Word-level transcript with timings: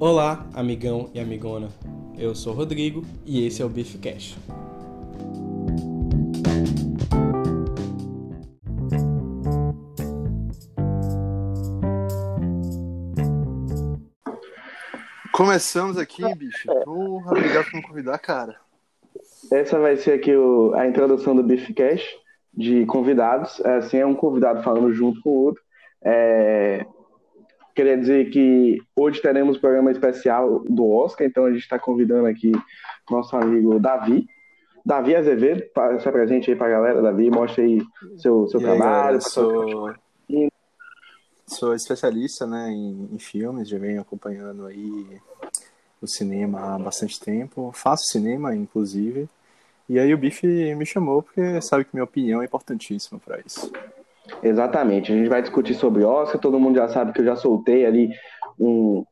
Olá, 0.00 0.44
amigão 0.52 1.08
e 1.14 1.20
amigona. 1.20 1.68
Eu 2.18 2.34
sou 2.34 2.52
o 2.52 2.56
Rodrigo 2.56 3.02
e 3.24 3.46
esse 3.46 3.62
é 3.62 3.64
o 3.64 3.68
Beef 3.68 3.94
Cash. 4.00 4.36
Começamos 15.32 15.96
aqui, 15.96 16.22
bicho. 16.34 16.66
Porra, 16.84 17.30
obrigado 17.30 17.64
por 17.66 17.74
me 17.74 17.82
convidar, 17.82 18.18
cara. 18.18 18.56
Essa 19.52 19.78
vai 19.78 19.96
ser 19.96 20.14
aqui 20.14 20.34
o, 20.34 20.74
a 20.74 20.88
introdução 20.88 21.36
do 21.36 21.42
Beefcast 21.44 22.08
de 22.52 22.84
convidados. 22.86 23.60
É, 23.60 23.76
assim, 23.76 23.98
é 23.98 24.06
um 24.06 24.14
convidado 24.14 24.60
falando 24.64 24.92
junto 24.92 25.22
com 25.22 25.30
o 25.30 25.44
outro. 25.44 25.62
É, 26.02 26.84
queria 27.74 27.96
dizer 27.96 28.30
que 28.30 28.78
hoje 28.94 29.20
teremos 29.20 29.56
um 29.56 29.60
programa 29.60 29.90
especial 29.90 30.60
do 30.60 30.88
Oscar, 30.90 31.26
então 31.26 31.44
a 31.44 31.50
gente 31.50 31.62
está 31.62 31.78
convidando 31.78 32.26
aqui 32.26 32.52
nosso 33.10 33.36
amigo 33.36 33.78
Davi. 33.78 34.26
Davi 34.84 35.16
Azevedo, 35.16 35.64
se 36.00 36.08
apresente 36.08 36.50
aí 36.50 36.56
para 36.56 36.66
a 36.66 36.70
galera, 36.70 37.02
Davi, 37.02 37.30
mostre 37.30 37.62
aí 37.62 37.82
seu, 38.18 38.46
seu 38.48 38.60
E 38.60 38.62
trabalho. 38.62 39.20
sou... 39.20 39.92
sou 41.46 41.74
especialista 41.74 42.46
né, 42.46 42.70
em, 42.70 43.08
em 43.12 43.18
filmes, 43.18 43.68
já 43.68 43.78
venho 43.78 44.00
acompanhando 44.00 44.66
aí 44.66 45.20
o 46.00 46.06
cinema 46.06 46.74
há 46.74 46.78
bastante 46.78 47.18
tempo. 47.18 47.72
Faço 47.74 48.04
cinema, 48.04 48.54
inclusive. 48.54 49.28
E 49.88 49.98
aí 49.98 50.12
o 50.14 50.18
Biff 50.18 50.46
me 50.46 50.86
chamou 50.86 51.22
porque 51.22 51.60
sabe 51.60 51.84
que 51.84 51.90
minha 51.94 52.04
opinião 52.04 52.42
é 52.42 52.44
importantíssima 52.44 53.18
para 53.18 53.40
isso. 53.40 53.70
Exatamente, 54.42 55.12
a 55.12 55.16
gente 55.16 55.28
vai 55.28 55.42
discutir 55.42 55.74
sobre 55.74 56.04
Oscar, 56.04 56.40
todo 56.40 56.60
mundo 56.60 56.76
já 56.76 56.88
sabe 56.88 57.12
que 57.12 57.20
eu 57.20 57.24
já 57.24 57.36
soltei 57.36 57.84
ali 57.84 58.10
um, 58.58 59.04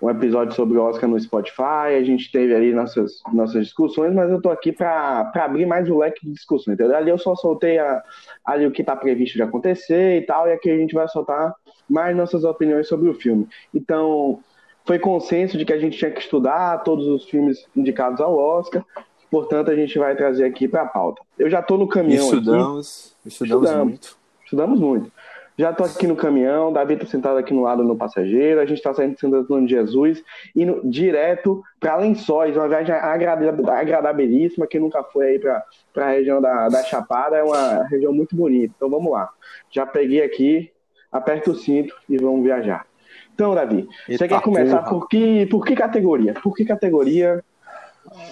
um 0.00 0.08
episódio 0.08 0.54
sobre 0.54 0.78
Oscar 0.78 1.08
no 1.08 1.18
Spotify, 1.20 1.94
a 1.98 2.02
gente 2.02 2.32
teve 2.32 2.54
ali 2.54 2.72
nossas, 2.72 3.20
nossas 3.32 3.64
discussões, 3.64 4.14
mas 4.14 4.30
eu 4.30 4.40
tô 4.40 4.48
aqui 4.48 4.72
para 4.72 5.30
abrir 5.34 5.66
mais 5.66 5.90
o 5.90 5.98
leque 5.98 6.24
de 6.24 6.32
discussões, 6.32 6.74
entendeu? 6.74 6.96
Ali 6.96 7.10
eu 7.10 7.18
só 7.18 7.34
soltei 7.34 7.78
a, 7.78 8.02
ali 8.44 8.66
o 8.66 8.70
que 8.70 8.80
está 8.80 8.96
previsto 8.96 9.36
de 9.36 9.42
acontecer 9.42 10.22
e 10.22 10.26
tal, 10.26 10.48
e 10.48 10.52
aqui 10.52 10.70
a 10.70 10.76
gente 10.76 10.94
vai 10.94 11.06
soltar 11.08 11.54
mais 11.88 12.16
nossas 12.16 12.44
opiniões 12.44 12.88
sobre 12.88 13.08
o 13.10 13.14
filme. 13.14 13.46
Então, 13.74 14.40
foi 14.86 14.98
consenso 14.98 15.58
de 15.58 15.64
que 15.64 15.72
a 15.72 15.78
gente 15.78 15.98
tinha 15.98 16.10
que 16.10 16.20
estudar 16.20 16.78
todos 16.78 17.06
os 17.06 17.24
filmes 17.28 17.66
indicados 17.76 18.20
ao 18.20 18.34
Oscar, 18.36 18.82
portanto 19.30 19.70
a 19.70 19.76
gente 19.76 19.98
vai 19.98 20.16
trazer 20.16 20.44
aqui 20.44 20.66
para 20.66 20.82
a 20.82 20.86
pauta. 20.86 21.20
Eu 21.38 21.50
já 21.50 21.60
tô 21.60 21.76
no 21.76 21.86
caminhão 21.86 22.26
aqui. 22.26 22.36
Estudamos, 22.36 23.16
estudamos, 23.26 23.64
Estudamos. 23.64 23.88
muito. 23.88 24.19
Estudamos 24.50 24.80
muito. 24.80 25.12
Já 25.56 25.72
tô 25.72 25.84
aqui 25.84 26.08
no 26.08 26.16
caminhão, 26.16 26.72
Davi 26.72 26.96
tá 26.96 27.06
sentado 27.06 27.38
aqui 27.38 27.54
no 27.54 27.62
lado 27.62 27.84
no 27.84 27.94
passageiro, 27.94 28.60
a 28.60 28.66
gente 28.66 28.82
tá 28.82 28.92
saindo 28.92 29.14
de 29.14 29.20
Santo 29.20 29.36
Antônio 29.36 29.68
de 29.68 29.74
Jesus, 29.74 30.24
indo 30.56 30.80
direto 30.84 31.62
para 31.78 31.96
Lençóis, 31.98 32.56
uma 32.56 32.66
viagem 32.66 32.92
agrada- 32.92 33.72
agradabilíssima, 33.72 34.66
quem 34.66 34.80
nunca 34.80 35.04
foi 35.04 35.26
aí 35.26 35.38
para 35.38 35.62
a 35.96 36.08
região 36.10 36.40
da, 36.40 36.68
da 36.68 36.82
Chapada, 36.82 37.36
é 37.36 37.44
uma 37.44 37.84
região 37.84 38.12
muito 38.12 38.34
bonita. 38.34 38.72
Então 38.76 38.90
vamos 38.90 39.12
lá. 39.12 39.28
Já 39.70 39.86
peguei 39.86 40.22
aqui, 40.24 40.72
aperta 41.12 41.50
o 41.50 41.54
cinto 41.54 41.94
e 42.08 42.16
vamos 42.16 42.42
viajar. 42.42 42.86
Então, 43.32 43.54
Davi, 43.54 43.86
você 44.06 44.12
Eita 44.12 44.28
quer 44.28 44.40
começar 44.40 44.78
porra. 44.78 44.90
por 44.90 45.08
que, 45.08 45.46
por 45.46 45.64
que 45.64 45.76
categoria? 45.76 46.34
Por 46.42 46.56
que 46.56 46.64
categoria? 46.64 47.44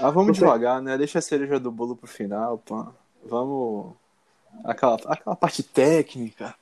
Ah, 0.02 0.10
vamos 0.10 0.36
Você- 0.36 0.44
devagar, 0.44 0.82
né? 0.82 0.96
Deixa 0.98 1.18
a 1.20 1.22
cereja 1.22 1.60
do 1.60 1.70
bolo 1.70 1.94
pro 1.94 2.08
final, 2.08 2.58
pô. 2.58 2.86
Vamos. 3.24 3.92
Aquela, 4.64 4.96
aquela 5.06 5.36
parte 5.36 5.62
técnica, 5.62 6.54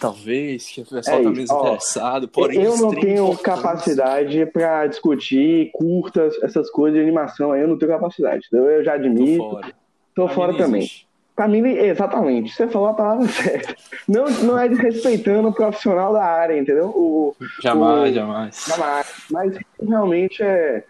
talvez, 0.00 0.66
que 0.68 0.80
o 0.82 0.86
pessoal 0.86 1.20
É 1.20 1.22
tá 1.22 1.30
menos 1.30 1.50
interessado, 1.50 2.28
porém. 2.28 2.62
eu 2.62 2.76
não 2.76 2.90
tenho 2.90 3.36
capacidade 3.38 4.44
para 4.46 4.86
discutir 4.86 5.70
curtas, 5.72 6.34
essas 6.42 6.70
coisas 6.70 6.98
de 6.98 7.02
animação 7.02 7.52
aí, 7.52 7.62
eu 7.62 7.68
não 7.68 7.78
tenho 7.78 7.92
capacidade. 7.92 8.46
entendeu? 8.46 8.68
Eu 8.70 8.84
já 8.84 8.92
Tô 8.92 8.98
admito, 8.98 9.50
fora. 9.50 9.72
tô 10.14 10.24
Pra 10.26 10.34
fora 10.34 10.52
mim 10.52 10.58
também. 10.58 10.80
existe. 10.80 11.08
Pra 11.36 11.48
mim, 11.48 11.66
exatamente, 11.66 12.52
você 12.54 12.68
falou 12.68 12.88
a 12.88 12.94
palavra 12.94 13.26
certa. 13.32 13.74
Não, 14.06 14.24
não 14.42 14.58
é 14.58 14.68
desrespeitando 14.68 15.48
o 15.48 15.52
profissional 15.52 16.12
da 16.12 16.22
área, 16.24 16.56
entendeu? 16.58 16.86
O, 16.90 17.34
Jamais, 17.60 18.12
o- 18.12 18.14
jamais. 18.14 18.64
jamais. 18.68 19.06
Mas 19.30 19.58
realmente 19.82 20.42
é. 20.42 20.84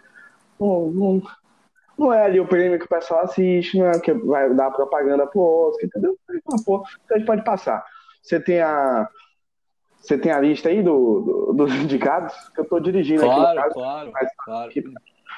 Não, 0.59 0.91
não, 0.91 1.21
não 1.97 2.13
é 2.13 2.23
ali 2.25 2.39
o 2.39 2.47
prêmio 2.47 2.79
que 2.79 2.85
o 2.85 2.89
pessoal 2.89 3.21
assiste, 3.23 3.77
não 3.77 3.87
é 3.87 3.99
que 3.99 4.13
vai 4.13 4.53
dar 4.53 4.71
propaganda 4.71 5.25
pro 5.27 5.41
Oscar, 5.41 5.85
entendeu? 5.85 6.17
Então 6.29 6.83
a 7.11 7.17
gente 7.17 7.25
pode 7.27 7.43
passar. 7.43 7.85
Você 8.21 8.39
tem 8.39 8.61
a. 8.61 9.07
Você 9.97 10.17
tem 10.17 10.31
a 10.31 10.39
lista 10.39 10.69
aí 10.69 10.83
do, 10.83 11.21
do- 11.21 11.53
dos 11.53 11.73
indicados? 11.75 12.33
Que 12.53 12.61
eu 12.61 12.65
tô 12.65 12.79
dirigindo 12.79 13.21
aqui 13.25 13.29
no 13.29 13.35
Claro, 13.41 13.61
caso. 13.61 13.73
claro, 13.73 14.11
mas- 14.13 14.29
claro. 14.37 14.71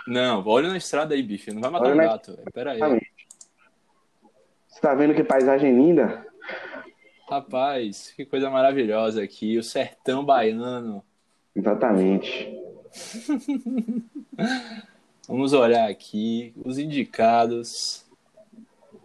Não, 0.08 0.44
olha 0.46 0.70
na 0.70 0.78
estrada 0.78 1.16
aí, 1.16 1.24
bife. 1.24 1.52
Não 1.54 1.62
vai 1.62 1.72
matar 1.72 1.92
o 1.92 1.96
na- 1.96 2.04
gato. 2.06 2.38
Pera 2.54 2.72
aí. 2.74 2.80
Você 4.68 4.82
tá 4.82 4.94
vendo 4.94 5.16
que 5.16 5.24
paisagem 5.24 5.74
linda? 5.76 6.26
Rapaz, 7.30 8.14
que 8.16 8.26
coisa 8.26 8.50
maravilhosa 8.50 9.24
aqui. 9.24 9.58
O 9.58 9.64
sertão 9.64 10.24
baiano. 10.24 11.04
Exatamente. 11.56 12.54
Vamos 15.28 15.52
olhar 15.52 15.90
aqui 15.90 16.54
os 16.64 16.80
indicados 16.80 18.06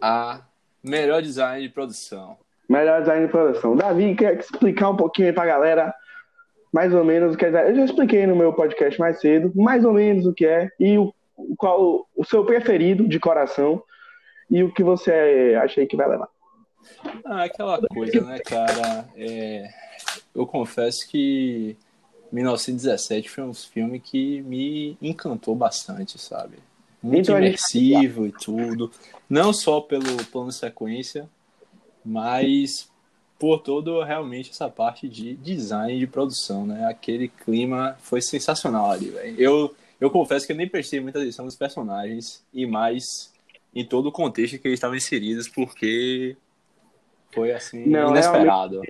a 0.01 0.39
melhor 0.81 1.21
design 1.21 1.67
de 1.67 1.73
produção. 1.73 2.37
Melhor 2.69 3.01
design 3.01 3.25
de 3.25 3.31
produção. 3.31 3.75
Davi, 3.75 4.15
quer 4.15 4.39
explicar 4.39 4.89
um 4.89 4.95
pouquinho 4.95 5.27
aí 5.27 5.33
pra 5.33 5.45
galera, 5.45 5.93
mais 6.71 6.93
ou 6.93 7.03
menos 7.03 7.35
o 7.35 7.37
que 7.37 7.45
é. 7.45 7.69
Eu 7.69 7.75
já 7.75 7.83
expliquei 7.83 8.25
no 8.25 8.37
meu 8.37 8.53
podcast 8.53 8.97
mais 8.97 9.19
cedo, 9.19 9.51
mais 9.53 9.83
ou 9.83 9.91
menos 9.91 10.25
o 10.25 10.33
que 10.33 10.45
é 10.45 10.71
e 10.79 10.97
o, 10.97 11.13
qual 11.57 12.07
o 12.15 12.23
seu 12.23 12.45
preferido 12.45 13.05
de 13.05 13.19
coração 13.19 13.83
e 14.49 14.63
o 14.63 14.71
que 14.71 14.81
você 14.81 15.57
acha 15.61 15.81
aí 15.81 15.87
que 15.87 15.97
vai 15.97 16.07
levar. 16.07 16.29
Ah, 17.25 17.43
aquela 17.43 17.81
coisa, 17.87 18.21
né, 18.21 18.39
cara? 18.39 19.09
É, 19.17 19.67
eu 20.33 20.47
confesso 20.47 21.05
que 21.09 21.75
1917 22.33 23.29
foi 23.29 23.43
um 23.43 23.53
filme 23.53 23.99
que 23.99 24.41
me 24.41 24.97
encantou 25.01 25.55
bastante, 25.55 26.19
sabe? 26.19 26.57
Muito 27.01 27.19
Então 27.25 27.35
a 27.35 27.41
gente- 27.41 27.77
imersivo 27.77 28.25
e 28.27 28.31
tudo. 28.31 28.91
Não 29.29 29.53
só 29.53 29.79
pelo 29.81 30.23
plano 30.31 30.49
de 30.49 30.55
sequência, 30.55 31.29
mas 32.03 32.89
por 33.39 33.59
todo 33.59 34.01
realmente 34.03 34.51
essa 34.51 34.69
parte 34.69 35.07
de 35.07 35.35
design 35.35 35.99
de 35.99 36.07
produção, 36.07 36.65
né? 36.65 36.85
Aquele 36.85 37.27
clima 37.27 37.97
foi 38.01 38.21
sensacional 38.21 38.89
ali, 38.91 39.09
velho. 39.09 39.35
Eu, 39.39 39.75
eu 39.99 40.09
confesso 40.09 40.45
que 40.47 40.53
eu 40.53 40.57
nem 40.57 40.67
prestei 40.67 40.99
muita 40.99 41.19
atenção 41.19 41.45
nos 41.45 41.55
personagens 41.55 42.43
e 42.53 42.65
mais 42.65 43.31
em 43.75 43.85
todo 43.85 44.07
o 44.07 44.11
contexto 44.11 44.57
que 44.59 44.67
eles 44.67 44.77
estavam 44.77 44.95
inseridos, 44.95 45.47
porque 45.49 46.37
foi 47.31 47.51
assim 47.51 47.85
Não, 47.87 48.11
inesperado. 48.11 48.81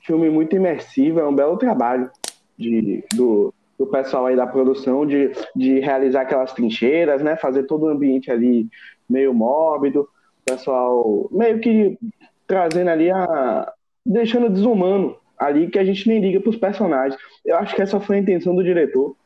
Filme 0.00 0.28
muito 0.28 0.54
imersivo, 0.54 1.20
é 1.20 1.26
um 1.26 1.34
belo 1.34 1.56
trabalho 1.56 2.10
de, 2.58 3.04
do, 3.14 3.52
do 3.78 3.86
pessoal 3.86 4.26
aí 4.26 4.36
da 4.36 4.46
produção 4.46 5.06
de, 5.06 5.32
de 5.54 5.80
realizar 5.80 6.22
aquelas 6.22 6.52
trincheiras, 6.52 7.22
né? 7.22 7.36
Fazer 7.36 7.64
todo 7.64 7.84
o 7.84 7.88
ambiente 7.88 8.30
ali 8.30 8.68
meio 9.08 9.34
mórbido, 9.34 10.02
o 10.02 10.44
pessoal 10.44 11.28
meio 11.30 11.60
que 11.60 11.98
trazendo 12.46 12.90
ali 12.90 13.10
a. 13.10 13.72
deixando 14.04 14.50
desumano 14.50 15.16
ali 15.38 15.68
que 15.68 15.78
a 15.78 15.84
gente 15.84 16.08
nem 16.08 16.20
liga 16.20 16.40
pros 16.40 16.56
personagens. 16.56 17.20
Eu 17.44 17.56
acho 17.56 17.74
que 17.74 17.82
essa 17.82 18.00
foi 18.00 18.16
a 18.16 18.20
intenção 18.20 18.54
do 18.54 18.64
diretor. 18.64 19.16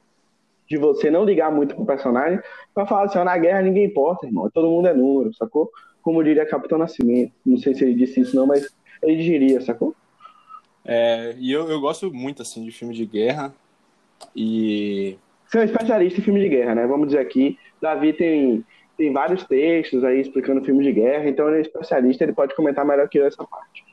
De 0.67 0.77
você 0.77 1.11
não 1.11 1.25
ligar 1.25 1.51
muito 1.51 1.75
pro 1.75 1.87
personagem, 1.87 2.39
pra 2.75 2.85
falar 2.85 3.05
assim, 3.05 3.19
ó, 3.19 3.25
na 3.25 3.39
guerra 3.39 3.63
ninguém 3.63 3.87
importa, 3.87 4.27
irmão. 4.27 4.51
Todo 4.53 4.69
mundo 4.69 4.87
é 4.87 4.93
número, 4.93 5.33
sacou? 5.35 5.71
Como 6.03 6.23
diria 6.23 6.45
Capitão 6.45 6.77
Nascimento. 6.77 7.33
Não 7.45 7.57
sei 7.57 7.75
se 7.75 7.85
ele 7.85 7.95
disse 7.95 8.21
isso, 8.21 8.37
não, 8.37 8.47
mas 8.47 8.69
ele 9.03 9.23
diria, 9.23 9.63
sacou? 9.63 9.95
É, 10.91 11.35
e 11.39 11.53
eu, 11.53 11.69
eu 11.69 11.79
gosto 11.81 12.11
muito 12.13 12.41
assim 12.41 12.65
de 12.65 12.73
filme 12.73 12.95
de 12.95 13.05
guerra 13.05 13.55
e 14.35 15.19
Você 15.47 15.59
é 15.59 15.61
um 15.61 15.65
especialista 15.65 16.19
em 16.19 16.23
filme 16.25 16.41
de 16.41 16.49
guerra, 16.49 16.75
né? 16.75 16.87
Vamos 16.87 17.09
dizer 17.09 17.21
aqui. 17.21 17.59
Davi 17.81 18.15
tem, 18.15 18.65
tem 18.97 19.13
vários 19.13 19.45
textos 19.45 20.03
aí 20.03 20.19
explicando 20.21 20.65
filmes 20.65 20.87
de 20.87 20.93
guerra, 20.93 21.29
então 21.29 21.47
ele 21.49 21.59
é 21.59 21.61
especialista, 21.61 22.25
ele 22.25 22.33
pode 22.33 22.55
comentar 22.57 22.87
melhor 22.87 23.07
que 23.09 23.19
eu 23.19 23.27
essa 23.27 23.45
parte. 23.45 23.85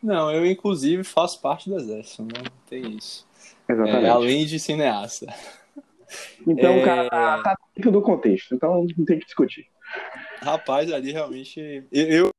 não, 0.00 0.30
eu 0.30 0.46
inclusive 0.46 1.02
faço 1.02 1.40
parte 1.42 1.68
do 1.68 1.76
exército, 1.76 2.22
né? 2.22 2.44
Tem 2.70 2.96
isso. 2.96 3.26
Exatamente. 3.68 4.06
É, 4.06 4.08
além 4.10 4.46
de 4.46 4.60
cineasta. 4.60 5.26
Então 6.46 6.74
é- 6.74 6.80
o 6.80 6.84
cara 6.84 7.10
tá, 7.10 7.42
tá 7.42 7.56
dentro 7.74 7.90
do 7.90 8.00
contexto, 8.00 8.54
então 8.54 8.86
não 8.96 9.04
tem 9.04 9.18
que 9.18 9.24
discutir. 9.24 9.66
Rapaz, 10.40 10.92
ali 10.92 11.10
realmente. 11.10 11.82
Eu, 11.90 12.30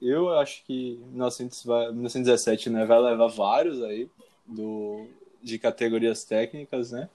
eu, 0.00 0.30
acho 0.38 0.64
que 0.64 0.98
1900 1.12 1.64
vai- 1.64 1.86
1917 1.92 2.70
né, 2.70 2.84
vai 2.84 2.98
levar 3.00 3.28
vários 3.28 3.82
aí 3.82 4.08
do, 4.46 5.06
de 5.42 5.58
categorias 5.58 6.24
técnicas, 6.24 6.92
né? 6.92 7.08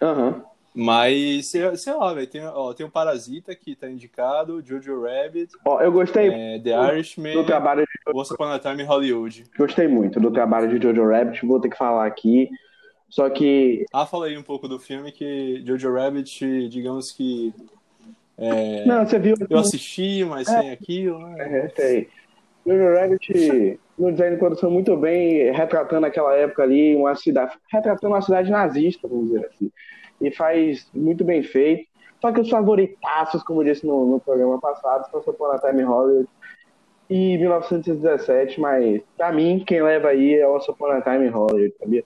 Aham. 0.00 0.42
Mas, 0.76 1.46
sei, 1.46 1.94
lá, 1.94 2.12
velho, 2.12 2.26
tem, 2.26 2.44
ó, 2.44 2.72
tem 2.72 2.84
o 2.84 2.90
Parasita 2.90 3.54
que 3.54 3.76
tá 3.76 3.88
indicado, 3.88 4.60
Jojo 4.60 5.04
Rabbit, 5.04 5.52
Ó, 5.64 5.80
eu 5.80 5.92
gostei 5.92 6.28
é, 6.28 6.58
The 6.58 6.94
Irishman, 6.94 7.32
do 7.32 7.44
trabalho 7.44 7.82
de, 7.82 8.12
Once 8.12 8.34
Upon 8.34 8.46
a 8.46 8.58
Time 8.58 8.82
Hollywood. 8.82 9.44
gostei 9.56 9.86
muito 9.86 10.18
do 10.18 10.32
trabalho 10.32 10.68
de 10.68 10.84
Jojo 10.84 11.08
Rabbit, 11.08 11.46
vou 11.46 11.60
ter 11.60 11.68
que 11.68 11.76
falar 11.76 12.06
aqui. 12.06 12.50
Só 13.08 13.30
que. 13.30 13.86
Ah, 13.92 14.04
fala 14.04 14.26
aí 14.26 14.36
um 14.36 14.42
pouco 14.42 14.66
do 14.66 14.76
filme 14.80 15.12
que 15.12 15.62
Jojo 15.64 15.94
Rabbit, 15.94 16.68
digamos 16.68 17.12
que. 17.12 17.54
É, 18.36 18.84
Não, 18.84 19.06
você 19.06 19.18
viu. 19.18 19.34
eu 19.48 19.58
assisti, 19.58 20.24
mas 20.24 20.48
sem 20.48 20.70
aquilo, 20.70 21.18
né? 21.18 21.64
É, 21.64 21.68
sei. 21.68 22.08
Jojo 22.66 22.94
Rabbit, 22.94 23.78
no 23.98 24.10
design 24.10 24.34
de 24.34 24.38
produção, 24.38 24.70
muito 24.70 24.96
bem, 24.96 25.52
retratando 25.52 26.06
aquela 26.06 26.34
época 26.34 26.62
ali, 26.62 26.96
uma 26.96 27.14
cidade. 27.14 27.56
Retratando 27.70 28.14
uma 28.14 28.22
cidade 28.22 28.50
nazista, 28.50 29.06
vamos 29.06 29.26
dizer 29.26 29.46
assim. 29.46 29.70
E 30.20 30.30
faz 30.30 30.88
muito 30.94 31.24
bem 31.24 31.42
feito. 31.42 31.86
Só 32.20 32.32
que 32.32 32.40
os 32.40 32.48
favoritaços, 32.48 33.42
como 33.42 33.60
eu 33.60 33.66
disse 33.72 33.86
no, 33.86 34.06
no 34.06 34.18
programa 34.18 34.58
passado, 34.58 35.08
são 35.10 35.20
Upon 35.20 35.44
a 35.46 35.58
Time 35.58 35.82
Hollywood 35.82 36.28
e 37.10 37.36
1917, 37.36 38.58
mas 38.58 39.02
pra 39.14 39.30
mim, 39.30 39.62
quem 39.66 39.82
leva 39.82 40.08
aí 40.08 40.34
é 40.34 40.48
o 40.48 40.56
Upon 40.56 40.86
a 40.86 41.02
Time 41.02 41.28
Hollywood, 41.28 41.74
sabia? 41.78 42.02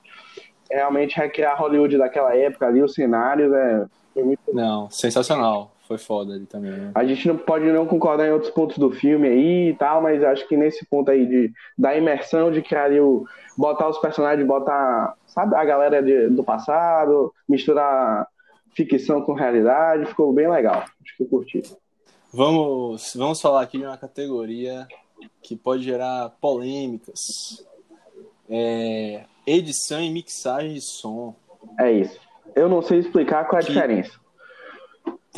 Realmente 0.69 1.17
recriar 1.17 1.57
Hollywood 1.57 1.97
daquela 1.97 2.35
época 2.37 2.67
ali, 2.67 2.83
os 2.83 2.95
cenários, 2.95 3.53
é, 3.53 3.87
foi 4.13 4.25
muito 4.25 4.41
Não, 4.53 4.91
sensacional. 4.91 5.71
Foi 5.89 5.97
foda 5.99 6.35
ali 6.35 6.45
também, 6.45 6.71
né? 6.71 6.91
a 6.95 7.03
gente 7.05 7.27
não 7.27 7.37
pode 7.37 7.65
não 7.73 7.87
concordar 7.87 8.29
em 8.29 8.31
outros 8.33 8.53
pontos 8.53 8.77
do 8.77 8.91
filme 8.93 9.27
aí 9.27 9.71
e 9.71 9.75
tal, 9.75 10.03
mas 10.03 10.23
acho 10.23 10.47
que 10.47 10.55
nesse 10.57 10.85
ponto 10.85 11.11
aí 11.11 11.25
de, 11.27 11.51
da 11.79 11.97
imersão, 11.97 12.53
de 12.53 12.61
criar 12.63 12.85
ali 12.85 13.01
o. 13.01 13.25
botar 13.57 13.89
os 13.89 13.97
personagens, 13.99 14.47
botar, 14.47 15.15
sabe, 15.27 15.57
a 15.57 15.65
galera 15.65 16.03
de- 16.03 16.29
do 16.29 16.45
passado, 16.45 17.33
misturar 17.49 18.29
ficção 18.75 19.23
com 19.23 19.33
realidade, 19.33 20.05
ficou 20.07 20.31
bem 20.33 20.49
legal. 20.49 20.85
Acho 21.03 21.17
que 21.17 21.23
eu 21.23 21.27
curti. 21.27 21.63
Vamos, 22.33 23.15
vamos 23.17 23.41
falar 23.41 23.63
aqui 23.63 23.79
de 23.79 23.85
uma 23.87 23.97
categoria 23.97 24.87
que 25.43 25.57
pode 25.57 25.83
gerar 25.83 26.31
polêmicas. 26.41 27.19
É, 28.51 29.25
edição 29.47 30.01
e 30.01 30.11
mixagem 30.11 30.75
de 30.75 30.81
som. 30.83 31.35
É 31.81 31.91
isso. 31.91 32.21
Eu 32.55 32.69
não 32.69 32.83
sei 32.83 32.99
explicar 32.99 33.47
qual 33.47 33.59
é 33.61 33.63
a 33.63 33.67
Que- 33.67 33.73
diferença. 33.73 34.13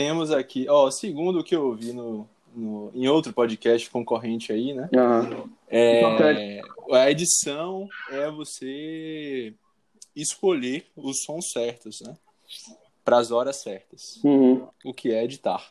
Temos 0.01 0.31
aqui, 0.31 0.67
ó, 0.67 0.91
segundo 0.91 1.41
o 1.41 1.45
que 1.45 1.55
eu 1.55 1.75
vi 1.75 1.93
no, 1.93 2.27
no- 2.57 2.91
em 2.95 3.07
outro 3.07 3.35
podcast 3.35 3.91
concorrente 3.91 4.51
aí, 4.51 4.73
né? 4.73 4.89
Aham. 4.97 5.45
É, 5.69 5.99
Importante. 6.01 6.61
a 6.93 7.11
edição 7.11 7.87
é 8.11 8.31
você 8.31 9.53
escolher 10.17 10.87
os 10.97 11.23
sons 11.23 11.51
certos, 11.53 12.01
né? 12.01 12.17
Para 13.05 13.19
as 13.19 13.31
horas 13.31 13.57
certas. 13.57 14.19
Uhum. 14.25 14.67
O 14.83 14.95
que 14.95 15.13
é 15.13 15.23
editar. 15.23 15.63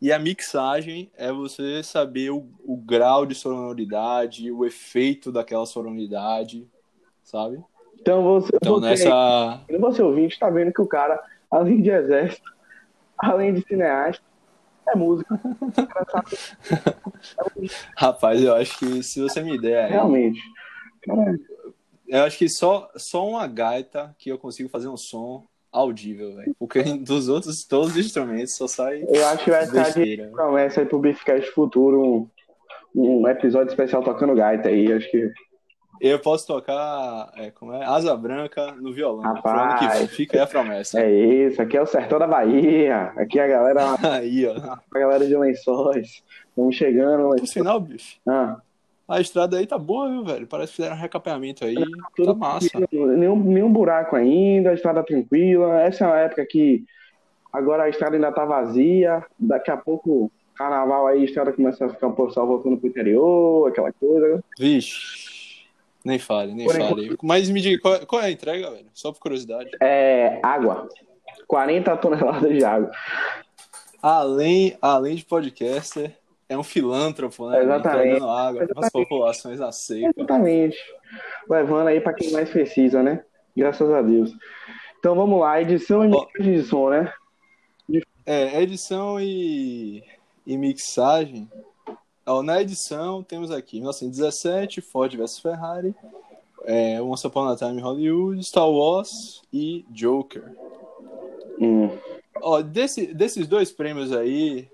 E 0.00 0.12
a 0.12 0.20
mixagem 0.20 1.10
é 1.16 1.32
você 1.32 1.82
saber 1.82 2.30
o, 2.30 2.46
o 2.64 2.76
grau 2.76 3.26
de 3.26 3.34
sonoridade, 3.34 4.52
o 4.52 4.64
efeito 4.64 5.32
daquela 5.32 5.66
sonoridade, 5.66 6.64
sabe? 7.24 7.60
Então 8.00 8.22
você, 8.22 8.50
Então 8.54 8.74
você, 8.74 8.86
nessa. 8.86 9.60
você 9.80 10.00
ouvinte 10.00 10.38
tá 10.38 10.48
vendo 10.48 10.72
que 10.72 10.80
o 10.80 10.86
cara, 10.86 11.20
além 11.50 11.82
de 11.82 11.90
exército, 11.90 12.56
além 13.18 13.54
de 13.54 13.66
cineasta, 13.66 14.22
é 14.88 14.92
sabe 17.34 17.70
Rapaz, 17.96 18.42
eu 18.42 18.54
acho 18.54 18.78
que 18.78 19.02
se 19.02 19.20
você 19.20 19.42
me 19.42 19.60
der 19.60 19.90
realmente. 19.90 20.40
Cara, 21.02 21.38
eu 22.06 22.22
acho 22.24 22.38
que 22.38 22.48
só, 22.48 22.90
só 22.96 23.28
uma 23.28 23.46
gaita 23.46 24.14
que 24.18 24.30
eu 24.30 24.38
consigo 24.38 24.68
fazer 24.68 24.88
um 24.88 24.96
som 24.96 25.46
audível, 25.70 26.34
velho. 26.34 26.54
Porque 26.58 26.82
dos 26.98 27.28
outros, 27.28 27.64
todos 27.64 27.90
os 27.90 27.96
instrumentos 27.96 28.56
só 28.56 28.66
sai 28.66 29.04
Eu 29.06 29.26
acho 29.26 29.44
que 29.44 29.50
vai 29.50 29.64
estar 29.64 29.90
de 29.90 30.16
promessa 30.32 30.80
aí 30.80 30.86
pro 30.86 30.98
Beefcast 30.98 31.50
futuro 31.50 32.28
um, 32.94 33.20
um 33.20 33.28
episódio 33.28 33.68
especial 33.68 34.02
tocando 34.02 34.34
gaita 34.34 34.68
aí. 34.68 34.92
Acho 34.92 35.10
que. 35.10 35.30
Eu 36.00 36.18
posso 36.20 36.46
tocar, 36.46 37.30
é, 37.36 37.50
como 37.50 37.72
é? 37.72 37.84
Asa 37.84 38.16
Branca 38.16 38.72
no 38.80 38.92
violão. 38.92 39.22
Rapaz. 39.22 40.00
Que. 40.00 40.06
Fica 40.08 40.36
aí 40.36 40.42
a 40.42 40.46
promessa. 40.46 41.00
É 41.00 41.10
isso, 41.10 41.60
aqui 41.60 41.76
é 41.76 41.82
o 41.82 41.86
sertão 41.86 42.18
da 42.18 42.26
Bahia. 42.26 43.12
Aqui 43.16 43.38
é 43.38 43.44
a 43.44 43.48
galera, 43.48 43.82
Aí, 44.14 44.46
ó. 44.46 44.54
a 44.94 44.98
galera 44.98 45.26
de 45.26 45.36
lençóis. 45.36 46.22
Vamos 46.56 46.76
chegando. 46.76 47.34
Por 47.36 47.46
sinal, 47.46 47.80
bicho, 47.80 48.18
Ah, 48.28 48.58
a 49.08 49.20
estrada 49.20 49.56
aí 49.56 49.66
tá 49.66 49.78
boa, 49.78 50.08
viu, 50.10 50.24
velho? 50.24 50.46
Parece 50.46 50.72
que 50.72 50.76
fizeram 50.76 50.96
um 50.96 51.00
recapeamento 51.00 51.64
aí. 51.64 51.74
tudo 52.14 52.32
Tá 52.34 52.38
massa. 52.38 52.68
nenhum, 52.92 53.36
nenhum 53.36 53.72
buraco 53.72 54.14
ainda, 54.16 54.70
a 54.70 54.74
estrada 54.74 55.02
tranquila. 55.02 55.80
Essa 55.80 56.04
é 56.04 56.06
uma 56.06 56.18
época 56.18 56.44
que 56.46 56.84
agora 57.52 57.84
a 57.84 57.88
estrada 57.88 58.16
ainda 58.16 58.30
tá 58.30 58.44
vazia. 58.44 59.24
Daqui 59.38 59.70
a 59.70 59.76
pouco, 59.76 60.30
carnaval 60.54 61.06
aí, 61.06 61.22
a 61.22 61.24
estrada 61.24 61.52
começa 61.52 61.86
a 61.86 61.88
ficar 61.88 62.08
o 62.08 62.12
pessoal 62.12 62.46
voltando 62.46 62.76
pro 62.76 62.88
interior, 62.88 63.68
aquela 63.68 63.92
coisa. 63.92 64.44
Vixe. 64.58 65.27
Nem 66.04 66.18
fale, 66.18 66.54
nem 66.54 66.66
Por 66.66 66.76
fale. 66.76 67.16
Mas 67.22 67.50
me 67.50 67.60
diga, 67.60 67.80
qual, 67.80 68.06
qual 68.06 68.22
é 68.22 68.26
a 68.26 68.30
entrega, 68.30 68.70
velho? 68.70 68.86
Só 68.94 69.12
por 69.12 69.20
curiosidade. 69.20 69.70
É 69.82 70.40
água. 70.42 70.88
40 71.46 71.96
toneladas 71.96 72.50
de 72.50 72.64
água. 72.64 72.90
Além, 74.02 74.76
além 74.80 75.16
de 75.16 75.24
podcaster, 75.24 76.16
é 76.48 76.56
um 76.56 76.62
filântropo, 76.62 77.48
né? 77.48 77.62
Exatamente. 77.62 78.06
Entregando 78.06 78.30
água 78.30 78.66
para 78.66 78.86
as 78.86 78.92
populações 78.92 79.58
na 79.58 79.72
seca. 79.72 80.12
Exatamente. 80.16 80.78
Levando 81.48 81.88
aí 81.88 82.00
para 82.00 82.14
quem 82.14 82.30
mais 82.30 82.48
precisa, 82.48 83.02
né? 83.02 83.24
Graças 83.56 83.90
a 83.90 84.00
Deus. 84.00 84.32
Então 84.98 85.14
vamos 85.14 85.40
lá, 85.40 85.60
edição 85.60 86.04
e 86.04 86.08
mixagem 86.08 86.54
de 86.54 86.62
som, 86.62 86.90
né? 86.90 87.12
É, 88.24 88.62
edição 88.62 89.20
e, 89.20 90.04
e 90.46 90.56
mixagem. 90.56 91.48
Ó, 92.28 92.42
na 92.42 92.60
edição 92.60 93.22
temos 93.22 93.50
aqui 93.50 93.76
1917, 93.76 94.82
Ford 94.82 95.16
vs 95.16 95.38
Ferrari, 95.38 95.94
é, 96.64 97.00
Once 97.00 97.26
Upon 97.26 97.48
a 97.48 97.56
Time 97.56 97.78
in 97.78 97.80
Hollywood, 97.80 98.44
Star 98.44 98.68
Wars 98.68 99.40
e 99.50 99.82
Joker. 99.90 100.52
Hum. 101.58 101.88
Ó, 102.42 102.60
desse, 102.60 103.14
desses 103.14 103.46
dois 103.46 103.72
prêmios 103.72 104.12
aí, 104.12 104.68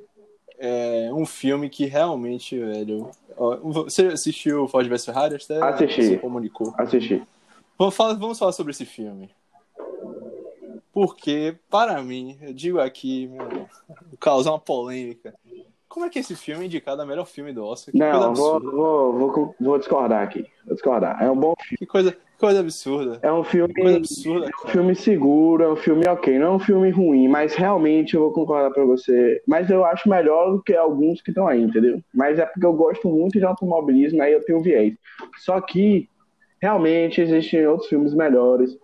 é 0.58 1.10
um 1.12 1.24
filme 1.24 1.70
que 1.70 1.86
realmente, 1.86 2.58
velho. 2.58 3.08
ó, 3.36 3.56
você 3.58 4.08
assistiu 4.08 4.66
Ford 4.66 4.88
vs 4.88 5.04
Ferrari? 5.04 5.36
Até 5.36 5.62
Assisti. 5.62 6.02
se 6.02 6.18
comunicou. 6.18 6.74
Assisti. 6.76 7.22
Vamos 7.78 7.94
falar, 7.94 8.14
vamos 8.14 8.36
falar 8.36 8.52
sobre 8.52 8.72
esse 8.72 8.84
filme. 8.84 9.30
Porque, 10.92 11.56
para 11.70 12.02
mim, 12.02 12.36
eu 12.40 12.52
digo 12.52 12.80
aqui, 12.80 13.28
meu, 13.28 13.68
causar 14.18 14.50
uma 14.50 14.60
polêmica. 14.60 15.34
Como 15.94 16.06
é 16.06 16.10
que 16.10 16.18
esse 16.18 16.34
filme 16.34 16.64
é 16.64 16.66
indicado 16.66 17.00
a 17.02 17.06
melhor 17.06 17.24
filme 17.24 17.52
do 17.52 17.64
Oscar? 17.64 17.92
Que 17.92 17.98
Não, 18.00 18.34
vou, 18.34 18.60
vou, 18.60 19.12
vou, 19.12 19.54
vou 19.60 19.78
discordar 19.78 20.24
aqui. 20.24 20.44
Vou 20.66 20.74
discordar. 20.74 21.22
É 21.22 21.30
um 21.30 21.36
bom 21.36 21.54
filme. 21.56 21.78
Que 21.78 21.86
coisa, 21.86 22.16
coisa 22.36 22.58
absurda. 22.58 23.20
É 23.22 23.32
um 23.32 23.44
filme, 23.44 23.72
absurda, 23.94 24.46
é 24.46 24.66
um 24.66 24.70
filme 24.70 24.94
seguro, 24.96 25.62
é 25.62 25.72
um 25.72 25.76
filme 25.76 26.04
ok. 26.08 26.36
Não 26.36 26.46
é 26.46 26.50
um 26.50 26.58
filme 26.58 26.90
ruim, 26.90 27.28
mas 27.28 27.54
realmente 27.54 28.14
eu 28.14 28.22
vou 28.22 28.32
concordar 28.32 28.72
pra 28.72 28.84
você. 28.84 29.40
Mas 29.46 29.70
eu 29.70 29.84
acho 29.84 30.08
melhor 30.08 30.50
do 30.50 30.60
que 30.64 30.74
alguns 30.74 31.22
que 31.22 31.30
estão 31.30 31.46
aí, 31.46 31.62
entendeu? 31.62 32.02
Mas 32.12 32.40
é 32.40 32.44
porque 32.44 32.66
eu 32.66 32.72
gosto 32.72 33.08
muito 33.08 33.38
de 33.38 33.44
automobilismo, 33.44 34.20
aí 34.20 34.32
eu 34.32 34.44
tenho 34.44 34.60
viés. 34.60 34.94
Só 35.44 35.60
que 35.60 36.08
realmente 36.60 37.20
existem 37.20 37.68
outros 37.68 37.88
filmes 37.88 38.12
melhores 38.12 38.76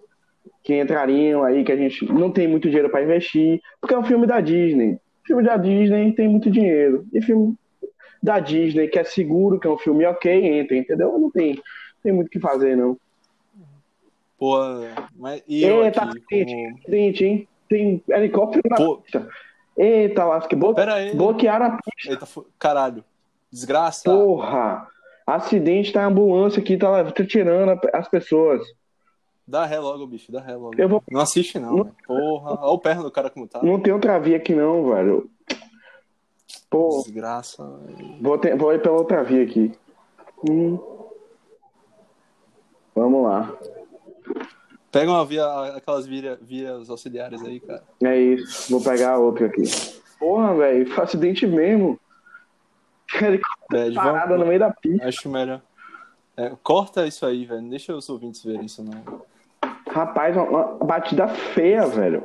que 0.62 0.80
entrariam 0.80 1.42
aí, 1.42 1.64
que 1.64 1.72
a 1.72 1.76
gente 1.76 2.04
não 2.04 2.30
tem 2.30 2.46
muito 2.46 2.68
dinheiro 2.68 2.88
pra 2.88 3.02
investir, 3.02 3.60
porque 3.80 3.94
é 3.96 3.98
um 3.98 4.04
filme 4.04 4.28
da 4.28 4.40
Disney. 4.40 4.96
Filme 5.30 5.44
da 5.44 5.56
Disney 5.56 6.12
tem 6.12 6.26
muito 6.26 6.50
dinheiro. 6.50 7.06
E 7.12 7.22
filme 7.22 7.54
da 8.20 8.40
Disney, 8.40 8.88
que 8.88 8.98
é 8.98 9.04
seguro, 9.04 9.60
que 9.60 9.66
é 9.68 9.70
um 9.70 9.78
filme 9.78 10.04
ok, 10.04 10.58
entra, 10.58 10.76
entendeu? 10.76 11.16
Não 11.16 11.30
tem, 11.30 11.56
tem 12.02 12.12
muito 12.12 12.26
o 12.26 12.30
que 12.30 12.40
fazer, 12.40 12.76
não. 12.76 12.98
Pô, 14.36 14.58
mas 15.14 15.40
e 15.46 15.64
Eita, 15.64 16.02
aqui 16.02 16.44
como... 16.44 16.78
Gente, 16.88 17.24
hein? 17.24 17.48
Tem 17.68 18.02
helicóptero 18.08 18.68
na 18.68 18.74
Pô, 18.74 18.96
pista. 18.96 19.28
Eita, 19.78 20.24
lasca. 20.24 20.56
Blo 20.56 20.74
bloquearam 21.14 21.66
a 21.66 21.78
pista. 21.78 22.10
Eita, 22.10 22.26
caralho. 22.58 23.04
Desgraça. 23.52 24.10
Porra. 24.10 24.88
Acidente, 25.24 25.92
tá 25.92 26.04
ambulância 26.04 26.60
aqui, 26.60 26.76
tá, 26.76 27.04
tá 27.04 27.24
tirando 27.24 27.78
as 27.92 28.08
pessoas. 28.08 28.62
Dá 29.50 29.66
ré 29.66 29.78
logo, 29.80 30.06
bicho. 30.06 30.30
Dá 30.30 30.40
ré 30.40 30.54
logo. 30.54 30.74
Eu 30.78 30.88
vou- 30.88 31.02
Não 31.10 31.20
assiste, 31.20 31.58
não. 31.58 31.76
Não-. 31.76 31.90
Porra. 32.06 32.52
Olha 32.60 32.70
o 32.72 32.78
perna 32.78 33.02
do 33.02 33.10
cara 33.10 33.28
como 33.28 33.48
tá. 33.48 33.60
Não 33.62 33.80
tem 33.80 33.92
outra 33.92 34.18
via 34.20 34.36
aqui, 34.36 34.54
não, 34.54 34.88
velho. 34.90 35.28
Pô, 36.70 37.02
Desgraça. 37.04 37.66
velho. 37.66 38.22
vou, 38.22 38.38
ter- 38.38 38.56
vou 38.56 38.72
ir 38.72 38.80
pela 38.80 38.96
outra 38.96 39.24
via 39.24 39.42
aqui. 39.42 39.72
Hum. 40.48 40.78
Vamos 42.94 43.24
lá. 43.24 43.52
Pega 44.92 45.10
uma 45.10 45.24
via, 45.24 45.44
aquelas 45.76 46.06
via, 46.06 46.38
vias 46.40 46.90
auxiliares 46.90 47.42
aí, 47.42 47.60
cara. 47.60 47.82
É 48.02 48.16
isso. 48.16 48.70
Vou 48.70 48.82
pegar 48.82 49.14
a 49.14 49.18
outra 49.18 49.46
aqui. 49.46 49.62
Porra, 50.18 50.54
velho. 50.54 50.88
Foi 50.94 51.04
acidente 51.04 51.46
mesmo. 51.46 51.98
Helicóptero 53.12 53.68
Bad, 53.70 53.94
parado 53.94 54.28
vamos- 54.28 54.40
no 54.40 54.46
meio 54.46 54.60
da 54.60 54.70
pista. 54.72 55.08
Acho 55.08 55.28
melhor. 55.28 55.60
É, 56.36 56.52
corta 56.62 57.06
isso 57.06 57.26
aí, 57.26 57.44
velho. 57.44 57.62
Não 57.62 57.68
deixa 57.68 57.94
os 57.94 58.08
ouvintes 58.08 58.42
verem 58.44 58.64
isso, 58.66 58.82
não. 58.84 59.22
Rapaz, 59.92 60.36
uma, 60.36 60.44
uma 60.44 60.66
batida 60.84 61.28
feia, 61.28 61.86
velho. 61.86 62.24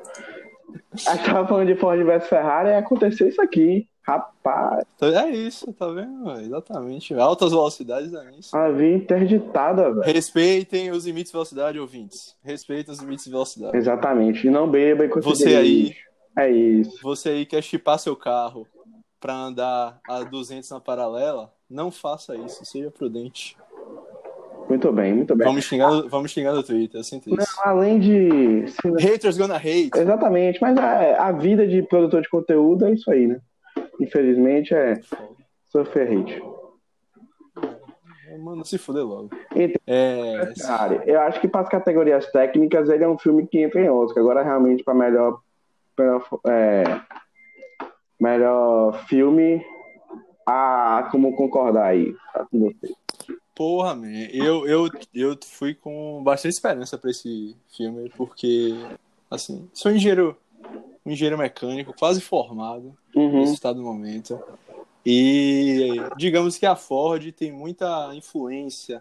A 1.08 1.16
gente 1.16 1.26
tava 1.26 1.48
falando 1.48 1.68
de 1.68 1.76
Ford 1.76 2.02
vs 2.04 2.28
Ferrari 2.28 2.70
e 2.70 2.76
aconteceu 2.76 3.28
isso 3.28 3.42
aqui. 3.42 3.88
Rapaz, 4.08 4.86
É 5.02 5.30
isso, 5.32 5.74
tá 5.74 5.88
vendo? 5.88 6.30
Exatamente. 6.40 7.14
Altas 7.16 7.52
velocidades 7.52 8.14
é 8.14 8.32
isso. 8.38 8.56
a 8.56 8.70
via 8.70 8.96
interditada, 8.96 9.92
velho. 9.92 10.14
Respeitem 10.14 10.92
os 10.92 11.08
limites 11.08 11.32
de 11.32 11.34
velocidade, 11.34 11.80
ouvintes. 11.80 12.36
Respeitem 12.44 12.94
os 12.94 13.00
limites 13.00 13.26
de 13.26 13.32
velocidade. 13.32 13.76
Exatamente. 13.76 14.46
E 14.46 14.50
não 14.52 14.70
beba 14.70 15.06
enquanto 15.06 15.24
Você 15.24 15.56
aí. 15.56 15.96
É 16.38 16.50
isso. 16.50 17.00
Você 17.02 17.30
aí 17.30 17.46
quer 17.48 17.64
chipar 17.64 17.98
seu 17.98 18.16
carro 18.16 18.68
pra 19.20 19.34
andar 19.34 20.00
a 20.08 20.22
200 20.24 20.70
na 20.70 20.80
paralela, 20.80 21.52
não 21.68 21.90
faça 21.90 22.36
isso, 22.36 22.64
seja 22.64 22.92
prudente. 22.92 23.58
Muito 24.68 24.92
bem, 24.92 25.14
muito 25.14 25.36
bem. 25.36 25.48
Vamos 25.48 25.64
xingar, 25.64 25.90
vamos 26.10 26.32
xingar 26.32 26.54
no 26.54 26.64
Twitter, 26.64 27.00
eu 27.00 27.04
sinto 27.04 27.30
Não, 27.30 27.38
isso. 27.38 27.60
além 27.64 28.00
de. 28.00 28.66
Haters 29.00 29.38
gonna 29.38 29.58
hate. 29.58 29.92
Exatamente, 29.96 30.60
mas 30.62 30.78
a, 30.78 31.28
a 31.28 31.32
vida 31.32 31.68
de 31.68 31.84
produtor 31.84 32.22
de 32.22 32.30
conteúdo 32.30 32.86
é 32.86 32.92
isso 32.94 33.10
aí, 33.12 33.28
né? 33.28 33.40
Infelizmente 34.00 34.74
é 34.74 35.00
sofrer 35.72 36.12
hate. 36.12 36.42
Mano, 38.40 38.66
se 38.66 38.78
fuder 38.78 39.06
logo. 39.06 39.30
Então, 39.56 39.80
É, 39.88 40.54
Cara, 40.62 41.02
eu 41.06 41.22
acho 41.22 41.40
que 41.40 41.48
para 41.48 41.62
as 41.62 41.70
categorias 41.70 42.30
técnicas 42.32 42.90
ele 42.90 43.04
é 43.04 43.08
um 43.08 43.18
filme 43.18 43.48
que 43.48 43.60
entra 43.60 43.80
em 43.80 43.90
Oscar. 43.90 44.22
Agora, 44.22 44.44
realmente, 44.44 44.84
para 44.84 44.94
melhor, 44.94 45.40
melhor, 45.98 46.28
é, 46.46 46.84
melhor 48.20 49.06
filme, 49.08 49.64
ah, 50.46 51.08
como 51.12 51.36
concordar 51.36 51.86
aí 51.86 52.14
tá 52.34 52.46
com 52.52 52.60
você. 52.60 52.94
Porra, 53.56 53.96
man, 53.96 54.12
eu, 54.32 54.68
eu, 54.68 54.90
eu 55.14 55.38
fui 55.44 55.74
com 55.74 56.22
bastante 56.24 56.54
esperança 56.54 56.98
pra 56.98 57.10
esse 57.10 57.56
filme, 57.76 58.12
porque, 58.18 58.76
assim, 59.32 59.68
sou 59.74 59.92
engenheiro, 59.92 60.38
um 61.06 61.12
engenheiro 61.12 61.38
mecânico, 61.38 61.96
quase 61.98 62.22
formado. 62.22 62.96
Uhum. 63.16 63.40
nesse 63.40 63.54
estado 63.54 63.78
do 63.78 63.84
momento. 63.84 64.38
E 65.06 66.02
digamos 66.18 66.58
que 66.58 66.66
a 66.66 66.76
Ford 66.76 67.32
tem 67.32 67.52
muita 67.52 68.10
influência 68.16 69.00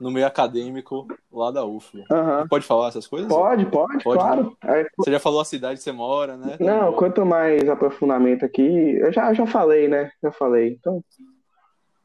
no 0.00 0.10
meio 0.10 0.26
acadêmico 0.26 1.06
lá 1.30 1.50
da 1.50 1.64
UFBA. 1.64 2.04
Aham. 2.10 2.48
Pode 2.48 2.64
falar 2.64 2.88
essas 2.88 3.06
coisas? 3.06 3.28
Pode, 3.28 3.66
pode, 3.66 4.02
Pode, 4.02 4.18
claro. 4.18 4.56
É, 4.64 4.86
Você 4.96 5.12
já 5.12 5.20
falou 5.20 5.40
a 5.40 5.44
cidade 5.44 5.76
que 5.76 5.84
você 5.84 5.92
mora, 5.92 6.38
né? 6.38 6.56
não, 6.58 6.94
quanto 6.94 7.24
mais 7.26 7.68
aprofundamento 7.68 8.44
aqui, 8.46 8.62
eu 8.62 9.12
já, 9.12 9.32
já 9.34 9.46
falei, 9.46 9.88
né? 9.88 10.10
Já 10.22 10.32
falei. 10.32 10.70
Então, 10.70 11.04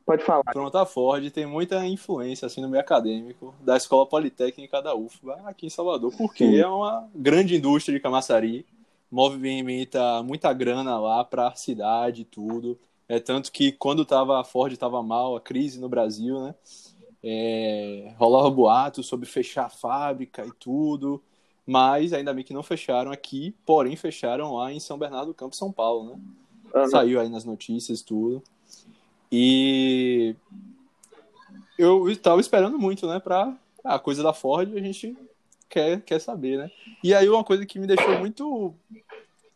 pode 0.08 0.24
falar. 0.24 0.44
Pronto, 0.46 0.78
a 0.78 0.86
Ford 0.86 1.30
tem 1.32 1.46
muita 1.46 1.86
influência 1.86 2.46
assim 2.46 2.62
no 2.62 2.70
meio 2.70 2.80
acadêmico 2.80 3.54
da 3.60 3.76
Escola 3.76 4.06
Politécnica 4.06 4.82
da 4.82 4.96
UFBA 4.96 5.42
aqui 5.46 5.68
em 5.68 5.70
Salvador, 5.70 6.14
porque 6.18 6.46
Sim. 6.46 6.56
é 6.56 6.66
uma 6.66 7.10
grande 7.14 7.58
indústria 7.58 7.94
de 7.94 8.02
camaçari, 8.02 8.66
movimenta 9.12 10.24
muita 10.24 10.54
grana 10.54 10.98
lá 10.98 11.26
para 11.26 11.50
a 11.50 11.56
cidade 11.56 12.22
e 12.22 12.26
tudo. 12.26 12.80
É 13.10 13.20
tanto 13.20 13.52
que 13.52 13.74
quando 13.74 14.06
tava, 14.06 14.40
a 14.40 14.46
Ford 14.46 14.72
estava 14.72 15.04
mal, 15.04 15.36
a 15.36 15.42
crise 15.42 15.78
no 15.80 15.90
Brasil, 15.90 16.42
né? 16.42 16.56
É, 17.22 18.14
rolava 18.18 18.50
boato 18.50 19.04
sobre 19.04 19.26
fechar 19.26 19.66
a 19.66 19.70
fábrica 19.70 20.46
e 20.46 20.52
tudo, 20.54 21.22
mas 21.66 22.14
ainda 22.14 22.34
bem 22.34 22.46
que 22.46 22.54
não 22.54 22.64
fecharam 22.64 23.12
aqui, 23.12 23.54
porém 23.66 23.98
fecharam 23.98 24.56
lá 24.56 24.72
em 24.72 24.80
São 24.80 24.98
Bernardo 24.98 25.28
do 25.28 25.34
Campo, 25.34 25.56
São 25.56 25.70
Paulo, 25.70 26.12
né? 26.12 26.20
Aham. 26.74 26.88
Saiu 26.88 27.20
aí 27.20 27.28
nas 27.28 27.44
notícias 27.44 28.02
tudo. 28.02 28.42
E 29.32 30.36
eu 31.78 32.10
estava 32.10 32.42
esperando 32.42 32.80
muito, 32.80 33.08
né, 33.08 33.20
pra 33.20 33.56
a 33.84 34.00
coisa 34.00 34.22
da 34.22 34.34
Ford, 34.34 34.76
a 34.76 34.82
gente 34.82 35.16
quer, 35.70 36.02
quer 36.02 36.20
saber, 36.20 36.58
né? 36.58 36.72
E 37.04 37.14
aí 37.14 37.30
uma 37.30 37.44
coisa 37.44 37.66
que 37.66 37.80
me 37.80 37.88
deixou 37.88 38.20
muito 38.20 38.74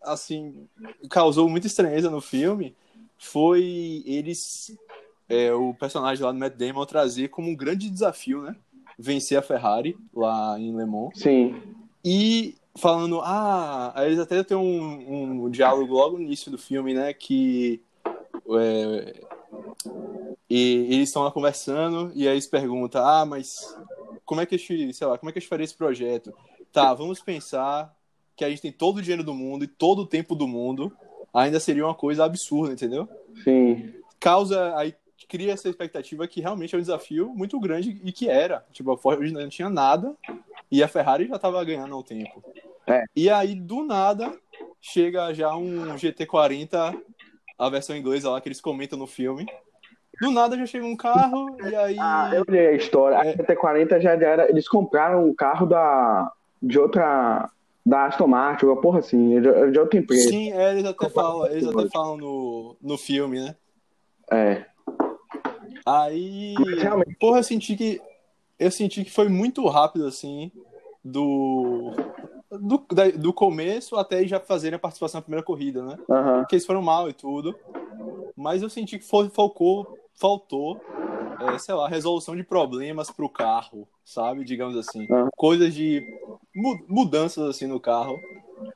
assim, 0.02 0.68
causou 1.10 1.48
muita 1.48 1.68
estranheza 1.68 2.10
no 2.10 2.22
filme 2.22 2.76
foi 3.18 4.04
eles 4.06 4.76
é, 5.30 5.54
o 5.54 5.74
personagem 5.76 6.26
lá 6.26 6.32
do 6.32 6.40
Matt 6.40 6.56
Damon 6.56 6.86
trazer 6.86 7.30
como 7.30 7.50
um 7.50 7.56
grande 7.56 7.90
desafio, 7.90 8.42
né? 8.42 8.56
Vencer 8.98 9.38
a 9.38 9.42
Ferrari 9.42 9.96
lá 10.14 10.60
em 10.60 10.76
Le 10.76 10.86
Mans. 10.86 11.12
Sim. 11.16 11.62
E 12.04 12.56
falando, 12.76 13.22
ah, 13.22 13.94
eles 13.98 14.20
até 14.20 14.44
tem 14.44 14.58
um, 14.58 15.46
um 15.46 15.50
diálogo 15.50 15.94
logo 15.94 16.18
no 16.18 16.24
início 16.24 16.52
do 16.52 16.58
filme, 16.58 16.94
né? 16.94 17.14
Que 17.14 17.82
é, 18.60 19.24
e 20.50 20.88
eles 20.94 21.10
estão 21.10 21.24
lá 21.24 21.32
conversando 21.32 22.12
e 22.14 22.28
aí 22.28 22.34
eles 22.34 22.48
perguntam, 22.48 23.06
ah, 23.06 23.26
mas 23.26 23.56
como 24.26 24.42
é 24.42 24.46
que 24.46 24.56
a 24.56 24.58
gente, 24.58 24.94
sei 24.94 25.08
lá, 25.08 25.18
como 25.18 25.30
é 25.30 25.34
que 25.34 25.40
a 25.40 25.42
gente 25.42 25.50
faria 25.50 25.64
esse 25.64 25.76
projeto? 25.76 26.34
Tá, 26.72 26.94
vamos 26.94 27.22
pensar 27.22 27.96
que 28.36 28.46
a 28.46 28.50
gente 28.50 28.62
tem 28.62 28.72
todo 28.72 28.98
o 28.98 29.02
dinheiro 29.02 29.24
do 29.24 29.34
mundo 29.34 29.64
e 29.64 29.68
todo 29.68 30.04
o 30.04 30.08
tempo 30.08 30.36
do 30.36 30.48
mundo, 30.48 30.92
ainda 31.34 31.60
seria 31.60 31.86
uma 31.86 31.96
coisa 31.96 32.26
absurda, 32.26 32.74
entendeu? 32.74 33.08
Sim. 33.44 33.94
Causa 34.20 34.76
aí 34.78 34.96
cria 35.32 35.54
essa 35.54 35.70
expectativa 35.70 36.28
que 36.28 36.42
realmente 36.42 36.76
é 36.76 36.78
um 36.78 36.82
desafio 36.82 37.34
muito 37.34 37.58
grande 37.58 38.02
e 38.04 38.12
que 38.12 38.28
era. 38.28 38.66
Tipo, 38.74 38.92
a 38.92 38.98
Ford 38.98 39.32
não 39.32 39.48
tinha 39.48 39.70
nada 39.70 40.14
e 40.70 40.84
a 40.84 40.88
Ferrari 40.90 41.28
já 41.28 41.38
estava 41.38 41.64
ganhando 41.64 41.96
ao 41.96 42.04
tempo. 42.04 42.44
É. 42.86 43.06
E 43.16 43.30
aí, 43.30 43.56
do 43.56 43.82
nada, 43.84 44.38
chega 44.82 45.34
já 45.34 45.56
um 45.56 45.96
GT40, 45.96 47.00
a 47.62 47.70
versão 47.70 47.96
inglesa 47.96 48.30
lá 48.30 48.42
que 48.42 48.48
eles 48.48 48.60
comentam 48.60 48.98
no 48.98 49.06
filme. 49.08 49.46
Do 50.20 50.32
nada 50.32 50.58
já 50.58 50.66
chega 50.66 50.86
um 50.86 50.96
carro 50.96 51.56
e 51.64 51.76
aí. 51.76 51.98
Ah, 52.00 52.32
eu 52.34 52.44
olhei 52.48 52.68
a 52.68 52.74
história. 52.74 53.18
A 53.20 53.26
É. 53.26 53.36
GT40 53.36 54.00
já 54.02 54.12
era. 54.12 54.50
Eles 54.50 54.68
compraram 54.68 55.30
o 55.30 55.36
carro 55.36 55.66
da, 55.66 56.32
de 56.62 56.80
outra. 56.80 57.50
Da 57.84 58.06
Aston 58.06 58.28
Martin, 58.28 58.68
uma 58.68 58.80
porra 58.80 59.00
assim, 59.00 59.42
de, 59.42 59.72
de 59.72 59.80
outra 59.80 59.98
empresa. 59.98 60.30
Sim, 60.30 60.52
é, 60.52 60.72
eles 60.72 60.86
até 60.86 61.10
falam, 61.10 61.48
eles 61.48 61.66
até 61.68 61.90
falam 61.90 62.16
no, 62.16 62.78
no 62.80 62.96
filme, 62.96 63.40
né? 63.40 63.56
É. 64.32 64.66
Aí, 65.84 66.54
porra, 67.20 67.40
eu 67.40 67.44
senti 67.44 67.76
que 67.76 68.00
eu 68.60 68.70
senti 68.70 69.04
que 69.04 69.10
foi 69.12 69.28
muito 69.30 69.68
rápido 69.68 70.06
assim 70.06 70.52
do 71.04 71.92
do, 72.52 72.86
da- 72.94 73.12
do 73.12 73.34
começo 73.34 73.96
até 73.96 74.26
já 74.28 74.40
fazerem 74.40 74.76
a 74.76 74.80
participação 74.80 75.20
na 75.20 75.24
primeira 75.24 75.46
corrida, 75.46 75.84
né? 75.84 75.98
Aham. 76.10 76.40
Porque 76.42 76.56
eles 76.56 76.66
foram 76.66 76.82
mal 76.82 77.10
e 77.10 77.14
tudo. 77.14 77.56
Mas 78.36 78.62
eu 78.62 78.70
senti 78.70 78.98
que 79.00 79.06
foi, 79.06 79.30
faltou, 79.30 79.98
faltou 80.16 80.80
é, 81.40 81.58
sei 81.58 81.74
lá, 81.76 81.88
resolução 81.88 82.36
de 82.36 82.44
problemas 82.44 83.10
pro 83.10 83.30
carro, 83.30 83.88
sabe? 84.04 84.44
Digamos 84.44 84.76
assim. 84.78 85.08
Aham. 85.10 85.30
Coisas 85.36 85.74
de 85.74 86.04
mu- 86.56 86.84
mudanças 86.88 87.48
assim 87.48 87.68
no 87.68 87.80
carro 87.80 88.22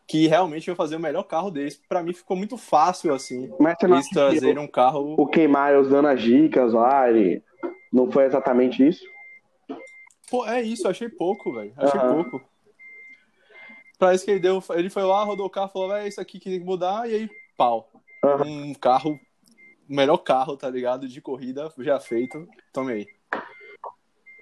que 0.08 0.28
realmente 0.28 0.68
iam 0.68 0.76
fazer 0.76 0.96
o 0.96 1.00
melhor 1.00 1.24
carro 1.24 1.52
deles. 1.52 1.80
Pra 1.90 2.02
mim 2.04 2.14
ficou 2.14 2.36
muito 2.38 2.58
fácil 2.58 3.14
assim. 3.14 3.52
Mas 3.60 3.78
você 3.80 3.88
não 3.88 3.98
Eles 3.98 4.10
trazerem 4.10 4.58
um 4.60 4.68
carro 4.68 5.16
o 5.18 5.28
K. 5.28 5.48
Miles 5.48 5.90
dando 5.90 6.08
as 6.08 6.22
dicas 6.22 6.74
lá, 6.74 7.10
ele... 7.10 7.44
não 7.92 8.12
foi 8.12 8.26
exatamente 8.26 8.86
isso? 8.88 9.04
Pô, 10.30 10.46
é 10.46 10.62
isso, 10.62 10.88
achei 10.88 11.08
pouco, 11.10 11.54
velho. 11.54 11.74
Achei 11.78 12.00
Aham. 12.00 12.24
pouco. 12.24 12.42
Parece 13.98 14.26
que 14.26 14.32
ele 14.32 14.40
deu. 14.40 14.64
Ele 14.74 14.90
foi 14.90 15.04
lá, 15.04 15.24
rodou 15.24 15.46
o 15.46 15.50
carro, 15.50 15.70
falou, 15.70 15.96
é 15.96 16.08
isso 16.08 16.20
aqui 16.20 16.40
que 16.40 16.50
tem 16.50 16.60
que 16.60 16.66
mudar, 16.66 17.10
e 17.10 17.16
aí, 17.16 17.30
pau. 17.58 17.90
Aham. 18.24 18.46
Um 18.46 18.74
carro, 18.74 19.20
o 19.90 19.96
melhor 19.96 20.18
carro, 20.18 20.58
tá 20.58 20.70
ligado? 20.70 21.08
De 21.08 21.22
corrida 21.22 21.72
já 21.80 22.00
feito. 22.00 22.48
Tome 22.74 22.94
aí. 22.94 23.08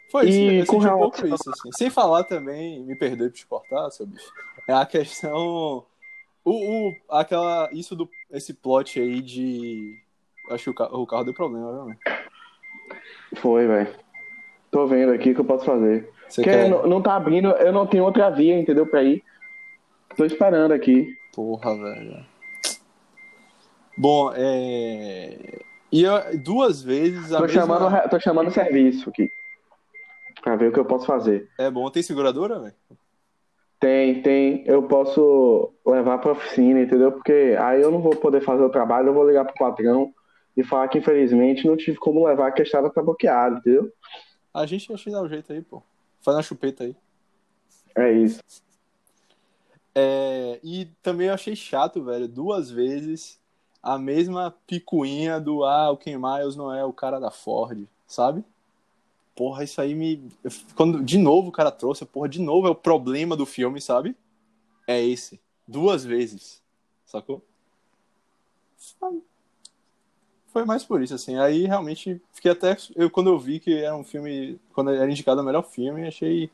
Foi 0.09 0.29
isso, 0.29 0.39
E 0.39 0.59
eu 0.59 0.65
senti 0.65 0.87
um 0.87 0.97
pouco 0.97 1.27
isso, 1.27 1.49
assim. 1.49 1.71
Sem 1.71 1.89
falar 1.89 2.23
também, 2.23 2.83
me 2.83 2.95
perdoe 2.95 3.29
por 3.29 3.35
te 3.35 3.47
cortar, 3.47 3.89
seu 3.89 4.05
bicho. 4.05 4.31
É 4.69 4.73
a 4.73 4.85
questão. 4.85 5.83
O, 6.45 6.87
o, 6.89 6.93
aquela. 7.09 7.69
Isso 7.71 7.95
do. 7.95 8.07
Esse 8.31 8.53
plot 8.53 8.99
aí 8.99 9.21
de. 9.21 9.99
Acho 10.51 10.65
que 10.65 10.69
o 10.69 10.73
carro, 10.73 11.01
o 11.01 11.07
carro 11.07 11.23
deu 11.23 11.33
problema, 11.33 11.71
mano? 11.71 11.97
Foi, 13.37 13.65
velho. 13.67 13.95
Tô 14.69 14.85
vendo 14.87 15.11
aqui 15.11 15.31
o 15.31 15.35
que 15.35 15.41
eu 15.41 15.45
posso 15.45 15.65
fazer. 15.65 16.11
Você 16.27 16.41
Porque 16.41 16.57
quer. 16.57 16.69
não, 16.69 16.87
não 16.87 17.01
tá 17.01 17.15
abrindo, 17.15 17.49
eu 17.49 17.71
não 17.71 17.87
tenho 17.87 18.03
outra 18.03 18.29
via, 18.29 18.57
entendeu? 18.57 18.85
Pra 18.85 19.03
ir. 19.03 19.23
Tô 20.15 20.25
esperando 20.25 20.71
aqui. 20.73 21.15
Porra, 21.33 21.75
velho. 21.75 22.25
Bom, 23.97 24.31
é. 24.35 25.59
E 25.91 26.03
eu- 26.03 26.37
duas 26.43 26.81
vezes 26.81 27.31
a 27.31 27.37
Tô 27.37 27.43
mesma... 27.43 27.61
chamando, 27.61 28.09
tô 28.09 28.19
chamando 28.19 28.47
o 28.47 28.51
serviço 28.51 29.09
aqui. 29.09 29.29
Pra 30.41 30.55
ver 30.55 30.69
o 30.69 30.73
que 30.73 30.79
eu 30.79 30.85
posso 30.85 31.05
fazer. 31.05 31.49
É 31.57 31.69
bom, 31.69 31.89
tem 31.89 32.03
seguradora, 32.03 32.59
velho? 32.59 32.73
Tem, 33.79 34.21
tem. 34.21 34.63
Eu 34.65 34.83
posso 34.83 35.73
levar 35.85 36.17
pra 36.17 36.31
oficina, 36.31 36.81
entendeu? 36.81 37.11
Porque 37.11 37.55
aí 37.59 37.81
eu 37.81 37.91
não 37.91 38.01
vou 38.01 38.15
poder 38.15 38.41
fazer 38.41 38.63
o 38.63 38.69
trabalho, 38.69 39.09
eu 39.09 39.13
vou 39.13 39.27
ligar 39.27 39.45
pro 39.45 39.53
patrão 39.53 40.13
e 40.55 40.63
falar 40.63 40.87
que 40.87 40.97
infelizmente 40.99 41.67
não 41.67 41.75
tive 41.77 41.97
como 41.97 42.25
levar 42.25 42.51
que 42.51 42.61
a 42.61 42.65
estrada 42.65 42.89
tá 42.89 43.01
bloqueada, 43.01 43.57
entendeu? 43.57 43.91
A 44.53 44.65
gente 44.65 44.91
a 44.91 44.95
gente 44.95 45.11
dá 45.11 45.21
um 45.21 45.27
jeito 45.29 45.51
aí, 45.51 45.61
pô. 45.61 45.81
Faz 46.21 46.37
uma 46.37 46.43
chupeta 46.43 46.83
aí. 46.85 46.95
É 47.95 48.11
isso. 48.11 48.39
É, 49.95 50.59
e 50.63 50.85
também 51.01 51.27
eu 51.27 51.33
achei 51.33 51.55
chato, 51.55 52.03
velho, 52.03 52.27
duas 52.27 52.71
vezes 52.71 53.39
a 53.83 53.97
mesma 53.99 54.55
picuinha 54.65 55.41
do 55.41 55.65
ah, 55.65 55.91
o 55.91 55.97
Ken 55.97 56.17
Miles 56.17 56.55
não 56.55 56.73
é 56.73 56.85
o 56.85 56.93
cara 56.93 57.19
da 57.19 57.29
Ford, 57.29 57.85
sabe? 58.07 58.45
Porra, 59.35 59.65
isso 59.65 59.81
aí 59.81 59.93
me. 59.93 60.31
Quando 60.73 61.03
de 61.03 61.17
novo 61.17 61.49
o 61.49 61.51
cara 61.51 61.69
trouxe, 61.69 62.05
porra, 62.05 62.29
de 62.29 62.39
novo 62.39 62.67
é 62.67 62.69
o 62.69 62.75
problema 62.75 63.35
do 63.35 63.45
filme, 63.45 63.81
sabe? 63.81 64.15
É 64.87 65.01
esse. 65.03 65.39
Duas 65.67 66.05
vezes. 66.05 66.61
Sacou? 67.05 67.41
foi 70.47 70.65
mais 70.65 70.83
por 70.83 71.01
isso, 71.01 71.15
assim. 71.15 71.37
Aí 71.37 71.65
realmente 71.65 72.21
fiquei 72.31 72.51
até. 72.51 72.77
Eu, 72.95 73.09
quando 73.09 73.31
eu 73.31 73.39
vi 73.39 73.59
que 73.59 73.83
era 73.83 73.95
um 73.95 74.03
filme. 74.03 74.59
Quando 74.71 74.91
era 74.91 75.09
indicado 75.09 75.41
o 75.41 75.43
melhor 75.43 75.63
filme, 75.63 76.07
achei. 76.07 76.49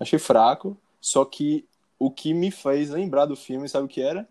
Achei 0.00 0.18
fraco. 0.18 0.76
Só 1.00 1.24
que 1.24 1.66
o 2.06 2.10
que 2.10 2.34
me 2.34 2.50
fez 2.50 2.90
lembrar 2.90 3.26
do 3.26 3.36
filme, 3.36 3.68
sabe 3.68 3.84
o 3.84 3.88
que 3.88 4.02
era? 4.02 4.26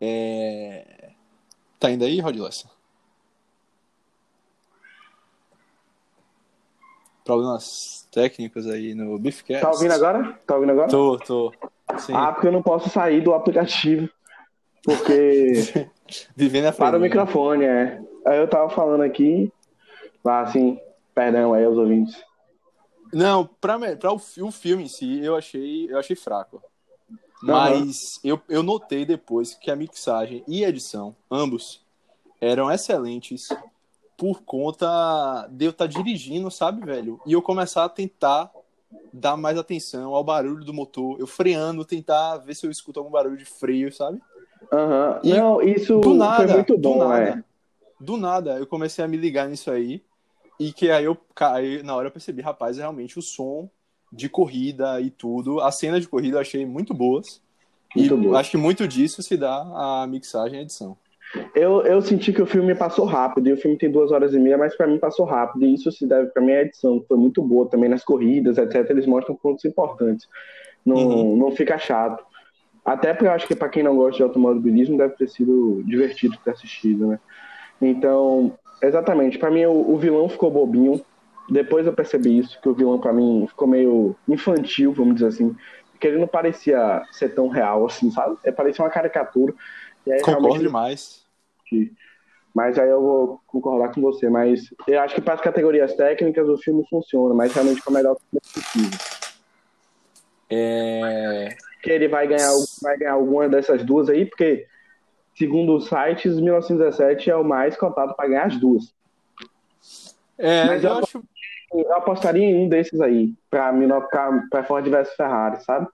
É... 0.00 1.10
Tá 1.78 1.90
indo 1.90 2.04
aí, 2.04 2.18
Rod 2.18 2.36
Lessa? 2.36 2.68
Problemas 7.24 8.08
técnicos 8.10 8.66
aí 8.66 8.94
no 8.94 9.16
Beefcast. 9.18 9.62
Tá 9.62 9.70
ouvindo 9.70 9.92
agora? 9.92 10.40
Tá 10.44 10.54
ouvindo 10.54 10.72
agora? 10.72 10.88
Tô, 10.88 11.18
tô. 11.18 11.52
Sim. 11.98 12.12
Ah, 12.14 12.32
porque 12.32 12.48
eu 12.48 12.52
não 12.52 12.62
posso 12.62 12.88
sair 12.88 13.20
do 13.20 13.32
aplicativo. 13.32 14.08
Porque. 14.84 15.88
Vivendo 16.36 16.66
a 16.66 16.72
Para 16.72 16.96
o 16.96 17.00
microfone, 17.00 17.64
é. 17.64 18.00
Aí 18.24 18.38
eu 18.38 18.48
tava 18.48 18.70
falando 18.70 19.02
aqui. 19.02 19.52
Ah, 20.24 20.40
assim, 20.40 20.78
perdão 21.14 21.52
aí 21.54 21.64
aos 21.64 21.76
ouvintes. 21.76 22.16
Não, 23.12 23.46
pra, 23.46 23.78
pra 23.96 24.12
o, 24.12 24.16
o 24.16 24.50
filme 24.50 24.84
em 24.84 24.88
si, 24.88 25.20
eu 25.20 25.36
achei, 25.36 25.90
eu 25.90 25.98
achei 25.98 26.16
fraco. 26.16 26.62
Mas 27.42 28.18
eu, 28.24 28.40
eu 28.48 28.62
notei 28.62 29.04
depois 29.04 29.54
que 29.54 29.70
a 29.70 29.76
mixagem 29.76 30.42
e 30.48 30.64
a 30.64 30.68
edição, 30.68 31.14
ambos, 31.30 31.84
eram 32.40 32.70
excelentes 32.70 33.48
por 34.16 34.42
conta 34.42 35.46
de 35.50 35.66
eu 35.66 35.70
estar 35.70 35.86
tá 35.86 35.92
dirigindo, 35.92 36.50
sabe, 36.50 36.84
velho? 36.84 37.20
E 37.26 37.32
eu 37.32 37.42
começar 37.42 37.84
a 37.84 37.88
tentar 37.88 38.50
dar 39.12 39.36
mais 39.36 39.58
atenção 39.58 40.14
ao 40.14 40.24
barulho 40.24 40.64
do 40.64 40.72
motor, 40.72 41.20
eu 41.20 41.26
freando, 41.26 41.84
tentar 41.84 42.38
ver 42.38 42.54
se 42.54 42.66
eu 42.66 42.70
escuto 42.70 42.98
algum 42.98 43.10
barulho 43.10 43.36
de 43.36 43.44
freio, 43.44 43.92
sabe? 43.92 44.20
Aham. 44.72 45.20
Uhum. 45.22 45.30
Não, 45.30 45.62
isso 45.62 46.00
do 46.00 46.14
nada, 46.14 46.46
foi 46.46 46.54
muito 46.54 46.78
bom, 46.78 46.98
do 46.98 46.98
nada, 46.98 47.22
é. 47.22 47.44
Do 48.00 48.16
nada, 48.16 48.58
eu 48.58 48.66
comecei 48.66 49.04
a 49.04 49.08
me 49.08 49.16
ligar 49.16 49.48
nisso 49.48 49.70
aí. 49.70 50.02
E 50.58 50.72
que 50.72 50.90
aí 50.90 51.04
eu 51.04 51.16
caí, 51.34 51.82
na 51.82 51.94
hora 51.94 52.08
eu 52.08 52.12
percebi, 52.12 52.42
rapaz, 52.42 52.78
realmente 52.78 53.18
o 53.18 53.22
som 53.22 53.68
de 54.12 54.28
corrida 54.28 55.00
e 55.00 55.10
tudo, 55.10 55.60
as 55.60 55.78
cenas 55.78 56.00
de 56.00 56.08
corrida 56.08 56.36
eu 56.36 56.40
achei 56.40 56.64
muito 56.64 56.94
boas. 56.94 57.42
Muito 57.94 58.14
e 58.14 58.16
boa. 58.16 58.38
acho 58.38 58.50
que 58.50 58.56
muito 58.56 58.86
disso 58.86 59.22
se 59.22 59.36
dá 59.36 59.56
a 59.56 60.06
mixagem 60.08 60.60
e 60.60 60.62
edição. 60.62 60.96
Eu, 61.54 61.82
eu 61.82 62.00
senti 62.00 62.32
que 62.32 62.40
o 62.40 62.46
filme 62.46 62.74
passou 62.74 63.04
rápido, 63.04 63.48
e 63.48 63.52
o 63.52 63.56
filme 63.56 63.76
tem 63.76 63.90
duas 63.90 64.12
horas 64.12 64.32
e 64.32 64.38
meia, 64.38 64.56
mas 64.56 64.76
para 64.76 64.86
mim 64.86 64.98
passou 64.98 65.26
rápido, 65.26 65.66
e 65.66 65.74
isso 65.74 65.90
se 65.90 66.06
deve 66.06 66.30
para 66.30 66.42
mim 66.42 66.52
a 66.52 66.62
edição, 66.62 67.00
que 67.00 67.08
foi 67.08 67.16
muito 67.16 67.42
boa 67.42 67.68
também 67.68 67.88
nas 67.88 68.04
corridas, 68.04 68.58
etc. 68.58 68.88
Eles 68.90 69.06
mostram 69.06 69.34
pontos 69.34 69.64
importantes. 69.64 70.28
Não, 70.84 70.96
uhum. 70.96 71.36
não 71.36 71.50
fica 71.50 71.76
chato. 71.78 72.24
Até 72.84 73.12
porque 73.12 73.26
eu 73.26 73.32
acho 73.32 73.46
que 73.46 73.56
para 73.56 73.68
quem 73.68 73.82
não 73.82 73.96
gosta 73.96 74.18
de 74.18 74.22
automobilismo 74.22 74.96
deve 74.96 75.14
ter 75.14 75.28
sido 75.28 75.82
divertido 75.84 76.38
ter 76.44 76.52
assistido, 76.52 77.08
né? 77.08 77.20
Então, 77.82 78.56
exatamente, 78.82 79.38
para 79.38 79.50
mim 79.50 79.64
o, 79.66 79.92
o, 79.92 79.96
vilão 79.96 80.28
ficou 80.28 80.50
bobinho. 80.50 81.00
Depois 81.48 81.86
eu 81.86 81.92
percebi 81.92 82.38
isso, 82.38 82.60
que 82.60 82.68
o 82.68 82.74
vilão 82.74 82.98
para 82.98 83.12
mim 83.12 83.46
ficou 83.48 83.68
meio 83.68 84.16
infantil, 84.28 84.92
vamos 84.92 85.14
dizer 85.14 85.28
assim. 85.28 85.54
Porque 85.92 86.08
ele 86.08 86.18
não 86.18 86.26
parecia 86.26 87.02
ser 87.12 87.30
tão 87.30 87.48
real 87.48 87.86
assim, 87.86 88.10
sabe? 88.10 88.36
Ele 88.44 88.54
parecia 88.54 88.84
uma 88.84 88.90
caricatura. 88.90 89.54
Aí, 90.08 90.20
Concordo 90.20 90.58
demais. 90.58 91.24
Mas 92.54 92.78
aí 92.78 92.88
eu 92.88 93.00
vou 93.00 93.40
concordar 93.46 93.92
com 93.92 94.00
você. 94.00 94.28
Mas 94.28 94.74
eu 94.88 95.00
acho 95.00 95.14
que 95.14 95.20
para 95.20 95.34
as 95.34 95.40
categorias 95.40 95.94
técnicas 95.94 96.48
o 96.48 96.58
filme 96.58 96.84
funciona, 96.88 97.34
mas 97.34 97.54
realmente 97.54 97.80
foi 97.80 97.92
o 97.92 97.96
melhor 97.96 98.16
filme 98.16 98.40
possível. 98.52 98.98
É 100.50 101.56
que 101.86 101.92
ele 101.92 102.08
vai 102.08 102.26
ganhar, 102.26 102.50
vai 102.82 102.98
ganhar 102.98 103.12
alguma 103.12 103.48
dessas 103.48 103.84
duas 103.84 104.08
aí, 104.08 104.26
porque, 104.26 104.66
segundo 105.36 105.76
os 105.76 105.88
sites, 105.88 106.40
1917 106.40 107.30
é 107.30 107.36
o 107.36 107.44
mais 107.44 107.76
cotado 107.76 108.14
para 108.14 108.28
ganhar 108.28 108.46
as 108.46 108.56
duas. 108.56 108.94
É, 110.38 110.64
Mas 110.64 110.84
eu, 110.84 110.90
eu 110.90 110.98
acho. 110.98 111.22
Eu 111.72 111.94
apostaria 111.94 112.44
em 112.44 112.64
um 112.64 112.68
desses 112.68 113.00
aí, 113.00 113.34
para 113.50 114.64
Ford 114.64 114.88
vs 114.88 115.14
Ferrari, 115.14 115.62
sabe? 115.64 115.88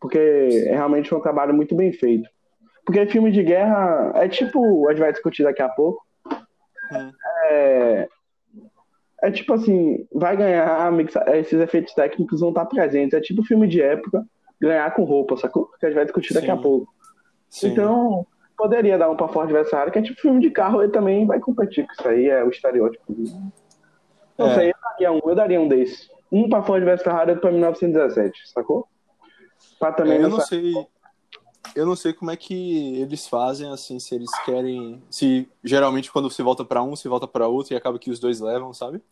Porque 0.00 0.18
é 0.18 0.74
realmente 0.74 1.14
um 1.14 1.20
trabalho 1.20 1.54
muito 1.54 1.74
bem 1.74 1.92
feito. 1.92 2.28
Porque 2.84 3.06
filme 3.06 3.30
de 3.30 3.42
guerra 3.42 4.12
é 4.16 4.28
tipo, 4.28 4.86
a 4.86 4.90
gente 4.90 5.00
vai 5.00 5.12
discutir 5.12 5.44
daqui 5.44 5.62
a 5.62 5.68
pouco. 5.68 6.04
Hum. 6.92 7.10
É, 7.50 8.08
é 9.22 9.30
tipo 9.30 9.54
assim, 9.54 10.06
vai 10.12 10.36
ganhar, 10.36 10.92
esses 11.36 11.58
efeitos 11.60 11.94
técnicos 11.94 12.40
vão 12.40 12.50
estar 12.50 12.66
presentes. 12.66 13.14
É 13.14 13.20
tipo 13.20 13.44
filme 13.44 13.66
de 13.66 13.80
época 13.80 14.24
ganhar 14.60 14.92
com 14.92 15.04
roupa, 15.04 15.36
sacou? 15.36 15.70
Que 15.78 15.86
a 15.86 15.88
gente 15.88 15.96
vai 15.96 16.04
discutir 16.04 16.34
daqui 16.34 16.46
Sim. 16.46 16.52
a 16.52 16.56
pouco. 16.56 16.92
Sim. 17.48 17.68
Então, 17.68 18.26
poderia 18.56 18.98
dar 18.98 19.10
um 19.10 19.16
pra 19.16 19.28
Ford 19.28 19.44
adversário, 19.44 19.92
que 19.92 19.98
é 19.98 20.02
tipo 20.02 20.20
filme 20.20 20.40
de 20.40 20.50
carro, 20.50 20.82
ele 20.82 20.92
também 20.92 21.26
vai 21.26 21.38
competir 21.38 21.86
com 21.86 21.92
isso 21.92 22.08
aí, 22.08 22.28
é 22.28 22.42
o 22.42 22.50
estereótipo. 22.50 23.04
Não 24.38 24.48
é. 24.48 24.54
sei, 24.54 24.70
eu 24.70 24.74
daria 24.82 25.12
um, 25.12 25.20
eu 25.24 25.34
daria 25.34 25.60
um 25.60 25.68
desses. 25.68 26.10
Um 26.30 26.48
pra 26.48 26.62
Ford 26.62 26.82
vs 26.84 27.02
Ferrari 27.02 27.30
outro 27.30 27.42
pra 27.42 27.52
1917, 27.52 28.50
sacou? 28.50 28.88
Pra 29.78 29.92
também 29.92 30.18
é, 30.18 30.24
eu 30.24 30.28
não 30.28 30.40
sei. 30.40 30.72
Eu 31.74 31.84
não 31.84 31.96
sei 31.96 32.12
como 32.12 32.30
é 32.30 32.36
que 32.36 33.00
eles 33.00 33.26
fazem, 33.26 33.70
assim, 33.70 33.98
se 33.98 34.14
eles 34.14 34.30
querem. 34.44 35.02
Se 35.10 35.48
geralmente 35.62 36.10
quando 36.10 36.30
você 36.30 36.42
volta 36.42 36.64
para 36.64 36.82
um, 36.82 36.96
você 36.96 37.08
volta 37.08 37.26
para 37.26 37.48
outro 37.48 37.74
e 37.74 37.76
acaba 37.76 37.98
que 37.98 38.10
os 38.10 38.18
dois 38.18 38.40
levam, 38.40 38.72
sabe? 38.72 39.02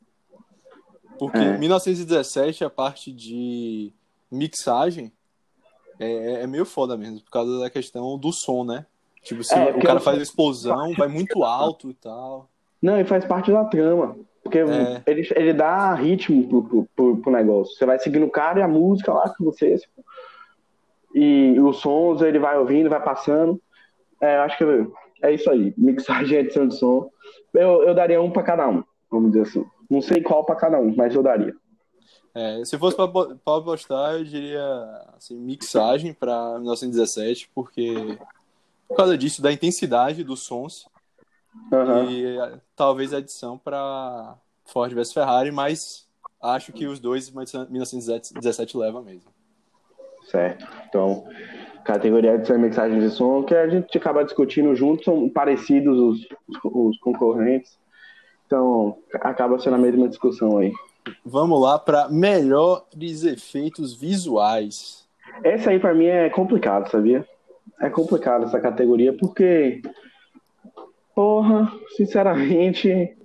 Porque 1.18 1.38
é. 1.38 1.58
1917, 1.58 2.64
a 2.64 2.70
parte 2.70 3.12
de 3.12 3.92
mixagem, 4.30 5.12
é, 5.98 6.42
é 6.42 6.46
meio 6.46 6.64
foda 6.64 6.96
mesmo, 6.96 7.20
por 7.20 7.30
causa 7.30 7.60
da 7.60 7.70
questão 7.70 8.18
do 8.18 8.32
som, 8.32 8.64
né? 8.64 8.86
Tipo, 9.24 9.42
se 9.42 9.54
é, 9.54 9.70
o 9.70 9.80
cara 9.80 9.98
faz 9.98 10.20
explosão, 10.20 10.92
vai 10.96 11.08
muito 11.08 11.42
alto 11.44 11.90
e 11.90 11.94
tal. 11.94 12.48
Não, 12.80 13.00
e 13.00 13.04
faz 13.04 13.24
parte 13.24 13.50
da 13.50 13.64
trama. 13.64 14.16
Porque 14.42 14.58
é. 14.58 15.02
ele, 15.06 15.26
ele 15.34 15.52
dá 15.54 15.94
ritmo 15.94 16.46
pro, 16.46 16.62
pro, 16.62 16.88
pro, 16.94 17.16
pro, 17.16 17.32
negócio. 17.32 17.74
Você 17.74 17.86
vai 17.86 17.98
seguindo 17.98 18.26
o 18.26 18.30
cara 18.30 18.60
e 18.60 18.62
a 18.62 18.68
música 18.68 19.12
lá 19.12 19.30
com 19.30 19.44
você. 19.44 19.78
Tipo, 19.78 20.04
e, 21.14 21.54
e 21.54 21.60
os 21.60 21.78
sons 21.78 22.20
ele 22.20 22.38
vai 22.38 22.58
ouvindo, 22.58 22.90
vai 22.90 23.02
passando. 23.02 23.58
É, 24.20 24.36
acho 24.36 24.58
que 24.58 24.64
é 25.22 25.32
isso 25.32 25.50
aí. 25.50 25.72
Mixagem 25.78 26.36
e 26.36 26.40
edição 26.40 26.68
de 26.68 26.76
som. 26.76 27.08
Eu, 27.54 27.84
eu 27.84 27.94
daria 27.94 28.20
um 28.20 28.30
para 28.30 28.42
cada 28.42 28.68
um, 28.68 28.84
vamos 29.10 29.32
dizer 29.32 29.48
assim. 29.48 29.64
Não 29.88 30.02
sei 30.02 30.22
qual 30.22 30.44
para 30.44 30.56
cada 30.56 30.78
um, 30.78 30.94
mas 30.94 31.14
eu 31.14 31.22
daria. 31.22 31.54
É, 32.34 32.64
se 32.64 32.76
fosse 32.76 32.96
para 32.96 33.56
apostar, 33.56 34.14
eu 34.14 34.24
diria 34.24 34.64
assim, 35.16 35.38
mixagem 35.38 36.12
para 36.12 36.58
1917, 36.58 37.48
porque 37.54 38.18
por 38.88 38.96
causa 38.96 39.16
disso, 39.16 39.42
da 39.42 39.52
intensidade 39.52 40.22
dos 40.22 40.42
sons 40.42 40.86
uhum. 41.72 42.10
e 42.10 42.36
talvez 42.76 43.12
a 43.12 43.18
edição 43.18 43.58
para 43.58 44.36
Ford 44.64 44.92
vs 44.92 45.12
Ferrari, 45.12 45.50
mas 45.50 46.06
acho 46.42 46.72
que 46.72 46.86
os 46.86 46.98
dois 46.98 47.30
1917 47.30 48.76
leva 48.76 49.02
mesmo. 49.02 49.32
Certo. 50.30 50.66
Então, 50.88 51.24
categoria 51.84 52.38
de 52.38 52.52
mixagem 52.54 52.98
de 52.98 53.10
som 53.10 53.42
que 53.42 53.54
a 53.54 53.68
gente 53.68 53.96
acaba 53.96 54.24
discutindo 54.24 54.74
junto, 54.74 55.04
são 55.04 55.28
parecidos 55.28 55.98
os, 55.98 56.28
os 56.64 56.98
concorrentes. 56.98 57.78
Então, 58.46 58.98
acaba 59.14 59.58
sendo 59.58 59.76
a 59.76 59.78
mesma 59.78 60.08
discussão 60.08 60.58
aí. 60.58 60.72
Vamos 61.24 61.60
lá 61.60 61.78
para 61.78 62.08
melhores 62.08 63.24
efeitos 63.24 63.94
visuais. 63.94 65.06
Essa 65.42 65.70
aí 65.70 65.78
para 65.78 65.94
mim 65.94 66.06
é 66.06 66.30
complicado, 66.30 66.90
sabia? 66.90 67.26
É 67.80 67.90
complicado 67.90 68.44
essa 68.44 68.60
categoria 68.60 69.12
porque 69.12 69.82
porra, 71.14 71.72
sinceramente, 71.96 73.16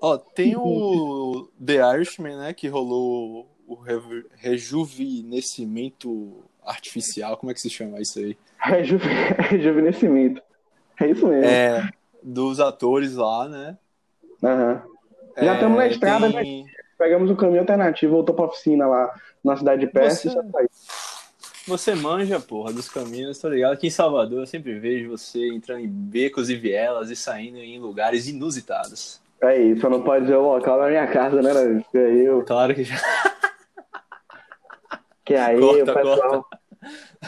Ó, 0.00 0.16
tem 0.16 0.56
o 0.56 1.48
The 1.64 1.94
Irishman, 1.94 2.36
né, 2.36 2.52
que 2.54 2.68
rolou 2.68 3.48
o 3.66 3.76
rejuvenescimento 4.36 6.44
artificial, 6.64 7.36
como 7.36 7.50
é 7.50 7.54
que 7.54 7.60
se 7.60 7.68
chama 7.68 8.00
isso 8.00 8.18
aí? 8.18 8.38
Rejuve... 8.58 9.08
Rejuvenescimento. 9.50 10.40
É 11.00 11.08
isso 11.08 11.26
mesmo. 11.26 11.44
É, 11.44 11.88
dos 12.22 12.60
atores 12.60 13.16
lá, 13.16 13.48
né? 13.48 13.76
Uhum. 14.42 14.80
Já 15.36 15.54
estamos 15.54 15.76
é, 15.76 15.80
na 15.80 15.88
estrada, 15.88 16.32
tem... 16.32 16.64
né? 16.64 16.70
Pegamos 16.96 17.30
um 17.30 17.36
caminho 17.36 17.60
alternativo, 17.60 18.14
voltou 18.14 18.34
pra 18.34 18.46
oficina 18.46 18.86
lá 18.86 19.14
na 19.44 19.54
cidade 19.56 19.86
de 19.86 19.92
perto 19.92 20.14
você... 20.14 20.28
e 20.28 20.32
já 20.32 20.42
saiu. 20.42 20.68
Você 21.68 21.94
manja, 21.94 22.40
porra, 22.40 22.72
dos 22.72 22.88
caminhos, 22.88 23.38
tô 23.38 23.50
ligado? 23.50 23.74
Aqui 23.74 23.88
em 23.88 23.90
Salvador 23.90 24.40
eu 24.40 24.46
sempre 24.46 24.78
vejo 24.78 25.10
você 25.10 25.48
entrando 25.48 25.80
em 25.80 25.86
becos 25.86 26.48
e 26.48 26.56
vielas 26.56 27.10
e 27.10 27.16
saindo 27.16 27.58
em 27.58 27.78
lugares 27.78 28.26
inusitados. 28.26 29.20
É 29.42 29.60
isso, 29.60 29.82
só 29.82 29.90
não 29.90 30.02
pode 30.02 30.24
dizer 30.24 30.36
o 30.36 30.54
local 30.54 30.80
da 30.80 30.88
minha 30.88 31.06
casa, 31.06 31.42
né? 31.42 31.52
Que 31.92 31.98
aí 31.98 32.24
eu... 32.24 32.42
Claro 32.42 32.74
que 32.74 32.84
já. 32.84 32.96
Que 35.24 35.34
aí 35.34 35.60
corta, 35.60 35.92
o 35.92 35.94
pessoal. 35.94 36.48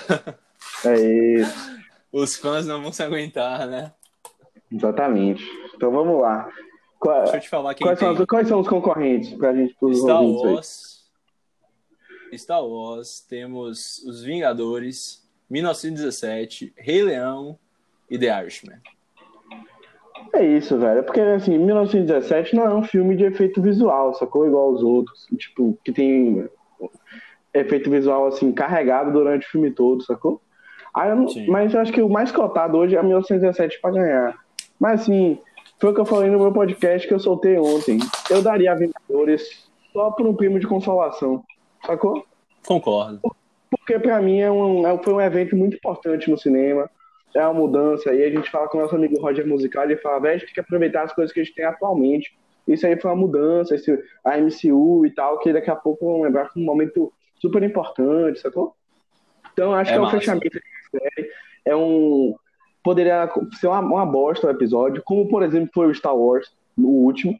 Corta. 0.06 0.38
É 0.86 1.00
isso. 1.40 1.80
Os 2.10 2.36
fãs 2.36 2.66
não 2.66 2.80
vão 2.80 2.90
se 2.90 3.02
aguentar, 3.02 3.66
né? 3.66 3.92
Exatamente. 4.72 5.44
Então 5.74 5.90
vamos 5.90 6.18
lá. 6.18 6.48
Qual, 6.98 7.24
Deixa 7.24 7.36
eu 7.36 7.40
te 7.42 7.48
falar 7.50 7.74
quem 7.74 7.86
quais, 7.86 7.98
tem. 7.98 8.16
São, 8.16 8.26
quais 8.26 8.48
são 8.48 8.60
os 8.60 8.68
concorrentes 8.68 9.34
pra 9.34 9.54
gente 9.54 9.76
Star 9.94 10.24
Wars. 10.24 10.99
Star 12.38 12.64
Wars, 12.64 13.20
temos 13.28 14.02
Os 14.04 14.22
Vingadores, 14.22 15.26
1917, 15.48 16.72
Rei 16.76 17.02
Leão 17.02 17.58
e 18.10 18.18
The 18.18 18.40
Irishman. 18.42 18.78
É 20.32 20.44
isso, 20.44 20.78
velho. 20.78 21.02
Porque, 21.02 21.20
assim, 21.20 21.58
1917 21.58 22.54
não 22.54 22.64
é 22.64 22.74
um 22.74 22.82
filme 22.82 23.16
de 23.16 23.24
efeito 23.24 23.60
visual, 23.60 24.14
sacou? 24.14 24.46
Igual 24.46 24.72
os 24.72 24.82
outros. 24.82 25.26
Tipo, 25.36 25.76
que 25.84 25.92
tem 25.92 26.48
efeito 27.52 27.90
visual, 27.90 28.26
assim, 28.28 28.52
carregado 28.52 29.12
durante 29.12 29.46
o 29.46 29.50
filme 29.50 29.70
todo, 29.70 30.04
sacou? 30.04 30.40
Aí 30.94 31.10
eu 31.10 31.26
mas 31.48 31.72
eu 31.72 31.80
acho 31.80 31.92
que 31.92 32.02
o 32.02 32.08
mais 32.08 32.32
cotado 32.32 32.76
hoje 32.76 32.96
é 32.96 33.02
1917 33.02 33.80
pra 33.80 33.90
ganhar. 33.90 34.38
Mas, 34.78 35.02
assim, 35.02 35.38
foi 35.80 35.90
o 35.90 35.94
que 35.94 36.00
eu 36.00 36.06
falei 36.06 36.30
no 36.30 36.38
meu 36.38 36.52
podcast 36.52 37.06
que 37.06 37.14
eu 37.14 37.20
soltei 37.20 37.58
ontem. 37.58 37.98
Eu 38.28 38.42
daria 38.42 38.72
a 38.72 38.74
Vingadores 38.74 39.68
só 39.92 40.10
por 40.10 40.26
um 40.26 40.34
primo 40.34 40.60
de 40.60 40.66
consolação, 40.66 41.42
sacou? 41.84 42.24
Concordo. 42.66 43.20
Porque 43.70 43.98
pra 43.98 44.20
mim 44.20 44.40
é 44.40 44.50
um, 44.50 44.86
é- 44.86 45.02
foi 45.02 45.14
um 45.14 45.20
evento 45.20 45.56
muito 45.56 45.76
importante 45.76 46.30
no 46.30 46.36
cinema. 46.38 46.90
É 47.34 47.42
uma 47.44 47.54
mudança. 47.54 48.12
E 48.12 48.24
a 48.24 48.30
gente 48.30 48.50
fala 48.50 48.68
com 48.68 48.78
o 48.78 48.80
nosso 48.80 48.96
amigo 48.96 49.20
Roger 49.20 49.46
Musical, 49.46 49.84
ele 49.84 49.96
fala, 49.96 50.20
velho, 50.20 50.34
a 50.34 50.38
gente 50.38 50.46
tem 50.46 50.54
que 50.54 50.60
aproveitar 50.60 51.02
as 51.04 51.12
coisas 51.12 51.32
que 51.32 51.40
a 51.40 51.44
gente 51.44 51.54
tem 51.54 51.64
atualmente. 51.64 52.36
Isso 52.66 52.86
aí 52.86 53.00
foi 53.00 53.10
uma 53.10 53.16
mudança, 53.16 53.74
esse, 53.74 53.90
a 54.24 54.36
MCU 54.38 55.06
e 55.06 55.10
tal, 55.10 55.38
que 55.38 55.52
daqui 55.52 55.70
a 55.70 55.76
pouco 55.76 56.04
vão 56.04 56.22
lembrar 56.22 56.48
como 56.50 56.64
um 56.64 56.66
momento 56.66 57.12
super 57.40 57.62
importante, 57.62 58.40
sacou? 58.40 58.74
Então 59.52 59.72
acho 59.74 59.90
É 59.90 59.94
que 59.94 59.98
é 59.98 60.00
um 60.00 60.04
massa. 60.04 60.18
fechamento 60.18 60.58
da 60.92 61.00
série. 61.00 61.30
É 61.64 61.74
um. 61.76 62.34
Poderia 62.82 63.30
ser 63.60 63.66
uma, 63.68 63.80
uma 63.80 64.06
bosta 64.06 64.46
o 64.46 64.50
episódio, 64.50 65.02
como 65.04 65.28
por 65.28 65.42
exemplo 65.42 65.70
foi 65.74 65.86
o 65.88 65.94
Star 65.94 66.16
Wars, 66.16 66.52
no 66.76 66.88
último. 66.88 67.38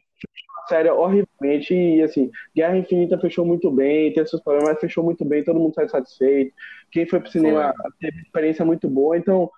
Uma 0.61 0.67
série 0.67 0.89
horrivelmente, 0.89 1.73
e 1.73 2.01
assim, 2.01 2.29
Guerra 2.55 2.77
Infinita 2.77 3.19
fechou 3.19 3.45
muito 3.45 3.71
bem, 3.71 4.13
teve 4.13 4.27
seus 4.27 4.41
problemas, 4.41 4.73
mas 4.73 4.79
fechou 4.79 5.03
muito 5.03 5.25
bem, 5.25 5.43
todo 5.43 5.59
mundo 5.59 5.73
sai 5.73 5.89
satisfeito. 5.89 6.53
Quem 6.91 7.05
foi 7.05 7.19
pro 7.19 7.31
cinema 7.31 7.73
teve 7.99 8.17
uma 8.17 8.23
experiência 8.23 8.65
muito 8.65 8.87
boa, 8.87 9.17
então, 9.17 9.49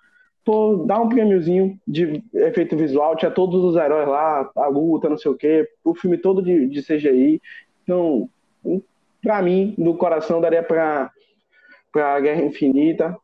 pô, 0.44 0.84
dá 0.86 1.00
um 1.00 1.08
prêmiozinho 1.08 1.78
de 1.86 2.22
efeito 2.34 2.76
visual, 2.76 3.16
tinha 3.16 3.30
todos 3.30 3.62
os 3.62 3.76
heróis 3.76 4.08
lá, 4.08 4.50
a 4.56 4.66
luta, 4.66 5.08
não 5.08 5.18
sei 5.18 5.30
o 5.30 5.36
quê, 5.36 5.68
o 5.84 5.94
filme 5.94 6.16
todo 6.16 6.42
de, 6.42 6.66
de 6.68 6.82
CGI. 6.82 7.40
Então, 7.82 8.28
pra 9.22 9.42
mim, 9.42 9.74
do 9.76 9.94
coração, 9.94 10.40
daria 10.40 10.62
pra, 10.62 11.10
pra 11.92 12.20
Guerra 12.20 12.42
Infinita, 12.42 13.16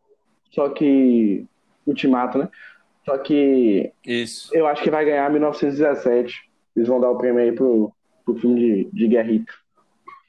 só 0.51 0.69
que. 0.69 1.47
Ultimato, 1.87 2.39
né? 2.39 2.49
Só 3.05 3.17
que 3.19 3.91
Isso. 4.07 4.55
eu 4.55 4.67
acho 4.67 4.83
que 4.83 4.91
vai 4.91 5.05
ganhar 5.05 5.29
1917. 5.31 6.50
Eles 6.77 6.89
vão 6.89 7.01
dar 7.01 7.11
o 7.11 7.17
prêmio 7.19 7.43
aí 7.43 7.53
pro, 7.53 7.93
pro 8.25 8.35
filme 8.37 8.61
de, 8.61 8.91
de 8.93 9.09
guerrita. 9.09 9.53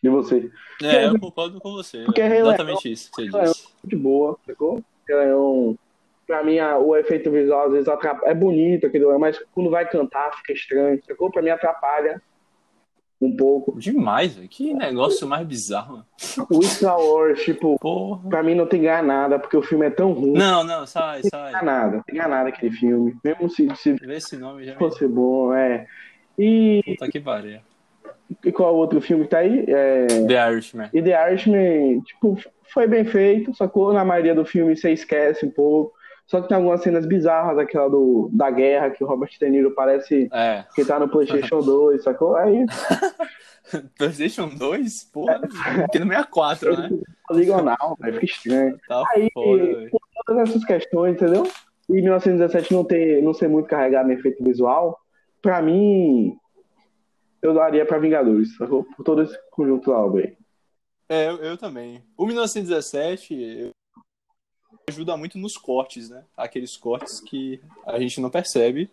De 0.04 0.10
você. 0.10 0.49
É, 0.82 1.06
eu 1.08 1.19
concordo 1.19 1.60
com 1.62 1.73
você. 1.73 2.04
Porque 2.04 2.21
é 2.21 2.39
exatamente 2.39 2.91
isso 2.91 3.12
que 3.12 3.23
você 3.25 3.30
Leão- 3.30 3.43
disse. 3.51 3.67
Muito 3.84 3.97
boa, 4.04 4.38
sacou? 4.47 4.84
É 5.10 5.36
um, 5.36 5.75
pra 6.25 6.43
mim, 6.43 6.60
o 6.60 6.95
efeito 6.95 7.30
visual 7.30 7.67
às 7.67 7.71
vezes 7.73 7.88
atrapalha. 7.88 8.32
É 8.32 8.34
bonito 8.34 8.88
aquilo, 8.88 9.17
mas 9.19 9.39
quando 9.54 9.69
vai 9.69 9.88
cantar 9.88 10.32
fica 10.38 10.54
estranho, 10.54 10.99
sacou? 11.06 11.30
Pra 11.30 11.41
mim 11.43 11.49
atrapalha 11.49 12.19
um 13.21 13.36
pouco. 13.36 13.77
Demais, 13.80 14.34
velho. 14.36 14.49
Que 14.49 14.73
negócio 14.73 15.27
mais 15.27 15.45
bizarro. 15.45 16.04
O 16.49 16.63
Star 16.63 16.97
Wars, 16.99 17.43
tipo, 17.43 17.77
Porra. 17.80 18.27
pra 18.27 18.41
mim 18.41 18.56
não 18.56 18.65
tem 18.65 18.82
ganhar 18.82 19.04
nada, 19.04 19.38
porque 19.38 19.56
o 19.56 19.62
filme 19.62 19.86
é 19.86 19.91
tão 19.91 20.13
ruim. 20.13 20.34
Não, 20.34 20.63
não, 20.63 20.88
sai, 20.88 21.21
Não 21.21 21.30
tem 21.30 21.39
ganhar 21.39 21.51
sai. 21.51 21.63
nada, 21.65 21.95
não 21.97 22.04
tem 22.04 22.15
ganhar 22.15 22.27
nada 22.30 22.49
aquele 22.49 22.71
filme. 22.71 23.15
Mesmo 23.23 23.47
se, 23.51 23.67
se 23.75 23.93
Vê 23.93 24.15
esse 24.15 24.36
nome 24.38 24.65
já 24.65 24.71
me 24.73 24.80
fosse 24.80 25.08
bom, 25.08 25.54
é. 25.54 25.86
E, 26.43 26.82
puta 26.86 27.12
que 27.12 27.19
pariu. 27.19 27.60
e 28.45 28.51
qual 28.51 28.75
outro 28.75 28.99
filme 29.01 29.25
que 29.25 29.30
tá 29.30 29.39
aí? 29.39 29.65
É, 29.67 30.08
The 30.27 30.51
Irishman. 30.51 30.89
E 30.93 31.01
The 31.01 31.30
Irishman, 31.32 32.01
tipo, 32.01 32.38
foi 32.73 32.88
bem 32.88 33.06
feito, 33.06 33.54
sacou? 33.56 33.93
Na 33.93 34.04
maioria 34.06 34.34
do 34.34 34.45
filme 34.45 34.75
você 34.75 34.91
esquece 34.91 35.45
um 35.45 35.51
pouco. 35.51 35.93
Só 36.27 36.39
que 36.41 36.47
tem 36.47 36.56
algumas 36.56 36.82
cenas 36.82 37.06
bizarras, 37.06 37.58
aquela 37.58 37.89
do, 37.89 38.30
da 38.32 38.49
guerra, 38.49 38.89
que 38.89 39.04
o 39.04 39.08
Robert 39.08 39.30
De 39.38 39.49
Niro 39.49 39.71
parece 39.71 40.30
É. 40.32 40.63
que 40.73 40.86
tá 40.86 40.97
no 40.97 41.10
PlayStation 41.10 41.60
2, 41.60 42.01
sacou? 42.04 42.38
Aí, 42.38 42.65
PlayStation 43.97 44.47
2? 44.47 45.10
Porra, 45.13 45.36
aqui 45.84 45.99
no 45.99 46.06
64, 46.08 46.77
né? 46.77 46.89
ligonal, 47.32 47.97
velho, 47.99 48.13
fica 48.15 48.25
estranho. 48.25 48.77
Tá 48.88 49.04
Aí, 49.13 49.30
foda, 49.34 49.89
todas 50.25 50.49
essas 50.49 50.63
questões, 50.65 51.15
entendeu? 51.15 51.43
E 51.89 51.93
1917 51.93 52.73
não, 52.73 52.84
ter, 52.86 53.21
não 53.21 53.34
ser 53.34 53.49
muito 53.49 53.67
carregado 53.67 54.10
em 54.10 54.15
efeito 54.15 54.41
visual, 54.43 54.97
pra 55.41 55.62
mim, 55.62 56.38
eu 57.41 57.54
daria 57.54 57.86
pra 57.86 57.97
Vingadores, 57.99 58.56
sacou? 58.56 58.84
Por 58.84 59.04
todo 59.04 59.21
esse 59.23 59.38
conjunto 59.51 59.89
da 59.91 59.97
obra 59.97 60.23
aí. 60.25 60.38
É, 61.10 61.27
eu, 61.30 61.38
eu 61.38 61.58
também. 61.58 62.04
O 62.17 62.25
1917 62.25 63.34
eu- 63.36 63.71
ajuda 64.89 65.15
muito 65.17 65.38
nos 65.38 65.58
cortes, 65.58 66.10
né? 66.10 66.23
Aqueles 66.36 66.75
cortes 66.77 67.19
que 67.21 67.62
a 67.86 67.99
gente 67.99 68.19
não 68.21 68.30
percebe. 68.30 68.89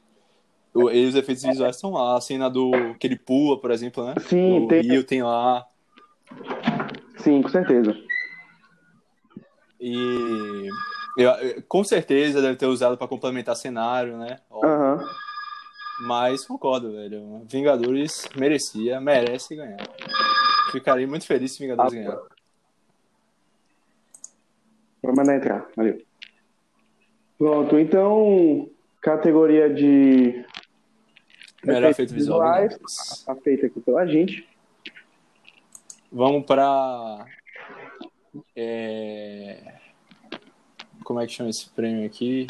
E 0.74 1.06
os 1.06 1.14
efeitos 1.14 1.42
visuais 1.44 1.76
estão 1.76 1.92
lá. 1.92 2.16
A 2.16 2.20
cena 2.20 2.48
do 2.48 2.70
que 3.00 3.06
ele 3.06 3.16
pula, 3.16 3.58
por 3.60 3.70
exemplo, 3.70 4.04
né? 4.04 4.14
Sim, 4.20 4.64
o 4.64 4.68
tem- 4.68 4.82
Rio 4.82 5.02
tem 5.02 5.22
lá. 5.22 5.66
Sim, 7.18 7.42
com 7.42 7.48
certeza. 7.48 7.96
E 9.80 10.68
eu- 11.16 11.62
com 11.68 11.82
certeza 11.84 12.42
deve 12.42 12.56
ter 12.56 12.66
usado 12.66 12.96
pra 12.96 13.08
complementar 13.08 13.56
cenário, 13.56 14.16
né? 14.18 14.38
Ó. 14.50 14.60
Mas 16.00 16.44
concordo, 16.46 16.92
velho. 16.92 17.42
Vingadores 17.48 18.28
merecia, 18.36 19.00
merece 19.00 19.56
ganhar. 19.56 19.78
Ficarei 20.70 21.06
muito 21.06 21.26
feliz 21.26 21.52
se 21.52 21.58
Vingadores 21.60 21.92
Ah, 21.92 21.96
ganhar. 21.96 22.22
Vou 25.02 25.14
mandar 25.14 25.36
entrar, 25.36 25.66
valeu. 25.76 26.00
Pronto, 27.38 27.78
então, 27.78 28.68
categoria 29.00 29.72
de 29.72 30.44
Melhor 31.64 31.90
efeitos 31.90 32.12
efeito 32.12 32.14
visual. 32.14 32.40
visuais. 32.40 32.72
Vingadores. 32.72 33.24
tá 33.24 33.34
feita 33.36 33.66
aqui 33.66 33.80
pela 33.80 34.06
gente. 34.06 34.48
Vamos 36.10 36.44
pra. 36.46 37.26
é, 38.56 39.74
Como 41.04 41.20
é 41.20 41.26
que 41.26 41.32
chama 41.32 41.50
esse 41.50 41.68
prêmio 41.70 42.06
aqui? 42.06 42.46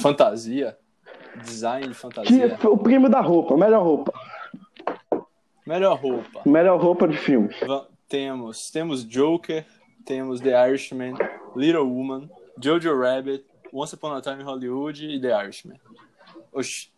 Fantasia. 0.00 0.76
Design 1.44 1.82
de 1.88 1.94
Que 1.94 1.94
fantasia. 1.94 2.58
foi 2.58 2.70
o 2.70 2.76
prêmio 2.78 3.08
da 3.08 3.20
roupa, 3.20 3.56
melhor 3.56 3.82
roupa. 3.82 4.12
Melhor 5.66 5.96
roupa. 5.98 6.42
Melhor 6.46 6.80
roupa 6.80 7.06
de 7.08 7.16
filme. 7.16 7.48
Va- 7.66 7.86
Temos, 8.08 8.70
temos 8.70 9.04
Joker, 9.04 9.64
temos 10.04 10.40
The 10.40 10.50
Irishman, 10.68 11.14
Little 11.54 11.82
Woman, 11.84 12.28
Jojo 12.60 12.98
Rabbit, 12.98 13.44
Once 13.72 13.94
Upon 13.94 14.12
a 14.14 14.20
Time 14.20 14.42
in 14.42 14.44
Hollywood 14.44 15.04
e 15.06 15.20
The 15.20 15.28
Irishman. 15.44 15.78
Oxi. 16.52 16.90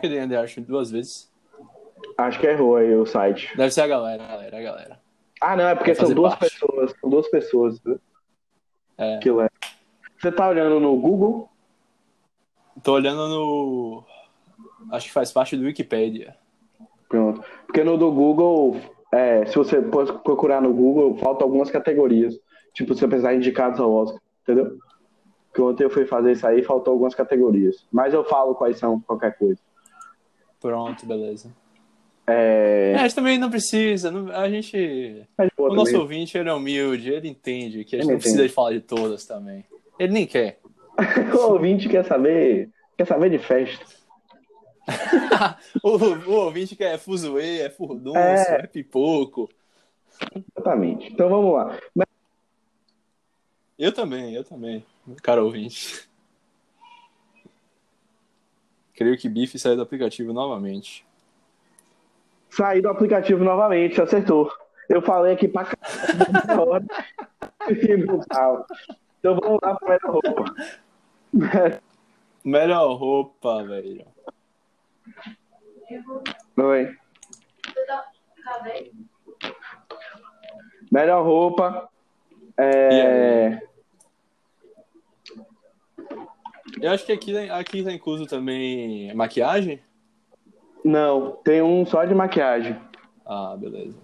Que 0.00 0.08
tem 0.08 0.28
The 0.28 0.34
Irishman 0.38 0.64
duas 0.66 0.90
vezes? 0.90 1.28
Acho 2.16 2.38
que 2.38 2.46
errou 2.46 2.76
aí 2.76 2.94
o 2.94 3.04
site. 3.04 3.56
Deve 3.56 3.72
ser 3.72 3.80
a 3.82 3.86
galera, 3.88 4.22
a 4.22 4.26
galera, 4.28 4.56
a 4.58 4.62
galera. 4.62 5.00
Ah, 5.40 5.56
não, 5.56 5.68
é 5.68 5.74
porque 5.74 5.94
são 5.96 6.12
duas 6.14 6.34
parte. 6.36 6.52
pessoas. 6.52 6.94
São 7.00 7.10
duas 7.10 7.28
pessoas. 7.28 7.82
né? 7.82 7.96
É. 8.96 9.16
Aquilo 9.16 9.40
é. 9.40 9.48
Você 10.18 10.30
tá 10.30 10.48
olhando 10.48 10.78
no 10.78 10.96
Google? 10.96 11.50
Tô 12.82 12.92
olhando 12.92 13.28
no. 13.28 14.04
Acho 14.92 15.06
que 15.06 15.12
faz 15.12 15.32
parte 15.32 15.56
do 15.56 15.64
Wikipedia. 15.64 16.36
Pronto. 17.08 17.42
Porque 17.66 17.82
no 17.84 17.96
do 17.96 18.10
Google, 18.12 18.76
é, 19.12 19.44
se 19.46 19.56
você 19.56 19.80
procurar 19.80 20.60
no 20.60 20.72
Google, 20.72 21.16
faltam 21.18 21.46
algumas 21.46 21.70
categorias. 21.70 22.38
Tipo, 22.74 22.94
se 22.94 23.00
você 23.00 23.08
precisar 23.08 23.34
indicados 23.34 23.80
ao 23.80 23.92
Oscar, 23.92 24.20
entendeu? 24.42 24.76
Que 25.54 25.62
ontem 25.62 25.84
eu 25.84 25.90
fui 25.90 26.04
fazer 26.04 26.32
isso 26.32 26.46
aí, 26.46 26.62
faltou 26.62 26.92
algumas 26.92 27.14
categorias. 27.14 27.86
Mas 27.90 28.12
eu 28.12 28.22
falo 28.24 28.54
quais 28.54 28.78
são, 28.78 29.00
qualquer 29.00 29.36
coisa. 29.38 29.58
Pronto, 30.60 31.06
beleza. 31.06 31.50
É. 32.26 32.92
É, 32.96 32.98
a 32.98 33.02
gente 33.02 33.14
também 33.14 33.38
não 33.38 33.48
precisa. 33.48 34.10
não- 34.10 34.30
a 34.32 34.48
gente. 34.50 35.22
Pô, 35.56 35.70
O 35.70 35.74
nosso 35.74 35.96
ouvinte, 35.98 36.36
ele 36.36 36.48
é 36.48 36.52
humilde, 36.52 37.10
ele 37.10 37.28
entende 37.28 37.84
que 37.84 37.94
a 37.96 37.98
gente 38.00 38.06
Ele 38.08 38.12
não 38.14 38.18
precisa 38.18 38.36
entende. 38.36 38.48
de 38.48 38.54
falar 38.54 38.72
de 38.72 38.80
todas 38.80 39.24
também. 39.24 39.64
Ele 39.98 40.12
nem 40.12 40.26
quer. 40.26 40.58
O 41.34 41.52
ouvinte 41.52 41.88
quer 41.88 42.04
saber, 42.04 42.70
quer 42.96 43.06
saber 43.06 43.30
de 43.30 43.38
festa. 43.38 43.84
o, 45.82 45.88
o 45.90 46.32
ouvinte 46.44 46.76
quer 46.76 46.94
é 46.94 46.98
fuzuê, 46.98 47.60
é 47.62 47.70
furdunço, 47.70 48.16
É. 48.18 48.60
é. 48.62 48.66
pipoco. 48.66 49.48
Exatamente. 50.34 51.12
Então 51.12 51.28
vamos 51.28 51.52
lá. 51.54 51.78
Mas 51.94 52.06
Eu 53.78 53.92
também, 53.92 54.34
eu 54.34 54.44
também. 54.44 54.84
Cara 55.22 55.44
ouvinte. 55.44 56.08
Creio 58.94 59.18
que 59.18 59.28
Bife 59.28 59.58
saiu 59.58 59.76
do 59.76 59.82
aplicativo 59.82 60.32
novamente. 60.32 61.04
sair 62.48 62.80
do 62.80 62.88
aplicativo 62.88 63.44
novamente, 63.44 64.00
acertou. 64.00 64.50
Eu 64.88 65.02
falei 65.02 65.34
aqui 65.34 65.48
pra 65.48 65.64
caralho. 65.64 66.86
Então 69.18 69.34
vamos 69.40 69.58
lá 69.60 69.74
pra 69.74 69.88
melhor 69.88 70.12
roupa. 70.22 70.54
Melhor 72.44 72.94
roupa, 72.96 73.64
velho. 73.64 74.06
Oi. 76.56 76.96
Melhor 80.90 81.24
roupa. 81.24 81.88
É... 82.58 83.60
Eu 86.80 86.90
acho 86.90 87.06
que 87.06 87.12
aqui, 87.12 87.36
aqui 87.50 87.82
tá 87.82 87.92
incluso 87.92 88.26
também 88.26 89.12
maquiagem. 89.14 89.80
Não, 90.84 91.32
tem 91.42 91.62
um 91.62 91.84
só 91.84 92.04
de 92.04 92.14
maquiagem. 92.14 92.76
Ah, 93.24 93.56
beleza. 93.58 93.98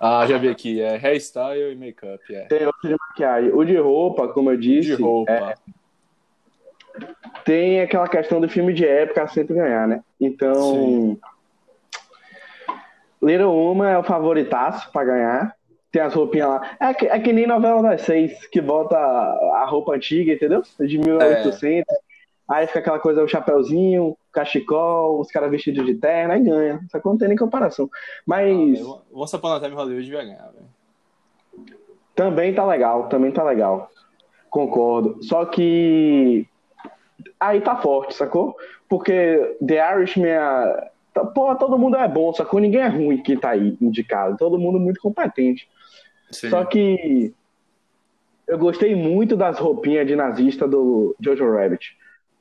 Ah, 0.00 0.26
já 0.26 0.36
vi 0.36 0.48
aqui. 0.48 0.80
É 0.80 0.96
hairstyle 0.96 1.72
e 1.72 1.76
make-up. 1.76 2.34
É. 2.34 2.46
Tem 2.46 2.66
outro 2.66 2.88
de 2.88 2.96
maquiagem. 2.98 3.52
O 3.52 3.64
de 3.64 3.76
roupa, 3.76 4.28
como 4.28 4.50
eu 4.50 4.56
disse. 4.56 4.96
De 4.96 5.02
roupa. 5.02 5.32
é- 5.32 5.54
tem 7.44 7.80
aquela 7.80 8.08
questão 8.08 8.40
do 8.40 8.48
filme 8.48 8.72
de 8.72 8.86
época 8.86 9.26
sempre 9.28 9.54
ganhar, 9.54 9.86
né? 9.86 10.02
Então. 10.20 10.54
Sim. 10.54 11.20
Little 13.22 13.54
Uma 13.72 13.90
é 13.90 13.98
o 13.98 14.02
favoritaço 14.02 14.90
pra 14.92 15.04
ganhar. 15.04 15.54
Tem 15.90 16.02
as 16.02 16.12
roupinhas 16.12 16.48
lá. 16.48 16.76
É 16.80 16.92
que, 16.92 17.06
é 17.06 17.18
que 17.18 17.32
nem 17.32 17.46
novela 17.46 17.82
das 17.82 18.02
seis, 18.02 18.46
que 18.48 18.60
bota 18.60 18.96
a 18.96 19.64
roupa 19.64 19.94
antiga, 19.94 20.32
entendeu? 20.32 20.62
De 20.80 20.98
1800. 20.98 21.84
Aí 22.46 22.66
fica 22.66 22.80
aquela 22.80 22.98
coisa, 22.98 23.22
o 23.22 23.28
chapéuzinho, 23.28 24.14
cachecol, 24.30 25.18
os 25.20 25.30
caras 25.30 25.50
vestidos 25.50 25.86
de 25.86 25.94
terno, 25.94 26.34
aí 26.34 26.42
ganha. 26.42 26.80
Só 26.90 26.98
que 26.98 27.06
não 27.06 27.16
tem 27.16 27.28
nem 27.28 27.36
comparação. 27.38 27.88
Mas 28.26 28.80
Ah, 28.82 28.98
Once 29.12 29.34
Upon 29.34 29.52
a 29.52 29.60
Time 29.60 29.72
in 29.72 29.76
Hollywood 29.76 30.12
vai 30.12 30.26
ganhar, 30.26 30.50
velho. 30.52 31.74
também 32.14 32.52
tá 32.52 32.66
legal, 32.66 33.08
também 33.08 33.30
tá 33.30 33.42
legal. 33.42 33.88
Concordo. 34.50 35.22
Só 35.22 35.46
que 35.46 36.46
aí 37.38 37.60
tá 37.60 37.76
forte, 37.76 38.14
sacou? 38.14 38.56
Porque 38.88 39.56
The 39.66 39.96
Irishman, 39.96 40.30
é- 40.30 40.90
tá- 41.12 41.24
pô, 41.24 41.54
todo 41.56 41.78
mundo 41.78 41.96
é 41.96 42.08
bom, 42.08 42.32
sacou? 42.32 42.60
Ninguém 42.60 42.80
é 42.80 42.88
ruim 42.88 43.22
que 43.22 43.36
tá 43.36 43.50
aí 43.50 43.76
indicado. 43.80 44.36
Todo 44.36 44.58
mundo 44.58 44.78
muito 44.78 45.00
competente. 45.00 45.68
Sim. 46.30 46.50
Só 46.50 46.64
que 46.64 47.32
eu 48.46 48.58
gostei 48.58 48.94
muito 48.94 49.36
das 49.36 49.58
roupinhas 49.58 50.06
de 50.06 50.14
nazista 50.14 50.66
do 50.68 51.14
Jojo 51.20 51.50
Rabbit. 51.52 51.96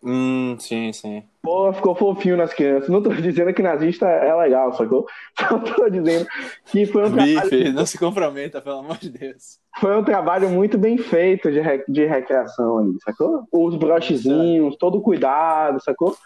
Hum, 0.06 0.58
sim, 0.60 0.92
sim. 0.92 1.24
Pô, 1.42 1.72
ficou 1.72 1.96
fofinho 1.96 2.36
nas 2.36 2.54
crianças. 2.54 2.90
Não 2.90 3.02
tô 3.02 3.10
dizendo 3.14 3.54
que 3.54 3.62
nazista 3.62 4.06
é 4.06 4.36
legal, 4.36 4.74
sacou? 4.74 5.06
Só 5.40 5.58
tô 5.60 5.90
dizendo 5.90 6.28
que 6.66 6.86
foi 6.86 7.04
um, 7.06 7.14
trabalho, 7.14 7.50
Bife, 7.50 7.72
não 7.72 7.86
se 7.86 7.98
comprometa, 7.98 8.62
pelo 8.62 8.80
amor 8.80 8.98
de 8.98 9.10
Deus. 9.10 9.60
foi 9.80 9.98
um 9.98 10.04
trabalho 10.04 10.50
muito 10.50 10.78
bem 10.78 10.98
feito 10.98 11.50
de, 11.50 11.62
re- 11.62 11.86
de 11.88 12.06
recreação 12.06 12.80
ali, 12.80 12.98
sacou? 13.02 13.48
Os 13.50 13.76
brochezinhos, 13.78 14.76
todo 14.76 15.02
cuidado, 15.02 15.82
sacou? 15.82 16.18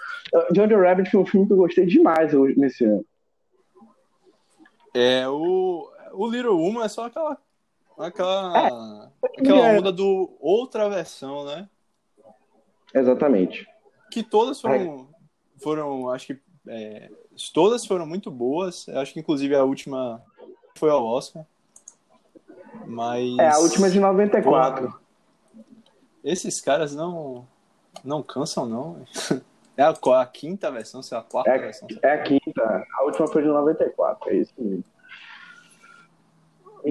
Jojo 0.55 0.81
Rabbit 0.81 1.11
foi 1.11 1.19
um 1.21 1.25
filme 1.25 1.45
que 1.45 1.53
eu 1.53 1.57
gostei 1.57 1.85
demais 1.85 2.33
nesse 2.55 2.83
ano. 2.83 3.05
É, 4.93 5.27
o, 5.27 5.87
o 6.13 6.27
Little 6.27 6.57
Woman 6.59 6.83
é 6.83 6.89
só 6.89 7.05
aquela. 7.05 7.37
Aquela. 7.99 9.11
É. 9.23 9.39
Aquela 9.41 9.67
onda 9.77 9.91
do 9.91 10.35
outra 10.39 10.89
versão, 10.89 11.45
né? 11.45 11.69
Exatamente. 12.93 13.67
Que 14.11 14.23
todas 14.23 14.61
foram. 14.61 15.07
Foram, 15.61 16.09
acho 16.09 16.27
que. 16.27 16.39
é, 16.67 17.09
todas 17.53 17.85
foram 17.85 18.05
muito 18.05 18.29
boas. 18.31 18.87
Eu 18.87 18.99
acho 18.99 19.13
que 19.13 19.19
inclusive 19.19 19.55
a 19.55 19.63
última 19.63 20.23
foi 20.77 20.89
ao 20.89 21.05
Oscar. 21.05 21.45
Mas. 22.85 23.37
É, 23.37 23.47
a 23.49 23.59
última 23.59 23.87
é 23.87 23.89
de 23.89 23.99
94. 23.99 24.85
Porra, 24.87 24.99
esses 26.23 26.61
caras 26.61 26.95
não. 26.95 27.47
Não 28.03 28.21
cansam, 28.23 28.65
não. 28.65 29.03
É 29.79 29.83
a, 29.83 29.91
a 29.91 30.25
quinta 30.25 30.71
versão, 30.71 31.03
se 31.03 31.13
é 31.13 31.17
a 31.19 31.21
quarta 31.21 31.51
É, 31.51 31.57
versão. 31.59 31.87
é 32.01 32.11
a 32.13 32.23
quinta. 32.23 32.87
A 32.97 33.03
última 33.03 33.27
foi 33.27 33.43
de 33.43 33.47
94, 33.47 34.27
é 34.31 34.37
isso 34.37 34.51
mesmo. 34.57 34.83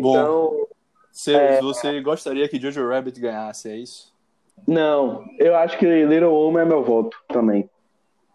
Bom. 0.00 0.11
Então, 0.12 0.66
Você, 1.11 1.35
É. 1.35 1.61
você 1.61 2.00
gostaria 2.00 2.48
que 2.48 2.61
Jojo 2.61 2.88
Rabbit 2.88 3.18
ganhasse, 3.18 3.68
é 3.68 3.76
isso? 3.76 4.14
Não, 4.66 5.24
eu 5.38 5.56
acho 5.56 5.78
que 5.78 5.86
Little 6.04 6.30
Woman 6.32 6.62
é 6.62 6.64
meu 6.64 6.84
voto 6.84 7.16
também. 7.28 7.68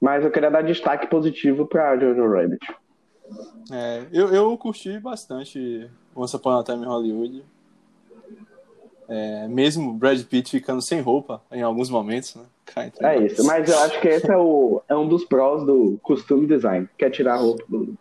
Mas 0.01 0.25
eu 0.25 0.31
queria 0.31 0.49
dar 0.49 0.63
destaque 0.63 1.07
positivo 1.07 1.65
pra 1.65 1.97
Jojo 1.97 2.27
Rabbit. 2.27 2.67
É, 3.71 4.05
eu, 4.11 4.33
eu 4.33 4.57
curti 4.57 4.99
bastante 4.99 5.89
Once 6.15 6.35
Upon 6.35 6.59
a 6.59 6.63
Time 6.63 6.85
Hollywood. 6.85 7.43
É, 9.07 9.47
mesmo 9.47 9.93
Brad 9.93 10.21
Pitt 10.23 10.49
ficando 10.49 10.81
sem 10.81 11.01
roupa 11.01 11.41
em 11.51 11.61
alguns 11.61 11.89
momentos, 11.89 12.35
né? 12.35 12.43
Entre 12.77 13.05
É 13.05 13.17
isso. 13.25 13.45
Mas 13.45 13.69
eu 13.69 13.77
acho 13.79 13.99
que 13.99 14.07
esse 14.07 14.31
é, 14.31 14.37
o, 14.37 14.81
é 14.87 14.95
um 14.95 15.07
dos 15.07 15.25
prós 15.25 15.63
do 15.65 15.99
costume 16.01 16.47
design, 16.47 16.87
que 16.97 17.03
é 17.03 17.09
tirar 17.09 17.33
a 17.33 17.37
roupa 17.37 17.63
do. 17.67 17.97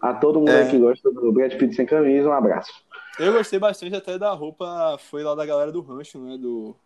A 0.00 0.12
todo 0.12 0.38
mundo 0.38 0.50
É. 0.50 0.68
que 0.68 0.78
gosta 0.78 1.10
do 1.10 1.32
Brad 1.32 1.54
Pitt 1.54 1.74
sem 1.74 1.86
camisa, 1.86 2.28
um 2.28 2.32
abraço. 2.32 2.70
Eu 3.18 3.32
gostei 3.32 3.58
bastante 3.58 3.96
até 3.96 4.18
da 4.18 4.32
roupa, 4.32 4.98
foi 4.98 5.22
lá 5.22 5.34
da 5.34 5.46
galera 5.46 5.72
do 5.72 5.80
rancho, 5.80 6.18
né? 6.18 6.36
Do... 6.36 6.76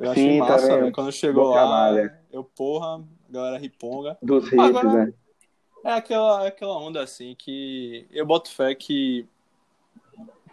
Eu 0.00 0.10
achei 0.10 0.32
Sim, 0.32 0.38
massa, 0.38 0.68
também. 0.68 0.92
Quando 0.92 1.12
chegou 1.12 1.50
lá, 1.50 2.00
é. 2.00 2.20
eu, 2.32 2.42
porra, 2.42 3.04
a 3.28 3.32
galera 3.32 3.58
riponga. 3.58 4.16
Dos 4.22 4.46
hits, 4.46 4.58
Agora- 4.58 5.06
né? 5.06 5.14
É 5.84 5.92
aquela, 5.92 6.46
aquela 6.46 6.76
onda 6.78 7.02
assim 7.02 7.34
que 7.38 8.06
eu 8.10 8.24
boto 8.26 8.50
fé 8.50 8.74
que 8.74 9.26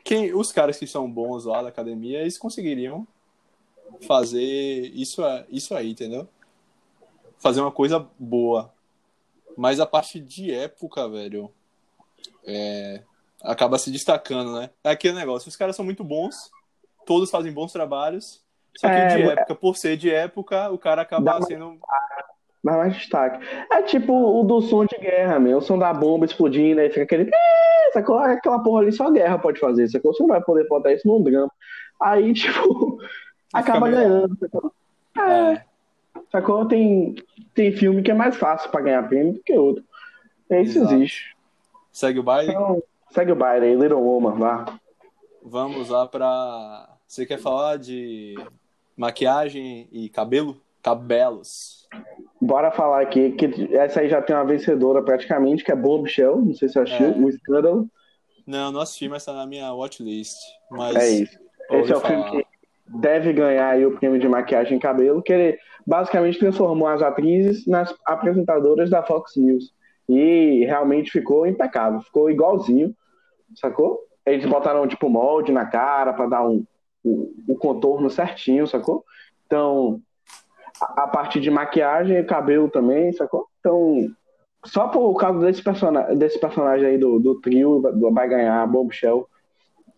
quem, 0.04 0.34
os 0.34 0.54
caras 0.54 0.78
que 0.78 0.88
são 0.88 1.10
bons 1.10 1.44
lá 1.46 1.62
da 1.62 1.68
academia, 1.70 2.22
eles 2.22 2.38
conseguiriam 2.38 3.06
fazer 4.02 4.42
isso, 4.94 5.24
a- 5.24 5.46
isso 5.50 5.74
aí, 5.76 5.92
entendeu? 5.92 6.28
Fazer 7.40 7.60
uma 7.62 7.72
coisa 7.72 8.06
boa. 8.18 8.74
Mas 9.58 9.80
a 9.80 9.86
parte 9.86 10.20
de 10.20 10.52
época, 10.54 11.08
velho, 11.10 11.52
é, 12.46 13.04
acaba 13.42 13.78
se 13.78 13.92
destacando, 13.92 14.60
né? 14.60 14.70
É 14.84 14.92
aquele 14.92 15.16
negócio, 15.16 15.50
os 15.50 15.56
caras 15.56 15.76
são 15.76 15.84
muito 15.84 16.04
bons, 16.04 16.52
todos 17.06 17.30
fazem 17.30 17.52
bons 17.52 17.72
trabalhos, 17.74 18.42
só 18.78 18.88
que 18.88 18.94
É, 18.94 19.08
de 19.08 19.22
época, 19.24 19.56
por 19.56 19.76
ser 19.76 19.98
de 19.98 20.12
época, 20.12 20.70
o 20.72 20.78
cara 20.78 21.02
acaba 21.02 21.42
sendo 21.42 21.80
Dá 22.64 22.76
mais 22.76 22.96
destaque. 22.96 23.46
É 23.72 23.82
tipo 23.82 24.14
o 24.14 24.44
do 24.44 24.62
som 24.62 24.86
de 24.86 24.98
guerra, 24.98 25.40
meu. 25.40 25.60
O 25.60 25.62
som 25.62 25.78
da 25.78 25.94
bomba 25.94 26.26
explodindo, 26.26 26.82
aí 26.82 26.90
fica 26.90 27.04
aquele. 27.04 27.32
Sacou? 27.94 28.18
Aquela 28.18 28.60
porra 28.60 28.82
ali 28.82 28.92
só 28.92 29.08
a 29.08 29.12
guerra 29.12 29.40
pode 29.40 29.60
fazer, 29.60 29.88
sacou? 29.88 30.14
Você 30.14 30.22
não 30.22 30.28
vai 30.28 30.42
poder 30.42 30.68
botar 30.68 30.92
isso 30.92 31.08
num 31.08 31.24
drama. 31.24 31.52
Aí, 32.02 32.34
tipo, 32.36 33.00
acaba 33.54 33.90
ganhando, 33.90 34.38
sacou? 34.38 34.74
É, 35.18 35.54
é, 35.54 35.64
sacou? 36.30 36.66
Tem, 36.66 37.16
tem 37.54 37.72
filme 37.72 38.02
que 38.02 38.12
é 38.12 38.14
mais 38.14 38.36
fácil 38.36 38.70
pra 38.70 38.82
ganhar 38.82 39.08
prêmio 39.08 39.34
do 39.34 39.40
que 39.40 39.54
outro. 39.54 39.84
É 40.50 40.62
isso 40.62 40.80
Exato. 40.80 40.96
existe. 40.96 41.38
segue 41.92 42.20
o 42.20 42.24
baile. 42.24 42.52
Então, 42.52 42.84
segue 43.12 43.32
o 43.32 43.36
baile 43.36 43.68
aí, 43.68 43.76
Little 43.76 44.02
Woman, 44.02 44.38
vá. 44.38 44.66
Vamos 45.42 45.90
lá 45.90 46.06
pra. 46.06 46.90
Você 47.08 47.26
quer 47.26 47.40
falar 47.40 47.78
de 47.78 48.36
maquiagem 48.98 49.88
e 49.92 50.10
cabelo? 50.10 50.58
Cabelos. 50.82 51.88
Bora 52.42 52.72
falar 52.72 53.02
aqui 53.02 53.32
que 53.32 53.76
essa 53.76 54.02
aí 54.02 54.10
já 54.10 54.22
tem 54.22 54.36
uma 54.36 54.46
vencedora 54.46 55.02
praticamente, 55.02 55.64
que 55.64 55.72
é 55.72 55.76
Bombshell. 55.76 56.38
Não 56.38 56.54
sei 56.54 56.68
se 56.68 56.74
você 56.74 56.80
assistiu, 56.80 57.08
É. 57.08 57.12
o 57.12 57.30
Escândalo. 57.30 57.90
Não, 58.46 58.72
não 58.72 58.80
assisti, 58.82 59.08
mas 59.10 59.26
tá 59.26 59.34
na 59.34 59.46
minha 59.46 59.74
watchlist. 59.74 60.38
Mas 60.72 60.96
É 60.96 61.10
isso. 61.10 61.38
Esse 61.70 61.92
é 61.92 61.96
o 61.98 62.00
filme 62.00 62.24
que 62.32 62.46
deve 62.88 63.34
ganhar 63.34 63.70
aí 63.70 63.86
o 63.86 63.98
prêmio 63.98 64.20
de 64.20 64.28
maquiagem 64.28 64.78
e 64.78 64.82
cabelo, 64.82 65.22
que 65.22 65.34
ele 65.34 65.58
basicamente 65.86 66.40
transformou 66.40 66.88
as 66.88 67.02
atrizes 67.02 67.66
nas 67.68 67.94
apresentadoras 68.06 68.90
da 68.90 69.04
Fox 69.04 69.36
News. 69.36 69.74
E 70.08 70.64
realmente 70.66 71.12
ficou 71.12 71.46
impecável, 71.46 72.00
ficou 72.00 72.30
igualzinho, 72.32 72.96
sacou? 73.56 74.00
Eles 74.26 74.46
botaram 74.46 74.88
tipo 74.88 75.10
molde 75.10 75.52
na 75.52 75.66
cara 75.66 76.14
para 76.14 76.28
dar 76.28 76.48
um, 76.48 76.66
o, 77.08 77.54
o 77.54 77.56
contorno 77.56 78.10
certinho, 78.10 78.68
sacou? 78.68 79.04
Então, 79.46 80.02
a, 80.82 81.04
a 81.04 81.08
parte 81.08 81.40
de 81.40 81.50
maquiagem 81.50 82.18
e 82.18 82.24
cabelo 82.24 82.70
também, 82.70 83.12
sacou? 83.14 83.48
Então, 83.60 84.10
só 84.66 84.88
por 84.88 85.16
causa 85.18 85.40
desse, 85.46 85.64
persona, 85.64 86.02
desse 86.16 86.40
personagem 86.40 86.86
aí 86.88 86.98
do, 86.98 87.20
do 87.20 87.40
trio, 87.40 87.82
vai- 87.82 87.94
vai 88.12 88.28
ganhar 88.30 88.68
Bombshell. 88.68 89.28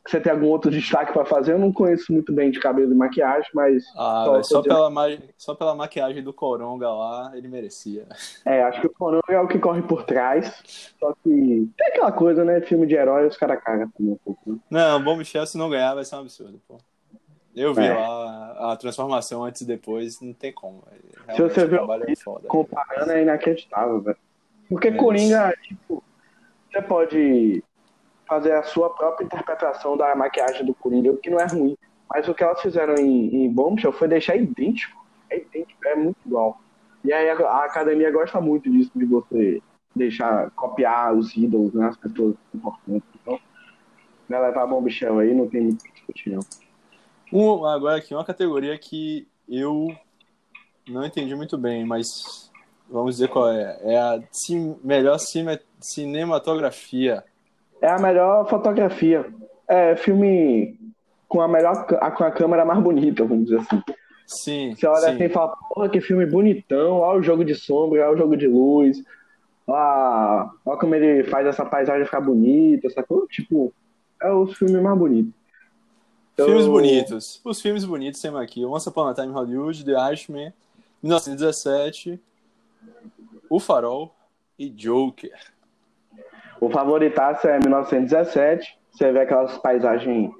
Você 0.08 0.20
tem 0.20 0.32
algum 0.32 0.48
outro 0.48 0.72
destaque 0.72 1.12
para 1.14 1.26
fazer? 1.26 1.54
Eu 1.54 1.60
não 1.60 1.74
conheço 1.74 2.12
muito 2.12 2.32
bem 2.34 2.50
de 2.50 2.60
cabelo 2.60 2.92
e 2.92 2.96
maquiagem, 2.96 3.50
mas 3.54 3.84
Ah, 3.96 4.24
Só- 4.26 4.44
só, 4.44 4.62
pela, 4.62 4.90
ma- 4.90 5.08
só 5.38 5.54
pela 5.54 5.76
maquiagem 5.76 6.24
do 6.24 6.34
Coronga 6.34 6.90
lá, 6.90 7.32
ele 7.36 7.48
merecia. 7.48 8.08
é, 8.46 8.64
acho 8.64 8.80
que 8.82 8.88
o 8.88 8.94
Coronga 8.94 9.22
é 9.30 9.40
o 9.40 9.48
que 9.48 9.60
corre 9.60 9.82
por 9.84 10.04
trás. 10.04 10.94
Só 11.00 11.14
que 11.24 11.70
tem 11.78 11.88
aquela 11.88 12.12
coisa, 12.12 12.44
né? 12.46 12.62
Filme 12.62 12.88
de 12.88 12.96
herói, 12.96 13.28
os 13.28 13.38
caras 13.38 13.62
cagam 13.64 13.90
também 13.90 14.14
um 14.14 14.18
pouco. 14.18 14.42
né? 14.54 14.58
Não, 14.72 15.04
bom 15.04 15.16
Michel, 15.16 15.46
se 15.46 15.58
não 15.58 15.70
ganhar, 15.70 15.94
vai 15.94 16.06
ser 16.06 16.16
um 16.16 16.20
absurdo, 16.20 16.60
pô. 16.68 16.78
Eu 17.56 17.74
vi 17.74 17.86
É. 17.86 17.94
lá 17.94 18.72
a 18.72 18.78
transformação 18.78 19.44
antes 19.44 19.62
e 19.62 19.66
depois, 19.66 20.22
não 20.22 20.34
tem 20.34 20.54
como. 20.54 20.84
Se 20.92 21.18
Realmente 21.28 21.54
você 21.54 21.64
o 21.64 21.68
vê 21.68 21.76
o 21.76 21.78
trabalho 21.80 22.06
é. 22.08 22.48
Comparando 22.48 23.12
é 23.12 23.22
inacreditável, 23.22 24.02
velho. 24.02 24.18
Porque 24.70 24.90
É 24.90 24.92
Coringa, 24.92 25.54
tipo, 25.64 26.04
você 26.72 26.82
pode 26.82 27.64
fazer 28.28 28.54
a 28.54 28.62
sua 28.64 28.92
própria 28.92 29.26
interpretação 29.26 29.98
da 29.98 30.16
maquiagem 30.16 30.64
do 30.64 30.74
Coringa, 30.76 31.12
o 31.12 31.18
que 31.18 31.30
não 31.30 31.40
é 31.40 31.48
ruim. 31.48 31.76
Mas 32.08 32.28
o 32.28 32.34
que 32.34 32.44
elas 32.44 32.62
fizeram 32.62 32.96
em, 32.96 33.46
em 33.46 33.52
Bombshell 33.52 33.92
foi 33.92 34.08
deixar 34.08 34.36
idêntico. 34.36 35.04
É 35.30 35.38
idêntico, 35.38 35.88
é 35.88 35.96
muito 35.96 36.18
igual. 36.26 36.60
E 37.04 37.12
aí 37.12 37.30
a, 37.30 37.36
a 37.36 37.66
academia 37.66 38.12
gosta 38.12 38.40
muito 38.40 38.70
disso, 38.70 38.92
de 38.96 39.06
você 39.06 39.62
deixar, 39.96 40.52
copiar 40.52 41.14
os 41.16 41.36
ídolos, 41.36 41.74
né, 41.74 41.88
as 41.88 41.98
pessoas 41.98 42.36
importantes. 42.54 43.08
Então, 43.22 43.40
vai 44.28 44.42
levar 44.42 44.68
Bombshell 44.68 45.20
aí, 45.20 45.34
não 45.34 45.48
tem 45.48 45.62
muito 45.62 45.82
o 45.82 45.84
que 45.84 45.92
discutir, 45.94 46.30
não. 46.32 46.42
Um, 47.32 47.66
agora 47.66 47.98
aqui, 47.98 48.14
uma 48.14 48.26
categoria 48.26 48.78
que 48.78 49.28
eu 49.48 49.88
Não 50.88 51.06
entendi 51.06 51.36
muito 51.36 51.58
bem, 51.58 51.86
mas 51.86 52.52
vamos 52.90 53.16
dizer 53.16 53.28
qual 53.28 53.52
é. 53.52 53.78
É 53.84 53.98
a 53.98 54.20
sim, 54.32 54.76
melhor 54.84 55.20
cine, 55.20 55.60
cinematografia. 55.80 57.24
É 57.80 57.90
a 57.90 58.00
melhor 58.00 58.50
fotografia. 58.50 59.26
É 59.68 59.96
filme 59.96 60.80
com 61.28 61.42
a 61.42 61.48
melhor 61.48 61.86
com 61.86 62.24
a 62.24 62.32
câmera 62.32 62.66
mais 62.66 62.82
bonita, 62.82 63.24
vamos 63.24 63.46
dizer 63.46 63.60
assim. 63.60 63.82
Sim. 64.26 64.76
Você 64.76 64.88
olha 64.88 65.02
sim. 65.02 65.12
assim 65.12 65.24
e 65.26 65.30
fala, 65.30 65.56
porra, 65.70 65.90
que 65.90 66.02
filme 66.02 66.26
bonitão, 66.26 66.98
olha 66.98 67.20
o 67.20 67.24
jogo 67.24 67.46
de 67.46 67.54
sombra, 67.54 68.02
olha 68.02 68.16
o 68.16 68.18
jogo 68.18 68.36
de 68.36 68.48
luz, 68.48 68.98
olha, 69.68 70.50
olha 70.66 70.80
como 70.80 70.96
ele 70.96 71.24
faz 71.26 71.46
essa 71.46 71.66
paisagem 71.66 72.06
ficar 72.06 72.22
bonita, 72.22 72.90
sacou? 72.90 73.28
Tipo, 73.28 73.72
é 74.22 74.32
o 74.32 74.48
filme 74.48 74.82
mais 74.82 74.98
bonito. 74.98 75.39
Filmes 76.46 76.66
Eu- 76.66 76.72
bonitos. 76.72 77.42
Os 77.44 77.62
filmes 77.62 77.86
bonitos 77.86 78.22
temos 78.22 78.40
aqui. 78.42 78.66
Once 78.66 78.88
Upon 78.88 79.08
a 79.08 79.14
Time 79.14 79.32
Hollywood, 79.34 79.84
The 79.86 79.92
Irishman, 80.10 80.54
1917, 81.02 82.20
O 83.50 83.60
Farol 83.60 84.14
e 84.58 84.70
Joker. 84.70 85.32
O 86.62 86.70
favoritaço 86.70 87.48
é 87.48 87.58
1917. 87.60 88.78
Você 88.92 89.12
vê 89.12 89.20
aquelas 89.22 89.58
paisagens 89.60 90.32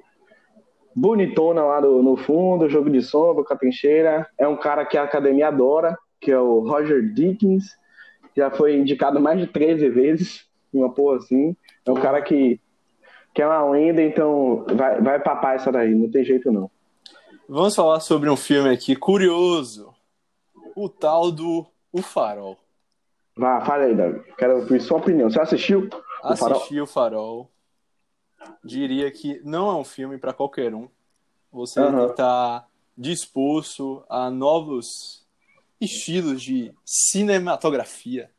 bonitonas 0.94 1.64
lá 1.64 1.80
no, 1.80 2.02
no 2.02 2.16
fundo, 2.16 2.68
jogo 2.68 2.90
de 2.90 3.00
sombra 3.02 3.44
com 3.44 3.54
a 3.54 3.56
trincheira. 3.56 4.26
É 4.38 4.46
um 4.46 4.56
cara 4.56 4.84
que 4.84 4.96
a 4.98 5.04
academia 5.04 5.48
adora, 5.48 5.96
que 6.20 6.30
é 6.30 6.38
o 6.38 6.60
Roger 6.60 7.02
Dickens. 7.12 7.64
Já 8.36 8.50
foi 8.50 8.76
indicado 8.76 9.18
mais 9.20 9.38
de 9.40 9.46
13 9.46 9.88
vezes, 9.88 10.46
uma 10.72 10.92
porra 10.92 11.16
assim. 11.16 11.56
É 11.86 11.90
um 11.90 11.94
cara 11.94 12.20
que, 12.22 12.60
que 13.34 13.42
é 13.42 13.46
uma 13.46 13.70
lenda, 13.70 14.02
então 14.02 14.64
vai, 14.74 15.00
vai 15.00 15.20
papar 15.20 15.56
essa 15.56 15.70
daí, 15.70 15.94
não 15.94 16.10
tem 16.10 16.24
jeito 16.24 16.50
não. 16.50 16.70
Vamos 17.48 17.74
falar 17.74 18.00
sobre 18.00 18.30
um 18.30 18.36
filme 18.36 18.70
aqui 18.70 18.94
curioso. 18.94 19.92
O 20.76 20.88
tal 20.88 21.32
do 21.32 21.66
O 21.92 22.00
Farol. 22.00 22.56
Vá, 23.36 23.60
fala 23.64 23.84
aí, 23.84 23.94
Davi. 23.94 24.20
Quero 24.38 24.58
ouvir 24.58 24.80
sua 24.80 24.98
opinião. 24.98 25.30
Você 25.30 25.40
assistiu? 25.40 25.88
O 26.22 26.36
Farol? 26.36 26.56
Assisti 26.56 26.80
O 26.80 26.86
Farol. 26.86 27.50
Diria 28.64 29.10
que 29.10 29.40
não 29.44 29.68
é 29.70 29.74
um 29.74 29.84
filme 29.84 30.16
para 30.18 30.32
qualquer 30.32 30.74
um. 30.74 30.88
Você 31.52 31.80
que 31.80 31.96
estar 32.10 32.68
disposto 32.96 34.04
a 34.08 34.30
novos 34.30 35.26
estilos 35.80 36.42
de 36.42 36.72
cinematografia. 36.84 38.30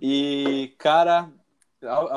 E, 0.00 0.74
cara, 0.78 1.30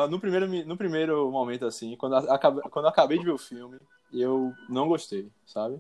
no 0.09 0.19
primeiro, 0.19 0.47
no 0.65 0.77
primeiro 0.77 1.31
momento, 1.31 1.65
assim, 1.65 1.95
quando, 1.95 2.15
a- 2.15 2.33
acaba- 2.35 2.61
quando 2.69 2.85
eu 2.85 2.89
acabei 2.89 3.17
de 3.17 3.25
ver 3.25 3.31
o 3.31 3.37
filme, 3.37 3.77
eu 4.13 4.53
não 4.69 4.87
gostei, 4.87 5.27
sabe? 5.45 5.79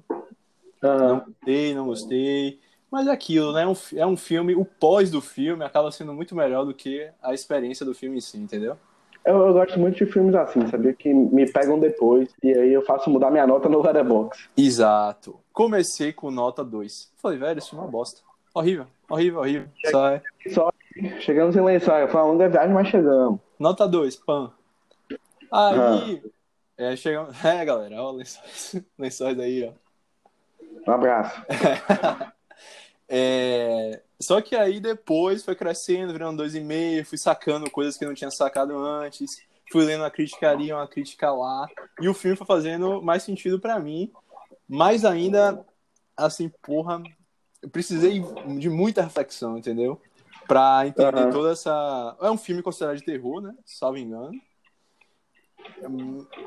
Não 0.81 0.89
Aham. 0.91 1.19
gostei, 1.25 1.73
não 1.75 1.85
gostei. 1.87 2.59
Mas 2.91 3.07
é 3.07 3.11
aquilo, 3.11 3.51
né? 3.51 3.63
É 3.63 3.67
um, 3.67 3.73
é 3.95 4.05
um 4.05 4.15
filme, 4.15 4.55
o 4.55 4.63
pós 4.63 5.11
do 5.11 5.19
filme 5.21 5.63
acaba 5.65 5.91
sendo 5.91 6.13
muito 6.13 6.35
melhor 6.35 6.65
do 6.65 6.73
que 6.73 7.09
a 7.21 7.33
experiência 7.33 7.85
do 7.85 7.93
filme 7.93 8.17
em 8.17 8.21
si, 8.21 8.37
entendeu? 8.37 8.77
Eu, 9.25 9.35
eu 9.47 9.53
gosto 9.53 9.77
muito 9.77 9.97
de 9.97 10.05
filmes 10.09 10.33
assim, 10.35 10.65
sabia? 10.67 10.93
Que 10.93 11.13
me 11.13 11.51
pegam 11.51 11.77
depois 11.77 12.33
e 12.41 12.47
aí 12.57 12.71
eu 12.71 12.81
faço 12.85 13.09
mudar 13.09 13.29
minha 13.29 13.45
nota 13.45 13.67
no 13.67 13.81
Letterboxd. 13.81 14.49
Exato. 14.55 15.37
Comecei 15.51 16.13
com 16.13 16.31
nota 16.31 16.63
2. 16.63 17.11
Falei, 17.17 17.37
velho, 17.37 17.57
esse 17.57 17.69
filme 17.69 17.81
é 17.83 17.85
uma 17.85 17.91
bosta. 17.91 18.21
Horrível, 18.53 18.87
horrível, 19.09 19.39
horrível. 19.41 19.67
Sai. 19.91 20.21
Chegamos 21.19 21.55
em 21.57 21.61
Lençóis, 21.61 22.09
foi 22.09 22.21
uma 22.21 22.27
longa 22.31 22.47
viagem, 22.47 22.73
mas 22.73 22.87
chegamos. 22.87 23.39
Nota 23.59 23.87
2, 23.87 24.15
pan. 24.17 24.53
Aí. 25.51 26.21
É, 26.77 26.95
chegamos. 26.95 27.35
É, 27.43 27.65
galera, 27.65 28.01
ó, 28.01 28.11
lençóis, 28.11 28.75
lençóis 28.97 29.39
aí, 29.39 29.63
ó. 29.67 30.89
Um 30.89 30.93
abraço. 30.93 31.41
É, 33.09 34.01
Só 34.19 34.41
que 34.41 34.53
aí 34.53 34.81
depois 34.81 35.41
foi 35.41 35.55
crescendo, 35.55 36.11
virando 36.11 36.43
2,5, 36.43 37.05
fui 37.05 37.17
sacando 37.17 37.71
coisas 37.71 37.95
que 37.95 38.03
eu 38.03 38.09
não 38.09 38.15
tinha 38.15 38.29
sacado 38.29 38.77
antes, 38.77 39.41
fui 39.71 39.85
lendo 39.85 40.01
uma 40.01 40.11
crítica 40.11 40.51
ali, 40.51 40.73
uma 40.73 40.85
crítica 40.89 41.31
lá, 41.31 41.69
e 42.01 42.09
o 42.09 42.13
filme 42.13 42.35
foi 42.35 42.45
fazendo 42.45 43.01
mais 43.01 43.23
sentido 43.23 43.61
pra 43.61 43.79
mim, 43.79 44.11
mas 44.67 45.05
ainda, 45.05 45.65
assim, 46.17 46.51
porra, 46.61 47.01
eu 47.61 47.69
precisei 47.69 48.21
de 48.59 48.69
muita 48.69 49.03
reflexão, 49.03 49.57
entendeu? 49.57 50.01
Pra 50.47 50.87
entender 50.87 51.23
Aham. 51.23 51.31
toda 51.31 51.51
essa. 51.51 52.17
É 52.21 52.31
um 52.31 52.37
filme 52.37 52.63
considerado 52.63 52.97
de 52.97 53.03
terror, 53.03 53.41
né? 53.41 53.53
Salvo 53.65 53.97
engano. 53.97 54.31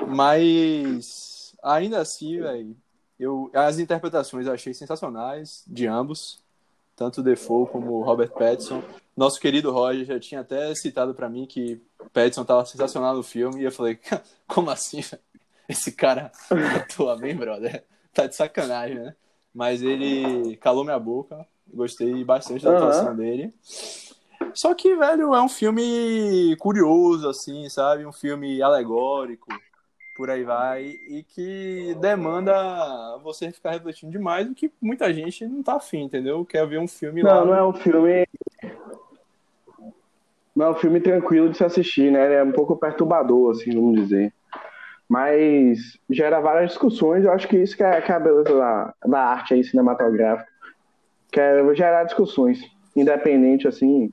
Mas 0.07 1.55
ainda 1.63 2.01
assim, 2.01 2.41
velho, 2.41 2.77
eu 3.19 3.51
as 3.55 3.79
interpretações 3.79 4.47
eu 4.47 4.53
achei 4.53 4.73
sensacionais 4.73 5.63
de 5.67 5.87
ambos, 5.87 6.43
tanto 6.97 7.21
o 7.21 7.25
Defoe 7.25 7.69
como 7.69 7.93
o 7.93 8.03
Robert 8.03 8.31
Pattinson. 8.31 8.83
Nosso 9.17 9.39
querido 9.39 9.71
Roger 9.71 10.05
já 10.05 10.19
tinha 10.19 10.41
até 10.41 10.75
citado 10.75 11.15
pra 11.15 11.29
mim 11.29 11.47
que 11.47 11.81
Pattinson 12.13 12.45
tava 12.45 12.65
sensacional 12.65 13.15
no 13.15 13.23
filme 13.23 13.61
e 13.61 13.65
eu 13.65 13.73
falei, 13.73 13.99
como 14.49 14.71
assim? 14.71 15.01
Esse 15.69 15.93
cara 15.93 16.33
atua 16.77 17.17
bem, 17.17 17.37
brother. 17.37 17.85
Tá 18.13 18.27
de 18.27 18.35
sacanagem, 18.35 18.99
né? 18.99 19.15
Mas 19.55 19.83
ele 19.83 20.57
calou 20.57 20.85
minha 20.85 20.99
boca. 20.99 21.47
Gostei 21.73 22.25
bastante 22.25 22.65
da 22.65 22.71
Aham. 22.71 22.79
atuação 22.79 23.17
dele. 23.17 23.55
Só 24.55 24.75
que, 24.75 24.97
velho, 24.97 25.35
é 25.35 25.43
um 25.43 25.49
filme 25.49 26.57
curioso, 26.59 27.29
assim, 27.29 27.69
sabe? 27.69 28.05
Um 28.05 28.13
filme 28.13 28.61
alegórico, 28.61 29.51
por 30.15 30.29
aí 30.29 30.45
vai, 30.45 30.97
e 31.09 31.25
que 31.27 31.97
demanda 32.01 33.17
você 33.23 33.51
ficar 33.53 33.71
refletindo 33.71 34.13
demais, 34.13 34.49
o 34.49 34.55
que 34.55 34.71
muita 34.81 35.13
gente 35.15 35.47
não 35.47 35.63
tá 35.63 35.77
afim, 35.77 36.03
entendeu? 36.03 36.45
Quer 36.45 36.67
ver 36.67 36.79
um 36.79 36.89
filme 36.89 37.23
lá. 37.23 37.37
Não, 37.37 37.47
não 37.47 37.55
é 37.55 37.65
um 37.65 37.73
filme. 37.73 38.27
Não 40.55 40.67
é 40.67 40.71
um 40.71 40.75
filme 40.75 41.01
tranquilo 41.01 41.49
de 41.49 41.57
se 41.57 41.65
assistir, 41.65 42.11
né? 42.11 42.25
Ele 42.27 42.35
é 42.35 42.43
um 42.43 42.53
pouco 42.53 42.77
perturbador, 42.77 43.53
assim, 43.53 43.73
vamos 43.73 44.01
dizer. 44.03 44.35
Mas 45.09 45.99
gera 46.11 46.41
várias 46.41 46.71
discussões, 46.71 47.25
eu 47.25 47.33
acho 47.33 47.49
que 47.49 47.57
isso 47.57 47.77
que 47.77 47.83
é, 47.83 48.01
que 48.01 48.13
é 48.13 48.15
a 48.15 48.21
beleza 48.21 48.55
da, 48.55 48.95
da 49.07 49.21
arte 49.21 49.55
aí 49.55 49.65
cinematográfica. 49.65 50.50
Que 51.33 51.41
é 51.41 51.75
gerar 51.75 52.05
discussões, 52.05 52.61
independente, 52.97 53.69
assim. 53.69 54.11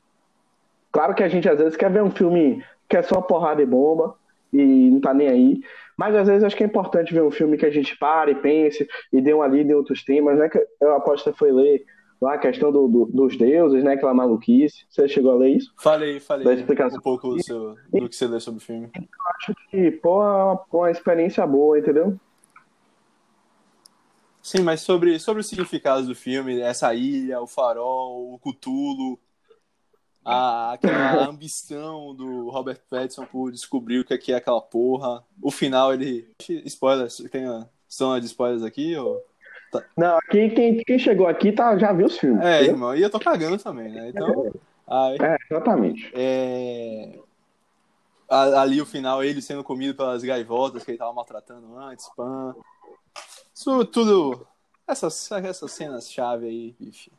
Claro 0.92 1.14
que 1.16 1.24
a 1.24 1.28
gente 1.28 1.48
às 1.50 1.58
vezes 1.58 1.76
quer 1.76 1.92
ver 1.92 2.04
um 2.04 2.12
filme 2.12 2.64
que 2.90 2.96
é 2.98 3.02
só 3.02 3.22
porrada 3.22 3.62
e 3.62 3.66
bomba 3.66 4.16
e 4.54 4.90
não 4.92 5.02
tá 5.02 5.14
nem 5.14 5.28
aí. 5.28 5.60
Mas 5.98 6.16
às 6.16 6.28
vezes 6.28 6.44
acho 6.44 6.56
que 6.56 6.64
é 6.64 6.68
importante 6.68 7.14
ver 7.14 7.24
um 7.24 7.32
filme 7.32 7.58
que 7.58 7.66
a 7.66 7.70
gente 7.72 7.98
pare 7.98 8.32
e 8.32 8.36
pense 8.36 8.88
e 9.12 9.20
dê 9.22 9.34
uma 9.34 9.48
lida 9.48 9.72
em 9.72 9.76
outros 9.76 10.04
temas, 10.04 10.38
né? 10.38 10.48
Que 10.48 10.64
eu 10.80 10.94
aposto 10.96 11.24
que 11.26 11.32
você 11.32 11.38
foi 11.38 11.52
ler 11.52 11.84
lá 12.22 12.36
a 12.36 12.38
questão 12.38 12.72
do, 12.72 12.88
do- 12.88 13.06
dos 13.08 13.36
deuses, 13.38 13.84
né? 13.84 13.94
Aquela 13.94 14.14
maluquice. 14.14 14.86
Você 14.90 15.08
chegou 15.08 15.32
a 15.32 15.36
ler 15.36 15.50
isso? 15.58 15.74
Falei, 15.78 16.14
Da 16.16 16.20
falei 16.22 16.54
explicação. 16.56 17.00
um 17.00 17.02
pouco 17.02 17.30
do, 17.30 17.44
seu, 17.44 17.76
do 17.92 18.08
que 18.10 18.16
você 18.16 18.28
lê 18.28 18.40
sobre 18.40 18.60
o 18.60 18.64
filme. 18.64 18.90
E, 19.74 19.92
pô, 19.92 20.24
é 20.24 20.28
uma, 20.44 20.62
uma 20.72 20.92
experiência 20.92 21.46
boa, 21.46 21.78
entendeu? 21.80 22.16
Sim, 24.48 24.62
mas 24.64 24.80
sobre, 24.80 25.20
sobre 25.20 25.42
os 25.42 25.48
significados 25.48 26.08
do 26.08 26.16
filme, 26.16 26.62
essa 26.62 26.94
ilha, 26.94 27.42
o 27.42 27.46
farol, 27.46 28.34
o 28.34 28.40
Cthulhu, 28.40 29.20
a, 30.24 30.72
aquela 30.72 31.28
ambição 31.28 32.16
do 32.16 32.50
Robert 32.50 32.80
Pattinson 32.90 33.26
por 33.26 33.52
descobrir 33.52 34.00
o 34.00 34.06
que 34.06 34.14
é, 34.14 34.18
que 34.18 34.32
é 34.32 34.38
aquela 34.38 34.62
porra. 34.62 35.22
O 35.42 35.52
final, 35.52 35.94
ele. 35.94 36.34
Spoilers, 36.64 37.18
tem 37.30 37.46
a 37.46 37.68
zona 37.92 38.22
de 38.22 38.28
spoilers 38.28 38.64
aqui? 38.64 38.96
Ou... 38.96 39.22
Não, 39.98 40.18
aqui, 40.18 40.50
quem, 40.52 40.78
quem 40.78 40.98
chegou 40.98 41.28
aqui 41.28 41.52
tá, 41.52 41.78
já 41.78 41.92
viu 41.92 42.06
os 42.06 42.18
filmes. 42.18 42.42
É, 42.42 42.60
entendeu? 42.60 42.74
irmão, 42.74 42.96
e 42.96 43.02
eu 43.02 43.10
tô 43.10 43.20
cagando 43.20 43.58
também, 43.58 43.90
né? 43.90 44.08
Então. 44.08 44.50
Aí, 44.88 45.18
É, 45.20 45.38
exatamente. 45.52 46.10
é, 46.16 47.20
ali 48.30 48.82
o 48.82 48.86
final, 48.86 49.22
ele 49.22 49.42
sendo 49.42 49.62
comido 49.62 49.94
pelas 49.94 50.24
gaivotas 50.24 50.86
que 50.86 50.92
ele 50.92 50.98
tava 50.98 51.12
maltratando 51.12 51.78
antes, 51.78 52.10
pan. 52.16 52.56
Isso 53.68 53.86
tudo. 53.86 54.48
Essas, 54.88 55.30
essas 55.32 55.72
cenas-chave 55.72 56.46
aí, 56.48 56.76
bicho. 56.80 57.12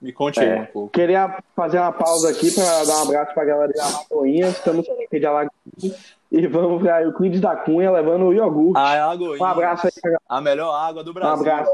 Me 0.00 0.12
conte 0.12 0.38
aí 0.38 0.48
É. 0.48 0.60
um 0.60 0.66
pouco. 0.66 0.90
Queria 0.92 1.42
fazer 1.56 1.78
uma 1.80 1.90
pausa 1.90 2.30
aqui 2.30 2.50
pra 2.52 2.84
dar 2.84 2.98
um 2.98 3.02
abraço 3.02 3.34
pra 3.34 3.44
galera 3.44 3.72
de 3.72 3.80
Alagoinhas. 3.80 4.56
Estamos 4.56 4.88
aqui 4.88 5.18
de 5.18 5.26
Alagoinhas. 5.26 6.14
E 6.30 6.46
vamos 6.46 6.80
pra 6.82 7.02
Euclides 7.02 7.40
da 7.40 7.56
Cunha 7.56 7.90
levando 7.90 8.26
o 8.26 8.32
iogurte. 8.32 8.78
A 8.78 9.02
Alagoinhas, 9.04 9.40
Um 9.40 9.44
abraço 9.44 9.86
aí 9.86 9.92
pra 10.00 10.18
a 10.28 10.40
melhor 10.40 10.72
água 10.74 11.02
do 11.02 11.10
Um 11.10 11.14
Brasil. 11.14 11.40
abraço. 11.40 11.72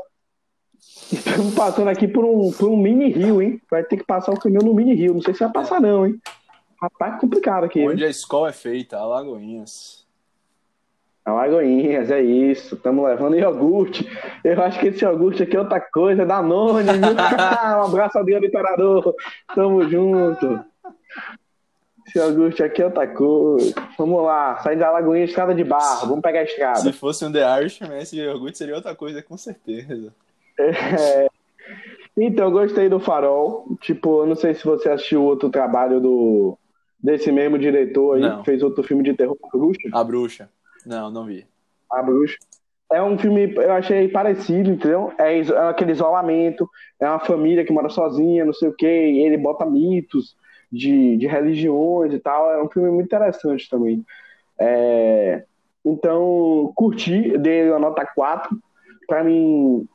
Estamos 1.12 1.54
passando 1.54 1.88
aqui 1.88 2.08
por 2.08 2.24
um, 2.24 2.50
por 2.52 2.68
um 2.70 2.76
mini 2.76 3.08
rio, 3.12 3.42
hein? 3.42 3.60
Vai 3.70 3.82
ter 3.84 3.96
que 3.98 4.04
passar 4.04 4.32
o 4.32 4.40
caminhão 4.40 4.62
no 4.64 4.72
mini 4.74 4.94
rio. 4.94 5.12
Não 5.14 5.20
sei 5.20 5.34
se 5.34 5.40
vai 5.40 5.52
passar, 5.52 5.80
não, 5.80 6.06
hein? 6.06 6.18
Rapaz, 6.80 7.20
complicado 7.20 7.64
aqui. 7.64 7.84
Onde 7.86 8.02
hein? 8.02 8.06
a 8.08 8.10
escola 8.10 8.48
é 8.48 8.52
feita, 8.52 8.96
Alagoinhas. 8.98 10.01
Alagoinhas, 11.24 12.10
é 12.10 12.20
isso. 12.20 12.74
Estamos 12.74 13.04
levando 13.06 13.36
iogurte. 13.36 14.08
Eu 14.42 14.60
acho 14.62 14.78
que 14.80 14.88
esse 14.88 15.04
iogurte 15.04 15.42
aqui 15.42 15.56
é 15.56 15.60
outra 15.60 15.80
coisa, 15.80 16.26
Danone, 16.26 16.84
viu? 16.92 17.12
um 17.78 17.84
abraço, 17.84 18.18
Adriano 18.18 18.44
Imperador. 18.46 19.14
Tamo 19.54 19.88
junto. 19.88 20.60
Esse 22.06 22.18
iogurte 22.18 22.62
aqui 22.62 22.82
é 22.82 22.86
outra 22.86 23.06
coisa. 23.06 23.72
Vamos 23.96 24.22
lá, 24.24 24.58
saindo 24.58 24.80
da 24.80 24.88
Alagoinha, 24.88 25.24
estrada 25.24 25.54
de 25.54 25.62
barro. 25.62 26.08
Vamos 26.08 26.22
pegar 26.22 26.40
a 26.40 26.44
estrada. 26.44 26.80
Se 26.80 26.92
fosse 26.92 27.24
um 27.24 27.30
The 27.30 27.60
Irishman, 27.60 27.98
esse 27.98 28.16
iogurte 28.18 28.58
seria 28.58 28.74
outra 28.74 28.94
coisa, 28.94 29.22
com 29.22 29.36
certeza. 29.36 30.12
É, 30.58 31.28
Então, 32.16 32.50
gostei 32.50 32.88
do 32.88 33.00
Farol. 33.00 33.66
Tipo, 33.80 34.22
eu 34.22 34.26
não 34.26 34.34
sei 34.36 34.54
se 34.54 34.64
você 34.64 34.90
assistiu 34.90 35.22
outro 35.22 35.48
trabalho 35.48 36.00
do 36.00 36.58
desse 37.02 37.32
mesmo 37.32 37.58
diretor 37.58 38.14
aí, 38.14 38.20
Não. 38.22 38.38
que 38.38 38.44
fez 38.44 38.62
outro 38.62 38.82
filme 38.84 39.02
de 39.02 39.12
terror, 39.14 39.36
A 39.42 39.56
Bruxa. 39.56 39.88
A 39.92 40.04
Bruxa. 40.04 40.48
Não, 40.86 41.10
não 41.10 41.24
vi. 41.26 41.46
A 41.90 42.02
Bruxa. 42.02 42.36
É 42.90 43.02
um 43.02 43.16
filme, 43.16 43.54
eu 43.56 43.72
achei 43.72 44.06
parecido, 44.08 44.70
entendeu? 44.70 45.12
É, 45.18 45.38
é 45.40 45.58
aquele 45.68 45.92
isolamento, 45.92 46.68
é 47.00 47.08
uma 47.08 47.20
família 47.20 47.64
que 47.64 47.72
mora 47.72 47.88
sozinha, 47.88 48.44
não 48.44 48.52
sei 48.52 48.68
o 48.68 48.74
quê, 48.74 49.10
e 49.12 49.20
ele 49.20 49.38
bota 49.38 49.64
mitos 49.64 50.36
de, 50.70 51.16
de 51.16 51.26
religiões 51.26 52.12
e 52.12 52.18
tal. 52.18 52.50
É 52.52 52.62
um 52.62 52.68
filme 52.68 52.90
muito 52.90 53.06
interessante 53.06 53.68
também. 53.70 54.04
É, 54.58 55.44
então, 55.84 56.70
curti, 56.74 57.38
dei 57.38 57.70
uma 57.70 57.78
nota 57.78 58.04
4. 58.14 58.56
Pra 59.06 59.24
mim, 59.24 59.88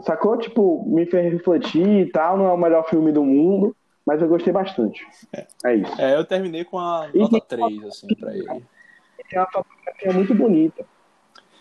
sacou? 0.00 0.38
Tipo, 0.38 0.84
me 0.88 1.04
fez 1.06 1.30
refletir 1.32 1.86
e 1.86 2.06
tal. 2.10 2.38
Não 2.38 2.46
é 2.46 2.52
o 2.52 2.56
melhor 2.58 2.88
filme 2.88 3.12
do 3.12 3.22
mundo, 3.24 3.76
mas 4.06 4.22
eu 4.22 4.28
gostei 4.28 4.52
bastante. 4.54 5.06
É, 5.64 5.74
isso. 5.74 6.00
É, 6.00 6.16
eu 6.16 6.24
terminei 6.24 6.64
com 6.64 6.78
a 6.78 7.08
E 7.12 7.18
nota 7.18 7.40
tem- 7.40 7.58
3, 7.58 7.84
assim, 7.84 8.08
pra 8.14 8.34
ele. 8.34 8.64
Tem 9.28 9.38
uma 9.38 9.46
fotografia 9.50 10.12
muito 10.12 10.34
bonita. 10.34 10.84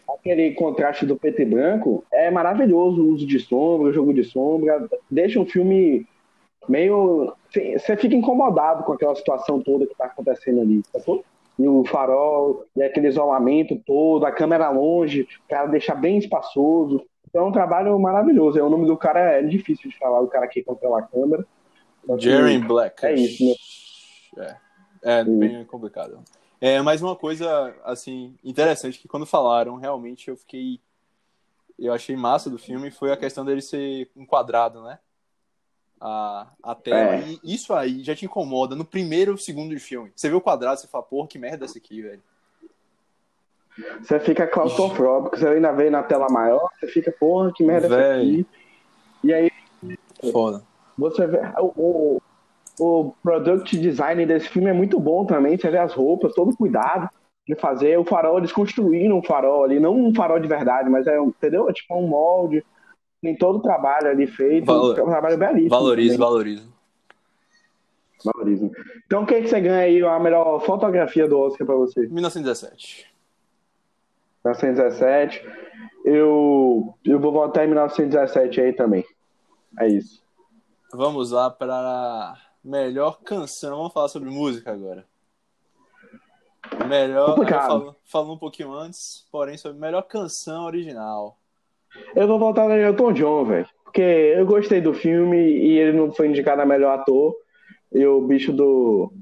Aquele 0.07 0.53
contraste 0.53 1.05
do 1.05 1.15
preto 1.15 1.41
e 1.41 1.45
branco 1.45 2.03
é 2.11 2.29
maravilhoso, 2.29 3.01
o 3.01 3.09
uso 3.09 3.25
de 3.25 3.39
sombra, 3.39 3.89
o 3.89 3.93
jogo 3.93 4.13
de 4.13 4.23
sombra, 4.23 4.87
deixa 5.09 5.39
um 5.39 5.45
filme 5.45 6.07
meio. 6.69 7.33
Você 7.51 7.97
fica 7.97 8.15
incomodado 8.15 8.83
com 8.83 8.93
aquela 8.93 9.15
situação 9.15 9.61
toda 9.61 9.85
que 9.85 9.93
está 9.93 10.05
acontecendo 10.05 10.61
ali, 10.61 10.81
sacou? 10.91 11.23
E 11.57 11.67
o 11.67 11.85
farol, 11.85 12.65
e 12.75 12.83
aquele 12.83 13.07
isolamento 13.07 13.81
todo, 13.85 14.25
a 14.25 14.31
câmera 14.31 14.69
longe, 14.69 15.27
para 15.47 15.65
deixar 15.67 15.95
bem 15.95 16.17
espaçoso. 16.17 17.01
Então 17.29 17.45
é 17.45 17.47
um 17.47 17.51
trabalho 17.51 17.97
maravilhoso. 17.97 18.61
O 18.61 18.69
nome 18.69 18.85
do 18.85 18.97
cara 18.97 19.19
é 19.19 19.41
difícil 19.41 19.89
de 19.89 19.97
falar, 19.97 20.21
o 20.21 20.27
cara 20.27 20.47
que 20.47 20.63
controla 20.63 20.99
a 20.99 21.03
câmera. 21.03 21.45
Jerry 22.17 22.59
Black. 22.59 23.05
É 23.05 23.13
isso, 23.13 23.43
né? 24.37 24.57
É, 25.03 25.19
é 25.19 25.23
bem 25.23 25.63
complicado. 25.65 26.19
É, 26.59 26.81
mas 26.81 27.01
uma 27.01 27.15
coisa, 27.15 27.75
assim, 27.83 28.35
interessante 28.43 28.99
que 28.99 29.07
quando 29.07 29.25
falaram, 29.25 29.75
realmente 29.75 30.29
eu 30.29 30.37
fiquei. 30.37 30.79
Eu 31.77 31.93
achei 31.93 32.15
massa 32.15 32.49
do 32.49 32.57
filme 32.57 32.89
foi 32.89 33.11
a 33.11 33.17
questão 33.17 33.43
dele 33.43 33.61
ser 33.61 34.09
enquadrado, 34.15 34.81
né? 34.81 34.97
A, 35.99 36.47
a 36.63 36.75
tela. 36.75 37.15
É. 37.15 37.37
E 37.43 37.53
isso 37.53 37.73
aí 37.73 38.01
já 38.03 38.15
te 38.15 38.25
incomoda 38.25 38.75
no 38.75 38.85
primeiro 38.85 39.33
ou 39.33 39.37
segundo 39.37 39.75
de 39.75 39.79
filme. 39.79 40.11
Você 40.15 40.29
vê 40.29 40.35
o 40.35 40.41
quadrado, 40.41 40.79
você 40.79 40.87
fala, 40.87 41.03
porra, 41.03 41.27
que 41.27 41.37
merda 41.37 41.65
é 41.65 41.67
essa 41.67 41.77
aqui, 41.77 42.01
velho. 42.01 42.23
Você 44.01 44.19
fica 44.21 44.47
claustrofóbico, 44.47 45.37
você 45.37 45.47
ainda 45.47 45.73
vê 45.73 45.89
na 45.89 46.01
tela 46.01 46.29
maior, 46.29 46.69
você 46.79 46.87
fica, 46.87 47.11
porra, 47.11 47.51
que 47.53 47.63
merda 47.63 47.87
é 47.87 47.89
essa 47.89 48.21
aqui? 48.21 48.47
E 49.21 49.33
aí 49.33 49.51
Foda. 50.31 50.63
você 50.97 51.27
vê. 51.27 51.39
O, 51.57 51.73
o, 51.75 52.21
o 52.79 53.13
product 53.23 53.77
design 53.77 54.25
desse 54.25 54.49
filme 54.49 54.69
é 54.69 54.73
muito 54.73 54.99
bom 54.99 55.25
também. 55.25 55.57
Você 55.57 55.69
vê 55.69 55.77
as 55.77 55.93
roupas, 55.93 56.33
todo 56.33 56.55
cuidado 56.55 57.09
de 57.47 57.55
fazer. 57.55 57.97
O 57.99 58.05
farol, 58.05 58.37
eles 58.37 58.51
construíram 58.51 59.17
um 59.19 59.23
farol 59.23 59.63
ali, 59.63 59.79
não 59.79 59.95
um 59.95 60.13
farol 60.13 60.39
de 60.39 60.47
verdade, 60.47 60.89
mas 60.89 61.05
é 61.07 61.17
entendeu? 61.19 61.69
É 61.69 61.73
tipo 61.73 61.95
um 61.95 62.07
molde. 62.07 62.63
Tem 63.21 63.35
todo 63.35 63.57
o 63.57 63.61
trabalho 63.61 64.07
ali 64.09 64.27
feito. 64.27 64.65
Valor- 64.65 64.97
É 64.99 65.03
um 65.03 65.07
trabalho 65.09 65.37
belíssimo. 65.37 65.69
Valorizo, 65.69 66.17
valorizo. 66.17 66.73
Valorizo. 68.23 68.71
Então, 69.05 69.23
o 69.23 69.25
que, 69.25 69.41
que 69.41 69.47
você 69.47 69.61
ganha 69.61 69.79
aí? 69.83 70.01
A 70.01 70.19
melhor 70.19 70.59
fotografia 70.61 71.27
do 71.27 71.37
Oscar 71.39 71.65
pra 71.65 71.75
você? 71.75 72.07
1917. 72.07 73.05
1917. 74.43 75.43
Eu, 76.03 76.93
eu 77.03 77.19
vou 77.19 77.31
votar 77.31 77.63
em 77.63 77.67
1917 77.67 78.61
aí 78.61 78.73
também. 78.73 79.03
É 79.79 79.87
isso. 79.87 80.23
Vamos 80.93 81.31
lá 81.31 81.49
para 81.49 82.35
melhor 82.65 83.19
canção. 83.21 83.77
Vamos 83.77 83.93
falar 83.93 84.07
sobre 84.07 84.29
música 84.29 84.71
agora. 84.71 85.05
Melhor. 86.87 87.35
Complicado. 87.35 87.95
Falando, 88.03 88.33
um 88.33 88.37
pouquinho 88.37 88.73
antes, 88.73 89.27
porém, 89.31 89.55
sobre 89.57 89.79
melhor 89.79 90.01
canção 90.01 90.65
original. 90.65 91.37
Eu 92.15 92.27
vou 92.27 92.39
voltar 92.39 92.67
no 92.67 92.73
Elton 92.73 93.13
John, 93.13 93.45
velho. 93.45 93.67
Porque 93.83 94.01
eu 94.01 94.45
gostei 94.45 94.81
do 94.81 94.93
filme 94.93 95.37
e 95.37 95.77
ele 95.77 95.95
não 95.95 96.11
foi 96.11 96.27
indicado 96.27 96.61
a 96.61 96.65
melhor 96.65 96.99
ator. 96.99 97.35
E 97.93 98.05
o 98.05 98.19
bicho 98.21 98.51
do. 98.51 99.13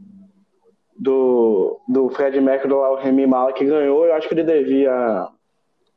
Do, 0.95 1.81
do 1.89 2.07
Fred 2.11 2.39
Mercury 2.39 2.71
lá, 2.71 2.91
o 2.91 2.95
Remy 2.95 3.27
Malek 3.27 3.65
ganhou. 3.65 4.05
Eu 4.05 4.13
acho 4.13 4.27
que 4.27 4.35
ele 4.35 4.43
devia 4.43 5.27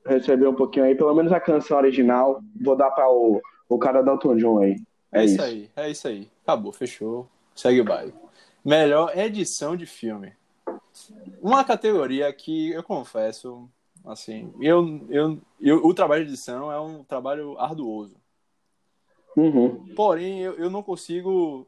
receber 0.05 0.49
um 0.49 0.55
pouquinho 0.55 0.85
aí, 0.85 0.95
pelo 0.97 1.15
menos 1.15 1.31
a 1.33 1.39
canção 1.39 1.79
original. 1.79 2.41
Vou 2.61 2.75
dar 2.75 2.91
para 2.91 3.09
o, 3.09 3.41
o 3.69 3.79
cara 3.79 4.03
do 4.03 4.11
Elton 4.11 4.37
John 4.37 4.59
aí. 4.59 4.77
É, 5.13 5.21
É, 5.21 5.25
isso. 5.25 5.43
aí, 5.43 5.71
é 5.77 5.91
isso 5.91 6.09
aí. 6.09 6.29
Acabou, 6.43 6.73
fechou. 6.73 7.29
Segue 7.57 7.81
o 7.81 7.85
baile. 7.85 8.15
Melhor 8.65 9.17
edição 9.17 9.77
de 9.77 9.87
filme. 9.87 10.33
Uma 11.41 11.65
categoria 11.65 12.33
que 12.33 12.71
eu 12.71 12.83
confesso, 12.83 13.69
assim, 14.05 14.53
eu, 14.61 15.07
eu, 15.09 15.41
eu, 15.61 15.85
o 15.85 15.95
trabalho 15.95 16.25
de 16.25 16.33
edição 16.33 16.71
é 16.71 16.79
um 16.81 17.03
trabalho 17.03 17.59
arduoso. 17.59 18.17
Uhum. 19.37 19.95
Porém, 19.95 20.41
eu, 20.41 20.55
eu 20.55 20.71
não 20.71 20.83
consigo 20.83 21.67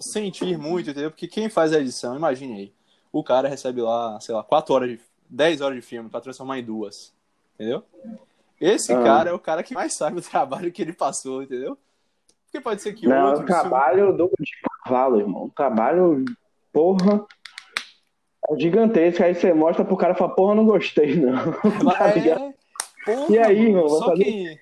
sentir 0.00 0.56
muito, 0.58 0.90
entendeu? 0.90 1.10
Porque 1.10 1.26
quem 1.28 1.48
faz 1.48 1.72
a 1.72 1.80
edição, 1.80 2.16
imagine 2.16 2.54
aí, 2.54 2.72
o 3.12 3.22
cara 3.22 3.48
recebe 3.48 3.80
lá, 3.80 4.18
sei 4.20 4.34
lá, 4.34 4.42
4 4.42 4.74
horas 4.74 4.90
de 4.90 5.00
10 5.28 5.60
horas 5.60 5.76
de 5.76 5.82
filme 5.82 6.08
pra 6.08 6.20
transformar 6.20 6.58
em 6.58 6.64
duas. 6.64 7.12
Entendeu? 7.54 7.84
Esse 8.60 8.92
Ah. 8.92 9.02
cara 9.02 9.30
é 9.30 9.32
o 9.32 9.38
cara 9.38 9.62
que 9.62 9.74
mais 9.74 9.94
sabe 9.94 10.18
o 10.18 10.22
trabalho 10.22 10.72
que 10.72 10.82
ele 10.82 10.92
passou, 10.92 11.42
entendeu? 11.42 11.76
Porque 12.54 12.62
pode 12.62 12.82
ser 12.82 12.92
que 12.92 13.08
Não, 13.08 13.30
outro. 13.30 13.42
o 13.42 13.46
trabalho 13.46 14.12
do 14.16 14.30
de 14.38 14.52
cavalo, 14.84 15.18
irmão. 15.18 15.44
O 15.46 15.50
trabalho, 15.50 16.24
porra. 16.72 17.26
É 18.48 18.56
gigantesco. 18.56 19.24
Aí 19.24 19.34
você 19.34 19.52
mostra 19.52 19.84
pro 19.84 19.96
cara 19.96 20.12
e 20.12 20.16
fala, 20.16 20.36
porra, 20.36 20.54
não 20.54 20.64
gostei, 20.64 21.16
não. 21.16 21.34
Tá? 21.98 22.10
É, 22.10 22.52
porra, 23.04 23.26
E 23.28 23.38
aí, 23.40 23.60
irmão, 23.66 23.88
só 23.88 24.06
fazer- 24.10 24.22
que. 24.24 24.58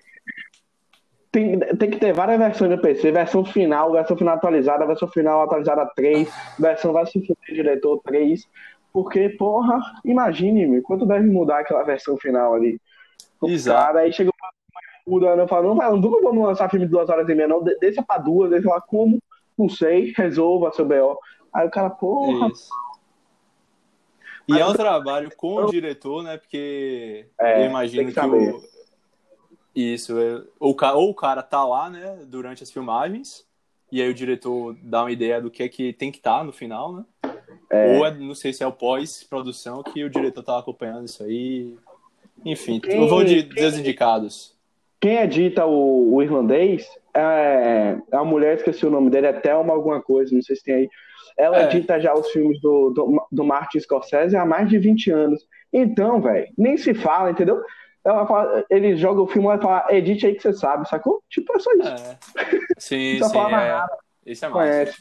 Tem, 1.30 1.58
tem 1.58 1.90
que 1.90 1.98
ter 1.98 2.12
várias 2.14 2.38
versões 2.38 2.70
do 2.70 2.78
PC, 2.80 3.10
versão 3.10 3.42
final, 3.44 3.92
versão 3.92 4.16
final 4.16 4.34
atualizada, 4.36 4.86
versão 4.86 5.08
final 5.08 5.42
atualizada 5.42 5.90
3, 5.96 6.30
versão 6.58 6.92
vai 6.92 7.04
se 7.06 7.20
fuder 7.20 7.36
diretor 7.54 8.00
3. 8.04 8.46
Porque, 8.92 9.28
porra, 9.30 9.80
imagine-me, 10.04 10.80
quanto 10.82 11.04
deve 11.06 11.26
mudar 11.26 11.60
aquela 11.60 11.82
versão 11.82 12.16
final 12.18 12.54
ali. 12.54 12.78
O 13.40 13.48
Exato. 13.48 13.82
cara 13.86 14.00
aí 14.00 14.12
chega 14.12 14.30
mudando, 15.06 15.40
eu 15.40 15.48
falo, 15.48 15.68
não, 15.68 15.76
vai, 15.76 15.90
nunca 15.92 16.20
vamos 16.22 16.44
lançar 16.46 16.70
filme 16.70 16.86
de 16.86 16.92
duas 16.92 17.08
horas 17.08 17.28
e 17.28 17.34
meia, 17.34 17.48
não, 17.48 17.62
de- 17.62 17.76
deixa 17.78 18.02
pra 18.02 18.18
duas, 18.18 18.50
deixa 18.50 18.68
lá 18.68 18.80
como, 18.80 19.18
não 19.58 19.68
sei, 19.68 20.12
resolva 20.16 20.72
seu 20.72 20.84
BO. 20.84 21.18
Aí 21.52 21.66
o 21.66 21.70
cara, 21.70 21.90
porra, 21.90 22.48
Isso. 22.48 22.68
E 24.48 24.58
é 24.58 24.66
um 24.66 24.72
trabalho 24.72 25.30
com 25.36 25.54
o 25.56 25.70
diretor, 25.70 26.22
né? 26.22 26.36
Porque 26.36 27.26
É, 27.38 27.62
eu 27.64 27.70
imagino 27.70 28.08
que, 28.12 28.20
que 28.20 28.26
o. 28.26 28.60
Isso, 29.74 30.18
é... 30.18 30.42
o 30.58 30.74
ca- 30.74 30.94
ou 30.94 31.10
o 31.10 31.14
cara 31.14 31.42
tá 31.42 31.64
lá, 31.64 31.88
né, 31.88 32.18
durante 32.26 32.62
as 32.62 32.70
filmagens, 32.70 33.46
e 33.90 34.02
aí 34.02 34.10
o 34.10 34.14
diretor 34.14 34.76
dá 34.82 35.02
uma 35.04 35.12
ideia 35.12 35.40
do 35.40 35.50
que 35.50 35.62
é 35.62 35.68
que 35.68 35.92
tem 35.92 36.10
que 36.10 36.18
estar 36.18 36.44
no 36.44 36.52
final, 36.52 36.92
né? 36.92 37.04
É. 37.70 37.96
Ou 37.98 38.04
é, 38.06 38.10
não 38.12 38.34
sei 38.34 38.52
se 38.52 38.62
é 38.62 38.66
o 38.66 38.72
pós-produção 38.72 39.82
que 39.82 40.04
o 40.04 40.10
diretor 40.10 40.42
tá 40.42 40.58
acompanhando 40.58 41.06
isso 41.06 41.22
aí. 41.22 41.74
Enfim, 42.44 42.80
Quem- 42.80 43.00
eu 43.00 43.08
vou 43.08 43.22
de 43.24 43.42
desindicados. 43.44 44.51
Quem 45.02 45.16
edita 45.18 45.66
o, 45.66 46.14
o 46.14 46.22
irlandês 46.22 46.88
é, 47.12 47.96
é 48.10 48.16
a 48.16 48.22
mulher, 48.24 48.56
esqueci 48.56 48.86
o 48.86 48.90
nome 48.90 49.10
dele, 49.10 49.26
é 49.26 49.32
Thelma 49.32 49.74
alguma 49.74 50.00
coisa, 50.00 50.32
não 50.32 50.40
sei 50.42 50.54
se 50.56 50.62
tem 50.62 50.74
aí. 50.76 50.90
Ela 51.36 51.62
É. 51.62 51.64
edita 51.64 51.98
já 52.00 52.14
os 52.14 52.30
filmes 52.30 52.60
do, 52.60 52.90
do, 52.90 53.26
do 53.32 53.44
Martin 53.44 53.80
Scorsese 53.80 54.36
há 54.36 54.46
mais 54.46 54.68
de 54.68 54.78
20 54.78 55.10
anos. 55.10 55.44
Então, 55.72 56.20
velho, 56.22 56.46
nem 56.56 56.76
se 56.76 56.94
fala, 56.94 57.30
entendeu? 57.32 57.60
Ela 58.04 58.26
fala, 58.26 58.64
ele 58.70 58.96
joga 58.96 59.20
o 59.22 59.26
filme 59.26 59.48
e 59.52 59.58
fala, 59.60 59.86
edite 59.90 60.24
aí 60.26 60.34
que 60.36 60.42
você 60.42 60.52
sabe, 60.52 60.88
sacou? 60.88 61.20
Tipo, 61.28 61.56
é 61.56 61.58
só 61.58 61.72
isso. 61.72 61.88
É. 61.88 62.18
Sim, 62.78 63.18
Não 63.18 63.28
sim, 63.28 63.34
fala 63.34 63.62
é. 63.62 63.68
nada. 63.72 63.98
Esse 64.24 64.44
é 64.44 64.48
massa. 64.48 64.60
Conhece. 64.70 64.98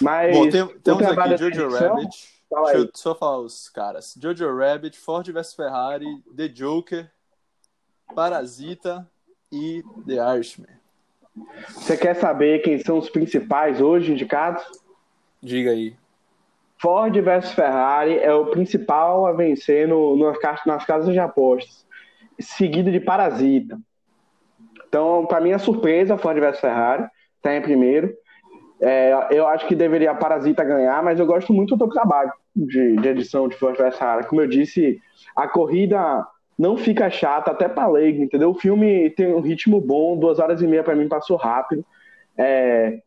Mas 0.00 0.36
Bom, 0.36 0.48
tem, 0.50 0.66
temos 0.82 1.02
aqui 1.06 1.36
Jojo 1.36 1.46
edição- 1.62 1.88
Rabbit. 1.94 2.34
Deixa 2.50 2.76
eu 2.78 2.90
só 2.94 3.14
falar 3.16 3.38
os 3.38 3.68
caras. 3.68 4.14
Jojo 4.20 4.56
Rabbit, 4.56 4.96
Ford 4.98 5.28
vs 5.32 5.54
Ferrari, 5.54 6.06
The 6.36 6.46
Joker, 6.48 7.10
Parasita 8.12 9.08
e 9.52 9.82
The 10.06 10.34
Irishman. 10.34 10.68
Você 11.68 11.96
quer 11.96 12.14
saber 12.14 12.60
quem 12.62 12.78
são 12.78 12.98
os 12.98 13.08
principais 13.10 13.80
hoje 13.80 14.12
indicados? 14.12 14.62
Diga 15.42 15.70
aí. 15.70 15.96
Ford 16.78 17.14
versus 17.20 17.52
Ferrari 17.52 18.18
é 18.18 18.32
o 18.34 18.46
principal 18.46 19.26
a 19.26 19.32
vencer 19.32 19.88
no, 19.88 20.16
no- 20.16 20.32
nas 20.66 20.84
casas 20.84 21.12
de 21.12 21.18
apostas, 21.18 21.86
seguido 22.38 22.90
de 22.92 23.00
Parasita. 23.00 23.78
Então, 24.88 25.26
para 25.26 25.40
mim, 25.40 25.50
é 25.50 25.58
surpresa 25.58 26.16
Ford 26.16 26.38
versus 26.38 26.60
Ferrari, 26.60 27.06
tá 27.42 27.54
em 27.54 27.62
primeiro. 27.62 28.14
É, 28.80 29.12
eu 29.30 29.46
acho 29.46 29.66
que 29.66 29.74
deveria 29.74 30.10
a 30.10 30.14
Parasita 30.14 30.62
ganhar, 30.62 31.02
mas 31.02 31.18
eu 31.18 31.26
gosto 31.26 31.52
muito 31.52 31.76
do 31.76 31.88
trabalho 31.88 32.32
de, 32.54 32.96
de 32.96 33.08
edição 33.08 33.48
de 33.48 33.56
Ford 33.56 33.76
versus 33.76 33.98
Ferrari. 33.98 34.26
Como 34.26 34.40
eu 34.40 34.46
disse, 34.46 35.00
a 35.34 35.48
corrida 35.48 36.24
não 36.58 36.76
fica 36.76 37.10
chato, 37.10 37.48
até 37.48 37.68
pra 37.68 37.88
leigo, 37.88 38.22
entendeu? 38.22 38.50
O 38.50 38.54
filme 38.54 39.10
tem 39.10 39.34
um 39.34 39.40
ritmo 39.40 39.80
bom, 39.80 40.16
duas 40.16 40.38
horas 40.38 40.62
e 40.62 40.66
meia 40.66 40.84
para 40.84 40.94
mim 40.94 41.08
passou 41.08 41.36
rápido. 41.36 41.84
É, 42.36 43.00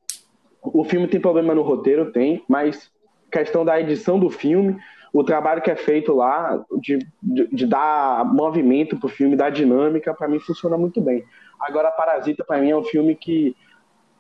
o 0.62 0.84
filme 0.84 1.08
tem 1.08 1.20
problema 1.20 1.56
no 1.56 1.62
roteiro, 1.62 2.12
tem, 2.12 2.43
mas 2.48 2.91
questão 3.32 3.64
da 3.64 3.80
edição 3.80 4.20
do 4.20 4.30
filme, 4.30 4.78
o 5.14 5.24
trabalho 5.24 5.62
que 5.62 5.72
é 5.72 5.76
feito 5.76 6.14
lá, 6.14 6.64
de, 6.80 7.00
de, 7.22 7.48
de 7.48 7.66
dar 7.66 8.26
movimento 8.26 8.98
pro 8.98 9.10
filme, 9.10 9.36
dar 9.36 9.50
dinâmica, 9.50 10.14
para 10.14 10.28
mim 10.28 10.39
funciona 10.39 10.78
muito 10.78 11.02
bem. 11.02 11.24
Agora, 11.60 11.91
Parasita, 11.91 12.43
para 12.43 12.60
mim, 12.60 12.70
é 12.70 12.78
um 12.78 12.84
filme 12.84 13.16
que 13.16 13.56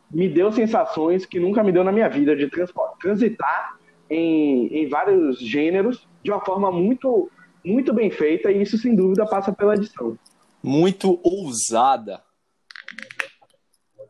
me 0.09 0.29
deu 0.29 0.51
sensações 0.51 1.25
que 1.25 1.39
nunca 1.39 1.63
me 1.63 1.71
deu 1.71 1.83
na 1.83 1.91
minha 1.91 2.09
vida, 2.09 2.35
de 2.35 2.49
transitar 2.99 3.77
em, 4.09 4.67
em 4.67 4.89
vários 4.89 5.39
gêneros 5.39 6.07
de 6.23 6.31
uma 6.31 6.43
forma 6.43 6.71
muito, 6.71 7.29
muito 7.67 7.93
bem 7.93 8.09
feita, 8.09 8.51
e 8.51 8.61
isso, 8.61 8.77
sem 8.77 8.95
dúvida, 8.95 9.25
passa 9.25 9.51
pela 9.51 9.75
edição. 9.75 10.17
Muito 10.63 11.19
ousada. 11.23 12.21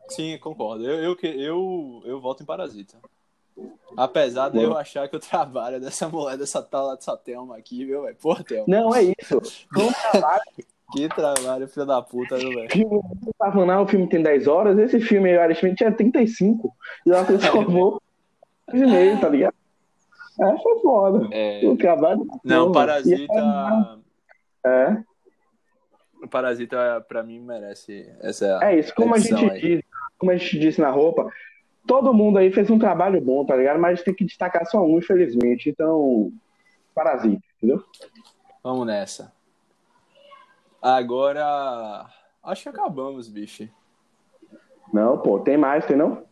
Sim, 0.08 0.38
concordo. 0.38 0.84
Eu, 0.84 0.98
eu, 0.98 1.16
eu, 1.22 2.02
eu 2.04 2.20
voto 2.20 2.42
em 2.42 2.46
Parasita. 2.46 2.98
Apesar 3.96 4.48
de 4.50 4.62
eu 4.62 4.76
achar 4.76 5.08
que 5.08 5.16
o 5.16 5.20
trabalho 5.20 5.80
dessa 5.80 6.08
mulher, 6.08 6.38
dessa 6.38 6.62
tal, 6.62 6.94
dessa 6.94 7.16
Thelma 7.16 7.56
aqui, 7.56 7.84
viu, 7.84 8.02
velho? 8.02 8.16
Porra, 8.16 8.44
Thelma. 8.44 8.64
Não, 8.68 8.94
é 8.94 9.02
isso. 9.02 9.40
Trabalho. 10.12 10.42
que 10.92 11.08
trabalho, 11.08 11.68
filho 11.68 11.86
da 11.86 12.00
puta, 12.00 12.36
viu, 12.36 12.50
velho? 12.50 13.02
tava, 13.38 13.66
não, 13.66 13.82
o 13.82 13.88
filme 13.88 14.08
tem 14.08 14.22
10 14.22 14.46
horas, 14.46 14.78
esse 14.78 15.00
filme, 15.00 15.34
aparentemente, 15.34 15.78
tinha 15.78 15.92
35. 15.92 16.72
E 17.04 17.10
ela 17.10 17.24
transformou 17.24 18.00
de 18.72 18.86
meio, 18.86 19.20
tá 19.20 19.28
ligado? 19.28 19.57
É, 20.40 20.58
foi 20.58 20.80
foda. 20.80 21.28
É... 21.32 21.66
O 21.66 21.76
trabalho. 21.76 22.26
Não, 22.44 22.70
Parasita. 22.70 23.32
É. 24.64 25.02
O 26.22 26.28
Parasita, 26.28 27.04
pra 27.08 27.22
mim, 27.22 27.40
merece 27.40 28.12
essa. 28.20 28.58
É 28.62 28.78
isso, 28.78 28.94
como 28.94 29.14
a 29.14 29.18
gente 29.18 29.44
aí. 29.50 29.60
diz, 29.60 29.82
como 30.16 30.32
a 30.32 30.36
gente 30.36 30.58
disse 30.58 30.80
na 30.80 30.90
roupa, 30.90 31.30
todo 31.86 32.14
mundo 32.14 32.38
aí 32.38 32.52
fez 32.52 32.70
um 32.70 32.78
trabalho 32.78 33.20
bom, 33.20 33.44
tá 33.44 33.56
ligado? 33.56 33.80
Mas 33.80 34.02
tem 34.02 34.14
que 34.14 34.24
destacar 34.24 34.66
só 34.66 34.84
um, 34.84 34.98
infelizmente. 34.98 35.70
Então, 35.70 36.32
Parasita, 36.94 37.42
entendeu? 37.56 37.82
Vamos 38.62 38.86
nessa. 38.86 39.32
Agora. 40.80 42.06
Acho 42.42 42.64
que 42.64 42.68
acabamos, 42.68 43.28
bicho. 43.28 43.68
Não, 44.92 45.18
pô, 45.18 45.38
tem 45.40 45.56
mais, 45.56 45.84
tem 45.84 45.96
não? 45.96 46.24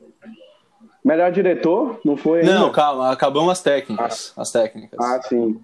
Melhor 1.06 1.30
diretor, 1.30 2.00
não 2.04 2.16
foi 2.16 2.40
ainda? 2.40 2.52
Não, 2.58 2.72
calma, 2.72 3.12
acabamos 3.12 3.52
as 3.52 3.62
técnicas. 3.62 4.32
As 4.36 4.50
técnicas. 4.50 4.98
Ah, 5.00 5.22
sim. 5.22 5.60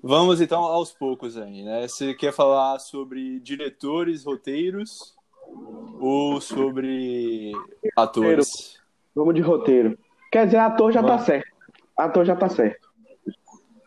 Vamos 0.00 0.40
então 0.40 0.60
aos 0.62 0.92
poucos 0.92 1.36
aí, 1.36 1.64
né? 1.64 1.86
Você 1.88 2.14
quer 2.14 2.32
falar 2.32 2.78
sobre 2.78 3.40
diretores, 3.40 4.24
roteiros 4.24 5.16
ou 5.98 6.40
sobre 6.40 7.50
atores? 7.96 8.78
Vamos 9.14 9.34
de 9.34 9.40
roteiro. 9.40 9.98
Quer 10.30 10.46
dizer, 10.46 10.58
ator 10.58 10.92
já 10.92 11.00
Vamos. 11.02 11.16
tá 11.16 11.24
certo. 11.26 11.48
Ator 11.96 12.24
já 12.24 12.36
tá 12.36 12.48
certo. 12.48 12.88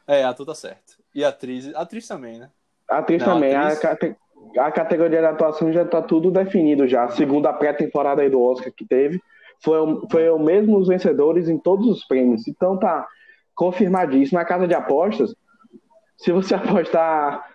É, 0.06 0.26
ator 0.26 0.46
tá 0.46 0.56
certo. 0.56 0.98
E 1.14 1.24
atriz, 1.24 1.74
atriz 1.74 2.06
também, 2.06 2.38
né? 2.38 2.50
Atriz 2.90 3.22
Não, 3.26 3.36
também. 3.36 3.56
atriz- 3.56 3.78
A, 3.78 3.82
cate- 3.96 4.16
a 4.60 4.72
categoria 4.72 5.22
de 5.22 5.26
atuação 5.26 5.72
já 5.72 5.86
tá 5.86 6.02
tudo 6.02 6.30
definido 6.30 6.86
já. 6.86 7.08
Segundo 7.12 7.46
a 7.48 7.54
pré-temporada 7.54 8.22
aí 8.22 8.30
do 8.30 8.42
Oscar 8.42 8.74
que 8.74 8.86
teve, 8.86 9.22
foi, 9.64 9.78
o- 9.80 10.08
foi 10.12 10.30
o 10.30 10.40
mesmo 10.40 10.78
os 10.78 10.88
vencedores 10.88 11.48
em 11.50 11.58
todos 11.58 11.88
os 11.88 12.06
prêmios. 12.06 12.48
Então 12.48 12.78
tá 12.78 13.08
confirmadíssimo. 13.56 14.38
Na 14.40 14.46
casa 14.46 14.68
de 14.68 14.74
apostas, 14.74 15.36
se 16.18 16.32
você 16.32 16.56
apostar 16.56 17.54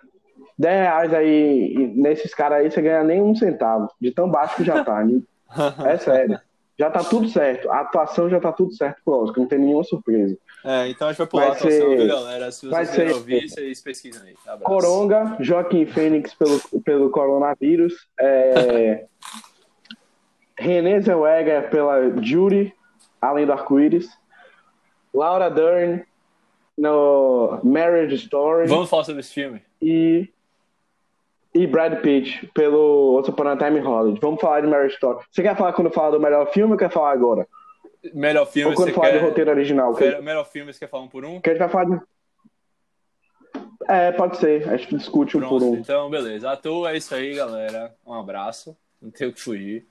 10 0.57 0.79
reais 0.81 1.13
aí 1.13 1.91
nesses 1.95 2.33
caras 2.33 2.59
aí, 2.59 2.71
você 2.71 2.81
ganha 2.81 3.03
nem 3.03 3.21
um 3.21 3.35
centavo. 3.35 3.89
De 3.99 4.11
tão 4.11 4.29
baixo 4.29 4.55
que 4.57 4.63
já 4.63 4.83
tá. 4.83 5.03
né? 5.03 5.21
É 5.85 5.97
sério. 5.97 6.39
Já 6.79 6.89
tá 6.89 7.03
tudo 7.03 7.27
certo. 7.29 7.69
A 7.69 7.81
atuação 7.81 8.27
já 8.29 8.39
tá 8.39 8.51
tudo 8.51 8.73
certo 8.73 9.01
pro 9.05 9.13
Oscar. 9.21 9.39
Não 9.39 9.47
tem 9.47 9.59
nenhuma 9.59 9.83
surpresa. 9.83 10.35
É, 10.65 10.87
então 10.89 11.07
a 11.07 11.11
gente 11.11 11.19
vai 11.19 11.27
pular 11.27 11.41
Vai 11.43 11.51
a 11.51 11.55
atuação, 11.57 11.79
ser- 11.89 11.97
viu, 11.97 12.07
galera? 12.07 12.51
Se 12.51 12.67
vocês 12.67 12.89
ser- 12.89 13.13
ouvir, 13.13 13.49
vocês 13.49 13.81
pesquisam 13.81 14.23
aí. 14.25 14.33
Abraço. 14.47 14.63
Coronga, 14.63 15.37
Joaquim 15.39 15.85
Fênix 15.85 16.33
pelo, 16.33 16.59
pelo 16.83 17.09
coronavírus. 17.11 17.93
É... 18.19 19.05
René 20.61 21.01
Zellweger 21.01 21.69
pela 21.69 21.99
Judy, 22.21 22.73
Além 23.19 23.45
do 23.45 23.51
Arco-Íris. 23.53 24.09
Laura 25.13 25.49
Dern 25.49 26.03
no 26.77 27.59
Marriage 27.63 28.15
Story. 28.15 28.67
Vamos 28.67 28.89
falar 28.89 29.03
sobre 29.03 29.19
esse 29.19 29.33
filme? 29.33 29.61
E, 29.81 30.29
e 31.53 31.67
Brad 31.67 31.99
Pitt 32.01 32.47
pelo 32.53 33.17
Once 33.17 33.29
Upon 33.29 33.47
a 33.49 33.57
Time 33.57 33.79
in 33.79 33.83
Hollywood. 33.83 34.19
Vamos 34.21 34.39
falar 34.39 34.61
de 34.61 34.67
Marriage 34.67 34.93
Story. 34.95 35.25
Você 35.29 35.41
quer 35.43 35.55
falar 35.57 35.73
quando 35.73 35.91
falar 35.91 36.11
do 36.11 36.19
melhor 36.19 36.49
filme 36.51 36.73
ou 36.73 36.79
quer 36.79 36.89
falar 36.89 37.11
agora? 37.11 37.47
Melhor 38.13 38.45
filme, 38.47 38.71
ou 38.71 38.75
quando 38.75 38.93
falar 38.93 39.11
quer... 39.11 39.19
do 39.19 39.25
roteiro 39.25 39.51
original? 39.51 39.93
Que, 39.93 40.05
Melhor- 40.05 40.21
Melhor 40.23 40.45
filme, 40.45 40.73
você 40.73 40.79
quer 40.79 40.89
falar 40.89 41.03
um 41.03 41.07
por 41.07 41.23
um? 41.25 41.39
que 41.41 41.49
a 41.49 41.53
gente 41.53 41.59
vai 41.59 41.69
falar 41.69 41.85
de... 41.85 42.01
É, 43.87 44.11
pode 44.11 44.37
ser. 44.37 44.67
A 44.69 44.77
gente 44.77 44.95
discute 44.95 45.37
um 45.37 45.41
por 45.41 45.59
Pronto, 45.59 45.65
um. 45.65 45.75
então 45.75 46.09
beleza. 46.09 46.49
Ator 46.51 46.89
é 46.89 46.97
isso 46.97 47.13
aí, 47.13 47.35
galera. 47.35 47.93
Um 48.05 48.13
abraço. 48.13 48.75
Não 49.01 49.11
tem 49.11 49.27
o 49.27 49.33
que 49.33 49.41
fugir. 49.41 49.85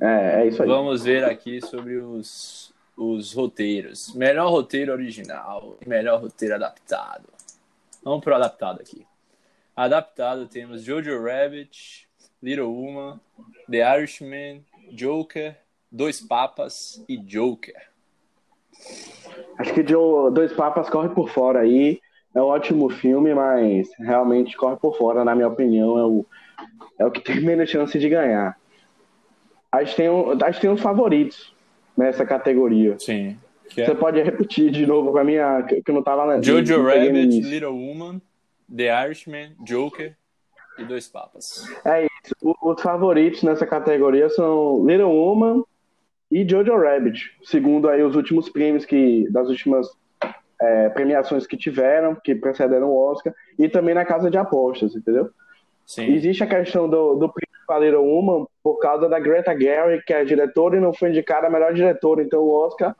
É, 0.00 0.42
é 0.42 0.46
isso 0.46 0.62
aí. 0.62 0.68
Vamos 0.68 1.04
ver 1.04 1.24
aqui 1.24 1.60
sobre 1.60 1.96
os, 1.96 2.72
os 2.96 3.32
roteiros. 3.32 4.14
Melhor 4.14 4.50
roteiro 4.50 4.92
original 4.92 5.76
e 5.84 5.88
melhor 5.88 6.20
roteiro 6.20 6.54
adaptado. 6.54 7.28
Vamos 8.02 8.22
pro 8.22 8.34
adaptado 8.34 8.80
aqui. 8.80 9.06
Adaptado 9.74 10.46
temos 10.46 10.82
Jojo 10.82 11.22
Rabbit, 11.22 12.08
Little 12.42 12.66
Woman, 12.66 13.20
The 13.70 13.98
Irishman, 13.98 14.64
Joker, 14.92 15.56
Dois 15.90 16.20
Papas 16.20 17.04
e 17.08 17.16
Joker. 17.16 17.88
Acho 19.58 19.74
que 19.74 19.82
Dois 19.82 20.52
Papas 20.52 20.88
corre 20.88 21.08
por 21.10 21.28
fora 21.30 21.60
aí. 21.60 22.00
É 22.34 22.40
um 22.40 22.44
ótimo 22.44 22.88
filme, 22.90 23.34
mas 23.34 23.88
realmente 23.98 24.56
corre 24.56 24.76
por 24.76 24.96
fora, 24.96 25.24
na 25.24 25.34
minha 25.34 25.48
opinião. 25.48 25.98
É 25.98 26.04
o, 26.04 26.26
é 26.98 27.06
o 27.06 27.10
que 27.10 27.20
tem 27.20 27.40
menos 27.40 27.70
chance 27.70 27.98
de 27.98 28.08
ganhar. 28.08 28.58
A 29.70 29.82
gente 29.84 29.96
tem, 29.96 30.08
um, 30.08 30.30
a 30.32 30.50
gente 30.50 30.60
tem 30.60 30.70
uns 30.70 30.80
favoritos 30.80 31.54
nessa 31.96 32.24
categoria. 32.24 32.96
Sim. 32.98 33.36
Que 33.68 33.84
Você 33.84 33.90
é 33.90 33.94
pode 33.94 34.22
repetir 34.22 34.70
de 34.70 34.86
novo 34.86 35.12
pra 35.12 35.22
mim, 35.24 35.36
a- 35.36 35.62
que 35.62 35.82
que 35.82 35.90
eu 35.90 35.94
não 35.94 36.02
tava 36.02 36.24
na 36.24 36.40
Jojo 36.40 36.82
Rabbit. 36.82 37.40
Little 37.42 37.74
Woman, 37.76 38.20
The 38.74 39.04
Irishman, 39.06 39.52
Joker 39.66 40.16
e 40.78 40.84
Dois 40.84 41.06
Papas. 41.08 41.66
É 41.84 42.04
isso. 42.06 42.56
Os 42.62 42.80
favoritos 42.80 43.42
nessa 43.42 43.66
categoria 43.66 44.30
são 44.30 44.86
Little 44.86 45.10
Woman 45.10 45.62
e 46.30 46.48
Jojo 46.48 46.76
Rabbit, 46.78 47.36
segundo 47.44 47.88
aí 47.90 48.02
os 48.02 48.16
últimos 48.16 48.48
prêmios 48.48 48.86
que 48.86 49.28
das 49.30 49.48
últimas 49.48 49.86
é, 50.60 50.88
premiações 50.88 51.46
que 51.46 51.56
tiveram, 51.56 52.14
que 52.14 52.34
precederam 52.34 52.88
o 52.88 52.96
Oscar, 52.98 53.34
e 53.58 53.68
também 53.68 53.94
na 53.94 54.04
casa 54.04 54.30
de 54.30 54.36
apostas, 54.38 54.94
entendeu? 54.96 55.30
Sim. 55.86 56.06
Existe 56.14 56.42
a 56.42 56.46
questão 56.46 56.88
do, 56.88 57.14
do 57.16 57.28
Little 57.76 58.00
Woman 58.06 58.46
por 58.62 58.78
causa 58.78 59.08
da 59.08 59.18
Greta 59.18 59.58
Gerwig, 59.58 60.02
que 60.04 60.14
é 60.14 60.24
diretora 60.24 60.76
e 60.76 60.80
não 60.80 60.94
foi 60.94 61.10
indicada 61.10 61.48
a 61.48 61.50
melhor 61.50 61.74
diretora, 61.74 62.22
então 62.22 62.40
o 62.40 62.52
Oscar 62.54 62.94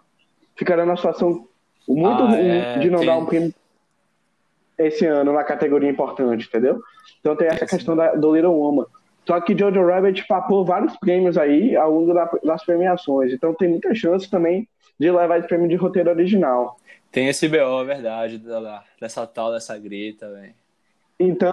ficará 0.57 0.85
numa 0.85 0.97
situação 0.97 1.47
muito 1.89 2.23
Ah, 2.25 2.27
ruim 2.31 2.49
é, 2.49 2.79
de 2.79 2.91
não 2.91 2.99
tem- 2.99 3.07
dar 3.07 3.17
um 3.17 3.25
prêmio 3.25 3.55
esse 4.77 5.07
ano 5.07 5.33
na 5.33 5.43
categoria 5.45 5.89
importante, 5.91 6.47
entendeu? 6.47 6.81
Então 7.21 7.35
tem 7.35 7.49
essa 7.49 7.65
Esse- 7.65 7.77
questão 7.77 7.97
da, 7.97 8.15
do 8.15 8.35
Little 8.35 8.53
Woman. 8.53 8.85
Só 9.27 9.41
que 9.41 9.57
Jojo 9.57 9.85
Rabbit 9.87 10.27
papou 10.27 10.65
vários 10.65 10.97
prêmios 10.97 11.37
aí 11.37 11.77
ao 11.77 11.91
longo 11.93 12.15
da- 12.15 12.31
das 12.45 12.65
premiações, 12.65 13.33
então 13.33 13.55
tem 13.55 13.69
muita 13.69 13.95
chance 13.95 14.29
também 14.31 14.67
de 14.99 15.11
levar 15.11 15.39
esse 15.39 15.49
prêmio 15.49 15.69
de 15.69 15.77
roteiro 15.77 16.11
original. 16.11 16.77
Tem 17.11 17.29
esse 17.29 17.49
BO, 17.49 17.81
é 17.81 17.85
verdade, 17.85 18.39
da- 18.39 18.83
dessa 19.01 19.27
tal, 19.27 19.53
dessa 19.53 19.77
greta, 19.79 20.31
velho. 20.31 20.55
Então 21.21 21.51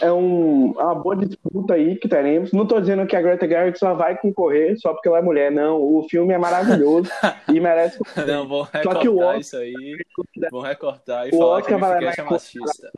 é, 0.00 0.10
um, 0.12 0.74
é 0.76 0.82
uma 0.82 0.94
boa 0.96 1.14
disputa 1.14 1.74
aí 1.74 1.94
que 1.96 2.08
teremos. 2.08 2.52
Não 2.52 2.66
tô 2.66 2.80
dizendo 2.80 3.06
que 3.06 3.14
a 3.14 3.22
Greta 3.22 3.46
Gerwig 3.48 3.78
só 3.78 3.94
vai 3.94 4.18
concorrer 4.18 4.76
só 4.80 4.92
porque 4.92 5.08
ela 5.08 5.18
é 5.18 5.22
mulher, 5.22 5.52
não. 5.52 5.80
O 5.80 6.02
filme 6.08 6.34
é 6.34 6.38
maravilhoso 6.38 7.08
e 7.48 7.60
merece. 7.60 7.98
Não, 8.26 8.48
vão 8.48 8.64
Só 8.82 8.94
que 8.96 9.08
o 9.08 9.12
recortar 9.14 9.28
Oscar- 9.28 9.38
isso 9.40 9.56
aí. 9.56 9.96
Vão 10.50 10.60
recortar 10.60 11.26
e 11.28 11.30
O 11.34 11.38
falar 11.38 11.58
Oscar 11.58 11.74
que 11.74 11.80
vai 11.80 11.90
Bificast 11.98 12.20
é 12.20 12.22
levar 12.24 12.30
em 12.30 12.34
machista. 12.34 12.92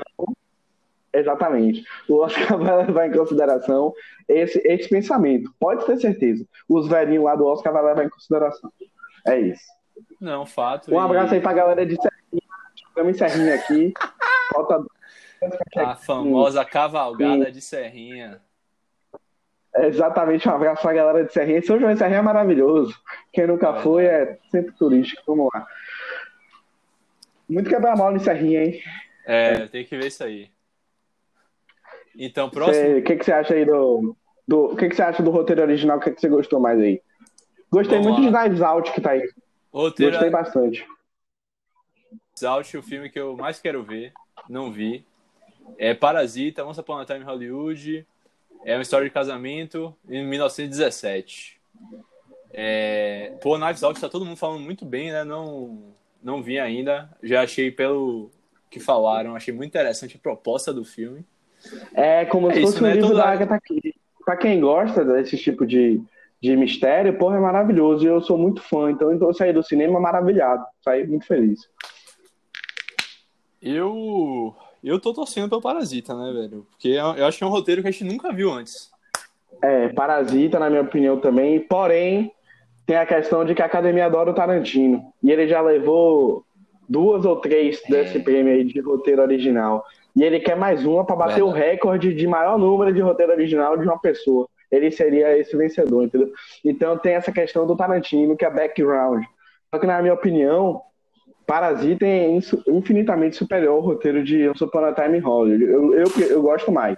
Exatamente. 1.13 1.85
O 2.09 2.21
Oscar 2.23 2.57
vai 2.59 2.87
levar 2.87 3.07
em 3.07 3.13
consideração 3.13 3.93
esse, 4.29 4.63
esse 4.65 4.89
pensamento. 4.89 5.53
Pode 5.61 5.85
ter 5.85 5.99
certeza. 5.99 6.47
Os 6.69 6.89
velhinhos 6.89 7.25
lá 7.25 7.35
do 7.35 7.45
Oscar 7.47 7.73
vai 7.73 7.85
levar 7.85 8.05
em 8.05 8.09
consideração. 8.09 8.73
É 9.27 9.39
isso. 9.39 9.63
Não, 10.21 10.47
fato. 10.47 10.91
Um 10.91 10.95
e 10.95 11.05
abraço 11.05 11.35
aí 11.35 11.41
pra 11.41 11.53
galera 11.53 11.85
de 11.85 11.97
Serrinha. 11.97 13.11
Em 13.11 13.13
Serrinha 13.15 13.55
aqui. 13.57 13.93
Falta 14.55 14.85
A 15.77 15.97
famosa 15.97 16.65
cavalgada 16.65 17.51
de 17.51 17.61
Serrinha. 17.61 18.41
Exatamente, 19.75 20.49
um 20.49 20.53
abraço 20.53 20.83
pra 20.83 20.93
galera 20.93 21.25
de 21.25 21.33
Serrinha. 21.33 21.63
São 21.63 21.79
João 21.79 21.93
de 21.93 21.99
Serrinha 21.99 22.19
é 22.19 22.23
maravilhoso. 22.23 22.95
Quem 23.33 23.47
nunca 23.47 23.69
É 23.71 23.81
foi 23.81 24.05
é 24.05 24.39
centro 24.51 24.75
turístico. 24.75 25.23
Vamos 25.27 25.49
lá. 25.53 25.67
Muito 27.49 27.71
quebra-mola 27.71 28.17
em 28.17 28.21
Serrinha, 28.21 28.65
hein? 28.65 28.81
É, 29.25 29.67
tem 29.67 29.85
que 29.85 29.97
ver 29.97 30.09
isso 30.09 30.23
aí. 30.23 30.51
Então, 32.17 32.51
próximo. 32.51 32.99
O 32.99 33.03
que, 33.03 33.17
que 33.17 33.25
você 33.25 33.33
acha 33.33 33.55
aí 33.55 33.65
do. 33.65 34.15
do 34.47 34.73
o 34.73 34.77
que, 34.77 34.89
que 34.89 34.95
você 34.97 35.03
acha 35.03 35.23
do 35.23 35.31
roteiro 35.31 35.63
original? 35.63 35.97
O 35.97 36.01
que, 36.01 36.11
que 36.11 36.21
você 36.21 36.29
gostou 36.29 36.61
mais 36.61 36.79
aí? 36.79 37.01
Gostei 37.71 37.99
Vamos 37.99 38.19
muito 38.19 38.33
lá. 38.33 38.43
de 38.43 38.49
Knives 38.49 38.63
Out 38.63 38.93
que 38.93 39.01
tá 39.01 39.13
aí. 39.13 39.27
Roteiro 39.73 40.13
Gostei 40.13 40.31
bastante. 40.31 40.87
Out, 42.45 42.77
o 42.77 42.83
filme 42.83 43.09
que 43.09 43.21
eu 43.21 43.37
mais 43.37 43.61
quero 43.61 43.83
ver, 43.83 44.13
não 44.49 44.71
vi. 44.71 45.07
É 45.79 45.95
Parasita, 45.95 46.65
Once 46.65 46.79
Upon 46.81 46.99
a 46.99 47.05
Time 47.05 47.25
Hollywood. 47.25 48.07
É 48.65 48.75
uma 48.77 48.83
história 48.83 49.07
de 49.07 49.13
casamento 49.13 49.95
em 50.09 50.25
1917. 50.27 51.61
É... 52.53 53.33
Pô, 53.41 53.59
Knives 53.59 53.83
Out 53.83 54.01
tá 54.01 54.09
todo 54.09 54.25
mundo 54.25 54.37
falando 54.37 54.61
muito 54.61 54.85
bem, 54.85 55.11
né? 55.11 55.25
Não, 55.25 55.93
não 56.23 56.43
vi 56.43 56.59
ainda. 56.59 57.11
Já 57.23 57.43
achei 57.43 57.71
pelo 57.71 58.31
que 58.71 58.79
falaram, 58.79 59.35
achei 59.35 59.53
muito 59.53 59.71
interessante 59.71 60.17
a 60.17 60.21
proposta 60.21 60.73
do 60.73 60.85
filme. 60.85 61.25
É 61.95 62.25
como 62.25 62.51
É 62.51 62.55
se 62.55 62.61
isso, 62.63 62.73
fosse 62.73 62.85
um 62.85 62.87
né? 62.87 62.95
livro 62.95 63.09
Toda- 63.09 63.23
da 63.23 63.29
Agatha 63.31 63.61
Christie. 63.61 63.95
Pra 64.25 64.37
quem 64.37 64.61
gosta 64.61 65.05
desse 65.05 65.37
tipo 65.37 65.67
de, 65.67 66.01
de 66.41 66.57
mistério, 66.57 67.19
porra, 67.19 67.37
é 67.37 67.41
maravilhoso. 67.41 68.05
E 68.05 68.07
eu 68.09 68.21
sou 68.21 68.39
muito 68.39 68.63
fã, 68.63 68.91
então 68.91 69.11
eu 69.13 69.35
saí 69.35 69.53
do 69.53 69.63
cinema 69.65 69.99
maravilhado. 69.99 70.65
Saí 70.81 71.05
muito 71.07 71.27
feliz. 71.27 71.69
Eu 73.61 74.55
eu 74.89 74.99
tô 74.99 75.13
torcendo 75.13 75.49
pelo 75.49 75.63
Parasita, 75.63 76.15
né, 76.15 76.33
velho? 76.33 76.67
Porque 76.71 76.89
eu 76.89 77.15
eu 77.15 77.27
acho 77.27 77.39
que 77.39 77.45
é 77.45 77.47
um 77.47 77.51
roteiro 77.51 77.83
que 77.83 77.89
a 77.89 77.91
gente 77.91 78.05
nunca 78.05 78.33
viu 78.33 78.51
antes. 78.53 78.91
É, 79.63 79.89
Parasita, 79.89 80.59
na 80.59 80.69
minha 80.69 80.83
opinião, 80.83 81.19
também. 81.19 81.61
Porém, 81.61 82.33
tem 82.87 82.97
a 82.97 83.07
questão 83.07 83.45
de 83.45 83.55
que 83.55 83.63
a 83.63 83.67
academia 83.67 84.07
adora 84.07 84.31
o 84.31 84.35
Tarantino. 84.35 85.13
E 85.23 85.31
ele 85.31 85.47
já 85.47 85.61
levou 85.61 86.45
duas 86.89 87.25
ou 87.25 87.37
três 87.37 87.81
desse 87.89 88.19
prêmio 88.21 88.53
aí 88.53 88.65
de 88.65 88.81
roteiro 88.81 89.23
original. 89.23 89.85
E 90.17 90.23
ele 90.23 90.41
quer 90.41 90.57
mais 90.57 90.85
uma 90.85 91.05
para 91.05 91.17
bater 91.17 91.43
o 91.43 91.53
Verdade. 91.53 91.71
recorde 91.71 92.15
de 92.15 92.27
maior 92.27 92.59
número 92.59 92.93
de 92.93 93.01
roteiro 93.01 93.33
original 93.33 93.77
de 93.79 93.85
uma 93.85 93.99
pessoa. 93.99 94.49
Ele 94.71 94.91
seria 94.91 95.37
esse 95.39 95.57
vencedor, 95.57 96.05
entendeu? 96.05 96.33
Então 96.65 96.99
tem 96.99 97.15
essa 97.15 97.31
questão 97.31 97.67
do 97.67 97.77
Tarantino, 97.77 98.37
que 98.37 98.45
é 98.45 98.51
background. 98.51 99.25
Só 99.71 99.79
que, 99.79 99.87
na 99.87 100.03
minha 100.03 100.15
opinião, 100.15 100.83
Parasita 101.47 102.07
é 102.07 102.29
infinitamente 102.69 103.37
superior 103.37 103.75
ao 103.75 103.81
roteiro 103.81 104.23
de 104.25 104.49
Once 104.49 104.63
Upon 104.63 104.85
a 104.85 104.93
Time 104.95 105.19
in 105.19 105.21
Hollywood. 105.21 105.65
Eu, 105.65 105.95
eu, 105.95 106.07
eu 106.29 106.43
gosto 106.43 106.71
mais. 106.71 106.97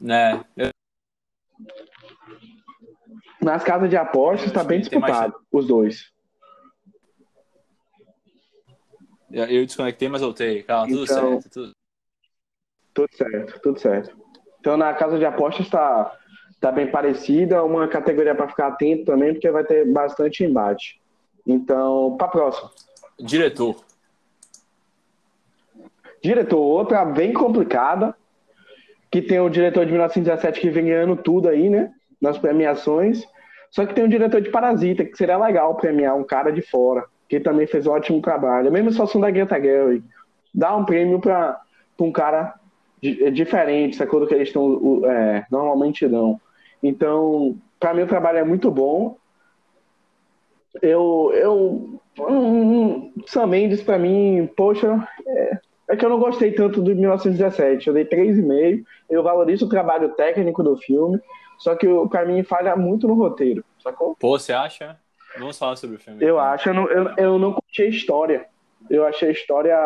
Né? 0.00 0.44
Eu- 0.56 0.70
Nas 3.42 3.62
casas 3.64 3.90
de 3.90 3.96
apostas 3.96 4.46
está 4.48 4.62
bem 4.64 4.80
Tem 4.82 4.98
mais 4.98 5.12
disputado, 5.12 5.44
os 5.52 5.66
dois. 5.66 6.12
Eu 9.30 9.66
desconectei, 9.66 10.08
mas 10.08 10.20
voltei. 10.22 10.62
Calma, 10.62 10.86
tudo 10.86 11.04
Então- 11.04 11.40
certo. 11.42 11.50
Tudo... 11.50 11.72
Tudo 12.94 13.08
certo, 13.16 13.60
tudo 13.60 13.80
certo. 13.80 14.16
Então 14.60 14.76
na 14.76 14.94
casa 14.94 15.18
de 15.18 15.24
apostas 15.24 15.66
está 15.66 16.16
tá 16.60 16.70
bem 16.70 16.88
parecida, 16.88 17.64
uma 17.64 17.88
categoria 17.88 18.36
para 18.36 18.48
ficar 18.48 18.68
atento 18.68 19.04
também, 19.04 19.32
porque 19.32 19.50
vai 19.50 19.64
ter 19.64 19.84
bastante 19.92 20.44
embate. 20.44 21.02
Então, 21.46 22.16
para 22.18 22.28
próxima. 22.28 22.70
Diretor. 23.20 23.76
Diretor, 26.22 26.58
outra 26.58 27.04
bem 27.04 27.32
complicada, 27.32 28.14
que 29.10 29.20
tem 29.20 29.38
o 29.40 29.48
diretor 29.50 29.84
de 29.84 29.92
1917 29.92 30.60
que 30.60 30.70
vem 30.70 30.86
ganhando 30.86 31.16
tudo 31.16 31.48
aí, 31.48 31.68
né? 31.68 31.92
Nas 32.20 32.38
premiações. 32.38 33.22
Só 33.70 33.84
que 33.84 33.94
tem 33.94 34.04
um 34.04 34.08
diretor 34.08 34.40
de 34.40 34.50
Parasita, 34.50 35.04
que 35.04 35.16
seria 35.16 35.36
legal 35.36 35.74
premiar 35.76 36.16
um 36.16 36.24
cara 36.24 36.50
de 36.50 36.62
fora, 36.62 37.04
que 37.28 37.38
também 37.40 37.66
fez 37.66 37.86
um 37.86 37.92
ótimo 37.92 38.22
trabalho. 38.22 38.72
Mesmo 38.72 38.90
se 38.90 38.96
fosse 38.96 39.16
um 39.18 39.20
da 39.20 39.30
Greta 39.30 39.60
Gerwig. 39.60 40.02
Dá 40.54 40.74
um 40.74 40.84
prêmio 40.84 41.20
para 41.20 41.60
um 41.98 42.10
cara 42.12 42.54
di- 43.02 43.30
diferente, 43.32 43.96
sacou 43.96 44.20
do 44.20 44.26
que 44.26 44.34
eles 44.34 44.48
estão 44.48 44.62
o- 44.64 45.06
é, 45.06 45.44
normalmente 45.50 46.08
dão. 46.08 46.40
Então, 46.82 47.56
para 47.78 47.92
mim 47.92 48.02
o 48.02 48.06
trabalho 48.08 48.38
é 48.38 48.44
muito 48.44 48.70
bom. 48.70 49.16
Eu, 50.82 51.30
eu, 51.34 52.00
Sam 53.26 53.46
Mendes 53.46 53.82
para 53.82 53.98
mim, 53.98 54.48
poxa, 54.56 55.06
é, 55.26 55.58
é 55.90 55.96
que 55.96 56.04
eu 56.04 56.08
não 56.10 56.18
gostei 56.18 56.52
tanto 56.52 56.82
do 56.82 56.94
1917. 56.94 57.88
Eu 57.88 57.94
dei 57.94 58.04
3,5. 58.04 58.84
Eu 59.08 59.22
valorizo 59.22 59.66
o 59.66 59.68
trabalho 59.68 60.10
técnico 60.14 60.62
do 60.62 60.76
filme, 60.76 61.18
só 61.58 61.74
que 61.76 61.86
o- 61.86 62.08
mim 62.26 62.42
falha 62.42 62.74
muito 62.76 63.06
no 63.06 63.14
roteiro, 63.14 63.64
sacou? 63.82 64.16
Pô, 64.18 64.38
você 64.38 64.52
acha? 64.52 64.98
Vamos 65.38 65.58
falar 65.58 65.76
sobre 65.76 65.96
o 65.96 65.98
filme. 65.98 66.22
Eu 66.22 66.36
então. 66.36 66.38
acho, 66.40 66.68
eu 66.68 66.74
não, 66.74 66.88
eu, 66.88 67.10
eu 67.16 67.38
não 67.38 67.52
curti 67.52 67.82
a 67.82 67.88
história. 67.88 68.46
Eu 68.88 69.04
achei 69.04 69.28
a 69.28 69.32
história, 69.32 69.76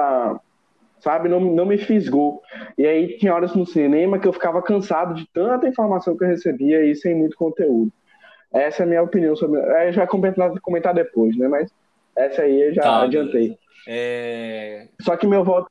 sabe, 1.01 1.29
não, 1.29 1.41
não 1.41 1.65
me 1.65 1.79
fisgou. 1.79 2.43
E 2.77 2.87
aí 2.87 3.17
tinha 3.19 3.35
horas 3.35 3.55
no 3.55 3.65
cinema 3.67 4.19
que 4.19 4.27
eu 4.29 4.33
ficava 4.33 4.61
cansado 4.63 5.15
de 5.15 5.27
tanta 5.33 5.69
informação 5.69 6.17
que 6.17 6.25
eu 6.25 6.29
recebia 6.29 6.85
e 6.85 6.95
sem 6.95 7.15
muito 7.15 7.37
conteúdo. 7.37 7.93
Essa 8.53 8.83
é 8.83 8.85
a 8.85 8.89
minha 8.89 9.03
opinião 9.03 9.37
sobre. 9.37 9.61
A 9.61 9.87
gente 9.87 9.97
vai 9.97 10.07
comentar, 10.07 10.51
comentar 10.61 10.95
depois, 10.95 11.37
né? 11.37 11.49
Mas 11.49 11.71
essa 12.17 12.43
aí 12.43 12.69
eu 12.69 12.75
já 12.75 12.83
Tá, 12.83 13.03
adiantei. 13.03 13.59
É, 13.87 14.89
Só 15.01 15.17
que 15.17 15.27
meu 15.27 15.45
voto 15.45 15.71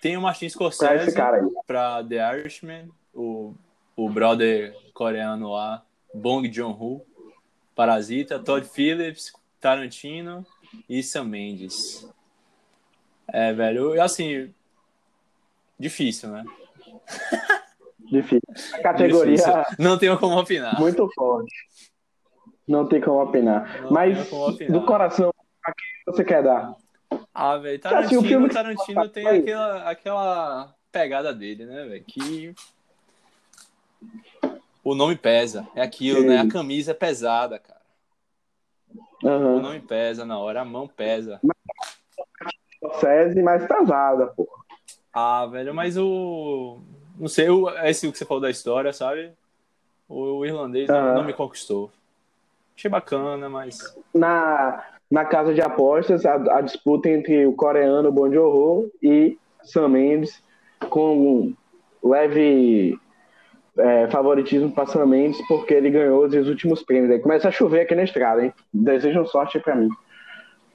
Tem 0.00 0.16
o 0.16 0.22
Martin 0.22 0.48
Scorsese 0.48 1.14
pra 1.66 2.02
The 2.04 2.38
Irishman, 2.38 2.88
o, 3.12 3.54
o 3.96 4.08
brother 4.08 4.74
coreano 4.94 5.52
lá, 5.52 5.82
Bong 6.14 6.50
Joon-ho, 6.50 7.04
Parasita, 7.74 8.38
Todd 8.38 8.66
Phillips, 8.68 9.32
Tarantino 9.60 10.46
e 10.88 11.02
Sam 11.02 11.24
Mendes. 11.24 12.08
É, 13.32 13.52
velho, 13.52 14.00
assim, 14.00 14.52
difícil, 15.78 16.30
né? 16.30 16.44
Difícil. 18.10 18.40
A 18.74 18.82
categoria 18.82 19.36
Difícil. 19.36 19.62
Não 19.78 19.98
tenho 19.98 20.18
como 20.18 20.38
opinar. 20.38 20.78
muito 20.80 21.08
forte. 21.14 21.54
Não 22.66 22.86
tem 22.86 23.00
como 23.00 23.22
opinar. 23.22 23.82
Não 23.82 23.90
Mas 23.92 24.28
como 24.28 24.48
opinar. 24.48 24.72
do 24.80 24.86
coração, 24.86 25.32
a 25.64 25.72
quem 25.72 25.86
você 26.14 26.24
quer 26.24 26.42
dar? 26.42 26.74
Ah, 27.34 27.56
velho, 27.56 27.76
Assim, 27.76 27.88
o 27.88 27.90
Tarantino, 27.90 28.22
filme 28.22 28.48
que- 28.48 28.54
Tarantino 28.54 29.08
tem 29.08 29.26
aquela, 29.26 29.90
aquela 29.90 30.74
pegada 30.92 31.32
dele, 31.34 31.64
né, 31.66 31.84
velho? 31.86 32.04
Que 32.04 32.54
o 34.84 34.94
nome 34.94 35.16
pesa. 35.16 35.66
É 35.74 35.82
aquilo, 35.82 36.22
né? 36.22 36.38
A 36.38 36.48
camisa 36.48 36.90
é 36.90 36.94
pesada, 36.94 37.58
cara. 37.58 37.78
O 39.22 39.28
Aham. 39.28 39.60
nome 39.60 39.80
pesa 39.80 40.24
na 40.24 40.38
hora, 40.38 40.60
a 40.60 40.64
mão 40.64 40.86
pesa. 40.86 41.40
Scorsese 42.76 43.42
mais 43.42 43.66
pesada, 43.66 44.28
pô. 44.28 44.48
Ah, 45.12 45.46
velho, 45.46 45.74
mas 45.74 45.96
o. 45.96 46.80
Não 47.18 47.28
sei, 47.28 47.48
o... 47.48 47.68
esse 47.84 48.10
que 48.10 48.16
você 48.16 48.24
falou 48.24 48.40
da 48.40 48.50
história, 48.50 48.92
sabe? 48.92 49.32
O, 50.08 50.38
o 50.38 50.46
irlandês 50.46 50.88
Aham. 50.88 51.14
não 51.14 51.24
me 51.24 51.32
conquistou. 51.32 51.90
Achei 52.76 52.90
bacana, 52.90 53.48
mas. 53.48 53.78
Na, 54.14 54.84
na 55.10 55.24
casa 55.24 55.52
de 55.52 55.60
apostas, 55.60 56.24
a, 56.24 56.34
a 56.34 56.60
disputa 56.60 57.08
entre 57.08 57.44
o 57.46 57.52
coreano 57.52 58.12
Bong 58.12 58.32
Joon-ho 58.32 58.90
e 59.02 59.36
Sam 59.64 59.88
Mendes, 59.88 60.42
com 60.88 61.16
um 61.16 61.54
leve 62.02 62.98
é, 63.76 64.06
favoritismo 64.08 64.70
para 64.70 64.86
Sam 64.86 65.06
Mendes, 65.06 65.40
porque 65.48 65.74
ele 65.74 65.90
ganhou 65.90 66.24
os 66.24 66.48
últimos 66.48 66.82
prêmios. 66.82 67.10
Aí 67.10 67.18
começa 67.18 67.48
a 67.48 67.52
chover 67.52 67.80
aqui 67.80 67.94
na 67.94 68.04
estrada, 68.04 68.44
hein? 68.44 68.54
Desejam 68.72 69.26
sorte 69.26 69.58
para 69.58 69.74
mim. 69.74 69.88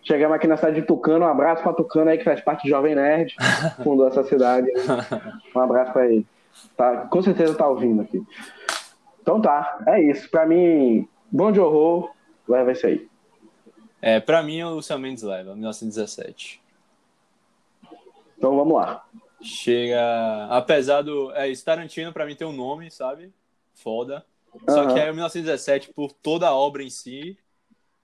Chegamos 0.04 0.36
aqui 0.36 0.48
na 0.48 0.58
cidade 0.58 0.82
de 0.82 0.88
Tucano, 0.88 1.26
um 1.26 1.30
abraço 1.30 1.64
para 1.64 1.72
Tucano 1.72 2.10
aí, 2.10 2.18
que 2.18 2.26
faz 2.26 2.42
parte 2.42 2.64
do 2.64 2.70
Jovem 2.70 2.94
Nerd, 2.96 3.34
fundou 3.84 4.08
essa 4.08 4.24
cidade. 4.24 4.70
Um 5.56 5.60
abraço 5.60 5.94
para 5.94 6.08
ele. 6.08 6.26
Tá, 6.76 7.08
com 7.08 7.22
certeza 7.22 7.56
tá 7.56 7.68
ouvindo 7.68 8.02
aqui. 8.02 8.22
Então 9.22 9.42
tá, 9.42 9.84
é 9.88 10.02
isso. 10.02 10.30
Para 10.30 10.46
mim, 10.46 11.08
Bom 11.32 11.54
Joon-ho 11.54 12.10
leva 12.48 12.72
isso 12.72 12.86
aí. 12.86 13.08
É, 14.02 14.20
pra 14.20 14.44
mim, 14.44 14.62
o 14.64 14.82
Sam 14.82 15.00
Mendes 15.00 15.24
leva, 15.24 15.54
1917. 15.54 16.62
Então 18.38 18.56
vamos 18.56 18.74
lá. 18.74 19.06
Chega. 19.42 20.48
Apesar 20.50 21.02
do. 21.02 21.32
É, 21.32 21.50
esse 21.50 21.64
Tarantino, 21.64 22.12
pra 22.12 22.26
mim, 22.26 22.36
tem 22.36 22.46
um 22.46 22.52
nome, 22.52 22.92
sabe? 22.92 23.32
Foda. 23.74 24.26
Só 24.70 24.82
Aham. 24.84 24.94
que 24.94 25.00
aí 25.00 25.10
o 25.10 25.14
1917, 25.14 25.94
por 25.94 26.12
toda 26.12 26.48
a 26.48 26.54
obra 26.54 26.84
em 26.84 26.90
si, 26.90 27.38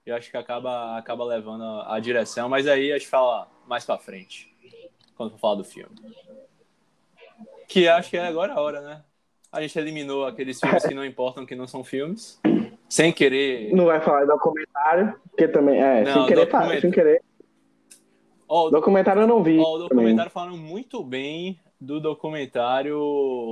eu 0.04 0.16
acho 0.16 0.30
que 0.30 0.36
acaba, 0.36 0.96
acaba 0.96 1.24
levando 1.24 1.62
a, 1.62 1.96
a 1.96 2.00
direção. 2.00 2.48
Mas 2.48 2.66
aí 2.66 2.92
a 2.92 2.98
gente 2.98 3.08
fala 3.08 3.48
mais 3.66 3.84
pra 3.84 3.98
frente, 3.98 4.52
quando 5.16 5.30
for 5.32 5.38
falar 5.38 5.54
do 5.56 5.64
filme. 5.64 5.94
Que 7.70 7.86
acho 7.86 8.10
que 8.10 8.16
é 8.16 8.26
agora 8.26 8.52
a 8.54 8.60
hora, 8.60 8.80
né? 8.80 9.00
A 9.52 9.60
gente 9.62 9.78
eliminou 9.78 10.26
aqueles 10.26 10.58
filmes 10.58 10.84
que 10.84 10.92
não 10.94 11.04
importam, 11.04 11.46
que 11.46 11.54
não 11.54 11.68
são 11.68 11.84
filmes. 11.84 12.40
Sem 12.88 13.12
querer. 13.12 13.72
Não 13.72 13.84
vai 13.86 14.00
falar 14.00 14.24
documentário, 14.24 15.14
porque 15.30 15.46
também. 15.46 15.80
É, 15.80 16.02
Não, 16.02 16.12
sem 16.14 16.26
querer, 16.26 16.46
documento- 16.46 16.80
sem 16.80 16.90
querer. 16.90 17.22
Ó, 18.48 18.66
o 18.66 18.70
Documentário 18.70 19.22
eu 19.22 19.28
não 19.28 19.40
vi. 19.44 19.56
Ó, 19.60 19.76
o 19.76 19.78
documentário 19.78 20.32
falaram 20.32 20.56
muito 20.56 21.04
bem 21.04 21.60
do 21.80 22.00
documentário 22.00 22.98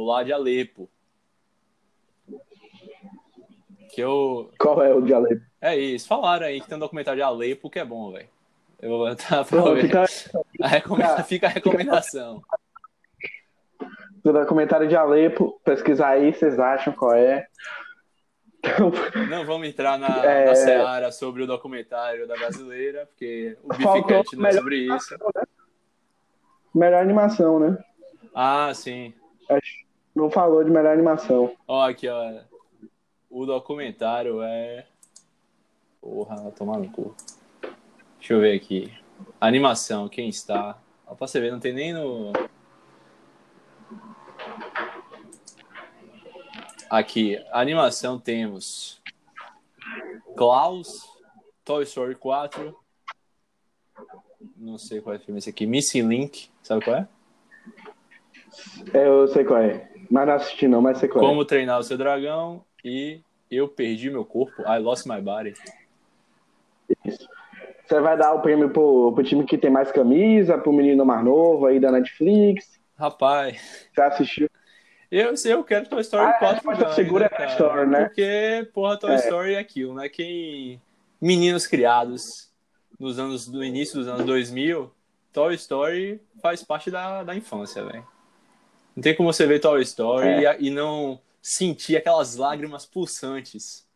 lá 0.05 0.25
de 0.25 0.33
Alepo. 0.33 0.91
Que 3.91 4.01
eu. 4.01 4.51
Qual 4.59 4.83
é 4.83 4.93
o 4.93 5.01
de 5.01 5.15
Alepo? 5.15 5.43
É 5.61 5.77
isso, 5.77 6.09
falaram 6.09 6.47
aí 6.47 6.61
que 6.61 6.67
tem 6.67 6.77
um 6.77 6.81
documentário 6.81 7.19
de 7.19 7.23
Alepo 7.23 7.71
que 7.71 7.79
é 7.79 7.85
bom, 7.85 8.11
velho. 8.11 8.29
Eu 8.81 8.91
vou 8.91 8.99
botar 9.09 9.45
pra 9.45 9.45
Pronto, 9.45 9.75
ver. 9.75 9.85
então, 9.87 10.05
A 10.61 10.69
recomenda- 10.69 11.09
fica- 11.11 11.25
Fica 11.25 11.47
a 11.47 11.51
recomendação. 11.51 12.43
Do 14.25 14.33
documentário 14.33 14.89
de 14.89 14.97
Alepo. 14.97 15.61
Pesquisar 15.65 16.09
aí, 16.11 16.33
vocês 16.33 16.59
acham 16.59 16.93
qual 16.93 17.15
é. 17.15 17.47
Não 19.31 19.45
vamos 19.47 19.69
entrar 19.69 19.99
na, 19.99 20.09
É. 20.27 20.47
na 20.47 20.55
seara 20.55 21.13
sobre 21.13 21.43
o 21.43 21.47
documentário 21.47 22.27
da 22.27 22.35
brasileira, 22.37 23.07
porque 23.07 23.57
o 23.63 23.75
Faltou 23.75 24.03
Bificast 24.03 24.37
não 24.37 24.47
é 24.47 24.49
melhor 24.53 24.61
sobre 24.63 24.77
isso. 24.97 25.19
Melhor 26.75 27.03
animação, 27.03 27.61
né? 27.61 27.79
Ah, 28.35 28.73
sim. 28.75 29.15
Não 30.15 30.31
falou 30.31 30.63
de 30.65 30.71
melhor 30.71 30.93
animação. 30.93 31.55
Ó, 31.67 31.83
aqui, 31.89 32.09
ó. 32.09 32.41
O 33.31 33.47
documentário 33.47 34.43
é. 34.43 34.85
Porra, 36.01 36.37
tomar 36.53 36.79
no 36.79 36.89
cu. 36.91 37.15
Deixa 38.19 38.35
eu 38.35 38.41
ver 38.41 38.55
aqui. 38.57 38.93
Animação, 39.41 40.09
quem 40.09 40.29
está? 40.29 40.79
Ó, 41.07 41.15
pra 41.15 41.27
você 41.27 41.41
ver, 41.41 41.51
não 41.53 41.61
tem 41.61 41.73
nem 41.73 41.93
no. 41.93 42.33
Aqui, 46.91 47.39
animação 47.53 48.19
temos 48.19 49.03
Klaus, 50.37 51.07
Toy 51.65 51.83
Story 51.85 52.15
4. 52.15 52.75
Não 54.57 54.79
sei 54.79 55.01
qual 55.01 55.15
é 55.15 55.19
o 55.19 55.21
filme 55.21 55.39
esse 55.39 55.51
aqui. 55.51 55.67
Missing 55.67 56.09
Link, 56.09 56.49
sabe 56.63 56.85
qual 56.85 56.97
é? 56.97 57.09
Eu 58.95 59.29
sei 59.29 59.45
qual 59.45 59.61
é. 59.61 59.91
Mas 60.11 60.27
não 60.27 60.35
assisti 60.35 60.67
não, 60.67 60.81
mas 60.81 60.99
sei 60.99 61.09
qual 61.09 61.25
é. 61.25 61.29
Como 61.29 61.45
treinar 61.45 61.79
o 61.79 61.83
seu 61.83 61.99
dragão 61.99 62.65
e 62.83 63.21
eu 63.51 63.69
perdi 63.69 64.11
meu 64.11 64.25
corpo. 64.25 64.63
I 64.63 64.79
lost 64.79 65.07
my 65.07 65.21
body. 65.21 65.55
Você 67.05 68.01
vai 68.01 68.17
dar 68.17 68.33
o 68.35 68.41
prêmio 68.41 68.71
pro, 68.71 69.13
pro 69.13 69.25
time 69.25 69.45
que 69.45 69.59
tem 69.59 69.71
mais 69.71 69.93
camisa, 69.93 70.59
pro 70.59 70.73
menino 70.73 71.05
mais 71.05 71.25
novo 71.25 71.67
aí 71.67 71.79
da 71.79 71.91
Netflix. 71.91 72.78
Rapaz, 72.99 73.87
Você 73.95 74.01
assistiu? 74.03 74.51
eu 75.11 75.37
sei, 75.37 75.53
eu 75.53 75.63
quero 75.65 75.89
Toy 75.89 76.01
Story 76.01 76.25
Ah, 76.27 76.31
é, 76.31 76.39
4 76.39 76.63
mas 76.67 76.79
ganhe, 76.79 76.95
segura 76.95 77.25
né, 77.31 77.37
Toy? 77.37 77.47
Story, 77.47 77.87
né? 77.87 78.05
Porque, 78.05 78.71
porra, 78.75 78.97
Toy 78.99 79.13
É. 79.13 79.17
Story 79.17 79.55
é 79.55 79.59
aquilo, 79.59 79.95
né? 79.95 80.09
Quem... 80.09 80.81
Meninos 81.21 81.67
criados 81.67 82.51
nos 82.99 83.19
anos, 83.19 83.47
do 83.49 83.63
início 83.65 83.97
dos 83.99 84.09
anos 84.09 84.25
2000, 84.27 84.93
Toy 85.33 85.55
Story 85.55 86.21
faz 86.43 86.63
parte 86.65 86.91
da, 86.91 87.23
da 87.23 87.35
infância, 87.35 87.85
velho. 87.85 88.07
Não 88.97 89.03
tem 89.03 89.15
como 89.15 89.33
você 89.33 89.47
ver 89.47 89.61
Toy 89.61 89.81
Story 89.83 90.45
É. 90.45 90.61
e 90.61 90.67
e, 90.67 90.71
não 90.71 91.21
sentir 91.41 91.97
aquelas 91.97 92.35
lágrimas 92.37 92.85
pulsantes 92.85 93.87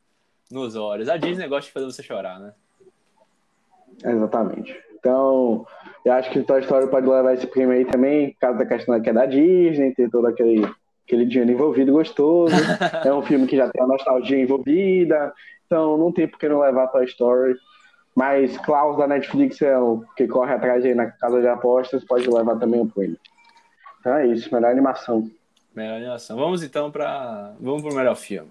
nos 0.50 0.76
olhos. 0.76 1.08
A 1.08 1.16
Disney 1.16 1.48
gosta 1.48 1.66
de 1.66 1.72
fazer 1.72 1.86
você 1.86 2.02
chorar, 2.02 2.38
né? 2.38 2.52
Exatamente. 4.04 4.80
Então, 4.94 5.66
eu 6.04 6.12
acho 6.12 6.30
que 6.30 6.42
Toy 6.42 6.60
Story 6.60 6.88
pode 6.88 7.08
levar 7.08 7.34
esse 7.34 7.46
prêmio 7.46 7.74
aí 7.74 7.84
também, 7.84 8.32
por 8.32 8.40
causa 8.40 8.58
da 8.58 8.66
questão 8.66 9.00
que 9.00 9.10
é 9.10 9.12
da 9.12 9.26
Disney, 9.26 9.94
ter 9.94 10.10
todo 10.10 10.26
aquele, 10.26 10.68
aquele 11.06 11.26
dinheiro 11.26 11.52
envolvido 11.52 11.92
gostoso. 11.92 12.54
é 13.04 13.12
um 13.12 13.22
filme 13.22 13.46
que 13.46 13.56
já 13.56 13.68
tem 13.68 13.82
a 13.82 13.86
nostalgia 13.86 14.40
envolvida, 14.40 15.32
então 15.66 15.96
não 15.96 16.10
tem 16.12 16.26
por 16.26 16.38
que 16.38 16.48
não 16.48 16.60
levar 16.60 16.88
Toy 16.88 17.04
Story. 17.04 17.54
Mas 18.14 18.58
Klaus 18.58 18.98
da 18.98 19.06
Netflix 19.06 19.62
é 19.62 19.78
o 19.78 20.04
que 20.16 20.26
corre 20.26 20.52
atrás 20.52 20.84
aí 20.84 20.94
na 20.94 21.10
casa 21.10 21.40
de 21.40 21.48
apostas, 21.48 22.04
pode 22.04 22.28
levar 22.28 22.56
também 22.56 22.80
o 22.80 22.86
prêmio. 22.86 23.18
Então 24.00 24.14
é 24.16 24.26
isso, 24.26 24.52
melhor 24.52 24.70
animação. 24.70 25.30
Melhor 25.74 25.96
animação. 25.96 26.36
Vamos 26.36 26.62
então 26.62 26.90
para. 26.90 27.54
Vamos 27.58 27.82
pro 27.82 27.94
melhor 27.94 28.16
filme. 28.16 28.50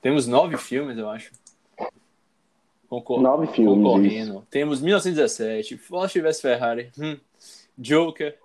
Temos 0.00 0.26
nove 0.26 0.56
filmes, 0.56 0.96
eu 0.96 1.10
acho. 1.10 1.32
Concor... 2.88 3.20
Nove 3.20 3.46
filmes, 3.48 3.76
Concorrendo. 3.76 4.46
Temos 4.50 4.80
1917, 4.80 5.76
Flash 5.76 6.14
vs 6.14 6.40
Ferrari, 6.40 6.90
hum, 6.98 7.16
Joker, 7.76 8.36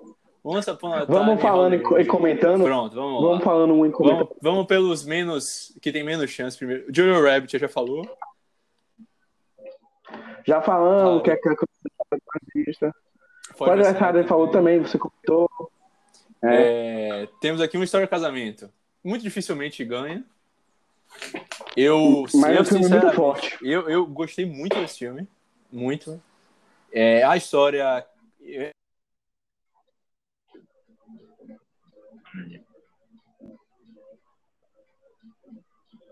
Once 0.43 0.69
Upon 0.69 0.93
a. 0.93 1.05
Vamos 1.05 1.41
falando 1.41 1.75
e 1.75 2.01
e 2.01 2.05
comentando. 2.05 2.63
Pronto, 2.63 2.93
vamos, 2.95 3.21
Vamos 3.21 3.39
lá. 3.39 3.45
falando 3.45 3.73
um 3.73 3.85
e 3.85 3.91
comentando. 3.91 4.17
Vamos, 4.25 4.37
vamos 4.41 4.65
pelos 4.67 5.05
menos. 5.05 5.73
que 5.81 5.91
tem 5.91 6.03
menos 6.03 6.29
chance 6.29 6.57
primeiro. 6.57 6.85
Jojo 6.93 7.25
Rabbit 7.25 7.57
já 7.57 7.69
falou. 7.69 8.05
Já 10.45 10.61
falando 10.61 11.03
Fala. 11.03 11.15
o 11.15 11.21
que 11.21 11.31
é 11.31 11.37
que 11.37 11.47
é 11.47 11.51
o 11.53 11.55
Ford 13.55 13.69
Pode 13.69 13.83
deixar, 13.83 14.27
falou 14.27 14.49
também, 14.49 14.79
você 14.79 14.97
comentou. 14.97 15.49
É. 16.41 17.21
É, 17.23 17.27
temos 17.39 17.61
aqui 17.61 17.77
uma 17.77 17.85
história 17.85 18.05
de 18.05 18.11
casamento. 18.11 18.69
Muito 19.01 19.21
dificilmente 19.21 19.83
ganha. 19.85 20.25
Eu, 21.75 22.25
Mas 22.35 22.55
é 22.55 22.61
um 22.61 22.65
filme 22.65 22.89
muito 22.89 23.11
forte. 23.13 23.57
Eu, 23.61 23.89
eu 23.89 24.05
gostei 24.05 24.45
muito 24.45 24.79
desse 24.79 24.99
filme. 24.99 25.27
Muito. 25.71 26.21
É, 26.91 27.23
a 27.23 27.35
história. 27.35 28.05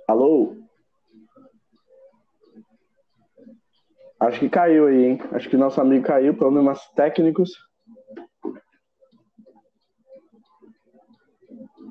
Alô? 0.08 0.58
Acho 4.20 4.40
que 4.40 4.50
caiu 4.50 4.88
aí, 4.88 5.06
hein? 5.06 5.20
Acho 5.32 5.50
que 5.50 5.58
nosso 5.58 5.80
amigo 5.80 6.06
caiu, 6.06 6.36
problemas 6.36 6.88
técnicos. 6.90 7.52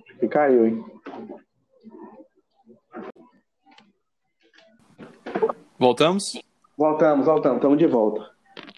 Acho 0.04 0.18
que 0.18 0.28
caiu, 0.28 0.66
hein? 0.66 0.84
Voltamos? 5.80 6.38
Voltamos, 6.76 7.24
voltamos, 7.24 7.56
estamos 7.56 7.78
de 7.78 7.86
volta. 7.86 8.30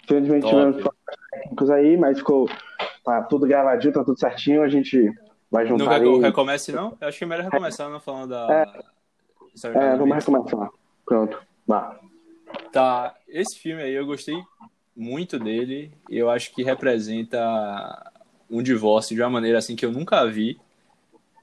Infelizmente 0.05 0.47
tivemos 0.47 0.89
técnicos 1.29 1.69
aí, 1.69 1.97
mas 1.97 2.17
ficou 2.17 2.49
tá 3.03 3.21
tudo 3.23 3.45
gravadinho, 3.45 3.93
tá 3.93 4.05
tudo 4.05 4.17
certinho, 4.17 4.63
a 4.63 4.69
gente 4.69 5.11
vai 5.51 5.65
Não 5.67 5.77
juntar 5.77 6.01
aí. 6.01 6.19
recomece, 6.21 6.71
não? 6.71 6.97
Eu 7.01 7.09
acho 7.09 7.17
que 7.17 7.25
é 7.25 7.27
melhor 7.27 7.43
recomeçar 7.43 7.89
não 7.89 7.99
falando 7.99 8.29
da. 8.29 8.63
de 9.53 9.67
É, 9.67 9.97
vamos 9.97 10.15
recomeçar. 10.15 10.69
Pronto, 11.05 11.37
vá. 11.67 11.99
Tá, 12.71 13.13
esse 13.27 13.59
filme 13.59 13.83
aí 13.83 13.93
eu 13.93 14.05
gostei 14.05 14.41
muito 14.95 15.37
dele. 15.37 15.91
Eu 16.09 16.29
acho 16.29 16.55
que 16.55 16.63
representa 16.63 18.13
um 18.49 18.63
divórcio 18.63 19.13
de 19.13 19.21
uma 19.21 19.29
maneira 19.29 19.57
assim 19.57 19.75
que 19.75 19.85
eu 19.85 19.91
nunca 19.91 20.25
vi. 20.25 20.57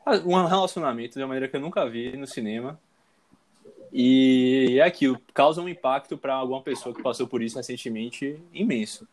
Ah, 0.07 0.13
Um 0.25 0.43
relacionamento 0.47 1.19
de 1.19 1.21
uma 1.21 1.29
maneira 1.29 1.49
que 1.49 1.57
eu 1.57 1.61
nunca 1.61 1.87
vi 1.87 2.17
no 2.17 2.27
cinema. 2.27 2.81
E 3.93 4.79
é 4.79 4.83
aquilo, 4.83 5.21
causa 5.35 5.61
um 5.61 5.69
impacto 5.69 6.17
para 6.17 6.35
alguma 6.35 6.63
pessoa 6.63 6.95
que 6.95 7.03
passou 7.03 7.27
por 7.27 7.43
isso 7.43 7.57
recentemente 7.57 8.41
imenso. 8.53 9.07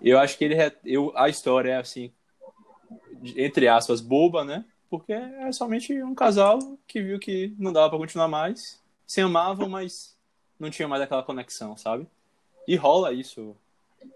Eu 0.00 0.18
acho 0.18 0.36
que 0.36 0.44
ele 0.44 0.56
eu, 0.84 1.12
a 1.14 1.28
história 1.28 1.72
é 1.72 1.76
assim, 1.76 2.10
entre 3.36 3.68
aspas, 3.68 4.00
boba, 4.00 4.44
né? 4.44 4.64
Porque 4.88 5.12
é 5.12 5.52
somente 5.52 6.02
um 6.02 6.14
casal 6.14 6.58
que 6.86 7.00
viu 7.00 7.18
que 7.18 7.54
não 7.58 7.72
dava 7.72 7.90
para 7.90 7.98
continuar 7.98 8.26
mais, 8.26 8.80
se 9.06 9.20
amavam, 9.20 9.68
mas 9.68 10.16
não 10.58 10.70
tinha 10.70 10.88
mais 10.88 11.02
aquela 11.02 11.22
conexão, 11.22 11.76
sabe? 11.76 12.06
E 12.66 12.74
rola 12.76 13.12
isso 13.12 13.56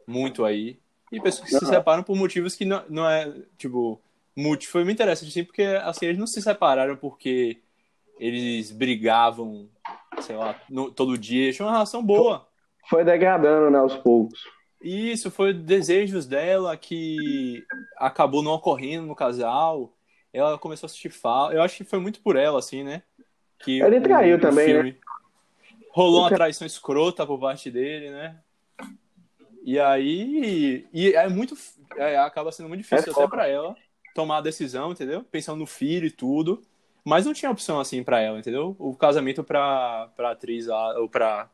muito 0.06 0.44
aí. 0.44 0.78
E 1.12 1.20
pessoas 1.20 1.48
que 1.48 1.58
se 1.58 1.66
separam 1.66 2.02
por 2.02 2.16
motivos 2.16 2.56
que 2.56 2.64
não, 2.64 2.82
não 2.88 3.08
é, 3.08 3.32
tipo, 3.56 4.00
muito. 4.34 4.68
Foi 4.68 4.82
muito 4.82 4.96
interessante, 4.96 5.28
assim, 5.28 5.44
porque 5.44 5.62
assim, 5.62 6.06
eles 6.06 6.18
não 6.18 6.26
se 6.26 6.42
separaram 6.42 6.96
porque 6.96 7.58
eles 8.18 8.70
brigavam, 8.70 9.68
sei 10.20 10.36
lá, 10.36 10.60
no- 10.68 10.90
todo 10.90 11.18
dia. 11.18 11.52
Tinha 11.52 11.66
uma 11.66 11.72
relação 11.72 12.02
boa. 12.04 12.46
Foi 12.88 13.04
degradando, 13.04 13.70
né, 13.70 13.78
aos 13.78 13.96
poucos. 13.96 14.38
Isso 14.80 15.30
foi 15.30 15.54
desejos 15.54 16.26
dela 16.26 16.76
que 16.76 17.64
acabou 17.96 18.42
não 18.42 18.52
ocorrendo 18.52 19.06
no 19.06 19.14
casal. 19.16 19.92
Ela 20.32 20.58
começou 20.58 20.86
a 20.86 20.88
assistir 20.88 21.08
fala. 21.10 21.54
Eu 21.54 21.62
acho 21.62 21.76
que 21.78 21.84
foi 21.84 21.98
muito 21.98 22.20
por 22.20 22.36
ela, 22.36 22.58
assim, 22.58 22.82
né? 22.82 23.02
Que 23.58 23.80
Ele 23.80 24.00
traiu 24.00 24.38
também, 24.38 24.82
né? 24.82 24.94
Rolou 25.90 26.20
uma 26.20 26.28
tra- 26.28 26.36
traição 26.38 26.66
escrota 26.66 27.24
por 27.26 27.38
parte 27.38 27.70
dele, 27.70 28.10
né? 28.10 28.36
E 29.64 29.78
aí. 29.80 30.86
E 30.92 31.14
é 31.14 31.28
muito. 31.28 31.56
é, 31.96 32.18
acaba 32.18 32.52
sendo 32.52 32.68
muito 32.68 32.82
difícil 32.82 33.08
É 33.08 33.10
até 33.12 33.26
pra 33.28 33.48
ela 33.48 33.74
tomar 34.14 34.38
a 34.38 34.42
decisão, 34.42 34.92
entendeu? 34.92 35.24
Pensando 35.24 35.58
no 35.58 35.66
filho 35.66 36.06
e 36.06 36.10
tudo. 36.10 36.60
Mas 37.04 37.26
não 37.26 37.34
tinha 37.34 37.50
opção 37.50 37.78
assim 37.78 38.02
pra 38.02 38.20
ela, 38.20 38.38
entendeu? 38.38 38.74
O 38.78 38.96
casamento 38.96 39.44
pra, 39.44 40.08
pra 40.16 40.30
atriz 40.30 40.66
lá, 40.66 40.98
ou 40.98 41.08
pra 41.08 41.50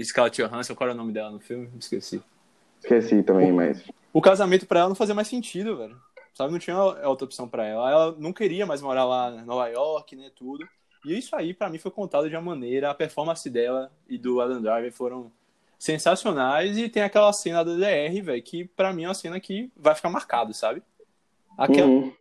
Scarlett 0.00 0.40
Johansson, 0.40 0.74
qual 0.74 0.88
era 0.88 0.94
o 0.94 0.96
nome 0.96 1.12
dela 1.12 1.30
no 1.30 1.40
filme? 1.40 1.68
Esqueci. 1.78 2.22
Esqueci 2.80 3.22
também, 3.22 3.52
mas. 3.52 3.84
O 4.12 4.20
casamento 4.20 4.66
pra 4.66 4.80
ela 4.80 4.88
não 4.88 4.96
fazia 4.96 5.14
mais 5.14 5.28
sentido, 5.28 5.76
velho. 5.76 5.96
Sabe, 6.34 6.52
não 6.52 6.58
tinha 6.58 6.78
outra 6.78 7.24
opção 7.24 7.48
pra 7.48 7.66
ela. 7.66 7.90
Ela 7.90 8.16
não 8.18 8.32
queria 8.32 8.64
mais 8.64 8.80
morar 8.80 9.04
lá 9.04 9.30
em 9.30 9.44
Nova 9.44 9.68
York, 9.68 10.14
né, 10.14 10.30
tudo. 10.34 10.66
E 11.04 11.18
isso 11.18 11.34
aí, 11.34 11.52
pra 11.52 11.68
mim, 11.68 11.78
foi 11.78 11.90
contado 11.90 12.28
de 12.28 12.36
uma 12.36 12.42
maneira. 12.42 12.90
A 12.90 12.94
performance 12.94 13.48
dela 13.50 13.90
e 14.08 14.16
do 14.16 14.40
Adam 14.40 14.62
Driver 14.62 14.92
foram 14.92 15.32
sensacionais. 15.78 16.78
E 16.78 16.88
tem 16.88 17.02
aquela 17.02 17.32
cena 17.32 17.64
da 17.64 17.74
DR, 17.74 18.22
velho, 18.22 18.42
que 18.42 18.64
pra 18.64 18.92
mim 18.92 19.04
é 19.04 19.08
uma 19.08 19.14
cena 19.14 19.40
que 19.40 19.70
vai 19.76 19.94
ficar 19.94 20.10
marcado, 20.10 20.54
sabe? 20.54 20.82
Aquela 21.58 21.88
Uhum. 21.88 22.12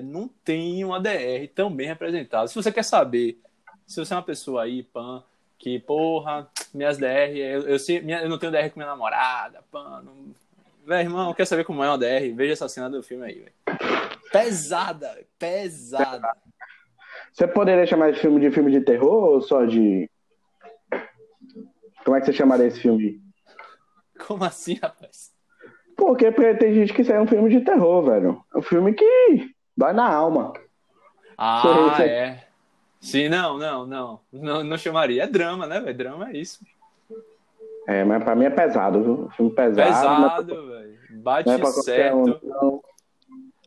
Não 0.00 0.28
tem 0.42 0.82
uma 0.84 0.98
DR 0.98 1.46
tão 1.54 1.70
bem 1.70 1.86
representada. 1.86 2.48
Se 2.48 2.54
você 2.54 2.72
quer 2.72 2.82
saber, 2.84 3.38
se 3.86 4.00
você 4.00 4.14
é 4.14 4.16
uma 4.16 4.22
pessoa 4.22 4.62
aí, 4.62 4.82
pan, 4.82 5.22
que, 5.58 5.78
porra, 5.80 6.48
minhas 6.72 6.96
DR, 6.96 7.36
eu, 7.36 7.62
eu, 7.68 7.78
sei, 7.78 8.00
minha- 8.00 8.22
eu 8.22 8.28
não 8.28 8.38
tenho 8.38 8.50
DR 8.52 8.70
com 8.70 8.80
minha 8.80 8.90
namorada, 8.90 9.62
pan, 9.70 10.02
não... 10.02 10.34
Véi, 10.84 11.02
irmão, 11.02 11.34
quer 11.34 11.44
saber 11.44 11.64
como 11.64 11.84
é 11.84 11.88
uma 11.88 11.98
DR? 11.98 12.32
Veja 12.34 12.54
essa 12.54 12.68
cena 12.68 12.88
do 12.90 13.02
filme 13.02 13.26
aí, 13.26 13.34
velho. 13.38 13.52
Pesada, 14.32 15.24
pesada. 15.38 16.36
Você 17.32 17.46
poderia 17.46 17.86
chamar 17.86 18.10
esse 18.10 18.20
filme 18.20 18.40
de 18.40 18.50
filme 18.50 18.72
de 18.72 18.80
terror 18.80 19.24
ou 19.34 19.42
só 19.42 19.64
de. 19.64 20.10
Como 22.04 22.16
é 22.16 22.20
que 22.20 22.26
você 22.26 22.32
chamaria 22.32 22.66
esse 22.66 22.80
filme? 22.80 23.22
Como 24.26 24.42
assim, 24.42 24.74
rapaz? 24.82 25.30
Porque 25.96 26.32
tem 26.32 26.74
gente 26.74 26.92
que 26.92 27.02
isso 27.02 27.12
é 27.12 27.20
um 27.20 27.28
filme 27.28 27.48
de 27.48 27.60
terror, 27.60 28.02
velho. 28.02 28.44
É 28.52 28.58
um 28.58 28.62
filme 28.62 28.92
que 28.92 29.51
dói 29.76 29.92
na 29.92 30.08
alma. 30.08 30.52
Ah, 31.36 31.60
Sorri, 31.62 32.02
é. 32.04 32.46
Sim, 33.00 33.28
não, 33.28 33.58
não, 33.58 33.86
não, 33.86 34.20
não. 34.32 34.64
Não 34.64 34.78
chamaria. 34.78 35.24
É 35.24 35.26
drama, 35.26 35.66
né, 35.66 35.80
velho? 35.80 35.96
Drama 35.96 36.30
é 36.30 36.36
isso. 36.36 36.64
É, 37.86 38.04
mas 38.04 38.22
pra 38.22 38.36
mim 38.36 38.44
é 38.44 38.50
pesado, 38.50 39.02
viu? 39.02 39.30
Filme 39.36 39.50
pesado. 39.52 39.88
Pesado, 39.88 40.66
velho. 40.68 40.98
Bate 41.10 41.50
é 41.50 41.66
certo. 41.66 42.40
Um, 42.62 42.80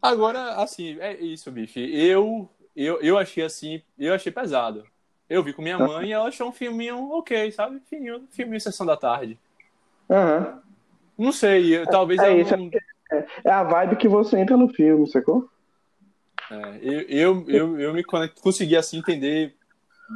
Agora, 0.01 0.55
assim, 0.61 0.97
é 0.99 1.15
isso, 1.15 1.51
bicho. 1.51 1.79
Eu, 1.79 2.47
eu, 2.75 3.01
eu 3.01 3.17
achei 3.17 3.43
assim, 3.43 3.81
eu 3.97 4.13
achei 4.13 4.31
pesado. 4.31 4.83
Eu 5.29 5.43
vi 5.43 5.51
com 5.51 5.61
minha 5.61 5.77
tá. 5.77 5.85
mãe 5.85 6.09
e 6.09 6.11
ela 6.13 6.27
achou 6.27 6.47
um 6.47 6.51
filminho 6.51 7.11
ok, 7.11 7.51
sabe? 7.51 7.81
Filminho, 7.89 8.23
filminho 8.29 8.61
Sessão 8.61 8.85
da 8.85 8.95
Tarde. 8.95 9.37
Uhum. 10.07 10.59
Não 11.17 11.31
sei, 11.31 11.77
eu, 11.77 11.85
talvez 11.87 12.21
é, 12.21 12.37
isso, 12.37 12.55
não... 12.55 12.69
é, 13.11 13.25
é 13.43 13.51
a 13.51 13.63
vibe 13.63 13.95
que 13.95 14.07
você 14.07 14.37
entra 14.37 14.55
no 14.55 14.69
filme, 14.69 15.07
sacou? 15.07 15.49
É, 16.51 16.79
eu, 16.81 17.01
eu, 17.07 17.45
eu, 17.47 17.79
eu 17.79 17.93
me 17.93 18.03
conect... 18.03 18.39
consegui 18.41 18.75
assim 18.75 18.99
entender 18.99 19.55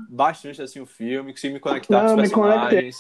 bastante 0.10 0.62
assim 0.62 0.80
o 0.80 0.86
filme, 0.86 1.32
consegui 1.32 1.54
me 1.54 1.60
conectar 1.60 2.04
não, 2.04 2.16
com 2.16 2.22
os 2.22 2.30
personagens. 2.30 2.98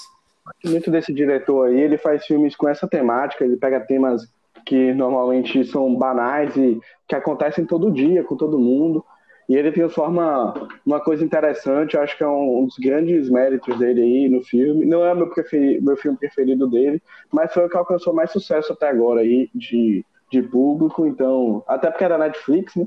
Muito 0.66 0.90
desse 0.90 1.14
diretor 1.14 1.68
aí, 1.68 1.80
ele 1.80 1.98
faz 1.98 2.26
filmes 2.26 2.56
com 2.56 2.68
essa 2.68 2.88
temática, 2.88 3.46
ele 3.46 3.58
pega 3.58 3.80
temas 3.80 4.28
que 4.66 4.94
normalmente 4.94 5.64
são 5.66 5.96
banais 5.96 6.56
e 6.56 6.80
que 7.08 7.16
acontecem 7.16 7.66
todo 7.66 7.92
dia 7.92 8.24
com 8.24 8.36
todo 8.36 8.60
mundo. 8.60 9.06
E 9.48 9.56
ele 9.56 9.72
transforma 9.72 10.54
uma 10.86 11.00
coisa 11.00 11.26
interessante, 11.26 11.98
acho 11.98 12.16
que 12.16 12.24
é 12.24 12.28
um, 12.28 12.66
dos 12.66 12.78
grandes 12.78 13.32
méritos 13.32 13.80
dele 13.80 14.02
aí 14.02 14.30
no 14.30 14.44
filme. 14.44 14.86
Não 14.86 15.04
é 15.04 15.14
meu, 15.16 15.28
preferido, 15.28 15.84
meu 15.84 15.98
filme 15.98 16.18
preferido 16.18 16.68
dele, 16.68 17.02
mas 17.32 17.52
foi 17.52 17.66
o 17.66 17.70
que 17.70 17.76
alcançou 17.76 18.14
mais 18.14 18.32
sucesso 18.32 18.74
até 18.74 18.88
agora 18.88 19.22
aí 19.22 19.50
de, 19.56 20.06
de 20.32 20.44
público, 20.44 21.08
então. 21.08 21.64
Até 21.68 21.90
porque 21.90 22.04
era 22.04 22.20
Netflix, 22.20 22.76
né? 22.76 22.86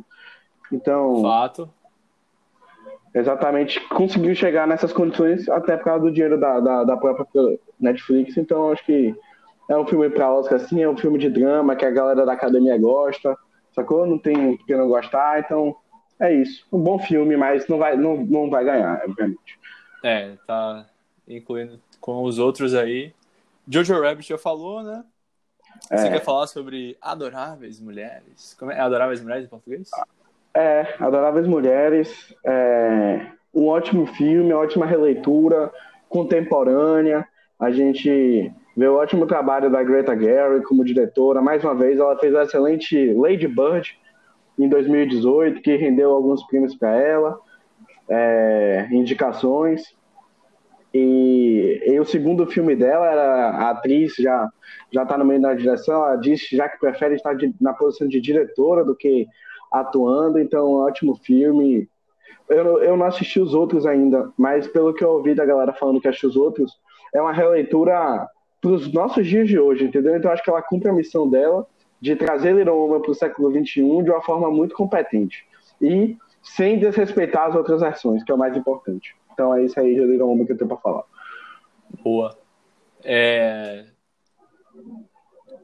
Então. 0.73 1.23
Fato. 1.23 1.71
Exatamente, 3.15 3.79
conseguiu 3.89 4.35
chegar 4.35 4.67
nessas 4.67 4.91
condições 4.91 5.47
até 5.47 5.77
por 5.77 5.85
causa 5.85 6.05
do 6.05 6.11
dinheiro 6.11 6.41
da, 6.41 6.59
da, 6.61 6.85
da 6.85 6.97
própria 6.97 7.59
Netflix, 7.79 8.39
então 8.39 8.73
acho 8.73 8.83
que 8.87 9.15
é 9.69 9.77
um 9.77 9.87
filme 9.87 10.09
pra 10.09 10.33
Oscar, 10.33 10.57
assim, 10.57 10.83
é 10.83 10.89
um 10.89 10.97
filme 10.97 11.19
de 11.19 11.29
drama 11.29 11.77
que 11.77 11.85
a 11.85 11.91
galera 11.91 12.25
da 12.25 12.33
academia 12.33 12.79
gosta, 12.79 13.37
sacou? 13.75 14.07
Não 14.07 14.19
tem 14.19 14.57
que 14.57 14.75
não 14.75 14.89
gostar, 14.89 15.41
então 15.41 15.77
é 16.19 16.33
isso. 16.33 16.67
Um 16.73 16.79
bom 16.79 16.99
filme, 16.99 17.37
mas 17.37 17.69
não 17.69 17.79
vai, 17.79 17.97
não, 17.97 18.17
não 18.17 18.49
vai 18.49 18.65
ganhar, 18.65 19.03
obviamente. 19.05 19.59
É, 20.03 20.35
tá 20.47 20.87
incluindo 21.29 21.79
com 22.01 22.23
os 22.25 22.39
outros 22.39 22.75
aí. 22.75 23.13
Jojo 23.69 24.01
Rabbit 24.01 24.29
já 24.29 24.39
falou, 24.39 24.83
né? 24.83 25.05
É. 25.91 25.97
Você 25.97 26.11
quer 26.11 26.25
falar 26.25 26.47
sobre 26.47 26.97
Adoráveis 27.01 27.81
Mulheres? 27.81 28.55
Como 28.59 28.71
é? 28.71 28.81
Adoráveis 28.81 29.21
Mulheres 29.23 29.45
em 29.45 29.49
português? 29.49 29.91
É, 30.55 30.95
Adoráveis 30.99 31.47
Mulheres. 31.47 32.35
É 32.45 33.27
um 33.55 33.67
ótimo 33.67 34.07
filme, 34.07 34.53
ótima 34.53 34.87
releitura, 34.87 35.71
contemporânea. 36.09 37.27
A 37.59 37.71
gente 37.71 38.51
vê 38.77 38.89
o 38.89 38.97
ótimo 38.97 39.27
trabalho 39.27 39.71
da 39.71 39.83
Greta 39.83 40.19
Gerwig 40.19 40.65
como 40.65 40.85
diretora. 40.85 41.43
Mais 41.43 41.63
uma 41.63 41.75
vez, 41.75 41.99
ela 41.99 42.19
fez 42.19 42.35
a 42.35 42.45
excelente 42.45 43.13
Lady 43.13 43.47
Bird 43.47 43.99
em 44.59 44.69
2018, 44.69 45.61
que 45.61 45.77
rendeu 45.77 46.11
alguns 46.11 46.43
prêmios 46.47 46.75
para 46.75 46.97
ela, 46.97 47.39
é, 48.09 48.89
indicações. 48.91 49.95
E, 50.95 51.83
e, 51.87 51.99
o 51.99 52.05
segundo 52.05 52.47
filme 52.47 52.77
dela 52.77 53.07
era 53.07 53.49
a 53.49 53.71
atriz 53.71 54.15
já 54.15 54.47
já 54.93 55.05
está 55.05 55.17
no 55.17 55.25
meio 55.25 55.41
da 55.41 55.55
direção. 55.55 56.05
Ela 56.05 56.17
disse 56.17 56.55
já 56.55 56.69
que 56.69 56.79
prefere 56.79 57.15
estar 57.15 57.35
de, 57.35 57.55
na 57.59 57.73
posição 57.73 58.07
de 58.07 58.21
diretora 58.21 58.85
do 58.85 58.95
que 58.95 59.27
atuando. 59.73 60.39
Então, 60.39 60.73
ótimo 60.73 61.17
filme. 61.17 61.89
Eu, 62.49 62.83
eu 62.83 62.97
não 62.97 63.07
assisti 63.07 63.41
os 63.41 63.55
outros 63.55 63.87
ainda, 63.87 64.31
mas 64.37 64.67
pelo 64.69 64.93
que 64.93 65.03
eu 65.03 65.11
ouvi 65.11 65.35
da 65.35 65.45
galera 65.45 65.73
falando 65.73 66.01
que 66.01 66.09
achou 66.09 66.29
os 66.29 66.37
outros, 66.37 66.79
é 67.15 67.21
uma 67.21 67.33
releitura 67.33 68.29
para 68.61 68.71
os 68.71 68.93
nossos 68.93 69.27
dias 69.27 69.49
de 69.49 69.59
hoje, 69.59 69.85
entendeu? 69.85 70.17
Então 70.17 70.31
acho 70.31 70.43
que 70.43 70.51
ela 70.51 70.63
cumpre 70.63 70.89
a 70.89 70.93
missão 70.93 71.29
dela 71.29 71.67
de 72.01 72.17
trazer 72.17 72.55
Little 72.55 72.77
Woman 72.77 73.01
para 73.01 73.11
o 73.11 73.15
século 73.15 73.51
XXI 73.51 74.03
de 74.03 74.11
uma 74.11 74.23
forma 74.23 74.51
muito 74.51 74.75
competente 74.75 75.47
e 75.81 76.17
sem 76.43 76.79
desrespeitar 76.79 77.49
as 77.49 77.55
outras 77.55 77.81
versões, 77.81 78.23
que 78.25 78.31
é 78.31 78.35
o 78.35 78.39
mais 78.39 78.57
importante. 78.57 79.17
Então 79.33 79.55
é 79.55 79.65
isso 79.65 79.79
aí 79.79 79.95
de 79.95 80.01
Little 80.01 80.29
Woman 80.29 80.45
que 80.45 80.53
eu 80.53 80.59
tenho 80.59 80.69
para 80.69 80.79
falar. 80.79 81.05
Boa. 82.03 82.37
É... 83.05 83.87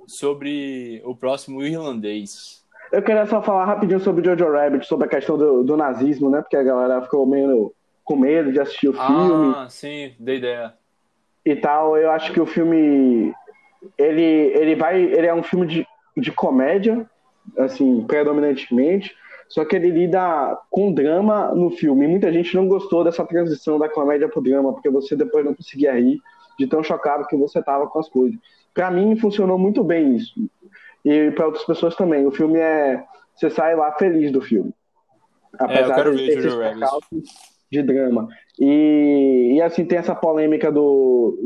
Sobre 0.06 1.02
o 1.04 1.14
próximo 1.14 1.62
irlandês. 1.62 2.64
Eu 2.90 3.02
queria 3.02 3.26
só 3.26 3.42
falar 3.42 3.64
rapidinho 3.64 4.00
sobre 4.00 4.24
Jojo 4.24 4.50
Rabbit, 4.50 4.86
sobre 4.86 5.06
a 5.06 5.10
questão 5.10 5.36
do, 5.36 5.62
do 5.62 5.76
nazismo, 5.76 6.30
né? 6.30 6.40
Porque 6.40 6.56
a 6.56 6.62
galera 6.62 7.02
ficou 7.02 7.26
meio 7.26 7.72
com 8.04 8.16
medo 8.16 8.52
de 8.52 8.60
assistir 8.60 8.88
o 8.88 8.94
filme. 8.94 9.54
Ah, 9.56 9.66
sim, 9.68 10.14
dei 10.18 10.38
ideia 10.38 10.74
e 11.50 11.56
tal. 11.56 11.96
Eu 11.96 12.10
acho 12.10 12.32
que 12.32 12.40
o 12.40 12.46
filme 12.46 13.32
ele, 13.96 14.22
ele 14.22 14.74
vai, 14.74 15.00
ele 15.00 15.26
é 15.26 15.34
um 15.34 15.42
filme 15.42 15.66
de, 15.66 15.86
de 16.16 16.30
comédia, 16.32 17.08
assim, 17.56 18.04
predominantemente, 18.06 19.14
só 19.48 19.64
que 19.64 19.74
ele 19.74 19.90
lida 19.90 20.58
com 20.70 20.92
drama 20.92 21.54
no 21.54 21.70
filme. 21.70 22.04
E 22.04 22.08
muita 22.08 22.32
gente 22.32 22.54
não 22.54 22.68
gostou 22.68 23.02
dessa 23.02 23.24
transição 23.24 23.78
da 23.78 23.88
comédia 23.88 24.28
pro 24.28 24.42
drama, 24.42 24.72
porque 24.72 24.90
você 24.90 25.16
depois 25.16 25.44
não 25.44 25.54
conseguia 25.54 25.94
rir 25.94 26.20
de 26.58 26.66
tão 26.66 26.82
chocado 26.82 27.26
que 27.26 27.36
você 27.36 27.62
tava 27.62 27.86
com 27.86 27.98
as 27.98 28.08
coisas. 28.08 28.38
Para 28.74 28.90
mim 28.90 29.16
funcionou 29.16 29.58
muito 29.58 29.82
bem 29.82 30.16
isso. 30.16 30.34
E 31.04 31.30
para 31.32 31.46
outras 31.46 31.64
pessoas 31.64 31.94
também. 31.96 32.26
O 32.26 32.30
filme 32.30 32.58
é 32.58 33.04
você 33.34 33.50
sai 33.50 33.76
lá 33.76 33.92
feliz 33.92 34.32
do 34.32 34.40
filme. 34.40 34.72
Apesar 35.58 36.06
é, 36.06 36.10
de 36.10 36.16
ter 36.16 36.38
esses 36.38 36.54
de 37.70 37.82
drama. 37.82 38.28
E, 38.58 39.52
e 39.54 39.62
assim, 39.62 39.84
tem 39.84 39.98
essa 39.98 40.14
polêmica 40.14 40.72
do, 40.72 41.38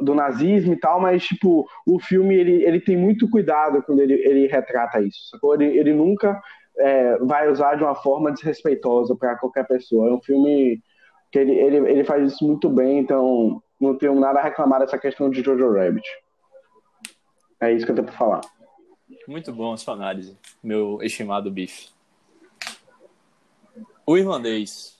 do 0.00 0.14
nazismo 0.14 0.72
e 0.72 0.76
tal, 0.76 1.00
mas 1.00 1.24
tipo, 1.24 1.66
o 1.86 1.98
filme 1.98 2.34
ele, 2.34 2.64
ele 2.64 2.80
tem 2.80 2.96
muito 2.96 3.28
cuidado 3.28 3.82
quando 3.82 4.00
ele, 4.00 4.14
ele 4.14 4.46
retrata 4.46 5.00
isso, 5.00 5.28
sacou? 5.30 5.54
Ele, 5.54 5.76
ele 5.78 5.92
nunca 5.92 6.40
é, 6.78 7.18
vai 7.18 7.50
usar 7.50 7.76
de 7.76 7.82
uma 7.82 7.94
forma 7.94 8.32
desrespeitosa 8.32 9.16
para 9.16 9.36
qualquer 9.36 9.66
pessoa. 9.66 10.08
É 10.08 10.12
um 10.12 10.22
filme 10.22 10.80
que 11.32 11.38
ele, 11.38 11.52
ele, 11.52 11.76
ele 11.90 12.04
faz 12.04 12.32
isso 12.32 12.46
muito 12.46 12.68
bem, 12.68 12.98
então 12.98 13.60
não 13.80 13.96
tenho 13.96 14.14
nada 14.14 14.38
a 14.38 14.42
reclamar 14.42 14.80
dessa 14.80 14.98
questão 14.98 15.28
de 15.28 15.42
Jojo 15.42 15.72
Rabbit. 15.72 16.06
É 17.64 17.72
isso 17.72 17.84
que 17.84 17.92
eu 17.92 17.96
tenho 17.96 18.06
para 18.06 18.16
falar. 18.16 18.40
Muito 19.26 19.52
bom 19.52 19.72
a 19.72 19.76
sua 19.76 19.94
análise, 19.94 20.36
meu 20.62 20.98
estimado 21.02 21.50
Bife. 21.50 21.88
O 24.06 24.16
irlandês. 24.18 24.98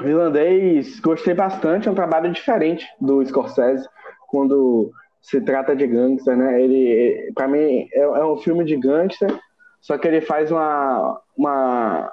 O 0.00 0.04
irlandês, 0.04 0.98
gostei 1.00 1.34
bastante, 1.34 1.88
é 1.88 1.90
um 1.90 1.94
trabalho 1.94 2.32
diferente 2.32 2.86
do 3.00 3.24
Scorsese 3.24 3.86
quando 4.28 4.92
se 5.20 5.40
trata 5.40 5.74
de 5.74 5.86
gangster, 5.86 6.36
né? 6.36 6.62
Ele, 6.62 7.32
para 7.34 7.48
mim, 7.48 7.88
é, 7.92 8.00
é, 8.00 8.24
um 8.24 8.36
filme 8.36 8.64
de 8.64 8.76
gangster, 8.76 9.28
só 9.80 9.98
que 9.98 10.06
ele 10.06 10.20
faz 10.20 10.50
uma, 10.50 11.20
uma 11.36 12.12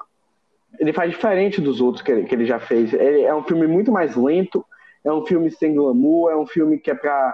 ele 0.80 0.92
faz 0.92 1.12
diferente 1.12 1.62
dos 1.62 1.80
outros 1.80 2.04
que 2.04 2.12
ele, 2.12 2.24
que 2.24 2.34
ele 2.34 2.46
já 2.46 2.60
fez. 2.60 2.94
Ele 2.94 3.22
é 3.22 3.34
um 3.34 3.44
filme 3.44 3.68
muito 3.68 3.92
mais 3.92 4.16
lento, 4.16 4.66
é 5.04 5.12
um 5.12 5.26
filme 5.26 5.52
sem 5.52 5.76
glamour, 5.76 6.32
é 6.32 6.36
um 6.36 6.48
filme 6.48 6.80
que 6.80 6.92
é 6.92 6.96
para 6.96 7.34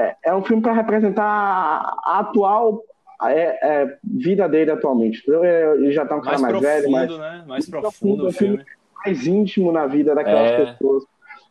é, 0.00 0.16
é, 0.24 0.34
um 0.34 0.42
filme 0.42 0.62
para 0.62 0.72
representar 0.72 1.24
a, 1.24 2.18
atual 2.20 2.82
é, 3.24 3.82
é, 3.82 3.98
vida 4.02 4.48
dele 4.48 4.70
atualmente. 4.70 5.22
Ele 5.28 5.92
já 5.92 6.06
tá 6.06 6.16
um 6.16 6.22
cara 6.22 6.38
mais, 6.38 6.52
mais 6.52 6.52
profundo, 6.52 6.68
velho, 6.68 6.90
mais, 6.90 7.18
né? 7.18 7.44
mais 7.46 7.68
profundo, 7.68 7.90
profundo 7.90 8.26
o 8.28 8.32
filme. 8.32 8.56
filme 8.58 8.80
mais 9.04 9.26
íntimo 9.26 9.72
na 9.72 9.86
vida 9.86 10.14
daquelas 10.14 10.52
é. 10.52 10.64
pessoas, 10.66 11.04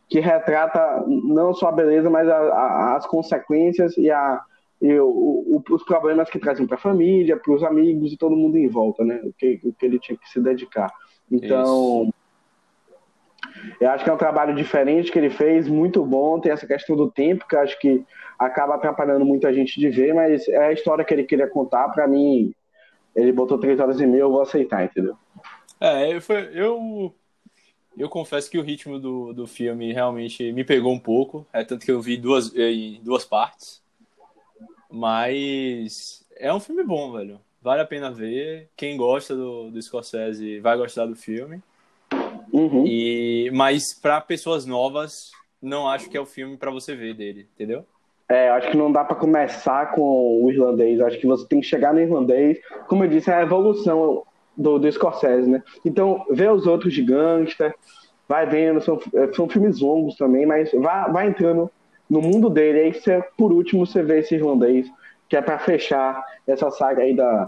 que 0.08 0.20
retrata 0.20 1.04
não 1.06 1.52
só 1.54 1.68
a 1.68 1.72
beleza, 1.72 2.10
mas 2.10 2.28
a, 2.28 2.36
a, 2.36 2.96
as 2.96 3.06
consequências 3.06 3.96
e, 3.96 4.10
a, 4.10 4.40
e 4.80 4.98
o, 4.98 5.06
o, 5.06 5.62
os 5.70 5.84
problemas 5.84 6.28
que 6.28 6.38
trazem 6.38 6.66
para 6.66 6.76
a 6.76 6.80
família, 6.80 7.36
para 7.36 7.52
os 7.52 7.62
amigos 7.62 8.12
e 8.12 8.16
todo 8.16 8.36
mundo 8.36 8.56
em 8.56 8.68
volta, 8.68 9.04
né? 9.04 9.20
O 9.24 9.32
que, 9.32 9.60
o 9.64 9.72
que 9.72 9.86
ele 9.86 9.98
tinha 9.98 10.18
que 10.18 10.28
se 10.28 10.40
dedicar. 10.40 10.92
Então, 11.30 12.04
Isso. 12.04 13.74
eu 13.80 13.90
acho 13.90 14.02
que 14.02 14.10
é 14.10 14.12
um 14.12 14.18
trabalho 14.18 14.54
diferente 14.54 15.12
que 15.12 15.18
ele 15.18 15.30
fez, 15.30 15.68
muito 15.68 16.04
bom. 16.04 16.40
Tem 16.40 16.50
essa 16.50 16.66
questão 16.66 16.96
do 16.96 17.10
tempo, 17.10 17.46
que 17.46 17.54
eu 17.54 17.60
acho 17.60 17.78
que 17.78 18.04
acaba 18.40 18.76
atrapalhando 18.76 19.24
muita 19.24 19.52
gente 19.52 19.78
de 19.78 19.90
ver, 19.90 20.14
mas 20.14 20.48
é 20.48 20.68
a 20.68 20.72
história 20.72 21.04
que 21.04 21.12
ele 21.12 21.24
queria 21.24 21.46
contar. 21.46 21.90
Para 21.90 22.08
mim, 22.08 22.54
ele 23.14 23.32
botou 23.32 23.58
três 23.58 23.78
horas 23.78 24.00
e 24.00 24.06
meia, 24.06 24.22
eu 24.22 24.32
vou 24.32 24.40
aceitar, 24.40 24.82
entendeu? 24.82 25.14
É, 25.78 26.14
eu, 26.14 26.22
foi, 26.22 26.50
eu 26.54 27.14
eu 27.98 28.08
confesso 28.08 28.50
que 28.50 28.58
o 28.58 28.62
ritmo 28.62 28.98
do, 28.98 29.34
do 29.34 29.46
filme 29.46 29.92
realmente 29.92 30.52
me 30.52 30.64
pegou 30.64 30.92
um 30.92 30.98
pouco, 30.98 31.46
é 31.52 31.62
tanto 31.62 31.84
que 31.84 31.92
eu 31.92 32.00
vi 32.00 32.16
duas, 32.16 32.54
em 32.56 33.00
duas 33.02 33.26
partes. 33.26 33.82
Mas 34.90 36.24
é 36.36 36.52
um 36.52 36.60
filme 36.60 36.82
bom, 36.82 37.12
velho. 37.12 37.40
Vale 37.60 37.82
a 37.82 37.86
pena 37.86 38.10
ver. 38.10 38.70
Quem 38.74 38.96
gosta 38.96 39.36
do, 39.36 39.70
do 39.70 39.82
Scorsese 39.82 40.60
vai 40.60 40.76
gostar 40.78 41.04
do 41.04 41.14
filme. 41.14 41.62
Uhum. 42.52 42.86
E 42.86 43.50
mas 43.52 43.94
para 44.00 44.20
pessoas 44.20 44.64
novas, 44.64 45.30
não 45.60 45.86
acho 45.86 46.08
que 46.08 46.16
é 46.16 46.20
o 46.20 46.26
filme 46.26 46.56
para 46.56 46.70
você 46.70 46.96
ver 46.96 47.14
dele, 47.14 47.46
entendeu? 47.54 47.86
É, 48.30 48.48
acho 48.50 48.70
que 48.70 48.76
não 48.76 48.92
dá 48.92 49.04
para 49.04 49.16
começar 49.16 49.90
com 49.92 50.44
o 50.44 50.50
irlandês. 50.52 51.00
Acho 51.00 51.18
que 51.18 51.26
você 51.26 51.44
tem 51.48 51.60
que 51.60 51.66
chegar 51.66 51.92
no 51.92 52.00
irlandês. 52.00 52.58
Como 52.86 53.02
eu 53.02 53.08
disse, 53.08 53.28
é 53.28 53.34
a 53.34 53.42
evolução 53.42 54.22
do, 54.56 54.78
do 54.78 54.92
Scorsese, 54.92 55.50
né? 55.50 55.60
Então, 55.84 56.24
vê 56.30 56.48
os 56.48 56.64
outros 56.64 56.94
de 56.94 57.02
gangster, 57.02 57.74
vai 58.28 58.46
vendo, 58.46 58.80
são, 58.80 59.00
são 59.34 59.48
filmes 59.48 59.80
longos 59.80 60.14
também, 60.16 60.46
mas 60.46 60.70
vai, 60.72 61.10
vai 61.10 61.26
entrando 61.26 61.68
no 62.08 62.22
mundo 62.22 62.48
dele. 62.48 62.78
Aí, 62.78 62.94
você, 62.94 63.20
por 63.36 63.52
último, 63.52 63.84
você 63.84 64.00
vê 64.00 64.20
esse 64.20 64.36
irlandês, 64.36 64.86
que 65.28 65.36
é 65.36 65.42
para 65.42 65.58
fechar 65.58 66.24
essa 66.46 66.70
saga 66.70 67.02
aí 67.02 67.16
da, 67.16 67.46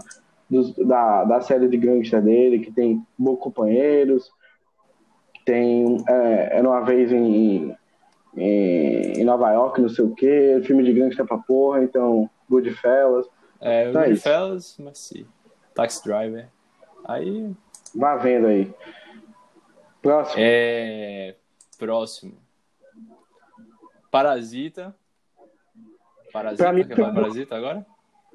dos, 0.49 0.75
da, 0.75 1.23
da 1.23 1.39
série 1.39 1.69
de 1.69 1.77
gangster 1.77 2.21
dele, 2.21 2.59
que 2.59 2.73
tem 2.73 3.01
Bons 3.17 3.39
Companheiros, 3.39 4.29
tem 5.45 5.97
é, 6.09 6.57
Era 6.57 6.67
uma 6.67 6.81
vez 6.81 7.09
em, 7.11 7.73
em, 8.35 9.19
em, 9.19 9.23
Nova 9.23 9.51
York, 9.51 9.81
não 9.81 9.89
sei 9.89 10.05
o 10.05 10.15
quê, 10.15 10.61
filme 10.65 10.83
de 10.83 10.93
gangster 10.93 11.25
pra 11.25 11.37
porra, 11.37 11.83
então 11.83 12.29
Goodfellas. 12.49 13.27
É, 13.61 13.89
então 13.89 14.03
Goodfellas, 14.03 14.77
é 14.79 14.83
mas 14.83 14.97
sim. 14.97 15.25
Taxi 15.73 16.03
Driver. 16.03 16.47
Aí. 17.05 17.51
Vá 17.95 18.15
vendo 18.15 18.47
aí. 18.47 18.73
Próximo. 20.01 20.43
É. 20.43 21.35
Próximo. 21.77 22.33
Parasita. 24.11 24.95
Parasita, 26.31 26.63
pra 26.63 26.73
mim, 26.73 26.87
Parasita 26.87 27.55
agora? 27.55 27.85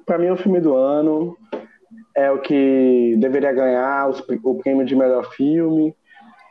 Pra 0.05 0.17
mim 0.17 0.27
é 0.27 0.33
o 0.33 0.37
filme 0.37 0.59
do 0.59 0.75
ano. 0.75 1.37
É 2.15 2.31
o 2.31 2.41
que 2.41 3.15
deveria 3.17 3.51
ganhar 3.51 4.09
os, 4.09 4.23
o 4.43 4.55
prêmio 4.55 4.85
de 4.85 4.95
melhor 4.95 5.31
filme. 5.33 5.95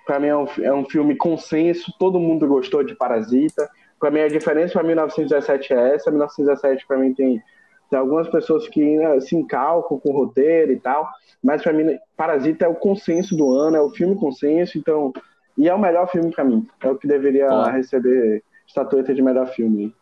Pra 0.08 0.18
mim 0.18 0.28
é 0.28 0.36
um, 0.38 0.46
é 0.62 0.72
um 0.72 0.86
filme 0.86 1.14
consenso, 1.14 1.92
todo 1.98 2.18
mundo 2.18 2.48
gostou 2.48 2.82
de 2.82 2.94
Parasita. 2.94 3.68
Pra 4.00 4.10
mim 4.10 4.20
a 4.20 4.28
diferença 4.28 4.72
para 4.72 4.82
1917 4.82 5.74
é 5.74 5.94
essa. 5.96 6.10
1917 6.10 6.86
para 6.86 6.96
mim 6.96 7.12
tem, 7.12 7.42
tem 7.90 7.98
algumas 7.98 8.26
pessoas 8.26 8.66
que 8.68 8.96
né, 8.96 9.20
se 9.20 9.36
encalcam 9.36 9.98
com 9.98 10.08
o 10.08 10.16
roteiro 10.16 10.72
e 10.72 10.80
tal. 10.80 11.06
Mas 11.44 11.62
para 11.62 11.74
mim 11.74 11.98
Parasita 12.16 12.64
é 12.64 12.68
o 12.68 12.74
consenso 12.74 13.36
do 13.36 13.52
ano, 13.52 13.76
é 13.76 13.82
o 13.82 13.90
filme 13.90 14.16
consenso, 14.16 14.78
então. 14.78 15.12
E 15.58 15.68
é 15.68 15.74
o 15.74 15.78
melhor 15.78 16.10
filme 16.10 16.30
para 16.30 16.42
mim. 16.42 16.66
É 16.80 16.88
o 16.88 16.96
que 16.96 17.06
deveria 17.06 17.50
ah. 17.50 17.70
receber 17.70 18.42
estatueta 18.66 19.12
de 19.12 19.20
melhor 19.20 19.48
filme. 19.48 19.94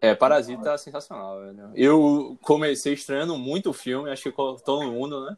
É, 0.00 0.14
Parasita 0.14 0.72
é 0.72 0.78
sensacional, 0.78 1.40
velho. 1.40 1.72
Eu 1.74 2.38
comecei 2.40 2.94
estranhando 2.94 3.36
muito 3.36 3.68
o 3.68 3.74
filme, 3.74 4.08
acho 4.08 4.22
que 4.22 4.36
todo 4.64 4.90
mundo, 4.90 5.26
né? 5.26 5.36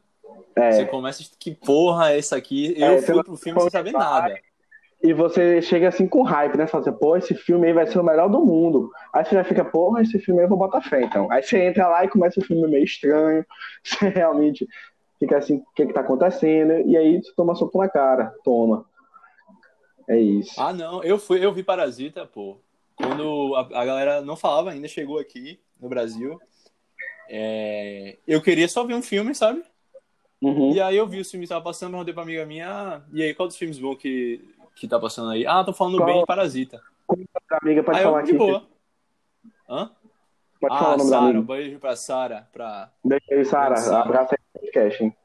É. 0.55 0.73
Você 0.73 0.87
começa, 0.87 1.25
que 1.39 1.55
porra 1.55 2.13
é 2.13 2.19
essa 2.19 2.37
aqui? 2.37 2.75
Eu 2.77 2.93
é, 2.93 3.03
fui 3.03 3.23
pro 3.23 3.37
filme 3.37 3.61
sem 3.61 3.71
saber 3.71 3.93
nada. 3.93 4.39
E 5.03 5.13
você 5.13 5.61
chega 5.61 5.89
assim 5.89 6.09
com 6.09 6.23
hype, 6.23 6.57
né? 6.57 6.67
Fala 6.67 6.83
assim, 6.83 6.99
pô, 6.99 7.17
esse 7.17 7.35
filme 7.35 7.67
aí 7.67 7.73
vai 7.73 7.87
ser 7.87 7.99
o 7.99 8.05
melhor 8.05 8.29
do 8.29 8.45
mundo. 8.45 8.91
Aí 9.13 9.25
você 9.25 9.35
já 9.35 9.45
fica, 9.45 9.65
porra, 9.65 10.03
esse 10.03 10.19
filme 10.19 10.41
aí 10.41 10.47
eu 10.47 10.49
vou 10.49 10.59
botar 10.59 10.81
fé, 10.81 11.03
então. 11.03 11.31
Aí 11.31 11.43
você 11.43 11.63
entra 11.63 11.87
lá 11.87 12.05
e 12.05 12.09
começa 12.09 12.41
o 12.41 12.45
filme 12.45 12.67
meio 12.67 12.85
estranho. 12.85 13.45
Você 13.85 14.09
realmente 14.09 14.67
fica 15.21 15.37
assim, 15.39 15.57
o 15.57 15.65
que 15.75 15.87
que 15.87 15.93
tá 15.93 16.01
acontecendo? 16.01 16.81
E 16.89 16.97
aí 16.97 17.23
você 17.23 17.33
toma 17.37 17.55
soco 17.55 17.79
na 17.79 17.89
cara. 17.89 18.35
Toma. 18.43 18.85
É 20.09 20.19
isso. 20.19 20.61
Ah, 20.61 20.73
não. 20.73 21.03
Eu 21.05 21.19
fui, 21.19 21.45
eu 21.45 21.53
vi 21.53 21.63
Parasita, 21.63 22.27
pô 22.27 22.59
quando 22.97 23.55
a, 23.55 23.61
a, 23.61 23.85
galera 23.85 24.23
não 24.23 24.37
falava 24.37 24.71
ainda, 24.71 24.89
chegou 24.89 25.19
aqui 25.19 25.61
no 25.79 25.89
Brasil. 25.89 26.41
É, 27.29 28.17
eu 28.27 28.41
queria 28.41 28.67
só 28.67 28.85
ver 28.85 28.95
um 28.95 29.03
filme, 29.03 29.35
sabe? 29.35 29.63
Uhum. 30.43 30.73
E 30.73 30.81
aí 30.81 30.97
eu 30.97 31.07
vi 31.07 31.21
o 31.21 31.25
filme 31.25 31.47
que 31.47 31.49
tava 31.49 31.65
passando, 31.65 31.93
perguntei 31.93 32.15
pra 32.15 32.23
amiga 32.23 32.45
minha, 32.45 32.69
ah, 32.69 33.01
e 33.13 33.23
aí, 33.23 33.35
qual 33.35 33.49
dos 33.49 33.57
filmes 33.57 33.79
bons 33.79 33.97
que, 33.97 34.45
que 34.75 34.87
tá 34.87 34.99
passando 34.99 35.31
aí? 35.31 35.47
Ah, 35.47 35.65
tô 35.65 35.73
falando 35.73 35.97
qual... 35.97 36.07
bem 36.07 36.21
de 36.21 36.27
Parasita. 36.27 36.83
Como 37.07 37.25
a 37.51 37.59
amiga 37.63 37.83
pode 37.83 37.99
aí 37.99 38.05
falar 38.05 38.19
eu, 38.19 38.23
aqui? 38.23 38.33
boa. 38.35 38.67
Hã? 39.69 39.91
Pode 40.61 40.75
ah, 40.75 40.79
falar 40.79 40.95
o 40.95 40.99
nome 40.99 41.11
Sarah, 41.11 41.23
da 41.23 41.29
amiga. 41.29 41.41
Um 41.41 41.43
beijo 41.43 41.79
pra 41.79 41.97
Sara. 41.97 42.49
Pra... 42.53 42.91
Beijo 43.05 43.25
aí, 43.31 43.45
Sara. 43.45 44.01
Abraço 44.01 44.35
aí 44.35 44.39
no 44.55 44.61
podcast, 44.61 45.05
hein? 45.05 45.17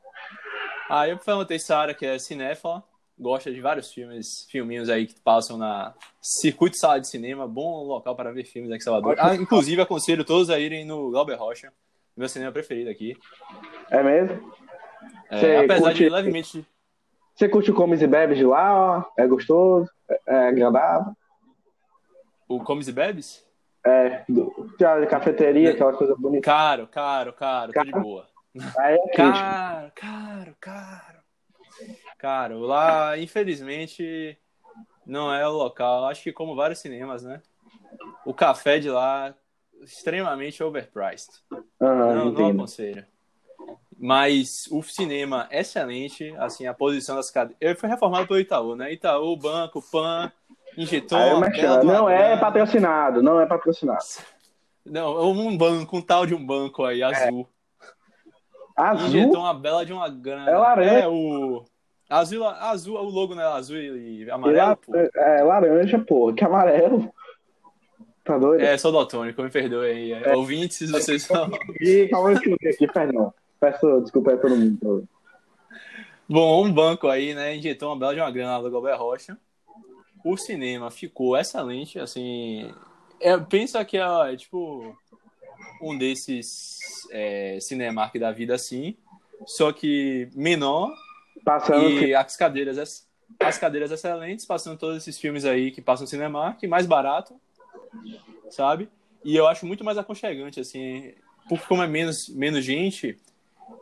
Aí 0.89 1.11
eu 1.11 1.17
perguntei 1.17 1.57
Sara, 1.57 1.93
que 1.93 2.05
é 2.05 2.19
cinéfala, 2.19 2.83
gosta 3.17 3.51
de 3.51 3.61
vários 3.61 3.93
filmes, 3.93 4.45
filminhos 4.49 4.89
aí 4.89 5.07
que 5.07 5.19
passam 5.21 5.57
na 5.57 5.93
Circuito 6.21 6.77
Sala 6.77 6.99
de 6.99 7.07
Cinema, 7.07 7.47
bom 7.47 7.83
local 7.83 8.15
para 8.15 8.33
ver 8.33 8.43
filmes 8.43 8.71
aqui 8.71 8.81
em 8.81 8.83
Salvador. 8.83 9.15
Ah, 9.17 9.35
inclusive, 9.35 9.81
aconselho 9.81 10.25
todos 10.25 10.49
a 10.49 10.59
irem 10.59 10.83
no 10.83 11.11
Glauber 11.11 11.35
Rocha, 11.35 11.71
meu 12.17 12.27
cinema 12.27 12.51
preferido 12.51 12.89
aqui. 12.89 13.15
É 13.89 14.03
mesmo? 14.03 14.51
É, 15.29 15.59
apesar 15.59 15.85
curte... 15.85 16.03
de 16.03 16.09
levemente. 16.09 16.67
Você 17.35 17.49
curte 17.49 17.71
o 17.71 17.73
Comes 17.73 18.01
e 18.01 18.07
Bebes 18.07 18.37
de 18.37 18.45
lá, 18.45 18.73
ó? 18.73 19.03
É 19.17 19.25
gostoso? 19.25 19.89
É, 20.09 20.21
é 20.27 20.47
agradável? 20.49 21.13
O 22.47 22.59
Comes 22.63 22.87
e 22.87 22.91
Bebes? 22.91 23.45
É, 23.85 24.23
do, 24.29 24.69
a 24.79 25.07
cafeteria, 25.07 25.71
aquela 25.71 25.93
coisa 25.93 26.15
bonita. 26.15 26.43
Caro, 26.43 26.87
caro, 26.87 27.33
caro, 27.33 27.73
caro. 27.73 27.91
tô 27.91 27.97
de 27.97 28.03
boa. 28.03 28.27
Aí 28.77 28.95
é 28.95 29.15
caro, 29.15 29.91
caro, 29.95 30.55
caro. 30.59 31.19
Cara, 32.17 32.57
lá, 32.57 33.17
infelizmente, 33.17 34.37
não 35.05 35.33
é 35.33 35.47
o 35.47 35.51
local. 35.51 36.05
Acho 36.05 36.23
que 36.23 36.33
como 36.33 36.55
vários 36.55 36.79
cinemas, 36.79 37.23
né? 37.23 37.41
O 38.25 38.33
café 38.33 38.77
de 38.77 38.89
lá, 38.89 39.33
extremamente 39.81 40.63
overpriced. 40.63 41.31
Uhum, 41.51 41.59
não, 41.79 42.31
não 42.31 42.47
aconselho. 42.47 43.05
Mas 44.01 44.67
o 44.71 44.81
cinema, 44.81 45.47
excelente. 45.51 46.33
Assim, 46.39 46.65
a 46.65 46.73
posição 46.73 47.15
das 47.15 47.29
cadeiras. 47.29 47.57
Eu 47.61 47.75
fui 47.75 47.87
reformado 47.87 48.27
pelo 48.27 48.39
Itaú, 48.39 48.75
né? 48.75 48.91
Itaú, 48.91 49.37
banco, 49.37 49.79
PAN, 49.79 50.31
injetou. 50.75 51.19
não 51.83 52.09
é 52.09 52.35
patrocinado, 52.35 53.21
não 53.21 53.39
é 53.39 53.45
patrocinado. 53.45 54.03
Não, 54.83 55.31
um 55.31 55.55
banco, 55.55 55.97
um 55.97 56.01
tal 56.01 56.25
de 56.25 56.33
um 56.33 56.43
banco 56.43 56.83
aí, 56.83 57.03
azul. 57.03 57.47
É. 58.75 58.81
Azul? 58.81 59.07
Injetou 59.07 59.41
uma 59.41 59.53
bela 59.53 59.85
de 59.85 59.93
uma 59.93 60.09
grana. 60.09 60.49
É 60.49 60.57
laranja. 60.57 60.99
É, 61.01 61.07
o... 61.07 61.63
Azul, 62.09 62.47
azul, 62.47 62.97
o 62.97 63.07
logo 63.07 63.35
não 63.35 63.43
é 63.43 63.45
azul 63.45 63.77
e 63.77 64.29
amarelo. 64.31 64.79
É, 64.95 65.39
é, 65.39 65.43
laranja, 65.43 65.99
pô, 65.99 66.33
que 66.33 66.43
amarelo. 66.43 67.13
Tá 68.23 68.35
doido? 68.39 68.63
É, 68.63 68.75
sou 68.79 68.91
daltônico, 68.91 69.43
me 69.43 69.49
perdoe 69.51 69.91
aí. 69.91 70.11
É. 70.13 70.35
Ouvintes, 70.35 70.89
vocês 70.89 71.21
são. 71.23 71.51
E 71.79 72.07
calma 72.09 72.31
aqui, 72.31 72.87
perdão. 72.91 73.31
Peço 73.61 74.01
desculpa 74.01 74.31
aí 74.31 74.37
a 74.37 74.39
todo 74.39 74.57
mundo. 74.57 75.07
Bom, 76.27 76.65
um 76.65 76.73
banco 76.73 77.07
aí, 77.07 77.35
né, 77.35 77.55
injetou 77.55 77.89
uma 77.89 77.99
bela 77.99 78.15
de 78.15 78.19
uma 78.19 78.31
grana 78.31 78.59
do 78.59 78.71
Galber 78.71 78.97
Rocha. 78.97 79.37
O 80.25 80.35
cinema 80.35 80.89
ficou 80.89 81.37
excelente, 81.37 81.99
assim. 81.99 82.73
É, 83.19 83.37
pensa 83.37 83.85
que 83.85 83.97
é, 83.97 84.33
é 84.33 84.35
tipo 84.35 84.97
um 85.79 85.95
desses 85.95 86.79
é, 87.11 87.59
Cinemark 87.61 88.17
da 88.17 88.31
vida 88.31 88.55
assim, 88.55 88.95
só 89.45 89.71
que 89.71 90.27
menor 90.33 90.91
Passando 91.43 91.89
e 91.89 91.99
que... 91.99 92.15
as 92.15 92.35
cadeiras 92.35 93.07
as 93.39 93.57
cadeiras 93.57 93.91
excelentes, 93.91 94.45
passando 94.45 94.77
todos 94.77 94.97
esses 94.97 95.19
filmes 95.19 95.45
aí 95.45 95.71
que 95.71 95.81
passam 95.81 96.03
no 96.03 96.07
Cinemark, 96.07 96.61
mais 96.63 96.85
barato, 96.85 97.35
sabe? 98.49 98.89
E 99.23 99.35
eu 99.35 99.47
acho 99.47 99.65
muito 99.65 99.83
mais 99.83 99.97
aconchegante, 99.97 100.59
assim, 100.59 101.13
porque 101.47 101.65
como 101.65 101.83
é 101.83 101.87
menos, 101.87 102.27
menos 102.29 102.63
gente, 102.63 103.17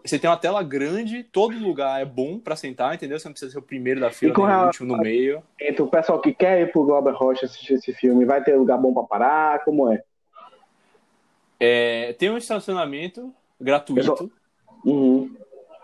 você 0.04 0.18
tem 0.18 0.30
uma 0.30 0.38
tela 0.38 0.64
grande, 0.64 1.24
todo 1.24 1.58
lugar 1.58 2.02
é 2.02 2.06
bom 2.06 2.40
para 2.40 2.56
sentar, 2.56 2.96
entendeu? 2.96 3.20
Você 3.20 3.28
não 3.28 3.34
precisa 3.34 3.52
ser 3.52 3.60
o 3.60 3.62
primeiro 3.62 4.00
da 4.00 4.12
fila, 4.12 4.34
nem 4.34 4.56
o 4.56 4.66
último 4.66 4.96
no 4.96 5.02
meio. 5.02 5.44
Então, 5.60 5.86
o 5.86 5.90
pessoal 5.90 6.20
que 6.20 6.34
quer 6.34 6.62
ir 6.62 6.72
pro 6.72 6.86
Glauber 6.86 7.14
Rocha 7.14 7.46
assistir 7.46 7.74
esse 7.74 7.94
filme, 7.94 8.26
vai 8.26 8.44
ter 8.44 8.56
lugar 8.56 8.78
bom 8.78 8.94
para 8.94 9.04
parar? 9.04 9.64
Como 9.64 9.92
é? 9.92 10.02
é? 11.60 12.14
Tem 12.14 12.30
um 12.30 12.38
estacionamento 12.38 13.34
gratuito. 13.60 14.32
Uhum 14.86 15.36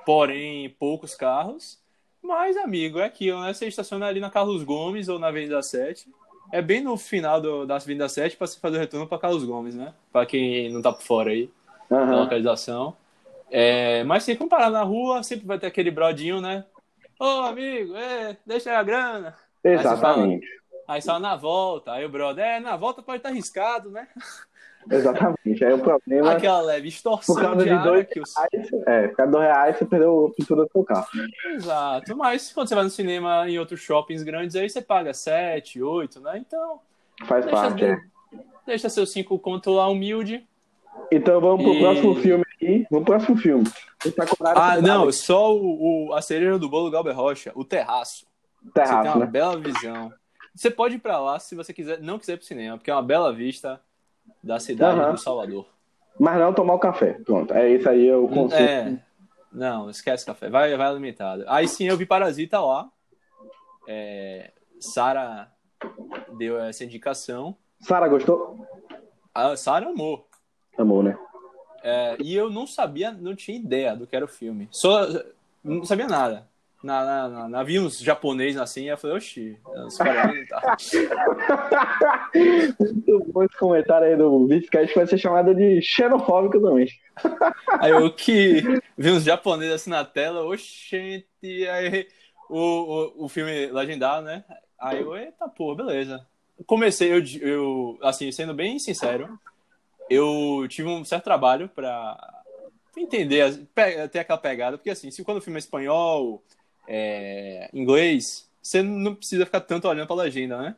porém 0.05 0.69
poucos 0.79 1.15
carros. 1.15 1.79
Mas, 2.21 2.55
amigo, 2.55 2.99
é 2.99 3.05
aquilo, 3.05 3.41
né? 3.41 3.53
Você 3.53 3.67
estaciona 3.67 4.05
ali 4.05 4.19
na 4.19 4.29
Carlos 4.29 4.63
Gomes 4.63 5.09
ou 5.09 5.19
na 5.19 5.27
Avenida 5.27 5.61
7. 5.61 6.07
É 6.51 6.61
bem 6.61 6.81
no 6.81 6.95
final 6.95 7.41
do, 7.41 7.65
da 7.65 7.75
Avenida 7.75 8.07
7 8.07 8.37
para 8.37 8.47
você 8.47 8.59
fazer 8.59 8.77
o 8.77 8.79
retorno 8.79 9.07
para 9.07 9.17
Carlos 9.17 9.43
Gomes, 9.43 9.75
né? 9.75 9.93
Para 10.13 10.25
quem 10.25 10.71
não 10.71 10.81
tá 10.81 10.93
por 10.93 11.01
fora 11.01 11.31
aí 11.31 11.49
uhum. 11.89 12.05
da 12.05 12.21
localização. 12.21 12.95
É, 13.49 14.03
mas 14.03 14.23
se 14.23 14.35
comparar 14.35 14.69
na 14.69 14.83
rua, 14.83 15.23
sempre 15.23 15.45
vai 15.45 15.59
ter 15.59 15.67
aquele 15.67 15.91
brodinho, 15.91 16.41
né? 16.41 16.65
Ô, 17.19 17.25
amigo, 17.43 17.95
é, 17.95 18.37
deixa 18.45 18.77
a 18.77 18.83
grana. 18.83 19.35
Exatamente. 19.63 20.45
Aí 20.87 21.01
só 21.01 21.19
na 21.19 21.35
volta, 21.35 21.93
aí 21.93 22.05
o 22.05 22.09
brother, 22.09 22.45
é, 22.45 22.59
na 22.59 22.75
volta 22.75 23.01
pode 23.01 23.17
estar 23.17 23.29
tá 23.29 23.33
arriscado, 23.33 23.89
né? 23.89 24.07
Exatamente. 24.91 25.65
Aí 25.65 25.73
o 25.73 25.79
problema. 25.79 26.31
Aquela 26.31 26.61
leve 26.61 26.89
extorsão 26.89 27.33
por 27.33 27.41
causa 27.41 27.63
de, 27.63 27.83
dois 27.83 28.07
que 28.07 28.19
os... 28.19 28.31
reais, 28.35 28.69
É, 28.85 29.07
por 29.07 29.15
causa 29.15 29.31
de 29.31 29.37
dois 29.37 29.47
reais 29.47 29.77
você 29.77 29.85
perdeu 29.85 30.27
a 30.27 30.35
pintura 30.35 30.65
do 30.65 30.71
seu 30.71 30.83
carro. 30.83 31.07
Exato. 31.55 32.15
Mas 32.15 32.51
quando 32.53 32.67
você 32.67 32.75
vai 32.75 32.83
no 32.83 32.89
cinema 32.91 33.49
em 33.49 33.57
outros 33.57 33.79
shoppings 33.79 34.21
grandes, 34.21 34.55
aí 34.55 34.69
você 34.69 34.81
paga 34.81 35.13
7, 35.13 35.81
8, 35.81 36.19
né? 36.19 36.37
Então. 36.37 36.79
Faz 37.25 37.45
parte, 37.45 37.77
de... 37.77 37.85
é. 37.85 37.97
Deixa 38.67 38.89
seus 38.89 39.11
5 39.11 39.39
conto 39.39 39.71
lá 39.71 39.87
humilde. 39.87 40.47
Então 41.11 41.39
vamos 41.39 41.63
pro 41.63 41.73
E- 41.75 41.79
próximo 41.79 42.15
filme 42.15 42.43
aqui. 42.55 42.87
Vamos 42.89 43.05
pro 43.05 43.15
próximo 43.15 43.37
filme. 43.37 43.63
Espetacular 44.03 44.53
Ah, 44.57 44.81
não, 44.81 45.11
só 45.11 45.55
o, 45.55 46.07
o- 46.09 46.13
a 46.13 46.21
cereja 46.21 46.57
do 46.59 46.69
bolo 46.69 46.89
Galber 46.91 47.15
Rocha, 47.15 47.51
o 47.55 47.63
terraço. 47.63 48.25
você 48.63 48.71
tem 48.71 48.83
Terraço, 48.83 49.17
uma 49.17 49.25
né? 49.25 49.31
bela 49.31 49.57
visão. 49.59 50.11
Você 50.53 50.71
pode 50.71 50.95
ir 50.95 50.99
pra 50.99 51.19
lá 51.19 51.37
se 51.39 51.53
você 51.55 51.73
quiser, 51.73 51.99
não 52.01 52.17
quiser 52.17 52.33
ir 52.33 52.37
pro 52.37 52.45
cinema, 52.45 52.77
porque 52.77 52.89
é 52.89 52.93
uma 52.95 53.03
bela 53.03 53.31
vista 53.33 53.79
da 54.43 54.59
cidade 54.59 54.99
Aham. 54.99 55.11
do 55.11 55.17
Salvador. 55.19 55.67
Mas 56.19 56.39
não 56.39 56.53
tomar 56.53 56.73
o 56.75 56.79
café. 56.79 57.13
Pronto. 57.25 57.53
É 57.53 57.69
isso 57.69 57.89
aí, 57.89 58.07
é 58.07 58.15
o 58.15 58.27
conceito. 58.27 58.63
É. 58.69 58.99
Não, 59.51 59.89
esquece 59.89 60.25
café. 60.25 60.49
Vai, 60.49 60.75
vai 60.77 60.93
limitado. 60.93 61.43
Aí 61.47 61.67
sim 61.67 61.85
eu 61.87 61.97
vi 61.97 62.05
Parasita 62.05 62.59
lá. 62.59 62.89
É, 63.87 64.51
Sara 64.79 65.51
deu 66.37 66.59
essa 66.59 66.83
indicação. 66.83 67.55
Sara, 67.81 68.07
gostou? 68.07 68.65
A 69.33 69.55
Sara 69.57 69.89
amou. 69.89 70.24
Amor, 70.77 71.03
né? 71.03 71.17
É, 71.83 72.17
e 72.19 72.35
eu 72.35 72.49
não 72.49 72.65
sabia, 72.65 73.11
não 73.11 73.35
tinha 73.35 73.57
ideia 73.57 73.95
do 73.95 74.07
que 74.07 74.15
era 74.15 74.25
o 74.25 74.27
filme. 74.29 74.67
Só 74.71 75.07
não 75.63 75.85
sabia 75.85 76.07
nada. 76.07 76.47
Na, 76.83 77.03
na, 77.03 77.29
na, 77.29 77.49
na- 77.49 77.63
vi 77.63 77.79
uns 77.79 77.99
japoneses 77.99 78.59
assim, 78.61 78.85
eu 78.89 78.97
falei, 78.97 79.17
oxi, 79.17 79.57
os 79.87 79.97
coreanos 79.97 80.47
tá. 80.49 80.77
Muito 82.79 83.31
bom 83.31 83.43
esse 83.43 83.57
comentário 83.57 84.07
aí 84.07 84.15
do 84.15 84.39
Biscate 84.45 84.93
vai 84.93 85.07
ser 85.07 85.17
chamado 85.17 85.55
de 85.55 85.81
xenofóbico 85.81 86.59
também. 86.61 86.87
Aí 87.79 87.91
eu 87.91 88.11
que 88.11 88.61
vi 88.97 89.09
uns 89.09 89.23
japoneses 89.23 89.73
assim 89.73 89.89
na 89.89 90.03
tela, 90.03 90.43
oxente, 90.43 91.25
aí 91.71 92.07
o, 92.49 92.57
o, 92.59 93.25
o 93.25 93.29
filme 93.29 93.67
legendado, 93.67 94.25
né? 94.25 94.43
Aí 94.77 95.01
eu, 95.01 95.15
eita 95.15 95.47
porra, 95.47 95.77
beleza. 95.77 96.25
Comecei, 96.65 97.11
eu, 97.13 97.23
eu, 97.41 97.97
assim, 98.01 98.31
sendo 98.31 98.53
bem 98.53 98.77
sincero, 98.79 99.39
eu 100.09 100.65
tive 100.69 100.87
um 100.87 101.03
certo 101.03 101.23
trabalho 101.23 101.69
pra 101.69 102.43
entender, 102.97 103.67
ter 104.11 104.19
aquela 104.19 104.37
pegada, 104.37 104.77
porque 104.77 104.89
assim, 104.89 105.11
se 105.11 105.23
quando 105.23 105.37
o 105.37 105.41
filme 105.41 105.57
é 105.57 105.59
espanhol, 105.59 106.43
é, 106.87 107.69
inglês, 107.73 108.49
você 108.61 108.81
não 108.81 109.15
precisa 109.15 109.45
ficar 109.45 109.61
tanto 109.61 109.87
olhando 109.87 110.07
pra 110.07 110.15
legenda, 110.15 110.57
né? 110.57 110.75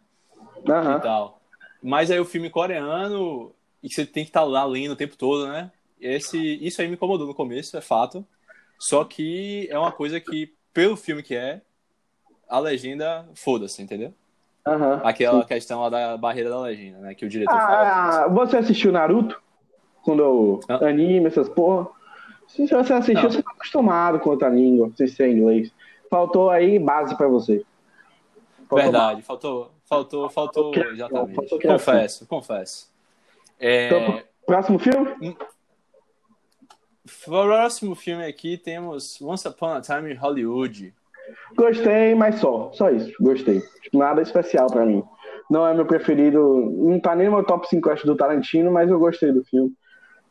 e 0.63 0.71
Aham. 0.71 0.99
tal. 0.99 1.41
Mas 1.81 2.11
aí 2.11 2.19
o 2.19 2.25
filme 2.25 2.49
coreano, 2.49 3.53
e 3.81 3.87
que 3.87 3.95
você 3.95 4.05
tem 4.05 4.23
que 4.23 4.29
estar 4.29 4.43
lá 4.43 4.65
lendo 4.65 4.91
o 4.91 4.95
tempo 4.95 5.15
todo, 5.15 5.47
né? 5.47 5.71
Esse, 5.99 6.37
isso 6.37 6.81
aí 6.81 6.87
me 6.87 6.95
incomodou 6.95 7.27
no 7.27 7.33
começo, 7.33 7.77
é 7.77 7.81
fato. 7.81 8.25
Só 8.79 9.03
que 9.03 9.67
é 9.69 9.77
uma 9.77 9.91
coisa 9.91 10.19
que, 10.19 10.53
pelo 10.73 10.95
filme 10.95 11.23
que 11.23 11.35
é, 11.35 11.61
a 12.47 12.59
legenda, 12.59 13.27
foda-se, 13.35 13.81
entendeu? 13.81 14.13
Aham. 14.67 15.01
Aquela 15.03 15.45
questão 15.45 15.81
lá 15.81 15.89
da 15.89 16.17
barreira 16.17 16.49
da 16.49 16.59
legenda, 16.61 16.99
né? 16.99 17.15
Que 17.15 17.25
o 17.25 17.29
diretor 17.29 17.57
fala. 17.57 18.23
Ah, 18.25 18.27
você 18.27 18.57
assistiu 18.57 18.91
Naruto? 18.91 19.39
Quando 20.03 20.21
eu 20.21 20.59
Não. 20.67 20.87
anime, 20.87 21.27
essas 21.27 21.49
porra? 21.49 21.87
Se 22.47 22.65
você 22.67 22.93
assistiu, 22.93 23.23
Não. 23.23 23.29
você 23.31 23.41
tá 23.43 23.51
acostumado 23.51 24.19
com 24.19 24.29
outra 24.29 24.49
língua, 24.49 24.91
sem 24.95 25.07
ser 25.07 25.29
inglês. 25.31 25.71
Faltou 26.09 26.49
aí 26.49 26.79
base 26.79 27.15
pra 27.15 27.27
você. 27.27 27.65
Faltou 28.69 28.77
Verdade, 28.77 29.21
faltou, 29.21 29.71
faltou, 29.85 30.29
faltou, 30.29 30.71
criação, 30.71 30.93
exatamente. 30.93 31.35
faltou 31.35 31.59
confesso, 31.59 32.25
confesso. 32.27 32.91
É, 33.59 33.87
Então, 33.87 34.23
Próximo 34.45 34.79
filme? 34.79 35.37
próximo 37.25 37.95
filme 37.95 38.25
aqui 38.25 38.57
temos 38.57 39.21
Once 39.21 39.47
Upon 39.47 39.73
a 39.75 39.81
Time 39.81 40.11
in 40.11 40.15
Hollywood. 40.15 40.93
Gostei, 41.55 42.15
mas 42.15 42.35
só. 42.35 42.71
Só 42.73 42.89
isso. 42.89 43.11
Gostei. 43.19 43.61
Tipo, 43.81 43.97
Nada 43.99 44.21
especial 44.21 44.67
pra 44.67 44.85
mim. 44.85 45.03
Não 45.49 45.65
é 45.65 45.73
meu 45.73 45.85
preferido. 45.85 46.39
Não 46.77 46.99
tá 46.99 47.15
nem 47.15 47.27
no 47.27 47.35
meu 47.35 47.43
top 47.45 47.67
5 47.67 47.89
acho, 47.89 48.05
do 48.05 48.15
Tarantino, 48.17 48.71
mas 48.71 48.89
eu 48.89 48.99
gostei 48.99 49.31
do 49.31 49.43
filme. 49.45 49.71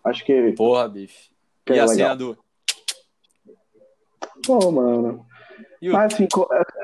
Acho 0.04 0.24
que. 0.24 0.52
Porra, 0.52 0.88
bife. 0.88 1.30
Que 1.64 1.72
e 1.74 1.76
é 1.78 1.80
a 1.80 1.86
legal. 1.86 1.96
cena 1.96 2.16
do. 2.16 2.38
Pô, 4.46 4.70
mano. 4.70 5.24
O- 5.82 5.92
Mas 5.92 6.14
assim, 6.14 6.26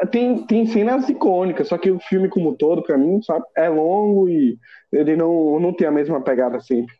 é, 0.00 0.06
tem, 0.06 0.44
tem 0.46 0.66
cenas 0.66 1.08
icônicas, 1.08 1.68
só 1.68 1.78
que 1.78 1.90
o 1.90 1.98
filme 1.98 2.28
como 2.28 2.54
todo, 2.54 2.82
pra 2.82 2.96
mim, 2.98 3.20
sabe, 3.22 3.44
é 3.56 3.68
longo 3.68 4.28
e 4.28 4.58
ele 4.92 5.16
não, 5.16 5.58
não 5.58 5.72
tem 5.72 5.88
a 5.88 5.90
mesma 5.90 6.20
pegada 6.20 6.60
sempre. 6.60 6.94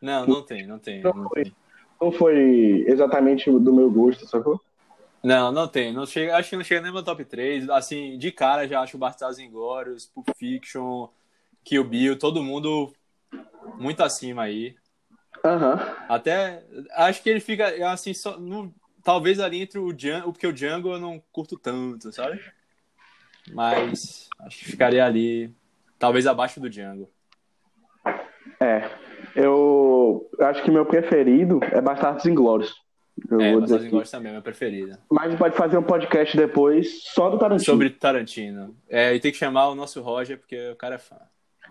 Não, 0.00 0.24
não 0.26 0.42
tem, 0.42 0.66
não 0.66 0.78
tem. 0.78 1.02
Não 1.02 1.12
Não, 1.12 1.28
foi. 1.28 1.42
tem. 1.44 1.52
Não 2.00 2.12
foi 2.12 2.84
exatamente 2.86 3.50
do 3.50 3.72
meu 3.74 3.90
gosto, 3.90 4.26
sacou? 4.26 4.58
Não, 5.22 5.52
não 5.52 5.68
tem. 5.68 5.92
Não 5.92 6.06
chega, 6.06 6.36
acho 6.36 6.50
que 6.50 6.56
não 6.56 6.64
chega 6.64 6.80
nem 6.80 6.92
no 6.92 7.02
top 7.02 7.24
3. 7.24 7.68
Assim, 7.70 8.18
de 8.18 8.32
cara 8.32 8.66
já 8.66 8.80
acho 8.80 8.98
Bastardos 8.98 9.38
Inglórios, 9.38 10.06
Pulp 10.06 10.28
Fiction, 10.36 11.08
Kill 11.64 11.84
Bill, 11.84 12.18
todo 12.18 12.42
mundo 12.42 12.92
muito 13.78 14.02
acima 14.02 14.42
aí. 14.42 14.74
Aham. 15.44 15.78
Até 16.08 16.64
acho 16.92 17.22
que 17.22 17.30
ele 17.30 17.40
fica 17.40 17.90
assim 17.90 18.12
só 18.12 18.38
no, 18.38 18.74
talvez 19.02 19.40
ali 19.40 19.62
entre 19.62 19.78
o 19.78 19.92
Django, 19.92 20.32
porque 20.32 20.46
o 20.46 20.52
Django 20.52 20.92
eu 20.92 20.98
não 20.98 21.22
curto 21.32 21.58
tanto, 21.58 22.12
sabe? 22.12 22.40
Mas 23.52 24.28
acho 24.40 24.58
que 24.58 24.64
ficaria 24.66 25.04
ali 25.04 25.54
talvez 25.98 26.26
abaixo 26.26 26.60
do 26.60 26.70
Django. 26.70 27.10
É. 28.58 28.90
Eu 29.34 30.28
acho 30.40 30.62
que 30.62 30.70
meu 30.70 30.84
preferido 30.84 31.60
é 31.72 31.80
Bastardos 31.80 32.26
Inglórios. 32.26 32.74
Eu 33.30 33.40
É, 33.40 33.52
vou 33.52 33.60
dizer. 33.60 33.82
Inglórios 33.86 34.10
também 34.10 34.30
é 34.30 34.32
meu 34.32 34.42
preferido. 34.42 34.96
Mas 35.10 35.34
pode 35.34 35.56
fazer 35.56 35.76
um 35.78 35.82
podcast 35.82 36.36
depois 36.36 37.02
só 37.12 37.28
do 37.30 37.38
Tarantino. 37.38 37.64
Sobre 37.64 37.90
Tarantino. 37.90 38.74
É, 38.88 39.14
e 39.14 39.20
tem 39.20 39.30
que 39.32 39.38
chamar 39.38 39.68
o 39.68 39.74
nosso 39.74 40.00
Roger 40.00 40.38
porque 40.38 40.70
o 40.70 40.76
cara 40.76 40.94
é 40.94 40.98
fã. 40.98 41.16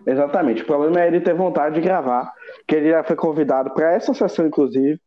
Exatamente. 0.06 0.62
O 0.62 0.66
problema 0.66 1.00
é 1.00 1.06
ele 1.08 1.20
ter 1.20 1.34
vontade 1.34 1.74
de 1.74 1.80
gravar, 1.80 2.32
que 2.66 2.74
ele 2.76 2.90
já 2.90 3.02
foi 3.04 3.16
convidado 3.16 3.70
para 3.74 3.92
essa 3.92 4.14
sessão, 4.14 4.46
inclusive, 4.46 4.98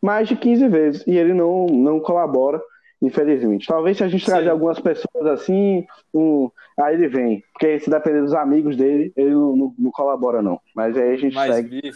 mais 0.00 0.26
de 0.26 0.34
15 0.36 0.66
vezes, 0.68 1.06
e 1.06 1.16
ele 1.16 1.32
não, 1.32 1.66
não 1.66 2.00
colabora, 2.00 2.60
infelizmente. 3.00 3.66
Talvez 3.68 3.96
se 3.98 4.02
a 4.04 4.08
gente 4.08 4.24
Sim. 4.24 4.30
trazer 4.32 4.48
algumas 4.50 4.80
pessoas 4.80 5.26
assim, 5.26 5.86
um, 6.12 6.50
aí 6.80 6.94
ele 6.94 7.06
vem. 7.08 7.44
Porque 7.52 7.78
se 7.78 7.88
depender 7.88 8.20
dos 8.22 8.34
amigos 8.34 8.76
dele, 8.76 9.12
ele 9.16 9.30
não, 9.30 9.54
não- 9.56 9.74
não 9.78 9.90
colabora, 9.92 10.42
não. 10.42 10.60
Mas 10.74 10.96
aí 10.96 11.12
a 11.12 11.16
gente 11.16 11.34
Mas, 11.34 11.54
segue. 11.54 11.92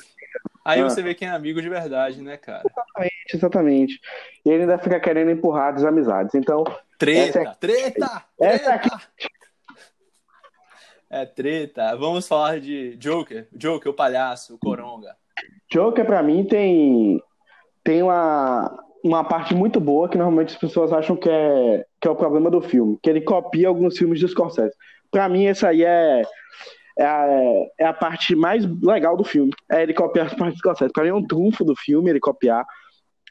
Aí 0.68 0.80
Ah. 0.80 0.84
você 0.84 1.00
vê 1.00 1.14
quem 1.14 1.28
é 1.28 1.30
amigo 1.30 1.62
de 1.62 1.68
verdade, 1.68 2.20
né, 2.20 2.36
cara? 2.36 2.64
Exatamente. 3.32 4.00
E 4.44 4.50
ele 4.50 4.62
ainda 4.62 4.78
fica 4.78 4.98
querendo 4.98 5.30
empurrar 5.30 5.72
desamizades. 5.72 6.34
Então, 6.34 6.64
Treta, 6.98 7.38
Essa 7.38 7.50
é- 7.50 7.54
treta, 7.54 8.22
Essa 8.40 8.72
é 8.74 8.78
treta. 8.78 9.00
É 11.08 11.24
treta. 11.26 11.94
Vamos 11.96 12.26
falar 12.26 12.58
de 12.58 12.96
Joker. 12.96 13.46
Joker, 13.52 13.92
o 13.92 13.94
palhaço, 13.94 14.54
o 14.54 14.58
coronga. 14.58 15.14
Joker, 15.70 16.04
pra 16.04 16.22
mim, 16.22 16.44
tem, 16.44 17.22
tem 17.84 18.02
uma, 18.02 18.82
uma 19.04 19.22
parte 19.24 19.54
muito 19.54 19.78
boa 19.78 20.08
que 20.08 20.16
normalmente 20.18 20.54
as 20.54 20.58
pessoas 20.60 20.92
acham 20.92 21.14
que 21.16 21.28
é, 21.30 21.84
que 22.00 22.08
é 22.08 22.10
o 22.10 22.16
problema 22.16 22.50
do 22.50 22.60
filme, 22.60 22.98
que 23.02 23.08
ele 23.10 23.20
copia 23.20 23.68
alguns 23.68 23.96
filmes 23.96 24.18
de 24.18 24.26
Scorsese. 24.26 24.74
Pra 25.10 25.28
mim, 25.28 25.46
essa 25.46 25.68
aí 25.68 25.84
é, 25.84 26.22
é, 26.98 27.04
a, 27.04 27.26
é 27.78 27.86
a 27.86 27.92
parte 27.92 28.34
mais 28.34 28.64
legal 28.82 29.16
do 29.16 29.24
filme. 29.24 29.52
É 29.70 29.82
ele 29.82 29.94
copiar 29.94 30.26
as 30.26 30.34
partes 30.34 30.58
Scorsese. 30.58 30.92
Pra 30.92 31.02
mim 31.02 31.10
é 31.10 31.14
um 31.14 31.26
trunfo 31.26 31.64
do 31.64 31.74
filme 31.76 32.10
ele 32.10 32.20
copiar. 32.20 32.64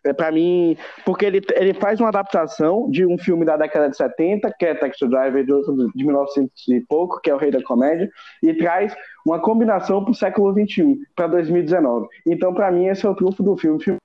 É 0.04 0.14
pra 0.14 0.32
mim, 0.32 0.78
porque 1.04 1.26
ele, 1.26 1.42
ele 1.56 1.74
faz 1.74 2.00
uma 2.00 2.10
adaptação 2.10 2.88
de 2.92 3.04
um 3.08 3.18
filme 3.18 3.44
da 3.44 3.58
década 3.58 3.90
de 3.90 3.98
70, 3.98 4.54
que 4.60 4.64
é 4.64 4.76
Taxi 4.76 5.08
Driver, 5.08 5.44
de, 5.44 5.52
outro 5.52 5.76
de 5.96 6.06
1900 6.06 6.68
e 6.68 6.82
pouco, 6.82 7.20
que 7.20 7.30
é 7.32 7.34
o 7.34 7.40
Rei 7.40 7.50
da 7.50 7.64
Comédia, 7.64 8.08
e 8.44 8.54
traz 8.54 8.96
uma 9.26 9.40
combinação 9.40 10.04
para 10.04 10.12
o 10.12 10.16
século 10.16 10.54
XXI, 10.54 11.00
para 11.16 11.26
2019. 11.26 12.08
Então, 12.28 12.54
para 12.54 12.70
mim, 12.70 12.86
esse 12.86 13.04
é 13.04 13.10
o 13.10 13.16
trunfo 13.16 13.42
do 13.42 13.58
filme. 13.58 13.82
Filme 13.82 13.98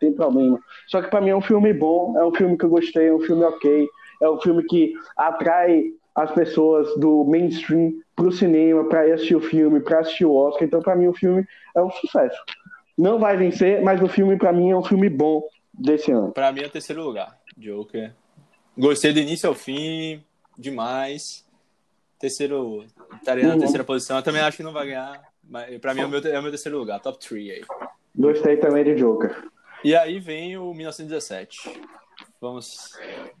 tem 0.00 0.14
problema. 0.14 0.58
Só 0.86 1.02
que 1.02 1.10
para 1.10 1.20
mim 1.20 1.30
é 1.30 1.36
um 1.36 1.42
filme 1.42 1.74
bom, 1.74 2.18
é 2.18 2.24
um 2.24 2.34
filme 2.34 2.56
que 2.56 2.64
eu 2.64 2.70
gostei, 2.70 3.08
é 3.08 3.14
um 3.14 3.20
filme 3.20 3.44
ok, 3.44 3.86
é 4.22 4.30
um 4.30 4.40
filme 4.40 4.62
que 4.64 4.94
atrai 5.16 5.92
as 6.16 6.32
pessoas 6.32 6.88
do 6.98 7.24
mainstream 7.24 7.92
para 8.16 8.26
o 8.26 8.32
cinema, 8.32 8.88
para 8.88 9.02
assistir 9.14 9.36
o 9.36 9.40
filme, 9.40 9.80
para 9.80 10.00
assistir 10.00 10.24
o 10.24 10.34
Oscar. 10.34 10.64
Então, 10.66 10.80
para 10.80 10.96
mim, 10.96 11.06
o 11.08 11.12
filme 11.14 11.46
é 11.76 11.82
um 11.82 11.90
sucesso. 11.90 12.42
Não 12.96 13.18
vai 13.18 13.36
vencer, 13.36 13.82
mas 13.82 14.00
o 14.02 14.08
filme, 14.08 14.38
para 14.38 14.52
mim, 14.52 14.70
é 14.70 14.76
um 14.76 14.82
filme 14.82 15.10
bom 15.10 15.42
desse 15.72 16.10
ano. 16.10 16.32
Pra 16.32 16.50
mim 16.50 16.62
é 16.62 16.66
o 16.66 16.70
terceiro 16.70 17.02
lugar. 17.04 17.38
Joker. 17.58 18.12
Gostei 18.76 19.12
do 19.12 19.18
início 19.20 19.46
ao 19.48 19.54
fim, 19.54 20.22
demais. 20.58 21.44
Terceiro. 22.18 22.84
Estaria 23.18 23.46
na 23.46 23.52
Uhum. 23.54 23.58
terceira 23.60 23.84
posição. 23.84 24.16
Eu 24.16 24.22
também 24.22 24.40
acho 24.40 24.56
que 24.56 24.62
não 24.62 24.72
vai 24.72 24.86
ganhar. 24.86 25.20
Mas 25.48 25.78
pra 25.78 25.92
mim 25.94 26.00
é 26.00 26.06
o 26.06 26.08
meu, 26.08 26.18
é 26.20 26.38
o 26.38 26.42
meu 26.42 26.50
terceiro 26.50 26.78
lugar, 26.78 26.98
top 27.00 27.18
3 27.18 27.50
aí. 27.50 27.62
Gostei 28.16 28.56
também 28.56 28.82
de 28.84 28.94
Joker. 28.94 29.44
E 29.84 29.94
aí 29.94 30.18
vem 30.18 30.56
o 30.56 30.72
1917. 30.72 31.70
Vamos. 32.46 32.92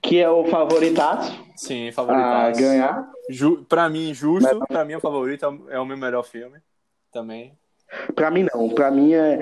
Que 0.02 0.18
é 0.18 0.28
o 0.28 0.44
favoritaço 0.46 1.32
Sim, 1.56 1.88
a 1.88 1.92
favoritaço. 1.92 2.60
ganhar. 2.60 3.08
Ju, 3.30 3.64
pra 3.68 3.88
mim, 3.88 4.12
justo. 4.12 4.58
Pra 4.66 4.84
mim, 4.84 4.94
é 4.94 4.96
o 4.96 5.00
favorito. 5.00 5.44
é 5.44 5.48
o- 5.48 5.70
É 5.70 5.84
meu 5.84 5.96
melhor 5.96 6.24
filme. 6.24 6.58
Também. 7.12 7.52
Pra 8.16 8.30
mim, 8.32 8.46
não. 8.52 8.68
Pra 8.70 8.90
mim, 8.90 9.14
é... 9.14 9.38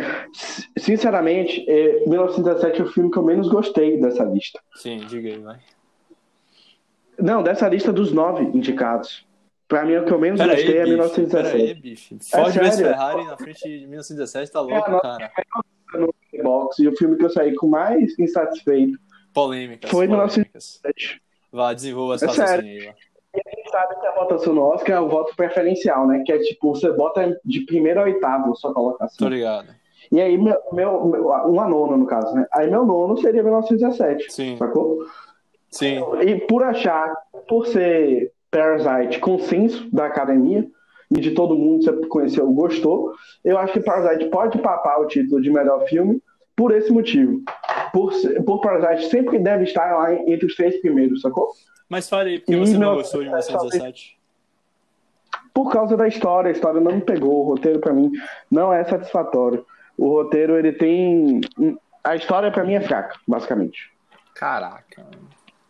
sinceramente, 0.79 1.65
é... 1.69 2.01
1917 2.07 2.81
é 2.81 2.85
o 2.85 2.89
filme 2.93 3.11
que 3.11 3.17
eu 3.19 3.23
menos 3.23 3.49
gostei 3.49 3.99
dessa 4.01 4.23
lista. 4.25 4.61
Sim, 4.77 4.99
diga 5.09 5.29
aí, 5.31 5.39
vai. 5.39 5.59
Não, 7.19 7.43
dessa 7.43 7.67
lista 7.69 7.93
dos 7.93 8.13
nove 8.13 8.43
indicados. 8.45 9.27
Pra 9.67 9.85
mim, 9.85 9.97
o 9.97 10.05
que 10.05 10.13
eu 10.13 10.19
menos 10.19 10.41
Pera 10.41 10.53
aí, 10.53 10.59
gostei 10.59 10.77
é 10.79 10.83
bicho, 10.85 10.93
1917. 10.97 11.53
Pera 11.57 11.65
aí, 11.65 11.75
bicho. 11.75 12.17
Ford 12.31 12.57
É? 12.57 12.71
Ferrari 12.71 13.25
na 13.25 13.37
frente 13.39 13.61
de 13.63 13.87
1917 13.87 14.53
tá 14.53 14.61
louco, 14.61 14.91
não- 14.91 15.01
cara. 15.01 15.31
Box, 16.43 16.83
e 16.83 16.89
o 16.89 16.97
filme 16.97 17.17
que 17.17 17.25
eu 17.25 17.31
saí 17.31 17.55
com 17.55 17.69
mais 17.69 18.19
insatisfeito 18.19 18.99
Polêmicas. 19.35 19.91
Foi 19.91 20.07
no 20.07 20.17
polêmicas. 20.17 20.81
1917. 20.85 21.21
Vá, 21.53 21.73
desenvolva 21.75 22.15
as 22.15 22.23
É 22.23 22.27
aí, 22.27 22.87
lá. 22.87 22.95
gente 23.35 23.71
sabe 23.71 24.01
que 24.01 24.07
a 24.07 24.13
votação 24.15 24.53
no 24.55 24.63
Oscar 24.63 24.97
é 24.97 25.01
o 25.01 25.09
voto 25.09 25.35
preferencial, 25.37 26.07
né? 26.07 26.23
Que 26.25 26.33
é 26.33 26.39
tipo, 26.39 26.75
você 26.75 26.91
bota 26.93 27.39
de 27.45 27.61
primeiro 27.67 28.01
a 28.01 28.05
oitavo 28.05 28.55
sua 28.57 28.71
Tô 28.71 28.75
colocação. 28.75 29.29
ligado. 29.29 29.69
E 30.13 30.21
aí, 30.21 30.37
meu, 30.39 30.57
meu, 30.73 31.05
meu, 31.07 31.27
um 31.29 31.61
a 31.61 31.69
nono, 31.69 31.97
no 31.97 32.07
caso, 32.07 32.35
né? 32.35 32.47
Aí 32.53 32.71
meu 32.71 32.85
nono 32.85 33.17
seria 33.19 33.43
1917, 33.43 34.33
Sim, 34.33 34.57
sacou? 34.57 34.99
sim. 35.71 35.99
E 36.25 36.37
por 36.47 36.63
achar, 36.63 37.13
por 37.49 37.67
ser 37.67 38.33
Parasite 38.51 39.19
consenso 39.19 39.89
da 39.93 40.07
academia 40.07 40.65
e 41.11 41.21
de 41.21 41.33
todo 41.33 41.57
mundo 41.57 41.81
que 41.85 41.91
você 41.91 42.07
conheceu 42.07 42.51
gostou, 42.53 43.13
eu 43.45 43.59
acho 43.59 43.73
que 43.73 43.81
Parasite 43.81 44.31
pode 44.31 44.59
papar 44.59 45.01
o 45.01 45.07
título 45.07 45.41
de 45.43 45.51
melhor 45.51 45.85
filme 45.87 46.23
por 46.57 46.73
esse 46.73 46.91
motivo. 46.93 47.43
Por, 47.93 48.13
por 48.45 48.61
Parasite 48.61 49.11
sempre 49.11 49.39
deve 49.39 49.65
estar 49.65 49.93
lá 49.97 50.13
entre 50.15 50.47
os 50.47 50.55
três 50.57 50.81
primeiros, 50.81 51.21
sacou? 51.21 51.49
Mas 51.89 52.09
fale 52.09 52.31
aí, 52.31 52.39
porque 52.39 52.53
E 52.53 52.57
você 52.57 52.77
não 52.79 52.95
gostou 52.97 53.21
de 53.21 53.27
1917? 53.29 54.19
por 55.53 55.71
causa 55.71 55.97
da 55.97 56.09
história. 56.09 56.49
A 56.49 56.53
história 56.53 56.81
não 56.81 56.93
me 56.93 57.01
pegou. 57.01 57.41
O 57.45 57.49
roteiro, 57.51 57.79
pra 57.79 57.93
mim, 57.93 58.11
não 58.51 58.73
é 58.73 58.83
satisfatório. 58.85 59.65
O 59.97 60.09
roteiro, 60.09 60.57
ele 60.59 60.73
tem. 60.73 61.41
A 62.03 62.17
história, 62.17 62.51
pra 62.51 62.65
mim, 62.65 62.75
é 62.75 62.81
fraca, 62.81 63.17
basicamente. 63.27 63.93
Caraca. 64.35 65.07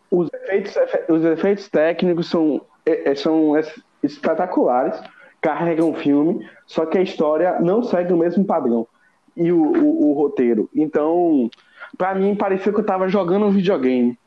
Os 0.09 0.29
efeitos, 0.33 0.75
os 1.09 1.23
efeitos 1.23 1.69
técnicos 1.69 2.29
são, 2.29 2.61
é- 2.85 3.11
é- 3.11 3.15
são 3.15 3.57
es- 3.57 3.79
espetaculares, 4.01 4.99
carregam 5.41 5.91
o 5.91 5.95
filme, 5.95 6.47
só 6.65 6.85
que 6.85 6.97
a 6.97 7.01
história 7.01 7.59
não 7.59 7.83
segue 7.83 8.11
o 8.13 8.17
mesmo 8.17 8.43
padrão. 8.45 8.87
E 9.35 9.51
o, 9.51 9.61
o- 9.61 10.09
o 10.09 10.13
roteiro. 10.13 10.69
Então, 10.73 11.49
pra 11.97 12.15
mim, 12.15 12.35
parecia 12.35 12.71
que 12.71 12.79
eu 12.79 12.85
tava 12.85 13.07
jogando 13.09 13.45
um 13.45 13.51
videogame. 13.51 14.17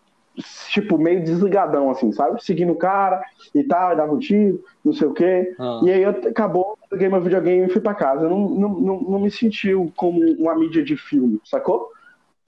Tipo, 0.70 0.96
meio 0.98 1.24
desligadão, 1.24 1.90
assim, 1.90 2.12
sabe? 2.12 2.42
Seguindo 2.44 2.72
o 2.72 2.76
cara 2.76 3.20
e 3.52 3.64
tal, 3.64 3.96
dava 3.96 4.12
um 4.14 4.18
tiro, 4.20 4.62
não 4.84 4.92
sei 4.92 5.08
o 5.08 5.12
quê. 5.12 5.52
Ah. 5.58 5.80
E 5.82 5.90
aí 5.90 6.02
eu 6.02 6.10
acabou, 6.10 6.78
peguei 6.88 7.08
meu 7.08 7.20
videogame 7.20 7.66
e 7.66 7.70
fui 7.72 7.80
pra 7.80 7.92
casa. 7.94 8.22
Eu 8.24 8.30
não, 8.30 8.48
não, 8.48 8.68
não, 8.68 9.00
não 9.00 9.20
me 9.20 9.30
sentiu 9.32 9.92
como 9.96 10.20
uma 10.38 10.54
mídia 10.54 10.84
de 10.84 10.96
filme, 10.96 11.40
sacou? 11.44 11.90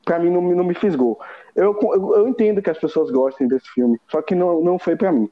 Pra 0.05 0.20
mim 0.20 0.31
não, 0.31 0.41
me- 0.41 0.55
não 0.55 0.62
me 0.62 0.74
fisgou. 0.74 1.19
Eu, 1.57 1.77
eu, 1.82 2.15
eu 2.19 2.28
entendo 2.28 2.62
que 2.62 2.70
as 2.70 2.78
pessoas 2.78 3.11
gostem 3.11 3.49
desse 3.49 3.69
filme, 3.70 3.99
só 4.09 4.23
que 4.23 4.37
não, 4.37 4.62
não 4.62 4.78
foi 4.78 4.95
pra 4.95 5.11
mim. 5.11 5.28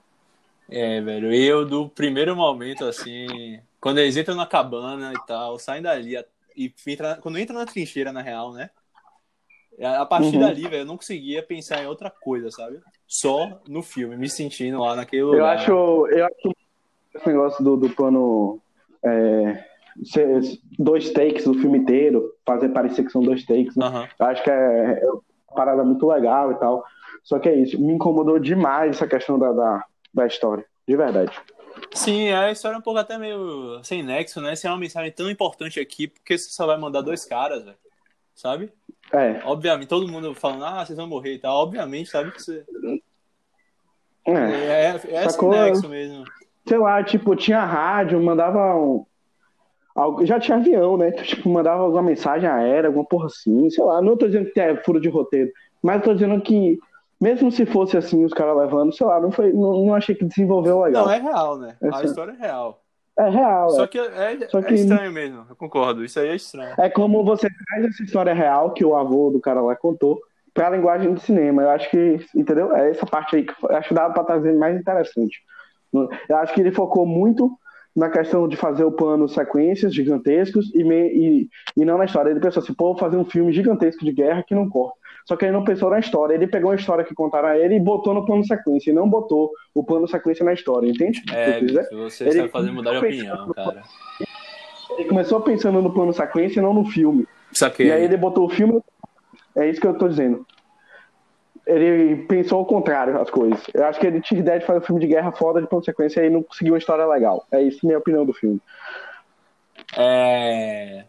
É, 0.69 1.01
velho, 1.01 1.33
eu 1.33 1.65
do 1.65 1.89
primeiro 1.89 2.35
momento, 2.35 2.85
assim, 2.85 3.61
quando 3.81 3.99
eles 3.99 4.17
entram 4.17 4.35
na 4.35 4.47
cabana 4.47 5.13
e 5.15 5.27
tal, 5.29 5.59
saem 5.61 5.81
dali 5.81 6.17
e 6.59 6.75
entra, 6.91 7.17
quando 7.23 7.39
entra 7.39 7.55
na 7.57 7.65
trincheira, 7.65 8.13
na 8.13 8.21
real, 8.21 8.53
né? 8.53 8.71
A 9.81 10.05
partir 10.05 10.35
Uhum. 10.35 10.41
dali, 10.41 10.63
velho, 10.63 10.83
eu 10.83 10.87
não 10.87 10.97
conseguia 10.97 11.41
pensar 11.41 11.83
em 11.83 11.87
outra 11.87 12.11
coisa, 12.11 12.51
sabe? 12.51 12.81
Só 13.07 13.63
no 13.69 13.81
filme, 13.83 14.17
me 14.17 14.29
sentindo 14.29 14.81
lá 14.81 14.97
naquele 14.97 15.23
Eu 15.23 15.31
lugar. 15.31 15.55
acho, 15.55 15.71
eu 16.09 16.27
acho 16.27 16.57
esse 17.15 17.27
negócio 17.29 17.65
do, 17.65 17.77
do 17.77 17.91
plano 17.91 18.61
é, 19.05 19.65
ser 20.05 20.41
dois 20.79 21.11
takes 21.13 21.45
do 21.45 21.55
filme 21.55 21.79
inteiro, 21.79 22.33
fazer 22.45 22.71
parecer 22.71 23.05
que 23.05 23.11
são 23.13 23.23
dois 23.23 23.45
takes, 23.47 23.77
né? 23.77 23.87
Aham. 23.87 24.09
Eu 24.19 24.27
acho 24.27 24.43
que 24.43 24.51
é, 24.51 25.01
é 25.01 25.09
uma 25.11 25.23
parada 25.55 25.85
muito 25.85 26.07
legal 26.09 26.51
e 26.51 26.57
tal. 26.57 26.85
Só 27.23 27.39
que 27.39 27.49
é 27.49 27.55
isso, 27.57 27.81
me 27.81 27.93
incomodou 27.93 28.39
demais 28.41 28.97
essa 28.97 29.07
questão 29.07 29.39
da, 29.39 29.53
da, 29.53 29.85
da 30.13 30.27
história, 30.27 30.65
de 30.89 30.97
verdade. 30.97 31.33
Sim, 31.95 32.31
a 32.31 32.51
história 32.51 32.77
é 32.77 32.79
um 32.79 32.83
pouco 32.83 32.99
até 32.99 33.19
meio 33.19 33.81
sem 33.83 34.03
nexo, 34.03 34.41
né? 34.41 34.55
Se 34.55 34.67
é 34.67 34.71
uma 34.71 34.79
mensagem 34.79 35.11
tão 35.13 35.31
importante 35.31 35.81
aqui, 35.81 36.09
porque 36.09 36.37
você 36.37 36.51
só 36.51 36.67
vai 36.67 36.79
mandar 36.79 37.01
dois 37.01 37.25
caras, 37.25 37.65
velho. 37.65 37.77
Sabe? 38.35 38.73
É, 39.13 39.41
Obviamente, 39.45 39.89
todo 39.89 40.07
mundo 40.07 40.35
falando, 40.35 40.65
ah, 40.65 40.85
vocês 40.85 40.97
vão 40.97 41.09
morrer 41.09 41.35
e 41.35 41.39
tal. 41.39 41.57
Obviamente, 41.57 42.11
sabe 42.11 42.31
que 42.31 42.43
você. 42.43 42.65
é. 44.27 44.33
É, 44.33 44.35
é, 44.35 44.95
é 44.95 44.99
sem 44.99 45.31
Sacou? 45.31 45.51
nexo 45.51 45.89
mesmo. 45.89 46.25
sei 46.67 46.79
lá, 46.79 47.03
tipo, 47.03 47.35
tinha 47.35 47.65
rádio, 47.65 48.23
mandava 48.23 48.77
um. 48.77 49.05
Já 50.25 50.39
tinha 50.39 50.59
avião, 50.59 50.97
né? 50.97 51.11
Tipo, 51.11 51.49
mandava 51.49 51.83
alguma 51.83 52.03
mensagem 52.03 52.49
aérea, 52.49 52.89
alguma 52.89 53.05
porra 53.05 53.27
assim, 53.27 53.69
sei 53.71 53.83
lá. 53.83 54.01
Não 54.01 54.17
tô 54.17 54.27
dizendo 54.27 54.53
que 54.53 54.61
é 54.61 54.77
furo 54.85 55.01
de 55.01 55.09
roteiro, 55.09 55.51
mas 55.83 56.05
tô 56.05 56.15
dizendo 56.15 56.41
que, 56.41 56.79
mesmo 57.21 57.51
se 57.51 57.67
fosse 57.67 57.97
assim, 57.97 58.25
os 58.25 58.33
caras 58.33 58.57
levando, 58.57 58.93
sei 58.95 59.07
lá, 59.07 59.21
não, 59.21 59.31
foi, 59.31 59.53
não, 59.53 59.87
não 59.87 59.95
achei 59.95 60.15
que 60.15 60.25
desenvolveu 60.25 60.81
legal. 60.83 61.07
Não, 61.07 61.13
é 61.13 61.19
real, 61.19 61.59
né? 61.59 61.77
A 61.93 62.03
história 62.05 62.33
é 62.33 62.37
real. 62.47 62.81
É 63.19 63.29
real, 63.29 63.71
Só 63.71 63.85
é. 63.85 63.89
que 63.89 63.99
é, 63.99 64.49
Só 64.49 64.61
é 64.61 64.63
que- 64.63 64.75
estranho 64.75 65.11
mesmo, 65.13 65.45
eu 65.51 65.57
concordo. 65.57 66.05
Isso 66.05 66.21
aí 66.21 66.29
é 66.29 66.37
estranho. 66.37 66.75
É 66.79 66.89
como 66.89 67.25
você 67.25 67.49
traz 67.67 67.85
essa 67.87 68.03
história 68.05 68.33
real 68.33 68.73
que 68.73 68.85
o 68.85 68.95
avô 68.95 69.31
do 69.31 69.41
cara 69.41 69.61
lá 69.61 69.75
contou 69.75 70.21
pra 70.55 70.71
linguagem 70.71 71.13
de 71.15 71.21
cinema. 71.23 71.63
Eu 71.63 71.71
acho 71.71 71.91
que, 71.91 72.21
entendeu? 72.35 72.75
É 72.77 72.91
essa 72.91 73.05
parte 73.05 73.35
aí 73.35 73.43
que 73.45 73.53
eu 73.65 73.77
acho 73.77 73.89
que 73.89 73.95
dava 73.95 74.15
pra 74.15 74.23
trazer 74.23 74.53
mais 74.55 74.79
interessante. 74.79 75.37
Eu 75.93 76.37
acho 76.37 76.55
que 76.55 76.61
ele 76.61 76.71
focou 76.71 77.05
muito 77.07 77.51
na 77.97 78.09
questão 78.09 78.47
de 78.47 78.57
fazer 78.57 78.85
o 78.85 78.93
plano 78.93 79.29
sequências 79.29 79.93
gigantescos 79.93 80.73
e, 80.73 80.85
me- 80.85 81.09
e, 81.13 81.49
e 81.77 81.85
não 81.85 81.99
na 81.99 82.05
história. 82.05 82.31
Ele 82.31 82.39
pensou 82.39 82.63
assim, 82.63 82.73
pô, 82.75 82.87
vou 82.93 82.99
fazer 82.99 83.17
um 83.17 83.25
filme 83.25 83.53
gigantesco 83.53 84.05
de 84.05 84.13
guerra 84.13 84.45
que 84.47 84.55
não 84.55 84.69
corta. 84.69 84.97
Só 85.29 85.37
que 85.37 85.45
ele 85.45 85.53
não 85.53 85.63
pensou 85.63 85.91
na 85.91 85.99
história. 85.99 86.33
Ele 86.33 86.47
pegou 86.47 86.71
a 86.71 86.75
história 86.75 87.05
que 87.05 87.15
contaram 87.15 87.49
a 87.49 87.59
ele 87.59 87.75
e 87.75 87.81
botou 87.81 88.15
no 88.15 88.25
plano 88.25 88.43
sequência. 88.47 88.91
E 88.91 88.95
não 88.95 89.07
botou 89.07 89.53
o 89.75 89.85
plano 89.85 90.09
sequência 90.09 90.43
na 90.43 90.55
história, 90.55 90.89
entende? 90.89 91.23
o 91.31 91.35
É, 91.35 91.61
você 92.09 92.25
Ele- 92.25 92.41
está 92.41 92.49
fazendo 92.49 92.73
mudar 92.73 92.93
de 92.93 92.97
opinião, 92.97 93.53
cara. 93.53 93.83
Ele 94.97 95.05
começou 95.07 95.43
pensando 95.43 95.83
no 95.83 95.93
plano 95.93 96.15
sequência 96.15 96.61
e 96.61 96.63
não 96.63 96.73
no 96.73 96.87
filme. 96.87 97.29
Saquei. 97.53 97.89
E 97.89 97.93
aí 97.93 98.05
ele 98.05 98.17
botou 98.17 98.47
o 98.47 98.49
filme. 98.49 98.81
É 99.55 99.69
isso 99.69 99.79
que 99.79 99.87
eu 99.87 99.99
tô 99.99 100.09
dizendo. 100.09 100.47
Ele 101.67 102.25
pensou 102.25 102.61
ao 102.61 102.65
contrário 102.65 103.21
as 103.21 103.29
coisas. 103.29 103.63
Eu 103.75 103.85
acho 103.85 104.01
que 104.01 104.07
ele 104.07 104.23
tinha 104.23 104.41
ideia 104.41 104.59
de 104.59 104.65
fazer 104.65 104.79
um 104.79 104.83
filme 104.83 105.01
de 105.03 105.09
guerra 105.09 105.31
foda 105.31 105.61
de 105.61 105.67
plano 105.67 105.85
sequência 105.85 106.21
e 106.21 106.25
aí 106.25 106.31
não 106.31 106.43
conseguiu 106.43 106.73
uma 106.73 106.79
história 106.79 107.07
legal. 107.07 107.47
É 107.53 107.61
isso 107.61 107.85
minha 107.85 107.99
opinião 107.99 108.25
do 108.25 108.33
filme. 108.33 108.59
É... 109.95 111.05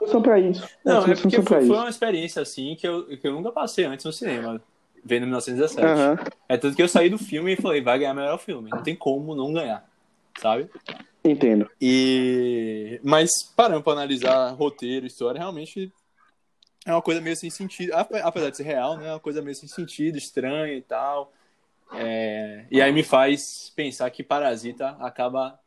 Solução 0.00 0.22
pra 0.22 0.38
isso. 0.40 0.68
Não, 0.84 0.98
é 0.98 1.00
Solução 1.02 1.22
porque 1.22 1.42
foi, 1.42 1.66
foi 1.66 1.76
uma 1.76 1.88
experiência 1.88 2.42
assim 2.42 2.74
que 2.74 2.86
eu, 2.88 3.06
que 3.16 3.26
eu 3.26 3.32
nunca 3.32 3.52
passei 3.52 3.84
antes 3.84 4.04
no 4.04 4.12
cinema, 4.12 4.60
vendo 5.04 5.22
1917. 5.26 5.86
Aham. 5.86 6.18
É 6.48 6.56
tanto 6.56 6.74
que 6.74 6.82
eu 6.82 6.88
saí 6.88 7.08
do 7.08 7.18
filme 7.18 7.52
e 7.52 7.56
falei, 7.56 7.80
vai 7.80 7.98
ganhar 7.98 8.14
melhor 8.14 8.38
filme. 8.38 8.70
Não 8.70 8.82
tem 8.82 8.96
como 8.96 9.34
não 9.36 9.52
ganhar, 9.52 9.88
sabe? 10.40 10.68
Entendo. 11.24 11.70
E... 11.80 12.98
Mas 13.04 13.30
parando 13.54 13.82
pra 13.82 13.92
analisar 13.92 14.50
roteiro, 14.54 15.06
história, 15.06 15.38
realmente 15.38 15.92
é 16.86 16.92
uma 16.92 17.02
coisa 17.02 17.20
meio 17.20 17.36
sem 17.36 17.50
sentido. 17.50 17.92
Ape- 17.94 18.20
Apesar 18.20 18.50
de 18.50 18.56
ser 18.56 18.62
real, 18.64 18.96
né? 18.96 19.06
É 19.08 19.12
uma 19.12 19.20
coisa 19.20 19.42
meio 19.42 19.54
sem 19.54 19.68
sentido, 19.68 20.16
estranha 20.16 20.74
e 20.74 20.82
tal. 20.82 21.32
É, 21.92 22.64
E 22.70 22.80
aí 22.80 22.92
me 22.92 23.02
faz 23.02 23.70
pensar 23.76 24.08
que 24.10 24.22
Parasita 24.22 24.96
acaba 25.00 25.58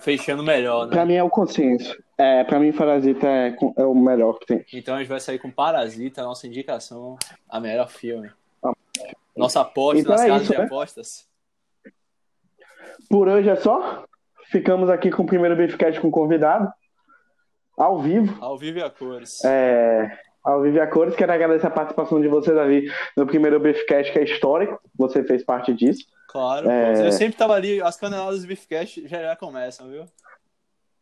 fechando 0.00 0.42
melhor, 0.42 0.88
Pra 0.88 1.04
né? 1.04 1.12
mim 1.12 1.14
é 1.14 1.22
o 1.22 1.30
consenso. 1.30 1.96
É, 2.18 2.44
pra 2.44 2.58
mim, 2.58 2.72
Parasita 2.72 3.26
é, 3.26 3.56
é 3.76 3.84
o 3.84 3.94
melhor 3.94 4.38
que 4.38 4.46
tem. 4.46 4.64
Então 4.72 4.94
a 4.94 4.98
gente 4.98 5.08
vai 5.08 5.20
sair 5.20 5.38
com 5.38 5.50
Parasita, 5.50 6.22
nossa 6.22 6.46
indicação 6.46 7.18
a 7.48 7.60
melhor 7.60 7.88
filme. 7.88 8.30
Nossa 9.36 9.60
aposta 9.60 10.00
Então 10.00 10.12
nas 10.12 10.24
é 10.24 10.28
casas 10.28 10.42
isso, 10.44 10.52
de 10.52 10.58
né? 10.58 10.64
apostas. 10.64 11.28
Por 13.10 13.28
hoje 13.28 13.48
é 13.50 13.56
só. 13.56 14.04
Ficamos 14.50 14.88
aqui 14.88 15.10
com 15.10 15.24
o 15.24 15.26
primeiro 15.26 15.54
Beefcast 15.56 16.00
com 16.00 16.10
convidado. 16.10 16.72
Ao 17.76 18.00
vivo. 18.00 18.42
Ao 18.42 18.56
vivo 18.56 18.78
e 18.78 18.82
a 18.82 18.88
cores. 18.88 19.44
É, 19.44 20.18
ao 20.46 20.62
vivo 20.62 20.76
e 20.76 20.80
a 20.80 20.86
cores. 20.86 21.16
Quero 21.16 21.32
agradecer 21.32 21.66
a 21.66 21.70
participação 21.70 22.20
de 22.20 22.28
você, 22.28 22.54
Davi, 22.54 22.88
no 23.16 23.26
primeiro 23.26 23.58
Beefcast, 23.58 24.12
que 24.12 24.18
é 24.18 24.24
histórico. 24.24 24.80
Você 24.96 25.24
fez 25.24 25.44
parte 25.44 25.74
disso. 25.74 26.06
Claro, 26.28 26.70
É. 26.70 27.06
eu 27.06 27.12
sempre 27.12 27.36
tava 27.36 27.54
ali, 27.54 27.82
as 27.82 27.96
caneladas 27.96 28.42
do 28.42 28.46
Beefcast 28.48 29.08
já, 29.08 29.22
já 29.22 29.36
começam, 29.36 29.88
viu? 29.88 30.04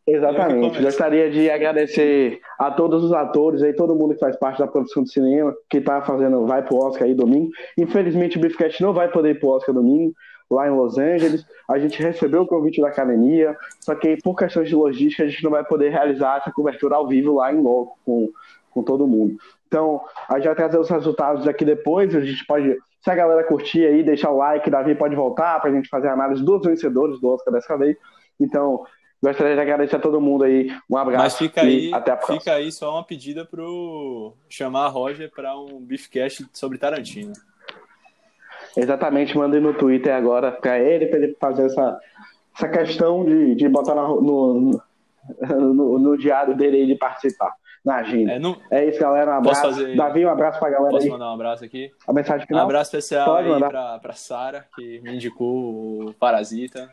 Exatamente. 0.07 0.83
Gostaria 0.83 1.31
de 1.31 1.51
agradecer 1.51 2.41
a 2.59 2.71
todos 2.71 3.03
os 3.05 3.13
atores 3.13 3.63
aí, 3.63 3.73
todo 3.73 3.95
mundo 3.95 4.15
que 4.15 4.21
faz 4.21 4.37
parte 4.37 4.59
da 4.59 4.67
produção 4.67 5.03
de 5.03 5.11
cinema, 5.11 5.55
que 5.69 5.81
tá 5.81 6.03
fazendo, 6.03 6.47
vai 6.47 6.63
pro 6.63 6.77
Oscar 6.77 7.05
aí 7.05 7.15
domingo. 7.15 7.51
Infelizmente 7.79 8.37
o 8.37 8.41
Beefcast 8.41 8.83
não 8.83 8.93
vai 8.93 9.09
poder 9.11 9.31
ir 9.31 9.41
pro 9.41 9.49
Oscar 9.49 9.75
domingo, 9.75 10.15
lá 10.51 10.69
em 10.69 10.71
Los 10.71 10.99
Angeles. 10.99 11.47
A 11.69 11.79
gente 11.79 12.03
recebeu 12.03 12.43
o 12.43 12.47
convite 12.47 12.83
da 12.83 12.89
academia, 12.89 13.57
só 13.81 13.95
que 13.95 14.19
por 14.23 14.37
questões 14.37 14.69
de 14.69 14.75
logística 14.75 15.23
a 15.23 15.27
gente 15.27 15.43
não 15.43 15.51
vai 15.51 15.65
poder 15.65 15.89
realizar 15.91 16.37
essa 16.37 16.53
cobertura 16.53 16.97
ao 16.97 17.09
vivo 17.09 17.37
lá 17.37 17.51
em 17.51 17.63
loco 17.63 17.99
com, 18.05 18.29
com 18.75 18.83
todo 18.83 19.07
mundo. 19.07 19.37
Então, 19.69 20.03
a 20.29 20.35
gente 20.35 20.47
vai 20.47 20.55
trazer 20.57 20.79
os 20.79 20.91
resultados 20.91 21.45
daqui 21.45 21.65
depois. 21.65 22.15
A 22.15 22.21
gente 22.21 22.45
pode, 22.45 22.77
se 23.01 23.11
a 23.11 23.15
galera 23.15 23.45
curtir 23.45 23.87
aí, 23.87 24.03
deixar 24.03 24.31
o 24.31 24.37
like, 24.37 24.69
Davi 24.69 24.95
pode 24.97 25.15
voltar 25.15 25.61
pra 25.61 25.71
gente 25.71 25.89
fazer 25.89 26.09
a 26.09 26.13
análise 26.13 26.45
dos 26.45 26.61
vencedores 26.67 27.21
do 27.21 27.29
Oscar 27.29 27.55
dessa 27.55 27.77
vez. 27.79 27.97
Então, 28.39 28.85
gostaria 29.23 29.55
de 29.55 29.61
agradecer 29.61 29.97
a 29.97 30.01
todo 30.01 30.21
mundo 30.21 30.45
aí. 30.45 30.71
Um 30.91 30.97
abraço 30.97 31.23
Mas 31.23 31.39
fica 31.39 31.63
aí, 31.63 31.95
até 31.95 32.13
a 32.13 32.17
próxima. 32.17 32.41
fica 32.41 32.53
aí 32.53 32.71
só 32.73 32.93
uma 32.93 33.05
pedida 33.05 33.45
pro 33.45 34.35
chamar 34.49 34.87
a 34.87 34.89
Roger 34.89 35.31
para 35.31 35.57
um 35.57 35.81
Beefcast 35.81 36.47
sobre 36.53 36.77
Tarantino. 36.77 37.33
Exatamente, 38.77 39.39
mandei 39.39 39.61
no 39.61 39.73
Twitter 39.73 40.13
agora 40.13 40.51
pra 40.51 40.81
ele, 40.81 41.07
pra 41.07 41.19
ele 41.19 41.37
fazer 41.41 41.67
essa, 41.67 42.01
essa 42.57 42.69
questão 42.69 43.25
de, 43.25 43.55
de 43.55 43.69
botar 43.69 43.95
no, 43.95 44.21
no, 44.21 44.83
no, 45.73 45.99
no 45.99 46.19
diário 46.19 46.57
dele 46.57 46.85
de 46.85 46.97
participar. 46.97 47.55
Na 47.85 47.97
agenda. 47.97 48.33
É, 48.33 48.39
não... 48.39 48.59
É 48.71 48.89
isso, 48.89 48.99
galera. 48.99 49.33
Um 49.33 49.39
abraço. 49.39 49.61
fazer- 49.61 49.95
Davi, 49.97 50.25
um 50.25 50.31
abraço 50.31 50.59
pra 50.59 50.71
galera 50.71 50.91
Posso 50.91 51.05
aí. 51.05 51.11
mandar 51.11 51.31
um 51.31 51.35
abraço 51.35 51.65
aqui? 51.65 51.93
A 52.07 52.13
mensagem 52.15 52.45
Um 52.45 52.47
final. 52.47 52.65
abraço 52.65 52.89
especial 52.97 53.27
Pode 53.27 53.53
aí 53.53 53.59
pra, 53.59 53.99
pra 53.99 54.13
Sara, 54.15 54.67
que 54.75 55.01
me 55.01 55.15
indicou 55.15 56.09
o 56.09 56.15
Parasita. 56.15 56.91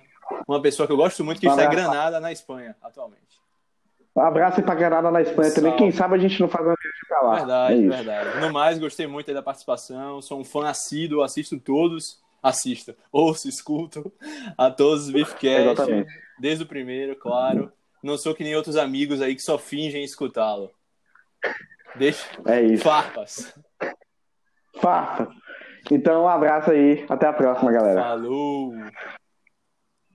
Uma 0.48 0.62
pessoa 0.62 0.86
que 0.86 0.92
eu 0.94 0.98
gosto 0.98 1.24
muito, 1.24 1.40
que 1.40 1.48
Um 1.48 1.52
está 1.52 1.64
em 1.64 1.68
abraço. 1.68 1.90
Granada, 1.90 2.20
na 2.20 2.32
Espanha, 2.32 2.76
atualmente. 2.84 3.22
Um 4.14 4.22
abraço 4.22 4.60
aí 4.60 4.66
pra 4.66 4.76
Granada 4.76 5.10
na 5.10 5.22
Espanha 5.22 5.50
também. 5.54 5.72
Salve. 5.72 5.78
Quem 5.78 5.92
sabe 5.92 6.16
a 6.16 6.18
gente 6.18 6.42
não 6.42 6.50
faz 6.50 6.66
uma 6.66 6.76
viagem 6.76 7.02
pra 7.08 7.22
lá. 7.22 7.36
Verdade, 7.36 7.86
é 7.86 7.90
verdade. 7.90 8.40
No 8.42 8.52
mais, 8.52 8.78
gostei 8.78 9.08
muito 9.08 9.34
da 9.34 9.42
participação. 9.42 10.22
Sou 10.22 10.40
um 10.40 10.44
fã 10.44 10.68
assíduo, 10.68 11.22
assisto 11.24 11.58
todos. 11.58 12.20
Assisto, 12.44 12.96
ouço, 13.12 13.48
escuto 13.48 14.12
a 14.58 14.72
todos 14.72 15.06
os 15.06 15.12
Beefcast, 15.12 16.06
desde 16.40 16.64
o 16.64 16.68
primeiro, 16.68 17.16
claro. 17.16 17.72
Não 18.02 18.18
sou 18.18 18.34
que 18.34 18.44
nem 18.44 18.56
outros 18.56 18.76
amigos 18.78 19.22
aí 19.22 19.36
que 19.36 19.44
só 19.44 19.60
fingem 19.60 20.04
escutá-lo. 20.04 20.72
Deixa. 21.96 22.26
É 22.48 22.62
isso. 22.62 22.84
Farpas. 22.84 23.54
Farpa. 24.82 25.30
Então, 25.92 26.24
um 26.24 26.28
abraço 26.28 26.72
aí. 26.72 27.06
Até 27.10 27.28
a 27.28 27.34
próxima, 27.34 27.72
galera. 27.72 28.02
Falou! 28.02 28.74